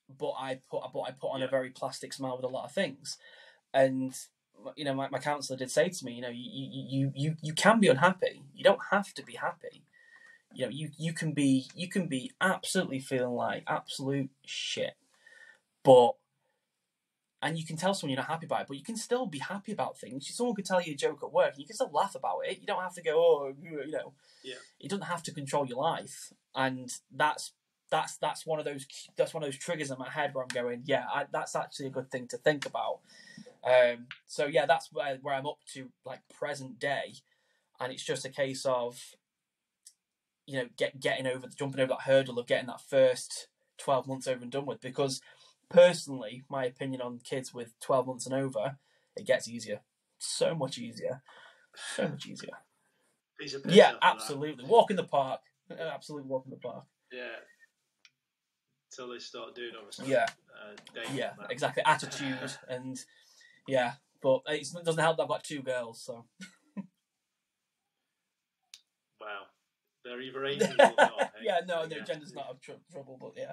but 0.08 0.32
I 0.38 0.60
put 0.70 0.82
but 0.92 1.02
I 1.02 1.10
put 1.12 1.30
on 1.30 1.40
yeah. 1.40 1.46
a 1.46 1.50
very 1.50 1.70
plastic 1.70 2.12
smile 2.12 2.36
with 2.36 2.44
a 2.44 2.48
lot 2.48 2.64
of 2.64 2.72
things, 2.72 3.18
and 3.72 4.14
you 4.76 4.84
know, 4.84 4.94
my, 4.94 5.08
my 5.08 5.18
counselor 5.18 5.58
did 5.58 5.70
say 5.70 5.88
to 5.88 6.04
me, 6.04 6.12
you 6.12 6.22
know, 6.22 6.28
you, 6.28 6.68
you 6.88 7.12
you 7.14 7.36
you 7.42 7.52
can 7.54 7.80
be 7.80 7.88
unhappy. 7.88 8.42
You 8.54 8.64
don't 8.64 8.80
have 8.90 9.12
to 9.14 9.22
be 9.22 9.34
happy 9.34 9.84
you 10.54 10.64
know 10.64 10.70
you 10.70 10.90
you 10.96 11.12
can 11.12 11.32
be 11.32 11.66
you 11.74 11.88
can 11.88 12.06
be 12.06 12.32
absolutely 12.40 13.00
feeling 13.00 13.34
like 13.34 13.64
absolute 13.66 14.30
shit 14.44 14.94
but 15.82 16.12
and 17.42 17.58
you 17.58 17.64
can 17.64 17.76
tell 17.76 17.92
someone 17.92 18.10
you're 18.10 18.22
not 18.22 18.30
happy 18.30 18.46
about 18.46 18.62
it 18.62 18.68
but 18.68 18.76
you 18.76 18.82
can 18.82 18.96
still 18.96 19.26
be 19.26 19.38
happy 19.38 19.70
about 19.70 19.98
things. 19.98 20.26
Someone 20.34 20.56
could 20.56 20.64
tell 20.64 20.80
you 20.80 20.92
a 20.92 20.96
joke 20.96 21.20
at 21.22 21.32
work 21.32 21.52
and 21.52 21.60
you 21.60 21.66
can 21.66 21.76
still 21.76 21.90
laugh 21.92 22.14
about 22.14 22.38
it. 22.46 22.58
You 22.60 22.66
don't 22.66 22.82
have 22.82 22.94
to 22.94 23.02
go 23.02 23.12
oh 23.16 23.54
you 23.60 23.90
know. 23.90 24.14
Yeah. 24.42 24.54
It 24.80 24.88
doesn't 24.88 25.06
have 25.06 25.22
to 25.24 25.32
control 25.32 25.66
your 25.66 25.78
life 25.78 26.32
and 26.54 26.90
that's 27.14 27.52
that's 27.90 28.16
that's 28.16 28.46
one 28.46 28.58
of 28.58 28.64
those 28.64 28.86
that's 29.16 29.34
one 29.34 29.42
of 29.42 29.46
those 29.46 29.58
triggers 29.58 29.90
in 29.90 29.98
my 29.98 30.08
head 30.08 30.34
where 30.34 30.42
I'm 30.42 30.48
going 30.48 30.82
yeah 30.86 31.04
I, 31.12 31.26
that's 31.30 31.54
actually 31.54 31.86
a 31.86 31.90
good 31.90 32.10
thing 32.10 32.26
to 32.28 32.38
think 32.38 32.64
about. 32.64 33.00
Um, 33.62 34.06
so 34.26 34.46
yeah 34.46 34.64
that's 34.64 34.90
where, 34.92 35.18
where 35.20 35.34
I'm 35.34 35.46
up 35.46 35.58
to 35.74 35.90
like 36.06 36.20
present 36.28 36.78
day 36.78 37.14
and 37.78 37.92
it's 37.92 38.04
just 38.04 38.24
a 38.24 38.30
case 38.30 38.64
of 38.64 38.98
you 40.46 40.58
know, 40.58 40.68
get 40.76 41.00
getting 41.00 41.26
over 41.26 41.46
jumping 41.48 41.80
over 41.80 41.90
that 41.90 42.02
hurdle 42.02 42.38
of 42.38 42.46
getting 42.46 42.66
that 42.66 42.80
first 42.80 43.48
twelve 43.78 44.06
months 44.06 44.26
over 44.26 44.42
and 44.42 44.50
done 44.50 44.66
with. 44.66 44.80
Because 44.80 45.20
personally, 45.68 46.44
my 46.48 46.64
opinion 46.64 47.00
on 47.00 47.20
kids 47.22 47.54
with 47.54 47.78
twelve 47.80 48.06
months 48.06 48.26
and 48.26 48.34
over, 48.34 48.76
it 49.16 49.26
gets 49.26 49.48
easier, 49.48 49.80
so 50.18 50.54
much 50.54 50.78
easier, 50.78 51.22
so 51.96 52.08
much 52.08 52.26
easier. 52.26 52.50
Yeah, 53.66 53.94
absolutely. 54.00 54.64
Walk 54.64 54.90
in 54.90 54.96
the 54.96 55.04
park. 55.04 55.40
Absolutely 55.70 56.28
walk 56.28 56.44
in 56.46 56.50
the 56.50 56.56
park. 56.56 56.84
Yeah. 57.12 57.26
Until 58.92 59.12
they 59.12 59.18
start 59.18 59.54
doing 59.54 59.72
other 59.80 59.90
stuff. 59.90 60.06
Yeah. 60.06 60.26
Uh, 60.54 61.00
yeah, 61.12 61.32
exactly. 61.50 61.82
Attitude 61.84 62.52
and 62.68 62.98
yeah, 63.66 63.94
but 64.22 64.42
it 64.48 64.66
doesn't 64.84 65.02
help 65.02 65.16
that 65.16 65.24
I've 65.24 65.28
got 65.28 65.44
two 65.44 65.62
girls, 65.62 66.02
so. 66.02 66.24
They're 70.04 70.20
either 70.20 70.44
angels 70.44 70.74
or 70.78 70.92
not. 70.98 71.18
Hey? 71.18 71.44
yeah, 71.44 71.60
no, 71.66 71.86
no, 71.86 72.00
gender's 72.00 72.34
not 72.34 72.56
a 72.56 72.60
tr- 72.60 72.72
trouble, 72.92 73.18
but 73.20 73.32
yeah. 73.36 73.52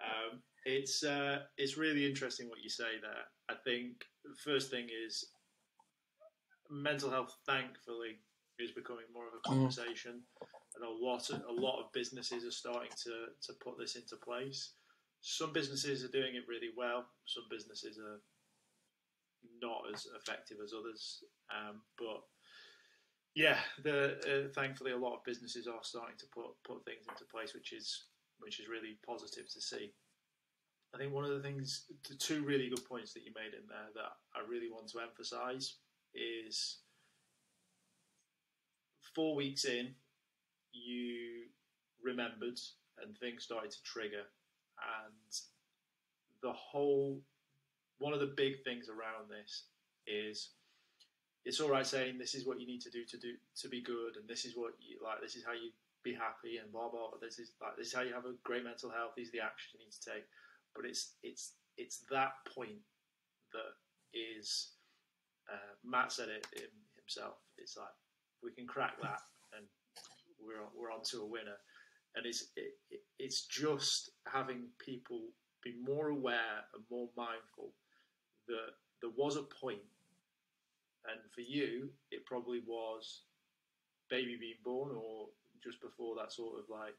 Um, 0.00 0.42
it's 0.64 1.02
uh, 1.02 1.40
it's 1.56 1.76
really 1.76 2.06
interesting 2.06 2.48
what 2.48 2.62
you 2.62 2.68
say 2.68 3.00
there. 3.00 3.24
I 3.48 3.54
think 3.64 4.04
the 4.24 4.36
first 4.36 4.70
thing 4.70 4.86
is 5.06 5.24
mental 6.70 7.10
health. 7.10 7.34
Thankfully, 7.46 8.20
is 8.58 8.72
becoming 8.72 9.06
more 9.12 9.26
of 9.26 9.34
a 9.34 9.48
mm. 9.48 9.54
conversation, 9.54 10.22
mm. 10.42 10.46
and 10.76 10.84
a 10.84 11.04
lot 11.04 11.30
of, 11.30 11.42
a 11.48 11.60
lot 11.60 11.80
of 11.80 11.92
businesses 11.92 12.44
are 12.44 12.50
starting 12.50 12.90
to 13.04 13.26
to 13.42 13.52
put 13.62 13.78
this 13.78 13.96
into 13.96 14.16
place. 14.16 14.72
Some 15.20 15.52
businesses 15.52 16.04
are 16.04 16.08
doing 16.08 16.36
it 16.36 16.44
really 16.48 16.70
well. 16.76 17.06
Some 17.26 17.44
businesses 17.50 17.98
are 17.98 18.20
not 19.60 19.82
as 19.92 20.06
effective 20.14 20.58
as 20.62 20.72
others, 20.72 21.24
um, 21.50 21.80
but 21.98 22.22
yeah, 23.34 23.58
the, 23.82 24.16
uh, 24.26 24.52
thankfully 24.52 24.92
a 24.92 24.96
lot 24.96 25.14
of 25.14 25.24
businesses 25.24 25.66
are 25.66 25.82
starting 25.82 26.16
to 26.18 26.26
put 26.26 26.46
put 26.64 26.84
things 26.84 27.06
into 27.08 27.24
place, 27.24 27.54
which 27.54 27.72
is 27.72 28.06
which 28.38 28.60
is 28.60 28.68
really 28.68 28.98
positive 29.06 29.48
to 29.52 29.60
see. 29.60 29.92
I 30.94 30.98
think 30.98 31.12
one 31.12 31.24
of 31.24 31.30
the 31.30 31.42
things, 31.42 31.84
the 32.08 32.14
two 32.14 32.44
really 32.44 32.68
good 32.70 32.84
points 32.88 33.12
that 33.12 33.22
you 33.22 33.32
made 33.34 33.52
in 33.52 33.66
there 33.68 33.90
that 33.94 34.12
I 34.34 34.48
really 34.48 34.70
want 34.70 34.88
to 34.88 35.00
emphasise 35.00 35.76
is 36.14 36.78
four 39.14 39.34
weeks 39.34 39.66
in, 39.66 39.94
you 40.72 41.44
remembered 42.02 42.58
and 43.02 43.16
things 43.18 43.44
started 43.44 43.70
to 43.70 43.82
trigger, 43.82 44.24
and 44.78 45.32
the 46.42 46.52
whole 46.52 47.20
one 47.98 48.12
of 48.12 48.20
the 48.20 48.34
big 48.36 48.62
things 48.64 48.88
around 48.88 49.28
this 49.28 49.64
is 50.06 50.50
it's 51.44 51.60
all 51.60 51.70
right 51.70 51.86
saying 51.86 52.18
this 52.18 52.34
is 52.34 52.46
what 52.46 52.60
you 52.60 52.66
need 52.66 52.82
to 52.82 52.90
do 52.90 53.04
to 53.04 53.18
do 53.18 53.32
to 53.62 53.68
be 53.68 53.82
good, 53.82 54.16
and 54.16 54.28
this 54.28 54.44
is 54.44 54.56
what 54.56 54.72
you 54.80 54.98
like. 55.02 55.20
This 55.22 55.36
is 55.36 55.44
how 55.44 55.52
you 55.52 55.70
be 56.04 56.14
happy, 56.14 56.58
and 56.58 56.72
blah 56.72 56.88
blah. 56.88 57.10
This 57.20 57.38
is 57.38 57.52
like 57.60 57.76
this 57.76 57.88
is 57.88 57.94
how 57.94 58.02
you 58.02 58.14
have 58.14 58.26
a 58.26 58.34
great 58.44 58.64
mental 58.64 58.90
health. 58.90 59.12
These 59.16 59.28
are 59.28 59.38
the 59.38 59.46
actions 59.46 59.74
you 59.74 59.80
need 59.84 59.92
to 59.92 60.10
take. 60.10 60.24
But 60.74 60.84
it's 60.84 61.14
it's 61.22 61.54
it's 61.76 62.04
that 62.10 62.32
point 62.54 62.82
that 63.52 63.72
is. 64.14 64.74
Uh, 65.48 65.72
Matt 65.82 66.12
said 66.12 66.28
it 66.28 66.46
himself. 67.00 67.40
It's 67.56 67.76
like 67.76 67.96
we 68.42 68.52
can 68.52 68.66
crack 68.66 69.00
that, 69.00 69.20
and 69.56 69.64
we're 70.38 70.60
on, 70.60 70.68
we're 70.76 70.92
on 70.92 71.02
to 71.10 71.22
a 71.22 71.26
winner. 71.26 71.56
And 72.16 72.26
it's 72.26 72.52
it, 72.56 72.76
it, 72.90 73.00
it's 73.18 73.46
just 73.46 74.10
having 74.26 74.68
people 74.78 75.20
be 75.64 75.74
more 75.84 76.08
aware 76.08 76.64
and 76.74 76.84
more 76.90 77.08
mindful 77.16 77.72
that 78.46 78.76
there 79.00 79.10
was 79.16 79.36
a 79.36 79.42
point 79.42 79.80
and 81.10 81.20
for 81.34 81.40
you, 81.40 81.88
it 82.10 82.26
probably 82.26 82.60
was 82.66 83.22
baby 84.10 84.36
being 84.38 84.60
born, 84.64 84.96
or 84.96 85.28
just 85.62 85.80
before 85.80 86.16
that 86.16 86.32
sort 86.32 86.58
of 86.58 86.64
like 86.68 86.96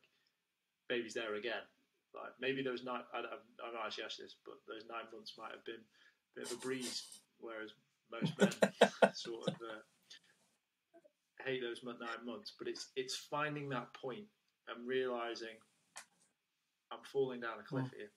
baby's 0.88 1.14
there 1.14 1.36
again. 1.36 1.66
Like 2.14 2.34
maybe 2.42 2.64
those 2.64 2.84
nine, 2.84 3.02
I, 3.14 3.20
I'm 3.20 3.74
not 3.74 3.86
actually 3.86 4.06
asked 4.06 4.20
this, 4.20 4.36
but 4.46 4.56
those 4.68 4.84
nine 4.90 5.06
months 5.14 5.34
might 5.38 5.52
have 5.52 5.66
been 5.66 5.82
a 5.82 6.40
bit 6.40 6.52
of 6.52 6.58
a 6.58 6.62
breeze, 6.62 7.04
whereas 7.40 7.72
most 8.12 8.34
men 8.40 8.52
sort 9.14 9.48
of 9.48 9.54
uh, 9.56 9.82
hate 11.46 11.62
those 11.62 11.82
nine 11.84 12.26
months. 12.26 12.54
But 12.58 12.68
it's 12.68 12.90
it's 12.96 13.16
finding 13.16 13.70
that 13.70 13.94
point 13.94 14.26
and 14.68 14.88
realizing 14.88 15.58
I'm 16.92 17.04
falling 17.04 17.42
down 17.42 17.60
a 17.60 17.64
cliff 17.64 17.86
mm. 17.86 17.98
here. 17.98 18.10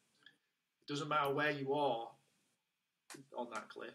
It 0.83 0.89
doesn't 0.89 1.09
matter 1.09 1.33
where 1.33 1.51
you 1.51 1.75
are 1.75 2.09
on 3.37 3.49
that 3.53 3.69
cliff 3.69 3.95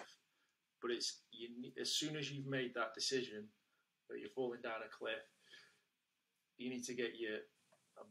but 0.82 0.92
it's 0.92 1.22
you, 1.32 1.50
as 1.80 1.94
soon 1.94 2.16
as 2.16 2.32
you've 2.32 2.48
made 2.48 2.74
that 2.76 2.94
decision 2.94 3.48
that 4.10 4.20
you're 4.20 4.30
falling 4.30 4.62
down 4.62 4.84
a 4.86 4.90
cliff, 4.98 5.16
you 6.58 6.70
need 6.70 6.84
to 6.86 6.94
get 6.94 7.20
your 7.20 7.38
um, 8.00 8.08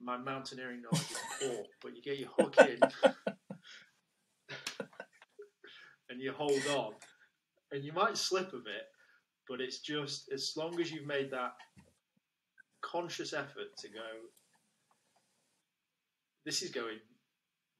my 0.00 0.16
mountaineering 0.16 0.82
knowledge 0.82 1.10
is 1.10 1.18
poor, 1.40 1.64
but 1.82 1.96
you 1.96 2.02
get 2.02 2.18
your 2.18 2.30
hook 2.38 2.56
in 2.60 2.78
and 6.10 6.20
you 6.20 6.32
hold 6.32 6.66
on, 6.74 6.92
and 7.72 7.84
you 7.84 7.92
might 7.92 8.16
slip 8.16 8.48
a 8.48 8.58
bit, 8.58 8.88
but 9.48 9.60
it's 9.60 9.80
just 9.80 10.30
as 10.32 10.52
long 10.56 10.80
as 10.80 10.90
you've 10.90 11.06
made 11.06 11.30
that 11.30 11.52
conscious 12.82 13.32
effort 13.32 13.76
to 13.78 13.88
go. 13.88 14.00
This 16.44 16.62
is 16.62 16.70
going 16.70 16.98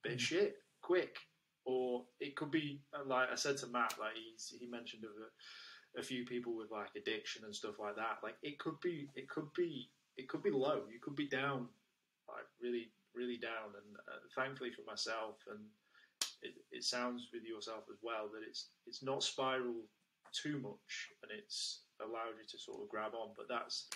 bit 0.02 0.18
mm. 0.18 0.20
shit 0.20 0.54
quick 0.82 1.16
or 1.66 2.04
it 2.20 2.36
could 2.36 2.50
be 2.50 2.80
like 3.06 3.28
I 3.30 3.34
said 3.34 3.58
to 3.58 3.66
Matt, 3.66 3.94
like 4.00 4.14
he's, 4.14 4.54
he 4.58 4.66
mentioned 4.66 5.04
of 5.04 5.10
a, 5.10 6.00
a, 6.00 6.02
few 6.02 6.24
people 6.24 6.56
with 6.56 6.70
like 6.70 6.88
addiction 6.96 7.44
and 7.44 7.54
stuff 7.54 7.78
like 7.80 7.96
that. 7.96 8.18
Like 8.22 8.36
it 8.42 8.58
could 8.58 8.80
be, 8.80 9.08
it 9.16 9.28
could 9.28 9.52
be, 9.54 9.90
it 10.16 10.28
could 10.28 10.42
be 10.42 10.50
low. 10.50 10.82
You 10.90 11.00
could 11.02 11.16
be 11.16 11.28
down, 11.28 11.66
like 12.28 12.46
really, 12.62 12.88
really 13.14 13.36
down. 13.36 13.74
And 13.74 13.96
uh, 14.08 14.22
thankfully 14.34 14.70
for 14.70 14.88
myself, 14.88 15.42
and 15.50 15.58
it, 16.42 16.54
it 16.70 16.84
sounds 16.84 17.26
with 17.32 17.42
yourself 17.42 17.84
as 17.90 17.98
well 18.02 18.28
that 18.32 18.46
it's 18.48 18.68
it's 18.86 19.02
not 19.02 19.22
spiraled 19.22 19.90
too 20.32 20.60
much, 20.60 21.10
and 21.22 21.32
it's 21.36 21.80
allowed 22.00 22.38
you 22.38 22.46
to 22.48 22.58
sort 22.58 22.80
of 22.80 22.88
grab 22.88 23.12
on. 23.14 23.30
But 23.36 23.48
that's 23.48 23.88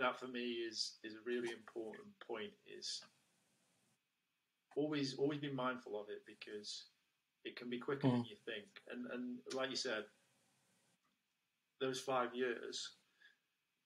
that 0.00 0.18
for 0.18 0.26
me 0.26 0.66
is 0.66 0.94
is 1.04 1.14
a 1.14 1.24
really 1.24 1.52
important 1.52 2.08
point. 2.26 2.50
Is 2.66 3.02
always 4.76 5.14
always 5.14 5.38
be 5.38 5.52
mindful 5.52 6.00
of 6.00 6.06
it 6.08 6.22
because 6.26 6.84
it 7.44 7.56
can 7.56 7.70
be 7.70 7.78
quicker 7.78 8.06
mm. 8.06 8.12
than 8.12 8.24
you 8.24 8.36
think. 8.44 8.66
And 8.90 9.06
and 9.12 9.38
like 9.54 9.70
you 9.70 9.76
said, 9.76 10.04
those 11.80 12.00
five 12.00 12.34
years 12.34 12.96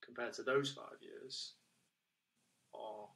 compared 0.03 0.33
to 0.33 0.43
those 0.43 0.71
five 0.71 0.99
years 1.01 1.53
are 2.73 3.07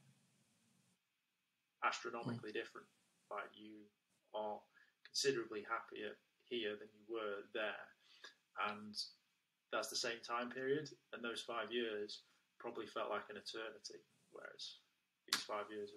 astronomically 1.86 2.52
mm. 2.52 2.54
different. 2.54 2.88
Like 3.30 3.54
you 3.54 3.86
are 4.34 4.60
considerably 5.06 5.66
happier 5.70 6.18
here 6.50 6.76
than 6.80 6.90
you 6.94 7.06
were 7.14 7.46
there, 7.54 7.86
and 8.70 8.96
that's 9.72 9.90
the 9.90 9.96
same 9.96 10.20
time 10.26 10.50
period. 10.50 10.90
And 11.14 11.24
those 11.24 11.42
five 11.42 11.72
years 11.72 12.24
probably 12.58 12.88
felt 12.88 13.10
like 13.10 13.30
an 13.30 13.38
eternity, 13.38 14.02
whereas 14.32 14.82
these 15.32 15.44
five 15.44 15.66
years 15.70 15.92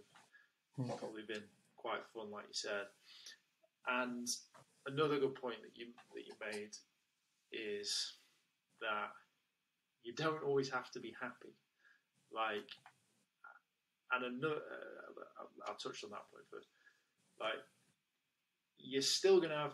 have 0.76 0.86
mm. 0.86 0.98
probably 0.98 1.22
been 1.26 1.42
quite 1.82 2.06
fun, 2.14 2.30
like 2.30 2.46
you 2.46 2.54
said. 2.54 2.86
And 3.88 4.28
another 4.86 5.18
good 5.18 5.34
point 5.34 5.56
that 5.62 5.76
you 5.76 5.86
that 6.14 6.26
you 6.26 6.34
made 6.40 6.76
is 7.52 8.14
that 8.80 9.10
you 10.02 10.14
don't 10.14 10.42
always 10.42 10.70
have 10.70 10.90
to 10.92 11.00
be 11.00 11.14
happy. 11.20 11.54
Like, 12.32 12.70
and 14.12 14.24
another, 14.24 14.56
uh, 14.56 15.44
I'll 15.66 15.74
touch 15.74 16.04
on 16.04 16.10
that 16.10 16.30
point 16.30 16.46
first. 16.50 16.68
Like, 17.40 17.62
you're 18.78 19.02
still 19.02 19.40
gonna 19.40 19.56
have 19.56 19.72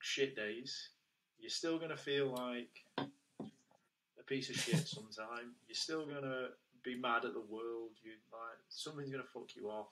shit 0.00 0.36
days. 0.36 0.90
You're 1.38 1.50
still 1.50 1.78
gonna 1.78 1.96
feel 1.96 2.32
like 2.32 2.84
a 2.98 4.22
piece 4.26 4.50
of 4.50 4.56
shit 4.56 4.86
sometime. 4.86 5.54
You're 5.66 5.74
still 5.74 6.06
gonna 6.06 6.48
be 6.84 6.94
mad 6.96 7.24
at 7.24 7.34
the 7.34 7.40
world. 7.40 7.90
You 8.02 8.12
like 8.32 8.60
something's 8.68 9.10
gonna 9.10 9.24
fuck 9.24 9.56
you 9.56 9.68
off 9.68 9.88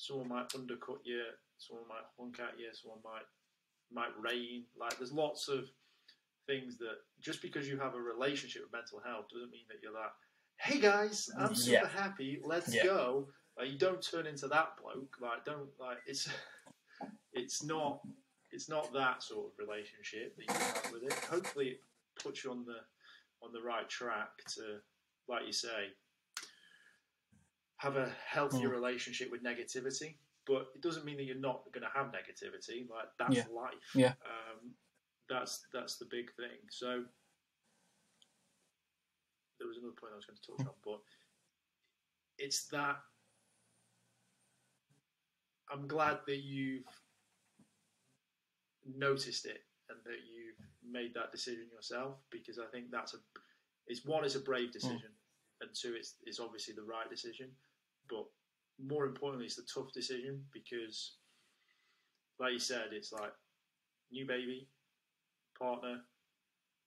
someone 0.00 0.28
might 0.28 0.54
undercut 0.54 1.00
you, 1.04 1.22
someone 1.58 1.88
might 1.88 2.08
honk 2.16 2.40
at 2.40 2.58
you, 2.58 2.68
someone 2.72 3.00
might 3.04 3.28
might 3.92 4.12
rain. 4.18 4.64
Like 4.78 4.96
there's 4.98 5.12
lots 5.12 5.48
of 5.48 5.68
things 6.46 6.78
that 6.78 6.96
just 7.20 7.42
because 7.42 7.68
you 7.68 7.78
have 7.78 7.94
a 7.94 8.00
relationship 8.00 8.62
with 8.62 8.72
mental 8.72 9.00
health 9.04 9.26
doesn't 9.32 9.50
mean 9.50 9.66
that 9.68 9.78
you're 9.82 9.92
like, 9.92 10.12
hey 10.58 10.80
guys, 10.80 11.28
I'm 11.38 11.54
super 11.54 11.90
yeah. 11.92 12.02
happy, 12.02 12.40
let's 12.44 12.74
yeah. 12.74 12.84
go. 12.84 13.28
Like 13.58 13.70
you 13.70 13.78
don't 13.78 14.02
turn 14.02 14.26
into 14.26 14.48
that 14.48 14.70
bloke. 14.80 15.16
Like 15.20 15.44
don't 15.44 15.68
like 15.78 15.98
it's 16.06 16.28
it's 17.32 17.62
not 17.62 18.00
it's 18.52 18.68
not 18.68 18.92
that 18.92 19.22
sort 19.22 19.46
of 19.46 19.52
relationship 19.58 20.36
that 20.36 20.46
you 20.46 20.54
have 20.54 20.92
with 20.92 21.02
it. 21.04 21.24
Hopefully 21.30 21.66
it 21.68 21.80
puts 22.22 22.44
you 22.44 22.50
on 22.50 22.64
the 22.64 22.78
on 23.42 23.52
the 23.52 23.60
right 23.60 23.88
track 23.88 24.30
to 24.54 24.78
like 25.28 25.46
you 25.46 25.52
say, 25.52 25.92
have 27.80 27.96
a 27.96 28.12
healthier 28.26 28.68
mm. 28.68 28.72
relationship 28.72 29.30
with 29.30 29.42
negativity. 29.42 30.14
But 30.46 30.68
it 30.74 30.82
doesn't 30.82 31.04
mean 31.04 31.16
that 31.16 31.24
you're 31.24 31.36
not 31.36 31.62
going 31.72 31.84
to 31.84 31.98
have 31.98 32.06
negativity. 32.08 32.88
Like 32.88 33.08
that's 33.18 33.36
yeah. 33.36 33.44
life. 33.54 33.94
Yeah. 33.94 34.12
Um, 34.26 34.72
that's 35.28 35.64
that's 35.72 35.96
the 35.96 36.06
big 36.10 36.30
thing. 36.36 36.58
So 36.70 37.04
there 39.58 39.68
was 39.68 39.78
another 39.78 39.94
point 39.98 40.12
I 40.12 40.16
was 40.16 40.26
going 40.26 40.38
to 40.42 40.46
touch 40.46 40.66
on, 40.66 40.74
but 40.84 41.00
it's 42.38 42.66
that 42.68 42.96
I'm 45.72 45.86
glad 45.86 46.18
that 46.26 46.42
you've 46.42 46.84
noticed 48.96 49.46
it 49.46 49.60
and 49.88 49.98
that 50.04 50.20
you've 50.28 50.56
made 50.90 51.14
that 51.14 51.32
decision 51.32 51.66
yourself 51.72 52.16
because 52.30 52.58
I 52.58 52.66
think 52.72 52.90
that's 52.90 53.14
a 53.14 53.18
it's 53.86 54.04
one 54.04 54.24
it's 54.24 54.34
a 54.34 54.40
brave 54.40 54.70
mm. 54.70 54.72
decision 54.72 55.12
mm. 55.12 55.62
and 55.62 55.70
two 55.74 55.94
it's 55.96 56.14
it's 56.24 56.40
obviously 56.40 56.74
the 56.74 56.82
right 56.82 57.08
decision 57.08 57.50
but 58.10 58.26
more 58.84 59.06
importantly, 59.06 59.46
it's 59.46 59.56
the 59.56 59.62
tough 59.62 59.92
decision 59.92 60.44
because, 60.52 61.16
like 62.38 62.52
you 62.52 62.58
said, 62.58 62.88
it's 62.92 63.12
like 63.12 63.32
new 64.10 64.26
baby, 64.26 64.68
partner, 65.58 66.00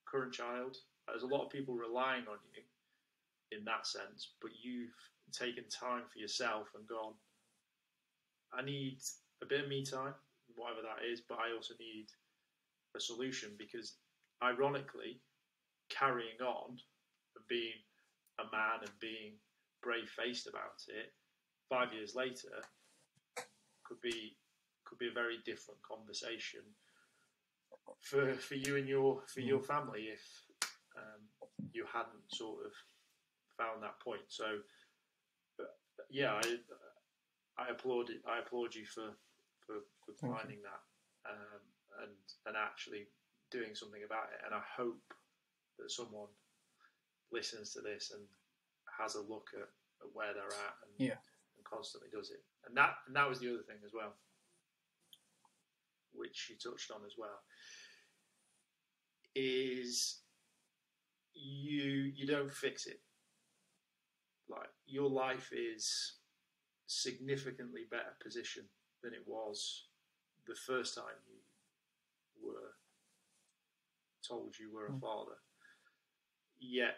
current 0.06 0.32
child. 0.32 0.76
There's 1.08 1.22
a 1.22 1.26
lot 1.26 1.44
of 1.44 1.50
people 1.50 1.74
relying 1.74 2.24
on 2.28 2.38
you 2.54 2.62
in 3.56 3.64
that 3.64 3.86
sense, 3.86 4.30
but 4.40 4.50
you've 4.62 4.94
taken 5.32 5.64
time 5.68 6.02
for 6.12 6.18
yourself 6.18 6.68
and 6.74 6.86
gone, 6.86 7.14
I 8.52 8.62
need 8.62 8.98
a 9.42 9.46
bit 9.46 9.62
of 9.62 9.68
me 9.68 9.84
time, 9.84 10.14
whatever 10.54 10.80
that 10.82 11.04
is, 11.10 11.20
but 11.20 11.38
I 11.38 11.54
also 11.54 11.74
need 11.78 12.06
a 12.96 13.00
solution 13.00 13.50
because, 13.58 13.94
ironically, 14.42 15.20
carrying 15.90 16.40
on 16.40 16.70
and 17.36 17.46
being 17.48 17.78
a 18.38 18.44
man 18.44 18.80
and 18.80 18.90
being 19.00 19.34
brave 19.84 20.08
faced 20.08 20.48
about 20.48 20.80
it, 20.88 21.12
five 21.68 21.92
years 21.92 22.14
later 22.14 22.64
could 23.84 24.00
be 24.00 24.36
could 24.84 24.98
be 24.98 25.08
a 25.08 25.12
very 25.12 25.38
different 25.44 25.80
conversation 25.82 26.64
for 28.00 28.32
for 28.34 28.54
you 28.54 28.76
and 28.76 28.88
your 28.88 29.22
for 29.26 29.40
your 29.40 29.60
mm. 29.60 29.66
family 29.66 30.08
if 30.12 30.24
um, 30.96 31.20
you 31.72 31.84
hadn't 31.92 32.24
sort 32.28 32.64
of 32.64 32.72
found 33.58 33.82
that 33.82 34.00
point. 34.00 34.24
So 34.28 34.44
yeah, 36.10 36.32
I 36.32 36.58
I 37.58 37.68
applaud 37.70 38.10
it, 38.10 38.22
I 38.26 38.38
applaud 38.40 38.74
you 38.74 38.86
for 38.86 39.12
for, 39.66 39.76
for 40.04 40.14
finding 40.20 40.60
that 40.62 40.82
um, 41.30 41.62
and 42.02 42.12
and 42.46 42.56
actually 42.56 43.06
doing 43.50 43.74
something 43.74 44.02
about 44.04 44.32
it. 44.32 44.40
And 44.44 44.54
I 44.54 44.62
hope 44.76 45.02
that 45.78 45.90
someone 45.90 46.32
listens 47.32 47.72
to 47.72 47.80
this 47.80 48.12
and 48.14 48.22
has 48.98 49.14
a 49.14 49.20
look 49.20 49.48
at, 49.54 49.68
at 50.02 50.12
where 50.12 50.32
they're 50.34 50.44
at 50.46 50.76
and, 50.86 50.92
Yeah. 51.08 51.18
and 51.56 51.64
constantly 51.64 52.08
does 52.12 52.30
it. 52.30 52.44
And 52.66 52.76
that 52.76 52.94
and 53.06 53.14
that 53.16 53.28
was 53.28 53.40
the 53.40 53.48
other 53.52 53.62
thing 53.62 53.78
as 53.84 53.92
well, 53.92 54.14
which 56.12 56.48
you 56.50 56.56
touched 56.56 56.90
on 56.90 57.04
as 57.04 57.14
well, 57.18 57.42
is 59.34 60.20
you 61.34 62.12
you 62.14 62.26
don't 62.26 62.52
fix 62.52 62.86
it. 62.86 63.00
Like 64.48 64.68
your 64.86 65.08
life 65.10 65.50
is 65.52 66.18
significantly 66.86 67.82
better 67.90 68.14
position 68.22 68.64
than 69.02 69.14
it 69.14 69.22
was 69.26 69.86
the 70.46 70.54
first 70.54 70.94
time 70.94 71.16
you 71.26 71.40
were 72.46 72.74
told 74.26 74.54
you 74.58 74.72
were 74.72 74.86
a 74.86 74.90
Mm. 74.90 75.00
father. 75.00 75.36
Yet 76.58 76.96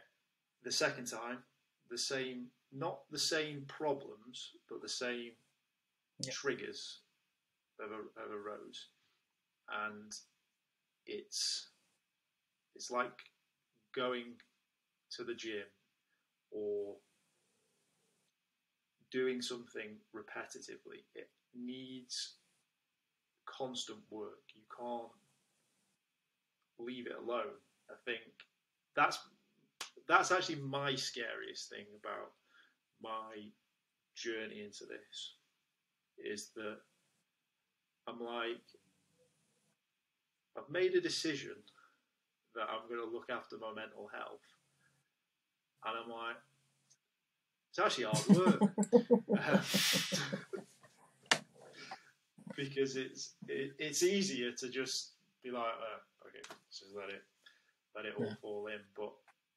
the 0.62 0.72
second 0.72 1.06
time, 1.06 1.44
the 1.90 1.98
same 1.98 2.50
not 2.72 3.08
the 3.10 3.18
same 3.18 3.64
problems, 3.66 4.56
but 4.68 4.82
the 4.82 4.88
same 4.88 5.32
Yeah. 6.20 6.32
triggers 6.32 7.00
have, 7.80 7.90
a- 7.92 8.20
have 8.20 8.30
arose, 8.30 8.88
and 9.68 10.12
it's 11.06 11.70
it's 12.74 12.90
like 12.90 13.18
going 13.94 14.40
to 15.10 15.24
the 15.24 15.34
gym 15.34 15.66
or 16.50 16.96
doing 19.10 19.40
something 19.40 19.96
repetitively. 20.14 21.04
It 21.14 21.30
needs 21.54 22.36
constant 23.46 24.00
work. 24.10 24.42
You 24.54 24.62
can't 24.76 25.12
leave 26.78 27.06
it 27.06 27.16
alone. 27.16 27.54
I 27.90 27.94
think 28.04 28.20
that's 28.94 29.18
that's 30.08 30.32
actually 30.32 30.56
my 30.60 30.94
scariest 30.94 31.68
thing 31.70 31.86
about 32.00 32.32
my 33.02 33.48
journey 34.16 34.62
into 34.62 34.84
this 34.86 35.34
is 36.18 36.50
that 36.56 36.78
I'm 38.08 38.20
like 38.20 38.62
I've 40.56 40.70
made 40.70 40.94
a 40.94 41.00
decision 41.00 41.54
that 42.54 42.66
I'm 42.70 42.88
going 42.88 43.00
to 43.00 43.12
look 43.14 43.28
after 43.30 43.56
my 43.58 43.72
mental 43.74 44.08
health, 44.12 44.40
and 45.84 45.94
I'm 45.98 46.10
like, 46.10 46.36
it's 47.70 47.78
actually 47.78 48.04
hard 48.04 48.26
work. 48.28 48.62
Because 52.56 52.96
it's 52.96 53.34
it, 53.48 53.72
it's 53.78 54.02
easier 54.02 54.50
to 54.52 54.68
just 54.70 55.12
be 55.44 55.50
like, 55.50 55.62
oh, 55.62 56.26
okay, 56.26 56.40
just 56.70 56.94
let 56.96 57.10
it 57.10 57.22
let 57.94 58.06
it 58.06 58.14
all 58.18 58.24
Yeah. 58.26 58.34
fall 58.40 58.66
in, 58.68 58.80
but 58.96 59.12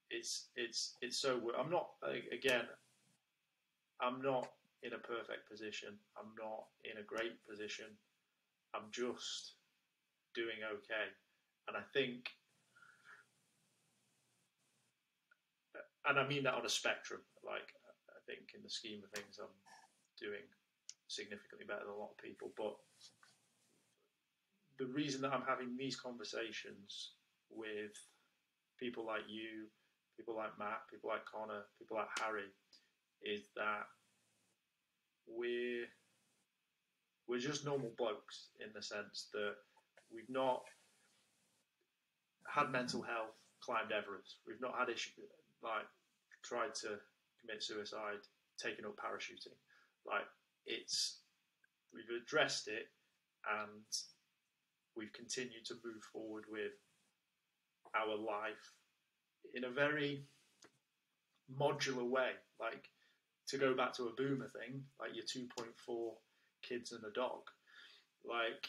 it's 0.10 0.50
it's 0.56 0.96
it's 1.02 1.18
so 1.18 1.40
I'm 1.58 1.70
not 1.70 1.90
again 2.32 2.66
I'm 4.02 4.22
not 4.22 4.48
in 4.84 4.94
a 4.94 4.98
perfect 4.98 5.50
position. 5.50 6.00
I'm 6.18 6.32
not 6.40 6.72
in 6.88 7.00
a 7.00 7.06
great 7.06 7.36
position. 7.48 7.86
I'm 8.74 8.88
just 8.92 9.54
doing 10.34 10.64
okay. 10.64 11.12
And 11.68 11.76
I 11.76 11.84
think, 11.94 12.32
and 16.08 16.18
I 16.18 16.28
mean 16.28 16.44
that 16.44 16.54
on 16.54 16.66
a 16.66 16.70
spectrum. 16.70 17.20
Like, 17.44 17.76
I 18.10 18.20
think 18.26 18.56
in 18.56 18.64
the 18.64 18.70
scheme 18.70 19.02
of 19.04 19.12
things, 19.12 19.40
I'm 19.42 19.52
doing 20.18 20.48
significantly 21.08 21.66
better 21.68 21.84
than 21.84 21.96
a 21.96 22.00
lot 22.00 22.16
of 22.16 22.24
people. 22.24 22.52
But 22.56 22.78
the 24.78 24.88
reason 24.88 25.22
that 25.22 25.34
I'm 25.34 25.48
having 25.48 25.76
these 25.76 25.98
conversations 25.98 27.12
with 27.52 27.92
people 28.80 29.06
like 29.06 29.28
you, 29.28 29.68
people 30.20 30.36
like 30.36 30.52
Matt, 30.60 30.84
people 30.92 31.10
like 31.10 31.24
Connor, 31.24 31.64
people 31.80 31.96
like 31.96 32.12
Harry, 32.20 32.52
is 33.24 33.48
that 33.56 33.88
we're 35.26 35.88
we're 37.28 37.40
just 37.40 37.64
normal 37.64 37.92
blokes 37.98 38.50
in 38.60 38.68
the 38.76 38.82
sense 38.82 39.28
that 39.32 39.56
we've 40.14 40.30
not 40.30 40.64
had 42.52 42.72
mental 42.72 43.02
health, 43.02 43.38
climbed 43.64 43.92
Everest. 43.92 44.38
We've 44.46 44.60
not 44.60 44.76
had 44.78 44.90
issues 44.90 45.16
like 45.64 45.88
tried 46.44 46.76
to 46.84 47.00
commit 47.40 47.64
suicide, 47.64 48.20
taken 48.58 48.84
up 48.84 48.98
parachuting. 48.98 49.56
Like 50.06 50.28
it's 50.66 51.20
we've 51.94 52.22
addressed 52.22 52.68
it 52.68 52.92
and 53.48 53.88
we've 54.98 55.14
continued 55.14 55.64
to 55.66 55.76
move 55.86 56.04
forward 56.12 56.44
with 56.52 56.76
our 57.96 58.18
life 58.18 58.79
in 59.54 59.66
a 59.66 59.70
very 59.70 60.24
modular 61.58 62.08
way. 62.08 62.32
Like 62.60 62.90
to 63.48 63.58
go 63.58 63.76
back 63.76 63.94
to 63.94 64.08
a 64.08 64.14
boomer 64.14 64.48
thing, 64.50 64.84
like 65.00 65.12
your 65.16 65.26
2.4 65.26 66.12
kids 66.62 66.92
and 66.92 67.04
a 67.04 67.12
dog. 67.12 67.42
Like 68.28 68.68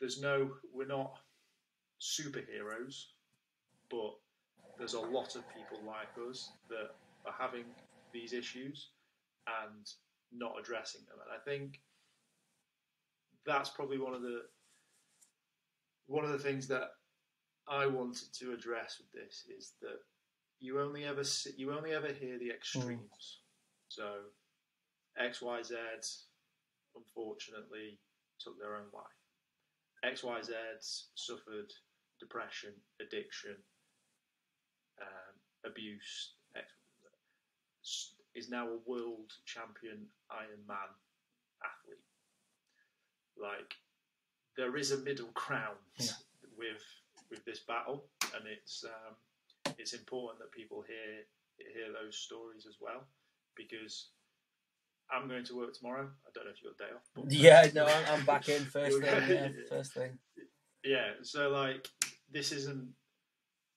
there's 0.00 0.20
no, 0.20 0.50
we're 0.72 0.86
not 0.86 1.18
superheroes, 2.00 3.04
but 3.90 4.14
there's 4.78 4.94
a 4.94 5.00
lot 5.00 5.36
of 5.36 5.42
people 5.48 5.78
like 5.86 6.08
us 6.28 6.50
that 6.68 6.90
are 7.26 7.34
having 7.38 7.64
these 8.12 8.32
issues 8.32 8.90
and 9.64 9.86
not 10.32 10.54
addressing 10.60 11.02
them. 11.08 11.18
And 11.22 11.34
I 11.34 11.42
think 11.44 11.80
that's 13.46 13.68
probably 13.70 13.98
one 13.98 14.14
of 14.14 14.22
the 14.22 14.42
one 16.06 16.24
of 16.24 16.32
the 16.32 16.38
things 16.38 16.66
that 16.68 16.90
I 17.68 17.86
wanted 17.86 18.32
to 18.40 18.52
address 18.52 18.98
with 18.98 19.10
this 19.12 19.44
is 19.56 19.72
that 19.80 20.00
you 20.60 20.80
only 20.80 21.04
ever 21.04 21.24
see, 21.24 21.50
you 21.56 21.72
only 21.72 21.92
ever 21.92 22.08
hear 22.08 22.38
the 22.38 22.50
extremes. 22.50 23.40
So 23.88 24.12
X 25.18 25.40
Y 25.42 25.62
Z 25.62 25.74
unfortunately 26.96 27.98
took 28.38 28.58
their 28.58 28.76
own 28.76 28.86
life. 28.92 29.04
X 30.02 30.22
Y 30.22 30.42
Z 30.42 30.52
suffered 31.14 31.72
depression, 32.20 32.70
addiction, 33.00 33.56
um, 35.00 35.34
abuse. 35.70 36.34
X, 36.56 36.66
is 38.34 38.50
now 38.50 38.68
a 38.68 38.78
world 38.90 39.32
champion 39.46 40.06
Ironman 40.30 40.90
athlete. 41.62 42.04
Like 43.40 43.74
there 44.56 44.76
is 44.76 44.92
a 44.92 44.98
middle 44.98 45.30
ground 45.34 45.78
Yeah. 45.98 46.12
with 46.58 46.82
with 47.34 47.44
this 47.44 47.60
battle, 47.66 48.04
and 48.34 48.44
it's 48.46 48.84
um, 48.84 49.14
it's 49.78 49.92
important 49.92 50.38
that 50.38 50.52
people 50.52 50.82
hear 50.86 51.24
hear 51.58 51.92
those 51.92 52.16
stories 52.16 52.66
as 52.68 52.76
well, 52.80 53.06
because 53.56 54.10
I'm 55.10 55.28
going 55.28 55.44
to 55.44 55.56
work 55.56 55.74
tomorrow. 55.74 56.08
I 56.26 56.30
don't 56.34 56.44
know 56.44 56.52
if 56.52 56.62
a 56.62 56.76
day 56.78 56.90
off. 56.94 57.02
but- 57.14 57.30
Yeah, 57.32 57.68
no, 57.74 57.86
I'm, 57.86 58.04
I'm 58.20 58.24
back 58.24 58.48
in 58.48 58.64
first 58.64 59.00
thing. 59.00 59.28
Yeah, 59.28 59.48
first 59.68 59.92
thing. 59.92 60.18
yeah, 60.84 61.10
so 61.22 61.50
like 61.50 61.88
this 62.30 62.52
isn't 62.52 62.88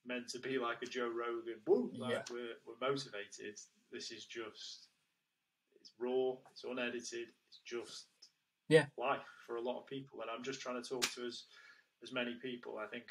meant 0.05 0.27
to 0.29 0.39
be 0.39 0.57
like 0.59 0.81
a 0.83 0.85
Joe 0.85 1.09
Rogan. 1.09 1.59
Woo, 1.65 1.91
like 1.97 2.11
Yeah. 2.11 2.21
we're 2.31 2.55
we're 2.65 2.87
motivated. 2.87 3.57
This 3.91 4.11
is 4.11 4.25
just 4.25 4.87
it's 5.79 5.91
raw. 5.99 6.33
It's 6.51 6.63
unedited. 6.63 7.27
It's 7.49 7.59
just 7.65 8.05
Yeah. 8.69 8.85
life 8.97 9.25
for 9.45 9.55
a 9.57 9.61
lot 9.61 9.79
of 9.81 9.87
people. 9.87 10.21
And 10.21 10.29
I'm 10.29 10.43
just 10.43 10.61
trying 10.61 10.81
to 10.81 10.87
talk 10.87 11.03
to 11.15 11.25
as 11.25 11.43
as 12.03 12.11
many 12.13 12.35
people. 12.41 12.77
I 12.77 12.87
think 12.87 13.05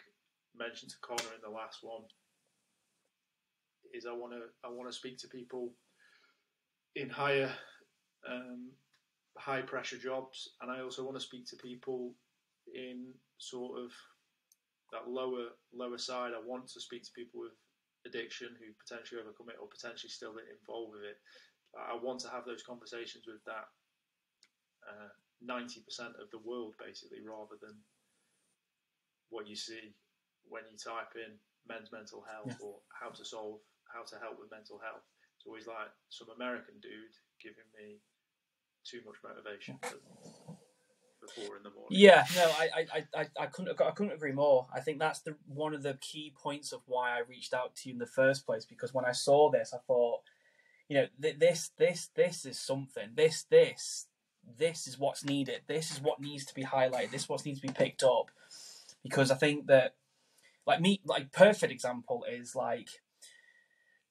mentioned 0.58 0.90
to 0.90 0.96
Connor 1.02 1.34
in 1.34 1.42
the 1.42 1.50
last 1.50 1.78
one 1.82 2.02
is 3.92 4.06
I 4.06 4.12
want 4.12 4.32
to 4.32 4.42
I 4.64 4.70
want 4.70 4.90
to 4.90 4.96
speak 4.96 5.18
to 5.18 5.28
people 5.28 5.72
in 6.94 7.08
higher 7.08 7.50
um, 8.28 8.70
high 9.38 9.62
pressure 9.62 9.98
jobs, 9.98 10.50
and 10.60 10.70
I 10.70 10.80
also 10.80 11.04
want 11.04 11.16
to 11.16 11.22
speak 11.22 11.46
to 11.48 11.56
people 11.56 12.12
in 12.74 13.12
sort 13.38 13.78
of 13.80 13.92
that 14.92 15.08
lower 15.08 15.48
lower 15.72 15.98
side. 15.98 16.32
I 16.34 16.42
want 16.44 16.68
to 16.68 16.80
speak 16.80 17.04
to 17.04 17.12
people 17.14 17.40
with 17.40 17.52
addiction 18.06 18.48
who 18.58 18.72
potentially 18.78 19.20
overcome 19.20 19.50
it 19.50 19.60
or 19.60 19.68
potentially 19.68 20.10
still 20.10 20.34
involved 20.38 20.94
with 20.94 21.02
it. 21.02 21.18
I 21.76 21.96
want 22.00 22.20
to 22.20 22.30
have 22.30 22.46
those 22.46 22.62
conversations 22.62 23.24
with 23.26 23.44
that 23.44 23.68
uh, 24.88 25.12
ninety 25.42 25.80
percent 25.80 26.14
of 26.20 26.30
the 26.30 26.38
world, 26.38 26.74
basically, 26.78 27.18
rather 27.20 27.56
than 27.60 27.76
what 29.30 29.48
you 29.48 29.56
see 29.56 29.94
when 30.48 30.62
you 30.70 30.78
type 30.78 31.12
in 31.16 31.39
men's 31.68 31.90
mental 31.93 32.23
health 32.24 32.56
Yeah. 32.60 32.66
or 32.66 32.78
how 32.94 33.10
to 33.10 33.24
solve 33.24 33.60
how 33.93 34.02
to 34.02 34.16
help 34.18 34.39
with 34.39 34.51
mental 34.51 34.78
health. 34.82 35.02
It's 35.39 35.47
always 35.47 35.66
like 35.66 35.90
some 36.10 36.28
American 36.35 36.74
dude 36.82 37.14
giving 37.43 37.66
me 37.78 38.01
too 38.85 39.01
much 39.06 39.16
motivation 39.23 39.78
for, 39.82 39.98
four 41.35 41.56
in 41.56 41.62
the 41.64 41.70
morning. 41.70 41.89
Yeah, 41.90 42.24
no, 42.36 42.44
I, 42.44 42.68
I, 42.74 42.86
I- 42.94 43.20
I, 43.23 43.27
I 43.40 43.47
couldn't, 43.47 43.81
I 43.81 43.90
couldn't 43.90 44.12
agree 44.12 44.32
more. 44.32 44.66
I 44.74 44.81
think 44.81 44.98
that's 45.01 45.20
the 45.23 45.35
one 45.48 45.74
of 45.74 45.82
the 45.82 45.94
key 46.01 46.32
points 46.40 46.73
of 46.73 46.82
why 46.86 47.10
I 47.16 47.20
reached 47.28 47.52
out 47.52 47.74
to 47.77 47.89
you 47.89 47.94
in 47.94 47.98
the 47.98 48.06
first 48.06 48.47
place. 48.47 48.64
Because 48.64 48.94
when 48.94 49.05
I 49.05 49.12
saw 49.12 49.51
this, 49.51 49.73
I 49.74 49.78
thought, 49.86 50.20
you 50.89 50.97
know, 50.98 51.06
th- 51.20 51.39
this, 51.39 51.70
this, 51.78 52.10
this 52.14 52.47
is 52.47 52.59
something. 52.60 53.10
This, 53.14 53.44
this, 53.51 54.06
this 54.59 54.86
is 54.86 54.98
what's 55.01 55.24
needed. 55.24 55.62
This 55.66 55.90
is 55.90 56.01
what 56.01 56.20
needs 56.20 56.44
to 56.47 56.55
be 56.55 56.62
highlighted. 56.64 57.10
This 57.10 57.23
is 57.23 57.28
what 57.28 57.44
needs 57.44 57.60
to 57.60 57.66
be 57.66 57.73
picked 57.73 58.05
up. 58.05 58.31
Because 59.02 59.31
I 59.32 59.35
think 59.36 59.66
that, 59.66 59.94
like 60.66 60.80
me, 60.80 61.01
like 61.05 61.32
perfect 61.32 61.72
example 61.72 62.24
is 62.30 62.55
like 62.55 62.88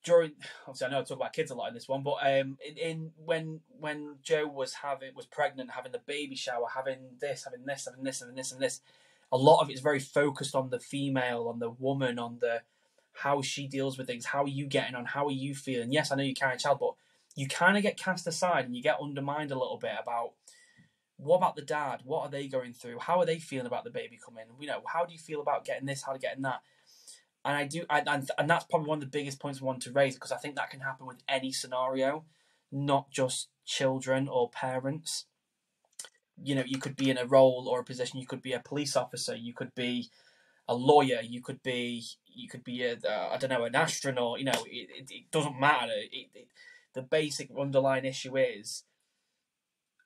during 0.03 0.33
obviously 0.67 0.87
I 0.87 0.89
know 0.91 0.99
I 0.99 1.03
talk 1.03 1.17
about 1.17 1.33
kids 1.33 1.51
a 1.51 1.55
lot 1.55 1.67
in 1.67 1.73
this 1.73 1.89
one, 1.89 2.03
but 2.03 2.17
um, 2.21 2.57
in, 2.65 2.77
in 2.77 3.11
when 3.17 3.61
when 3.79 4.17
Joe 4.21 4.47
was 4.47 4.75
having 4.75 5.13
was 5.15 5.25
pregnant, 5.25 5.71
having 5.71 5.91
the 5.91 6.01
baby 6.05 6.35
shower, 6.35 6.67
having 6.73 6.99
this, 7.19 7.43
having 7.43 7.65
this, 7.65 7.85
having 7.85 8.03
this, 8.03 8.19
having 8.19 8.35
this, 8.35 8.51
and 8.51 8.61
this, 8.61 8.81
a 9.31 9.37
lot 9.37 9.61
of 9.61 9.69
it's 9.69 9.81
very 9.81 9.99
focused 9.99 10.55
on 10.55 10.69
the 10.69 10.79
female, 10.79 11.47
on 11.49 11.59
the 11.59 11.71
woman, 11.71 12.19
on 12.19 12.37
the 12.39 12.61
how 13.13 13.41
she 13.41 13.67
deals 13.67 13.97
with 13.97 14.07
things. 14.07 14.25
How 14.25 14.43
are 14.43 14.47
you 14.47 14.67
getting 14.67 14.95
on? 14.95 15.05
How 15.05 15.27
are 15.27 15.31
you 15.31 15.55
feeling? 15.55 15.91
Yes, 15.91 16.11
I 16.11 16.15
know 16.15 16.23
you 16.23 16.35
carry 16.35 16.55
a 16.55 16.57
child, 16.57 16.79
but 16.79 16.93
you 17.35 17.47
kind 17.47 17.75
of 17.75 17.83
get 17.83 17.97
cast 17.97 18.27
aside 18.27 18.65
and 18.65 18.75
you 18.75 18.83
get 18.83 18.97
undermined 19.01 19.51
a 19.51 19.59
little 19.59 19.77
bit 19.77 19.91
about 20.01 20.33
what 21.17 21.37
about 21.37 21.55
the 21.55 21.61
dad? 21.61 22.01
What 22.03 22.23
are 22.23 22.29
they 22.29 22.47
going 22.47 22.73
through? 22.73 22.99
How 22.99 23.19
are 23.19 23.25
they 23.25 23.39
feeling 23.39 23.67
about 23.67 23.83
the 23.83 23.89
baby 23.89 24.19
coming? 24.23 24.45
You 24.59 24.67
know, 24.67 24.81
how 24.85 25.05
do 25.05 25.13
you 25.13 25.19
feel 25.19 25.41
about 25.41 25.65
getting 25.65 25.85
this? 25.85 26.03
How 26.03 26.13
to 26.13 26.19
getting 26.19 26.43
that? 26.43 26.61
And 27.45 27.55
I 27.55 27.65
do, 27.65 27.85
and, 27.89 28.29
and 28.37 28.49
that's 28.49 28.65
probably 28.65 28.89
one 28.89 28.97
of 28.97 29.01
the 29.01 29.17
biggest 29.17 29.39
points 29.39 29.61
I 29.61 29.65
want 29.65 29.81
to 29.83 29.91
raise 29.91 30.15
because 30.15 30.31
I 30.31 30.37
think 30.37 30.55
that 30.55 30.71
can 30.71 30.79
happen 30.79 31.05
with 31.05 31.17
any 31.29 31.51
scenario, 31.51 32.25
not 32.71 33.11
just 33.11 33.49
children 33.65 34.27
or 34.27 34.49
parents. 34.49 35.25
You 36.43 36.55
know, 36.55 36.63
you 36.65 36.79
could 36.79 36.95
be 36.95 37.09
in 37.09 37.17
a 37.17 37.25
role 37.25 37.67
or 37.69 37.79
a 37.79 37.83
position. 37.83 38.19
You 38.19 38.27
could 38.27 38.41
be 38.41 38.53
a 38.53 38.59
police 38.59 38.95
officer. 38.95 39.35
You 39.35 39.53
could 39.53 39.73
be 39.75 40.09
a 40.67 40.73
lawyer. 40.75 41.21
You 41.23 41.41
could 41.41 41.61
be, 41.61 42.03
you 42.25 42.49
could 42.49 42.63
be 42.63 42.83
a, 42.83 42.97
I 43.07 43.37
don't 43.37 43.51
know, 43.51 43.63
an 43.63 43.75
astronaut. 43.75 44.39
You 44.39 44.45
know, 44.45 44.65
it, 44.65 44.89
it, 44.89 45.11
it 45.11 45.31
doesn't 45.31 45.59
matter. 45.59 45.93
It, 46.11 46.29
it, 46.33 46.47
the 46.93 47.03
basic 47.03 47.49
underlying 47.57 48.05
issue 48.05 48.35
is, 48.37 48.83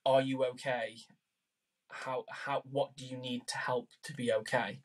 are 0.09 0.21
you 0.21 0.43
okay? 0.45 0.97
How 1.89 2.25
how 2.29 2.61
what 2.69 2.95
do 2.95 3.05
you 3.05 3.17
need 3.17 3.47
to 3.47 3.57
help 3.57 3.89
to 4.03 4.13
be 4.13 4.31
okay? 4.31 4.81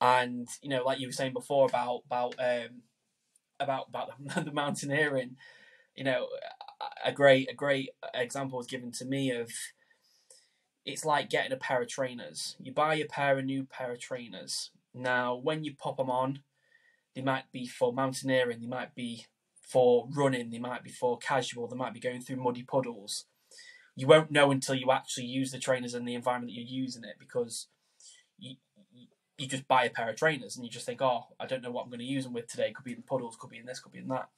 and 0.00 0.48
you 0.62 0.68
know, 0.68 0.84
like 0.84 1.00
you 1.00 1.08
were 1.08 1.12
saying 1.12 1.32
before 1.32 1.66
about 1.66 2.02
about 2.06 2.34
um, 2.38 2.82
about 3.60 3.86
about 3.88 4.10
the 4.44 4.52
mountaineering, 4.52 5.36
you 5.94 6.04
know, 6.04 6.28
a 7.04 7.12
great 7.12 7.50
a 7.50 7.54
great 7.54 7.90
example 8.14 8.58
was 8.58 8.66
given 8.66 8.92
to 8.92 9.04
me 9.04 9.30
of 9.30 9.50
it's 10.84 11.04
like 11.04 11.28
getting 11.28 11.52
a 11.52 11.56
pair 11.56 11.82
of 11.82 11.88
trainers. 11.88 12.56
You 12.60 12.72
buy 12.72 12.94
a 12.94 13.06
pair 13.06 13.38
of 13.38 13.44
new 13.44 13.64
pair 13.64 13.92
of 13.92 14.00
trainers. 14.00 14.70
Now, 14.94 15.36
when 15.36 15.64
you 15.64 15.74
pop 15.74 15.98
them 15.98 16.10
on, 16.10 16.40
they 17.14 17.20
might 17.20 17.50
be 17.52 17.66
for 17.66 17.92
mountaineering, 17.92 18.60
they 18.60 18.66
might 18.66 18.94
be 18.94 19.26
for 19.60 20.08
running, 20.10 20.50
they 20.50 20.58
might 20.58 20.82
be 20.82 20.90
for 20.90 21.18
casual, 21.18 21.68
they 21.68 21.76
might 21.76 21.92
be 21.92 22.00
going 22.00 22.22
through 22.22 22.42
muddy 22.42 22.62
puddles. 22.62 23.26
You 23.98 24.06
won't 24.06 24.30
know 24.30 24.52
until 24.52 24.76
you 24.76 24.92
actually 24.92 25.26
use 25.26 25.50
the 25.50 25.58
trainers 25.58 25.92
in 25.92 26.04
the 26.04 26.14
environment 26.14 26.52
that 26.52 26.60
you're 26.60 26.84
using 26.84 27.02
it 27.02 27.16
because 27.18 27.66
you, 28.38 28.54
you 29.36 29.48
just 29.48 29.66
buy 29.66 29.82
a 29.82 29.90
pair 29.90 30.08
of 30.08 30.14
trainers 30.14 30.54
and 30.54 30.64
you 30.64 30.70
just 30.70 30.86
think, 30.86 31.02
oh, 31.02 31.24
I 31.40 31.46
don't 31.46 31.64
know 31.64 31.72
what 31.72 31.82
I'm 31.82 31.90
going 31.90 31.98
to 31.98 32.04
use 32.04 32.22
them 32.22 32.32
with 32.32 32.46
today. 32.46 32.72
Could 32.72 32.84
be 32.84 32.92
in 32.92 33.02
puddles, 33.02 33.36
could 33.36 33.50
be 33.50 33.58
in 33.58 33.66
this, 33.66 33.80
could 33.80 33.90
be 33.90 33.98
in 33.98 34.06
that. 34.06 34.28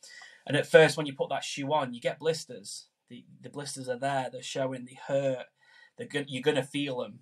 And 0.47 0.57
at 0.57 0.66
first, 0.66 0.97
when 0.97 1.05
you 1.05 1.12
put 1.12 1.28
that 1.28 1.45
shoe 1.45 1.70
on, 1.74 1.93
you 1.93 2.01
get 2.01 2.19
blisters. 2.19 2.87
The 3.11 3.27
the 3.43 3.51
blisters 3.51 3.87
are 3.87 3.99
there. 3.99 4.31
They're 4.32 4.43
showing. 4.43 4.87
They 4.87 4.99
hurt. 5.07 5.45
They're 5.99 6.07
good. 6.07 6.31
You're 6.31 6.43
gonna 6.43 6.62
feel 6.62 7.01
them. 7.01 7.19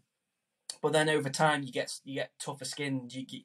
But 0.81 0.93
then 0.93 1.09
over 1.09 1.31
time, 1.31 1.65
you 1.65 1.73
get 1.73 1.93
you 2.05 2.15
get 2.15 2.31
tougher 2.39 2.65
skin. 2.65 3.09
You 3.11 3.27
get 3.27 3.43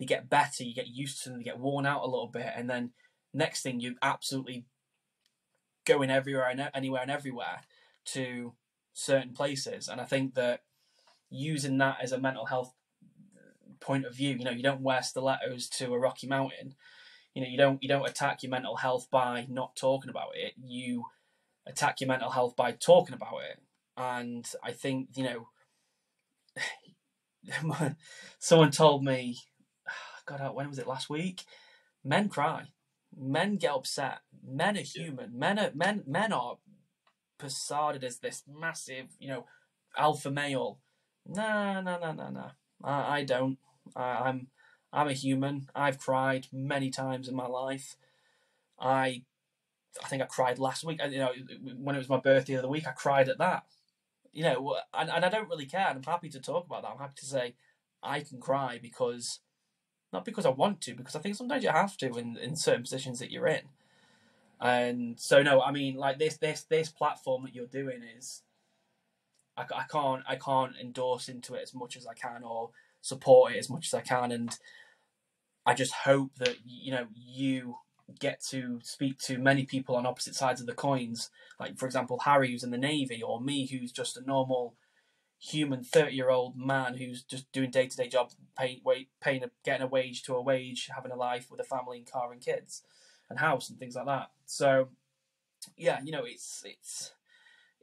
they 0.00 0.04
get 0.04 0.28
better. 0.28 0.64
You 0.64 0.74
get 0.74 0.88
used 0.88 1.22
to 1.22 1.28
them. 1.28 1.38
They 1.38 1.44
get 1.44 1.60
worn 1.60 1.86
out 1.86 2.02
a 2.02 2.10
little 2.10 2.26
bit, 2.26 2.52
and 2.56 2.68
then 2.68 2.90
next 3.32 3.62
thing 3.62 3.78
you 3.78 3.94
absolutely 4.02 4.64
going 5.84 6.10
everywhere 6.10 6.48
and 6.48 6.70
anywhere 6.74 7.02
and 7.02 7.10
everywhere 7.10 7.60
to 8.06 8.54
certain 8.92 9.32
places. 9.32 9.88
And 9.88 10.00
I 10.00 10.04
think 10.04 10.34
that 10.34 10.60
using 11.30 11.78
that 11.78 11.98
as 12.02 12.12
a 12.12 12.20
mental 12.20 12.46
health 12.46 12.74
point 13.82 14.06
of 14.06 14.14
view. 14.14 14.36
You 14.36 14.44
know, 14.44 14.50
you 14.50 14.62
don't 14.62 14.80
wear 14.80 15.02
stilettos 15.02 15.68
to 15.70 15.92
a 15.92 15.98
rocky 15.98 16.26
mountain. 16.26 16.74
You 17.34 17.42
know, 17.42 17.48
you 17.48 17.58
don't 17.58 17.82
you 17.82 17.88
don't 17.88 18.08
attack 18.08 18.42
your 18.42 18.50
mental 18.50 18.76
health 18.76 19.08
by 19.10 19.46
not 19.48 19.76
talking 19.76 20.10
about 20.10 20.30
it. 20.34 20.54
You 20.62 21.04
attack 21.66 22.00
your 22.00 22.08
mental 22.08 22.30
health 22.30 22.56
by 22.56 22.72
talking 22.72 23.14
about 23.14 23.40
it. 23.50 23.60
And 23.96 24.48
I 24.62 24.72
think 24.72 25.08
you 25.14 25.24
know, 25.24 25.48
someone 28.38 28.70
told 28.70 29.04
me, 29.04 29.38
God, 30.26 30.54
when 30.54 30.68
was 30.68 30.78
it 30.78 30.86
last 30.86 31.10
week? 31.10 31.42
Men 32.04 32.28
cry, 32.28 32.64
men 33.16 33.56
get 33.56 33.72
upset. 33.72 34.18
Men 34.44 34.76
are 34.76 34.80
human. 34.80 35.38
Men 35.38 35.58
are 35.58 35.70
men. 35.74 36.04
Men 36.06 36.32
are 36.32 36.58
persuaded 37.42 38.04
as 38.04 38.18
this 38.18 38.44
massive, 38.48 39.16
you 39.18 39.28
know, 39.28 39.46
alpha 39.98 40.30
male. 40.30 40.78
Nah, 41.26 41.80
nah, 41.80 41.98
nah, 41.98 42.12
nah, 42.12 42.30
nah. 42.30 42.50
I, 42.82 43.18
I 43.18 43.24
don't. 43.24 43.58
I, 43.96 44.28
I'm 44.28 44.46
I'm 44.92 45.08
a 45.08 45.12
human. 45.12 45.68
I've 45.74 45.98
cried 45.98 46.46
many 46.52 46.90
times 46.90 47.28
in 47.28 47.34
my 47.34 47.46
life. 47.46 47.96
I 48.78 49.24
I 50.02 50.08
think 50.08 50.22
I 50.22 50.26
cried 50.26 50.60
last 50.60 50.84
week. 50.84 51.00
You 51.10 51.18
know, 51.18 51.32
when 51.76 51.96
it 51.96 51.98
was 51.98 52.08
my 52.08 52.20
birthday 52.20 52.54
of 52.54 52.62
the 52.62 52.68
week, 52.68 52.86
I 52.86 52.92
cried 52.92 53.28
at 53.28 53.38
that. 53.38 53.64
You 54.32 54.44
know, 54.44 54.76
and, 54.94 55.10
and 55.10 55.24
I 55.24 55.28
don't 55.28 55.50
really 55.50 55.66
care. 55.66 55.88
I'm 55.88 56.02
happy 56.02 56.30
to 56.30 56.40
talk 56.40 56.66
about 56.66 56.82
that. 56.82 56.92
I'm 56.92 56.98
happy 56.98 57.16
to 57.16 57.26
say 57.26 57.54
I 58.02 58.20
can 58.20 58.40
cry 58.40 58.78
because 58.80 59.40
not 60.12 60.24
because 60.24 60.46
I 60.46 60.50
want 60.50 60.80
to, 60.82 60.94
because 60.94 61.16
I 61.16 61.18
think 61.18 61.34
sometimes 61.34 61.64
you 61.64 61.70
have 61.70 61.96
to 61.98 62.14
in, 62.16 62.36
in 62.36 62.54
certain 62.56 62.82
positions 62.82 63.18
that 63.18 63.32
you're 63.32 63.48
in. 63.48 63.62
And 64.62 65.18
so 65.18 65.42
no, 65.42 65.60
I 65.60 65.72
mean 65.72 65.96
like 65.96 66.20
this 66.20 66.36
this 66.36 66.62
this 66.62 66.88
platform 66.88 67.42
that 67.42 67.54
you're 67.54 67.66
doing 67.66 68.02
is 68.16 68.42
I, 69.56 69.62
I 69.62 69.84
can't 69.90 70.22
I 70.26 70.36
can't 70.36 70.74
endorse 70.80 71.28
into 71.28 71.54
it 71.54 71.62
as 71.62 71.74
much 71.74 71.96
as 71.96 72.06
I 72.06 72.14
can 72.14 72.44
or 72.44 72.70
support 73.00 73.52
it 73.54 73.58
as 73.58 73.68
much 73.68 73.88
as 73.88 73.94
I 73.94 74.02
can. 74.02 74.30
And 74.30 74.56
I 75.66 75.74
just 75.74 75.92
hope 75.92 76.36
that 76.38 76.58
you 76.64 76.92
know 76.92 77.08
you 77.12 77.78
get 78.20 78.40
to 78.50 78.78
speak 78.84 79.18
to 79.18 79.38
many 79.38 79.64
people 79.64 79.96
on 79.96 80.06
opposite 80.06 80.36
sides 80.36 80.60
of 80.60 80.68
the 80.68 80.74
coins. 80.74 81.28
Like 81.58 81.76
for 81.76 81.86
example, 81.86 82.20
Harry 82.24 82.52
who's 82.52 82.62
in 82.62 82.70
the 82.70 82.78
navy, 82.78 83.20
or 83.20 83.40
me 83.40 83.66
who's 83.66 83.90
just 83.90 84.16
a 84.16 84.24
normal 84.24 84.76
human 85.40 85.82
thirty 85.82 86.14
year 86.14 86.30
old 86.30 86.56
man 86.56 86.98
who's 86.98 87.24
just 87.24 87.50
doing 87.50 87.72
day 87.72 87.88
to 87.88 87.96
day 87.96 88.06
job, 88.06 88.30
paying 88.56 88.80
paying 89.20 89.42
a, 89.42 89.50
getting 89.64 89.82
a 89.82 89.88
wage 89.88 90.22
to 90.22 90.36
a 90.36 90.42
wage, 90.42 90.88
having 90.94 91.10
a 91.10 91.16
life 91.16 91.50
with 91.50 91.58
a 91.58 91.64
family 91.64 91.98
and 91.98 92.08
car 92.08 92.30
and 92.30 92.40
kids 92.40 92.82
and 93.32 93.40
house 93.40 93.68
and 93.68 93.78
things 93.78 93.96
like 93.96 94.06
that. 94.06 94.30
So 94.46 94.88
yeah, 95.76 96.00
you 96.04 96.12
know, 96.12 96.24
it's 96.24 96.62
it's. 96.64 97.12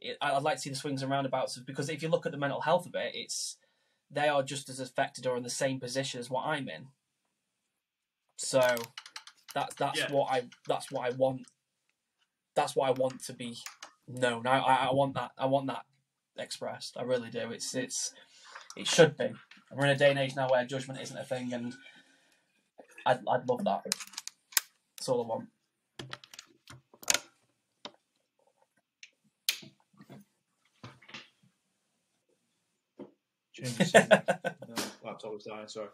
It, 0.02 0.16
I'd 0.22 0.42
like 0.42 0.56
to 0.56 0.62
see 0.62 0.70
the 0.70 0.76
swings 0.76 1.02
and 1.02 1.10
roundabouts 1.10 1.58
because 1.58 1.90
if 1.90 2.02
you 2.02 2.08
look 2.08 2.24
at 2.24 2.32
the 2.32 2.38
mental 2.38 2.62
health 2.62 2.86
of 2.86 2.94
it, 2.94 3.12
it's 3.14 3.58
they 4.10 4.28
are 4.28 4.42
just 4.42 4.70
as 4.70 4.80
affected 4.80 5.26
or 5.26 5.36
in 5.36 5.42
the 5.42 5.50
same 5.50 5.78
position 5.78 6.18
as 6.18 6.30
what 6.30 6.46
I'm 6.46 6.68
in. 6.68 6.86
So 8.36 8.62
that's 9.54 9.74
that's 9.74 10.00
yeah. 10.00 10.12
what 10.12 10.32
I 10.32 10.48
that's 10.66 10.90
what 10.90 11.06
I 11.06 11.14
want. 11.16 11.42
That's 12.54 12.74
what 12.74 12.88
I 12.88 12.92
want 12.92 13.22
to 13.24 13.32
be 13.34 13.58
known. 14.08 14.46
I, 14.46 14.58
I, 14.58 14.74
I 14.86 14.92
want 14.92 15.14
that 15.14 15.32
I 15.36 15.46
want 15.46 15.66
that 15.66 15.82
expressed. 16.38 16.96
I 16.98 17.02
really 17.02 17.30
do. 17.30 17.50
It's 17.50 17.74
it's 17.74 18.14
it 18.76 18.86
should 18.86 19.16
be. 19.16 19.30
We're 19.72 19.84
in 19.84 19.90
a 19.90 19.96
day 19.96 20.10
and 20.10 20.18
age 20.18 20.34
now 20.34 20.48
where 20.48 20.64
judgment 20.64 21.00
isn't 21.00 21.16
a 21.16 21.24
thing, 21.24 21.52
and 21.52 21.74
I'd 23.04 23.20
I'd 23.28 23.48
love 23.48 23.64
that. 23.64 23.82
That's 25.00 25.08
all 25.08 25.22
I 25.22 25.26
want. 25.28 25.48
no, 34.68 34.74
laptop 35.02 35.32
was 35.32 35.44
dying. 35.44 35.68
Sorry. 35.68 35.88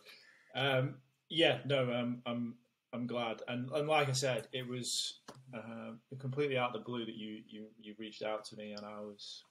Um, 0.56 0.96
yeah, 1.28 1.58
no, 1.64 1.92
um, 1.92 2.20
I'm 2.26 2.56
I'm 2.92 3.06
glad, 3.06 3.42
and 3.46 3.70
and 3.70 3.86
like 3.86 4.08
I 4.08 4.12
said, 4.12 4.48
it 4.52 4.66
was 4.66 5.20
uh, 5.54 5.92
completely 6.18 6.58
out 6.58 6.74
of 6.74 6.80
the 6.80 6.84
blue 6.84 7.04
that 7.04 7.14
you 7.14 7.42
you 7.48 7.66
you 7.80 7.94
reached 8.00 8.24
out 8.24 8.44
to 8.46 8.56
me, 8.56 8.72
and 8.72 8.84
I 8.84 8.98
was 8.98 9.44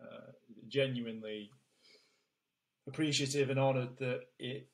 uh, 0.00 0.30
genuinely 0.68 1.50
appreciative 2.86 3.50
and 3.50 3.58
honoured 3.58 3.98
that 3.98 4.20
it 4.38 4.68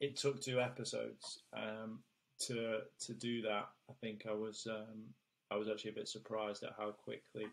it 0.00 0.16
took 0.16 0.40
two 0.40 0.60
episodes 0.60 1.42
um, 1.56 2.00
to 2.46 2.80
to 3.06 3.14
do 3.14 3.42
that. 3.42 3.68
I 3.88 3.92
think 4.00 4.24
I 4.28 4.32
was 4.32 4.66
um, 4.70 5.04
I 5.50 5.56
was 5.56 5.68
actually 5.68 5.90
a 5.90 5.94
bit 5.94 6.08
surprised 6.08 6.62
at 6.62 6.74
how 6.78 6.90
quickly 6.90 7.46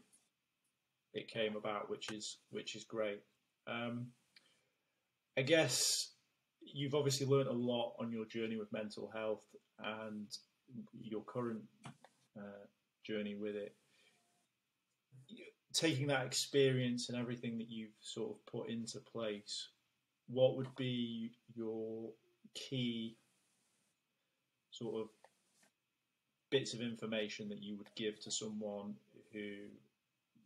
it 1.14 1.28
came 1.28 1.56
about, 1.56 1.90
which 1.90 2.12
is 2.12 2.38
which 2.52 2.76
is 2.76 2.84
great. 2.84 3.22
Um, 3.68 4.08
I 5.38 5.42
guess 5.42 6.12
you've 6.62 6.96
obviously 6.96 7.28
learned 7.28 7.50
a 7.50 7.54
lot 7.54 7.94
on 8.00 8.12
your 8.12 8.26
journey 8.26 8.58
with 8.58 8.72
mental 8.72 9.12
health 9.14 9.46
and 9.84 10.28
your 11.00 11.24
current 11.24 11.62
uh, 12.38 12.66
journey 13.06 13.36
with 13.36 13.56
it. 13.56 13.76
Taking 15.74 16.08
that 16.08 16.26
experience 16.26 17.10
and 17.10 17.18
everything 17.18 17.58
that 17.60 17.70
you've 17.70 17.96
sort 18.02 18.32
of 18.32 18.46
put 18.46 18.70
into 18.70 19.00
place, 19.00 19.70
what 20.28 20.58
would 20.58 20.74
be 20.76 21.34
your 21.56 22.10
key 22.56 23.18
sort 24.78 25.02
of 25.02 25.08
bits 26.50 26.74
of 26.74 26.82
information 26.82 27.50
that 27.50 27.62
you 27.62 27.78
would 27.78 27.94
give 27.96 28.20
to 28.22 28.32
someone 28.32 28.96
who 29.34 29.54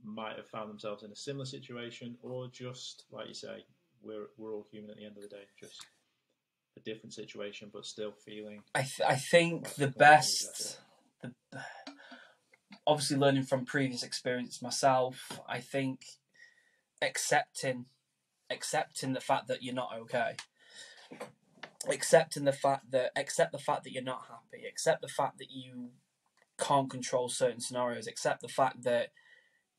might 0.03 0.35
have 0.35 0.47
found 0.47 0.69
themselves 0.69 1.03
in 1.03 1.11
a 1.11 1.15
similar 1.15 1.45
situation, 1.45 2.17
or 2.23 2.47
just 2.47 3.05
like 3.11 3.27
you 3.27 3.33
say, 3.33 3.65
we're 4.01 4.27
we're 4.37 4.53
all 4.53 4.65
human 4.71 4.89
at 4.89 4.97
the 4.97 5.05
end 5.05 5.15
of 5.17 5.23
the 5.23 5.29
day. 5.29 5.43
Just 5.59 5.85
a 6.77 6.79
different 6.81 7.13
situation, 7.13 7.69
but 7.71 7.85
still 7.85 8.11
feeling. 8.11 8.63
I 8.73 8.81
th- 8.81 9.07
I 9.07 9.15
think 9.15 9.75
the 9.75 9.89
best, 9.89 10.79
the 11.21 11.33
obviously 12.87 13.17
learning 13.17 13.43
from 13.43 13.65
previous 13.65 14.03
experience 14.03 14.61
myself. 14.61 15.39
I 15.47 15.59
think 15.59 16.01
accepting 17.01 17.85
accepting 18.49 19.13
the 19.13 19.21
fact 19.21 19.47
that 19.47 19.63
you're 19.63 19.73
not 19.73 19.91
okay 19.97 20.35
accepting 21.89 22.45
the 22.45 22.51
fact 22.53 22.91
that 22.91 23.11
accept 23.15 23.51
the 23.51 23.57
fact 23.57 23.83
that 23.83 23.91
you're 23.91 24.03
not 24.03 24.25
happy 24.29 24.65
accept 24.67 25.01
the 25.01 25.07
fact 25.07 25.37
that 25.37 25.49
you 25.49 25.89
can't 26.59 26.91
control 26.91 27.27
certain 27.27 27.59
scenarios 27.59 28.07
accept 28.07 28.41
the 28.41 28.47
fact 28.47 28.83
that 28.83 29.09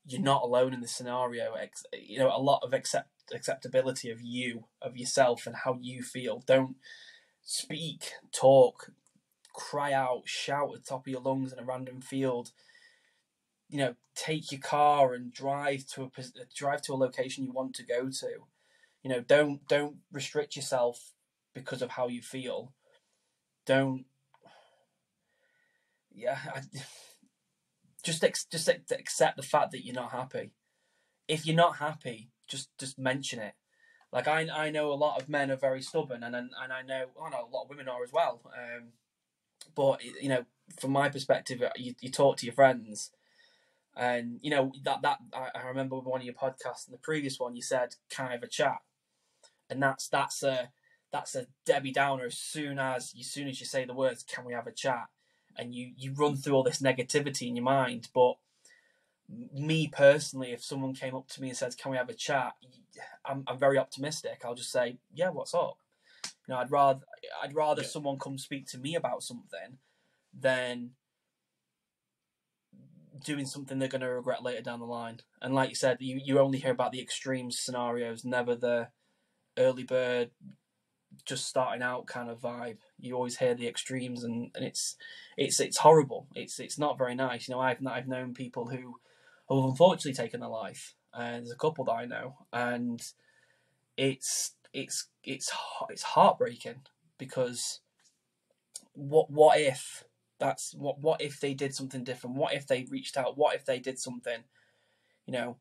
you're 0.05 0.21
not 0.21 0.43
alone 0.43 0.73
in 0.73 0.81
the 0.81 0.87
scenario 0.87 1.55
you 1.93 2.19
know 2.19 2.29
a 2.35 2.41
lot 2.41 2.59
of 2.61 2.73
accept 2.73 3.07
acceptability 3.31 4.09
of 4.09 4.21
you 4.21 4.65
of 4.81 4.97
yourself 4.97 5.45
and 5.45 5.55
how 5.57 5.77
you 5.79 6.01
feel. 6.01 6.43
Don't 6.45 6.75
speak 7.41 8.13
talk 8.31 8.91
cry 9.53 9.93
out 9.93 10.23
shout 10.25 10.71
at 10.73 10.83
the 10.83 10.89
top 10.89 11.05
of 11.05 11.11
your 11.11 11.21
lungs 11.21 11.53
in 11.53 11.59
a 11.59 11.63
random 11.63 12.01
field. 12.01 12.51
You 13.69 13.77
know 13.77 13.95
take 14.15 14.51
your 14.51 14.61
car 14.61 15.13
and 15.13 15.31
drive 15.31 15.85
to 15.87 16.03
a 16.03 16.09
drive 16.55 16.81
to 16.83 16.93
a 16.93 16.95
location 16.95 17.43
you 17.43 17.51
want 17.51 17.75
to 17.75 17.83
go 17.83 18.09
to. 18.09 18.45
You 19.03 19.09
know 19.09 19.21
don't 19.21 19.67
don't 19.67 19.97
restrict 20.11 20.55
yourself 20.55 21.13
because 21.53 21.81
of 21.81 21.91
how 21.91 22.07
you 22.07 22.21
feel. 22.21 22.73
Don't 23.65 24.05
yeah 26.11 26.37
I, 26.53 26.61
just 28.03 28.23
ex, 28.23 28.45
just 28.45 28.67
accept 28.67 29.37
the 29.37 29.43
fact 29.43 29.71
that 29.71 29.85
you're 29.85 29.95
not 29.95 30.11
happy. 30.11 30.51
If 31.27 31.45
you're 31.45 31.55
not 31.55 31.77
happy 31.77 32.29
just 32.47 32.69
just 32.77 32.99
mention 32.99 33.39
it. 33.39 33.53
Like 34.11 34.27
I, 34.27 34.47
I 34.53 34.69
know 34.69 34.91
a 34.91 34.93
lot 34.93 35.19
of 35.19 35.29
men 35.29 35.49
are 35.49 35.55
very 35.55 35.81
stubborn 35.81 36.23
and 36.23 36.35
and, 36.35 36.51
and 36.61 36.73
I 36.73 36.81
know 36.81 37.05
I 37.21 37.29
know 37.29 37.47
a 37.49 37.53
lot 37.53 37.63
of 37.63 37.69
women 37.69 37.87
are 37.87 38.03
as 38.03 38.11
well 38.11 38.41
um, 38.45 38.89
but 39.75 40.03
you 40.03 40.29
know 40.29 40.45
from 40.79 40.91
my 40.91 41.09
perspective 41.09 41.63
you, 41.75 41.95
you 41.99 42.11
talk 42.11 42.37
to 42.37 42.45
your 42.45 42.53
friends 42.53 43.11
and 43.95 44.39
you 44.41 44.49
know 44.49 44.71
that 44.83 45.01
that 45.01 45.19
I, 45.33 45.49
I 45.55 45.67
remember 45.67 45.97
one 45.99 46.21
of 46.21 46.25
your 46.25 46.33
podcasts 46.33 46.87
in 46.87 46.91
the 46.91 46.97
previous 46.97 47.39
one 47.39 47.55
you 47.55 47.61
said 47.61 47.95
can 48.09 48.27
I 48.27 48.31
have 48.31 48.43
a 48.43 48.47
chat? 48.47 48.77
And 49.69 49.81
that's 49.81 50.07
that's 50.07 50.43
a 50.43 50.69
that's 51.13 51.35
a 51.35 51.45
Debbie 51.63 51.93
Downer 51.93 52.25
as 52.25 52.37
soon 52.37 52.79
as 52.79 53.13
as 53.17 53.27
soon 53.27 53.47
as 53.47 53.59
you 53.59 53.65
say 53.67 53.85
the 53.85 53.93
words 53.93 54.23
"Can 54.23 54.43
we 54.43 54.53
have 54.53 54.67
a 54.67 54.71
chat?" 54.71 55.05
and 55.55 55.73
you 55.73 55.93
you 55.95 56.11
run 56.13 56.35
through 56.35 56.53
all 56.55 56.63
this 56.63 56.81
negativity 56.81 57.47
in 57.47 57.55
your 57.55 57.63
mind. 57.63 58.09
But 58.13 58.33
me 59.29 59.87
personally, 59.87 60.51
if 60.51 60.63
someone 60.63 60.95
came 60.95 61.15
up 61.15 61.29
to 61.29 61.41
me 61.41 61.49
and 61.49 61.57
said, 61.57 61.77
"Can 61.77 61.91
we 61.91 61.97
have 61.97 62.09
a 62.09 62.15
chat?" 62.15 62.53
I'm 63.23 63.43
I'm 63.47 63.59
very 63.59 63.77
optimistic. 63.77 64.41
I'll 64.43 64.55
just 64.55 64.71
say, 64.71 64.97
"Yeah, 65.13 65.29
what's 65.29 65.53
up?" 65.53 65.77
You 66.25 66.55
know, 66.55 66.57
I'd 66.57 66.71
rather 66.71 67.01
I'd 67.41 67.55
rather 67.55 67.83
yeah. 67.83 67.87
someone 67.87 68.17
come 68.17 68.39
speak 68.39 68.65
to 68.69 68.79
me 68.79 68.95
about 68.95 69.21
something 69.21 69.77
than 70.37 70.91
doing 73.23 73.45
something 73.45 73.77
they're 73.77 73.87
going 73.87 74.01
to 74.01 74.09
regret 74.09 74.43
later 74.43 74.63
down 74.63 74.79
the 74.79 74.85
line. 74.85 75.19
And 75.41 75.53
like 75.53 75.69
you 75.69 75.75
said, 75.75 75.97
you, 76.01 76.19
you 76.21 76.39
only 76.39 76.57
hear 76.57 76.71
about 76.71 76.91
the 76.91 77.01
extreme 77.01 77.51
scenarios, 77.51 78.25
never 78.25 78.55
the 78.55 78.89
early 79.57 79.83
bird 79.83 80.31
just 81.25 81.47
starting 81.47 81.81
out 81.81 82.07
kind 82.07 82.29
of 82.29 82.41
vibe. 82.41 82.77
You 82.99 83.15
always 83.15 83.37
hear 83.37 83.55
the 83.55 83.67
extremes, 83.67 84.23
and, 84.23 84.51
and 84.55 84.65
it's 84.65 84.95
it's 85.37 85.59
it's 85.59 85.77
horrible. 85.77 86.27
It's 86.35 86.59
it's 86.59 86.79
not 86.79 86.97
very 86.97 87.15
nice. 87.15 87.47
You 87.47 87.55
know, 87.55 87.61
I've 87.61 87.85
I've 87.85 88.07
known 88.07 88.33
people 88.33 88.67
who 88.67 88.95
have 89.49 89.69
unfortunately 89.69 90.13
taken 90.13 90.39
their 90.39 90.49
life, 90.49 90.95
and 91.13 91.45
there's 91.45 91.51
a 91.51 91.57
couple 91.57 91.85
that 91.85 91.91
I 91.91 92.05
know, 92.05 92.37
and 92.51 93.01
it's 93.97 94.55
it's 94.73 95.07
it's 95.23 95.51
it's 95.89 96.03
heartbreaking 96.03 96.81
because 97.17 97.79
what 98.93 99.31
what 99.31 99.59
if 99.59 100.03
that's 100.39 100.73
what 100.73 100.99
what 100.99 101.21
if 101.21 101.39
they 101.39 101.53
did 101.53 101.73
something 101.73 102.03
different? 102.03 102.35
What 102.35 102.53
if 102.53 102.67
they 102.67 102.87
reached 102.89 103.17
out? 103.17 103.37
What 103.37 103.55
if 103.55 103.65
they 103.65 103.79
did 103.79 103.99
something? 103.99 104.43
You 105.25 105.33
know, 105.33 105.57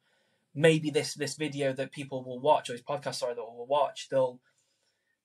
maybe 0.55 0.91
this 0.91 1.15
this 1.15 1.37
video 1.37 1.73
that 1.73 1.93
people 1.93 2.25
will 2.25 2.41
watch 2.41 2.69
or 2.69 2.73
this 2.73 2.83
podcast 2.83 3.17
sorry 3.17 3.35
that 3.35 3.43
will 3.43 3.67
watch 3.67 4.09
they'll 4.11 4.41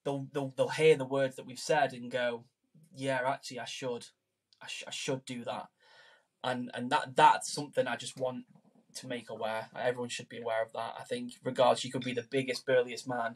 they'll 0.08 0.28
they'll 0.32 0.54
they'll 0.56 0.70
hear 0.70 0.96
the 0.96 1.06
words 1.06 1.36
that 1.36 1.46
we've 1.46 1.60
said 1.60 1.92
and 1.92 2.10
go 2.10 2.46
yeah 2.96 3.20
actually 3.26 3.60
I 3.60 3.66
should. 3.66 4.08
I, 4.62 4.68
sh- 4.68 4.86
I 4.88 4.92
should 4.92 5.26
do 5.26 5.44
that. 5.44 5.68
And 6.44 6.72
and 6.74 6.90
that 6.90 7.16
that's 7.16 7.52
something 7.52 7.86
I 7.86 7.98
just 7.98 8.18
want 8.18 8.46
to 8.96 9.08
make 9.08 9.30
aware. 9.30 9.68
Everyone 9.78 10.10
should 10.10 10.30
be 10.30 10.40
aware 10.40 10.64
of 10.64 10.72
that. 10.74 10.94
I 10.98 11.04
think 11.04 11.34
regardless 11.44 11.84
you 11.84 11.92
could 11.92 12.06
be 12.06 12.14
the 12.14 12.26
biggest 12.32 12.66
burliest 12.66 13.08
man 13.08 13.36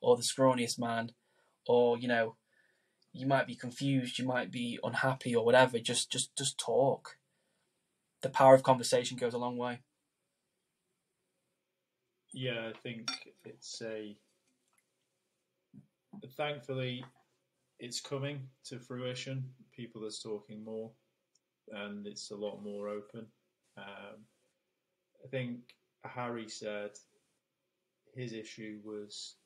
or 0.00 0.16
the 0.16 0.22
scrawniest 0.22 0.78
man 0.78 1.12
or 1.66 1.96
you 1.96 2.08
know 2.08 2.34
you 3.12 3.26
might 3.26 3.46
be 3.46 3.54
confused 3.54 4.18
you 4.18 4.26
might 4.26 4.50
be 4.50 4.78
unhappy 4.82 5.36
or 5.36 5.44
whatever. 5.44 5.78
Just 5.78 6.10
just 6.10 6.36
just 6.36 6.58
talk. 6.58 7.16
The 8.22 8.28
power 8.28 8.54
of 8.56 8.64
conversation 8.64 9.16
goes 9.16 9.34
a 9.34 9.38
long 9.38 9.56
way. 9.56 9.78
Yeah, 12.32 12.70
I 12.70 12.72
think 12.82 13.08
it's 13.44 13.80
a. 13.82 14.16
Thankfully, 16.36 17.04
it's 17.78 18.00
coming 18.00 18.48
to 18.64 18.78
fruition. 18.78 19.44
People 19.72 20.04
are 20.04 20.10
talking 20.10 20.64
more, 20.64 20.90
and 21.70 22.06
it's 22.06 22.30
a 22.30 22.36
lot 22.36 22.62
more 22.62 22.88
open. 22.88 23.26
Um, 23.76 24.24
I 25.24 25.28
think 25.28 25.58
Harry 26.04 26.48
said 26.48 26.90
his 28.14 28.32
issue 28.32 28.80
was 28.84 29.36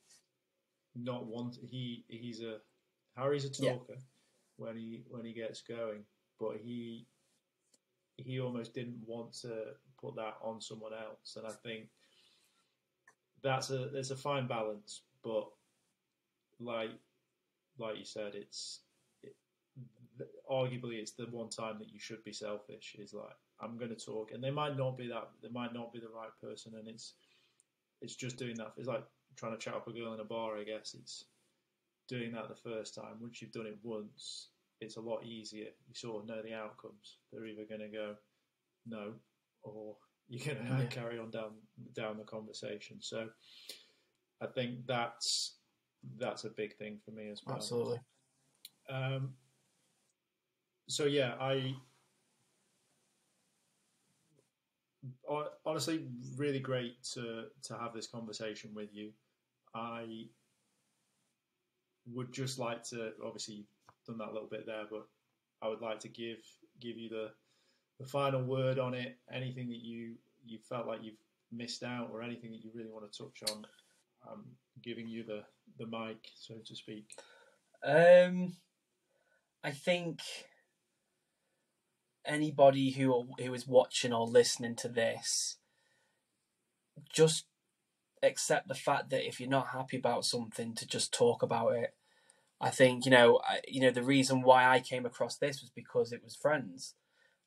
not 0.94 1.26
want 1.26 1.59
he 1.62 2.05
he's 2.09 2.40
a 2.40 2.59
Harry's 3.16 3.44
a 3.44 3.51
talker 3.51 3.94
yeah. 3.94 3.97
when 4.56 4.76
he 4.76 5.05
when 5.09 5.24
he 5.24 5.32
gets 5.32 5.62
going, 5.62 6.05
but 6.39 6.56
he 6.62 7.06
he 8.16 8.40
almost 8.40 8.74
didn't 8.74 9.01
want 9.06 9.32
to 9.32 9.74
put 10.01 10.16
that 10.16 10.34
on 10.43 10.60
someone 10.60 10.93
else, 10.93 11.36
and 11.36 11.47
I 11.47 11.52
think 11.62 11.89
that's 13.43 13.70
a 13.70 13.89
there's 13.93 14.10
a 14.10 14.16
fine 14.16 14.47
balance, 14.47 15.02
but 15.22 15.48
like 16.64 16.90
like 17.78 17.98
you 17.98 18.05
said, 18.05 18.34
it's 18.34 18.80
it, 19.22 19.34
arguably 20.51 20.94
it's 20.94 21.12
the 21.12 21.26
one 21.30 21.48
time 21.48 21.78
that 21.78 21.93
you 21.93 21.98
should 21.98 22.22
be 22.24 22.32
selfish. 22.32 22.97
Is 22.98 23.14
like 23.14 23.36
I'm 23.60 23.78
going 23.78 23.94
to 23.94 24.05
talk, 24.05 24.30
and 24.32 24.43
they 24.43 24.51
might 24.51 24.76
not 24.76 24.97
be 24.97 25.09
that 25.09 25.30
they 25.43 25.48
might 25.48 25.74
not 25.74 25.93
be 25.93 26.01
the 26.01 26.09
right 26.09 26.32
person, 26.40 26.74
and 26.78 26.89
it's 26.89 27.14
it's 28.01 28.16
just 28.16 28.36
doing 28.36 28.56
that. 28.56 28.72
It's 28.76 28.89
like 28.89 29.05
trying 29.36 29.52
to 29.52 29.59
chat 29.59 29.74
up 29.74 29.89
a 29.89 29.93
girl 29.93 30.14
in 30.14 30.20
a 30.20 30.24
bar. 30.24 30.59
I 30.59 30.64
guess 30.64 30.94
it's 30.98 31.24
doing 32.09 32.32
that 32.32 32.48
the 32.48 32.70
first 32.70 32.94
time. 32.94 33.20
Once 33.20 33.40
you've 33.40 33.52
done 33.52 33.66
it 33.66 33.78
once, 33.82 34.48
it's 34.80 34.97
a 34.97 35.01
lot 35.01 35.24
easier. 35.24 35.68
You 35.89 35.94
sort 35.94 36.22
of 36.22 36.28
know 36.28 36.43
the 36.43 36.55
outcomes. 36.55 37.18
They're 37.32 37.47
either 37.47 37.64
going 37.68 37.80
to 37.80 37.89
go 37.89 38.14
no 38.86 39.12
or 39.62 39.97
you're 40.28 40.55
going 40.55 40.66
to 40.66 40.82
yeah. 40.82 40.86
carry 40.86 41.18
on 41.18 41.30
down 41.30 41.52
down 41.94 42.18
the 42.18 42.24
conversation. 42.24 42.98
So 43.01 43.28
I 44.40 44.47
think 44.47 44.86
that's 44.86 45.56
that's 46.18 46.44
a 46.44 46.50
big 46.50 46.76
thing 46.76 46.98
for 47.04 47.10
me 47.12 47.30
as 47.30 47.42
well. 47.46 47.56
Absolutely. 47.56 48.00
Um, 48.88 49.34
so 50.88 51.04
yeah, 51.04 51.34
I 51.40 51.74
honestly 55.64 56.06
really 56.36 56.60
great 56.60 57.02
to 57.14 57.44
to 57.62 57.76
have 57.78 57.94
this 57.94 58.06
conversation 58.06 58.70
with 58.74 58.88
you. 58.92 59.10
I 59.74 60.26
would 62.12 62.32
just 62.32 62.58
like 62.58 62.82
to 62.84 63.12
obviously 63.24 63.54
you've 63.54 63.66
done 64.06 64.18
that 64.18 64.28
a 64.28 64.32
little 64.32 64.48
bit 64.48 64.66
there, 64.66 64.84
but 64.90 65.06
I 65.62 65.68
would 65.68 65.80
like 65.80 66.00
to 66.00 66.08
give 66.08 66.38
give 66.80 66.96
you 66.98 67.08
the 67.08 67.30
the 67.98 68.06
final 68.06 68.42
word 68.42 68.78
on 68.78 68.94
it, 68.94 69.18
anything 69.32 69.68
that 69.68 69.82
you 69.82 70.14
you 70.44 70.58
felt 70.58 70.86
like 70.86 71.00
you've 71.02 71.14
missed 71.52 71.82
out, 71.82 72.10
or 72.12 72.22
anything 72.22 72.50
that 72.50 72.64
you 72.64 72.70
really 72.74 72.90
want 72.90 73.10
to 73.10 73.18
touch 73.18 73.42
on, 73.50 73.64
I'm 74.30 74.44
giving 74.82 75.09
you 75.09 75.24
the 75.24 75.43
the 75.78 75.86
mic, 75.86 76.19
so 76.39 76.55
to 76.65 76.77
speak. 76.77 77.07
Um, 77.85 78.57
I 79.65 79.70
think 79.70 80.20
anybody 82.24 82.93
who 82.93 83.28
who 83.39 83.55
is 83.55 83.66
watching 83.66 84.12
or 84.12 84.27
listening 84.27 84.77
to 84.77 84.89
this, 84.89 85.57
just 87.12 87.47
accept 88.23 88.69
the 88.69 88.74
fact 88.74 89.11
that 89.11 89.27
if 89.27 89.40
you're 89.40 89.49
not 89.51 89.69
happy 89.69 89.97
about 89.97 90.24
something, 90.24 90.74
to 90.74 90.86
just 90.86 91.12
talk 91.12 91.43
about 91.43 91.70
it. 91.70 91.94
I 92.61 92.70
think 92.70 93.05
you 93.05 93.11
know, 93.11 93.40
I, 93.44 93.61
you 93.66 93.81
know, 93.81 93.90
the 93.90 94.05
reason 94.05 94.43
why 94.43 94.69
I 94.69 94.81
came 94.81 95.05
across 95.05 95.36
this 95.36 95.61
was 95.61 95.70
because 95.74 96.12
it 96.12 96.23
was 96.23 96.36
friends. 96.36 96.94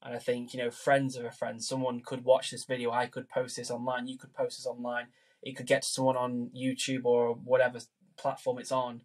And 0.06 0.14
I 0.14 0.20
think, 0.20 0.54
you 0.54 0.60
know, 0.60 0.70
friends 0.70 1.16
of 1.16 1.26
a 1.26 1.32
friend, 1.32 1.64
someone 1.64 2.02
could 2.06 2.24
watch 2.24 2.52
this 2.52 2.66
video, 2.66 2.92
I 2.92 3.08
could 3.08 3.28
post 3.28 3.56
this 3.56 3.72
online, 3.72 4.08
you 4.08 4.20
could 4.20 4.36
post 4.36 4.60
this 4.60 4.68
online, 4.68 5.08
it 5.46 5.56
could 5.56 5.68
get 5.68 5.84
to 5.84 5.88
someone 5.88 6.18
on 6.18 6.50
YouTube 6.58 7.06
or 7.06 7.36
whatever 7.36 7.80
platform 8.18 8.58
it's 8.58 8.72
on 8.72 9.04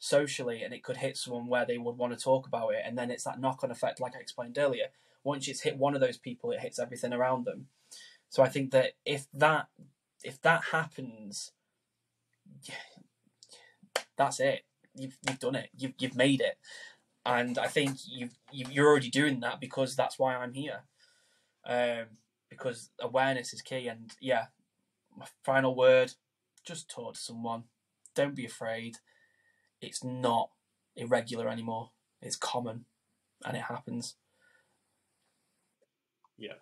socially, 0.00 0.62
and 0.62 0.74
it 0.74 0.82
could 0.82 0.96
hit 0.96 1.16
someone 1.16 1.46
where 1.46 1.64
they 1.64 1.78
would 1.78 1.96
want 1.96 2.12
to 2.12 2.22
talk 2.22 2.46
about 2.46 2.74
it. 2.74 2.82
And 2.84 2.98
then 2.98 3.10
it's 3.10 3.24
that 3.24 3.40
knock 3.40 3.62
on 3.62 3.70
effect, 3.70 4.00
like 4.00 4.16
I 4.16 4.20
explained 4.20 4.58
earlier. 4.58 4.86
Once 5.22 5.46
it's 5.46 5.60
hit 5.60 5.78
one 5.78 5.94
of 5.94 6.00
those 6.00 6.18
people, 6.18 6.50
it 6.50 6.60
hits 6.60 6.78
everything 6.78 7.12
around 7.12 7.44
them. 7.44 7.68
So 8.28 8.42
I 8.42 8.48
think 8.48 8.72
that 8.72 8.92
if 9.06 9.26
that 9.34 9.68
if 10.24 10.42
that 10.42 10.64
happens, 10.72 11.52
that's 14.16 14.40
it. 14.40 14.62
you've 14.94 15.16
you've 15.28 15.38
done 15.38 15.54
it. 15.54 15.70
You've 15.76 15.94
you've 15.98 16.16
made 16.16 16.40
it, 16.40 16.58
and 17.24 17.58
I 17.58 17.68
think 17.68 17.98
you've 18.08 18.34
you're 18.50 18.88
already 18.88 19.10
doing 19.10 19.40
that 19.40 19.60
because 19.60 19.94
that's 19.94 20.18
why 20.18 20.34
I'm 20.34 20.54
here. 20.54 20.82
Um, 21.64 22.16
because 22.48 22.90
awareness 22.98 23.52
is 23.52 23.62
key, 23.62 23.86
and 23.86 24.10
yeah, 24.20 24.46
my 25.16 25.26
final 25.44 25.74
word: 25.74 26.12
just 26.64 26.90
talk 26.90 27.14
to 27.14 27.20
someone. 27.20 27.64
Don't 28.14 28.34
be 28.34 28.44
afraid. 28.44 28.96
It's 29.80 30.04
not 30.04 30.50
irregular 30.96 31.48
anymore. 31.48 31.90
It's 32.20 32.36
common, 32.36 32.84
and 33.44 33.56
it 33.56 33.62
happens. 33.62 34.16
Yeah, 36.36 36.54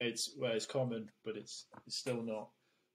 it's 0.00 0.34
well, 0.38 0.52
it's 0.52 0.66
common, 0.66 1.10
but 1.24 1.36
it's 1.36 1.66
it's 1.86 1.96
still 1.96 2.22
not 2.22 2.48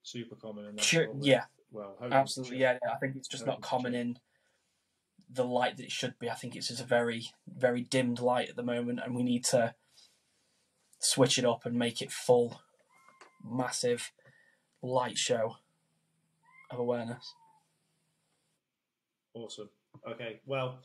super 0.03 0.35
common. 0.35 0.65
And 0.65 0.81
sure, 0.81 1.07
yeah, 1.21 1.45
well, 1.71 1.97
absolutely, 2.11 2.57
yeah. 2.57 2.77
I 2.89 2.97
think 2.97 3.15
it's 3.15 3.27
just 3.27 3.45
not 3.45 3.61
common 3.61 3.93
in 3.93 4.19
the 5.29 5.45
light 5.45 5.77
that 5.77 5.85
it 5.85 5.91
should 5.91 6.17
be. 6.19 6.29
I 6.29 6.35
think 6.35 6.55
it's 6.55 6.67
just 6.67 6.81
a 6.81 6.85
very, 6.85 7.27
very 7.47 7.81
dimmed 7.81 8.19
light 8.19 8.49
at 8.49 8.55
the 8.55 8.63
moment, 8.63 8.99
and 9.03 9.15
we 9.15 9.23
need 9.23 9.43
to 9.45 9.73
switch 10.99 11.37
it 11.37 11.45
up 11.45 11.65
and 11.65 11.77
make 11.77 12.01
it 12.01 12.11
full, 12.11 12.61
massive 13.43 14.11
light 14.83 15.17
show 15.17 15.55
of 16.69 16.79
awareness. 16.79 17.33
Awesome. 19.33 19.69
Okay. 20.07 20.41
Well, 20.45 20.79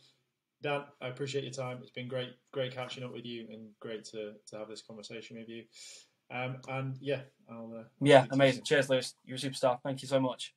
Dan, 0.63 0.83
I 1.01 1.09
appreciate 1.09 1.45
your 1.45 1.53
time. 1.53 1.79
It's 1.83 1.91
been 1.91 2.09
great, 2.09 2.31
great 2.53 2.75
catching 2.75 3.05
up 3.05 3.13
with 3.13 3.25
you, 3.25 3.47
and 3.53 3.69
great 3.81 4.05
to, 4.07 4.33
to 4.47 4.59
have 4.59 4.69
this 4.69 4.83
conversation 4.83 5.37
with 5.37 5.49
you. 5.49 5.65
Um, 6.31 6.57
and 6.69 6.97
yeah, 7.01 7.21
I'll. 7.51 7.73
Uh, 7.81 7.85
yeah, 8.01 8.27
amazing. 8.31 8.65
Cheers, 8.65 8.89
Lewis. 8.89 9.15
You're 9.25 9.37
a 9.37 9.41
superstar. 9.41 9.79
Thank 9.83 10.03
you 10.03 10.09
so 10.09 10.21
much. 10.21 10.55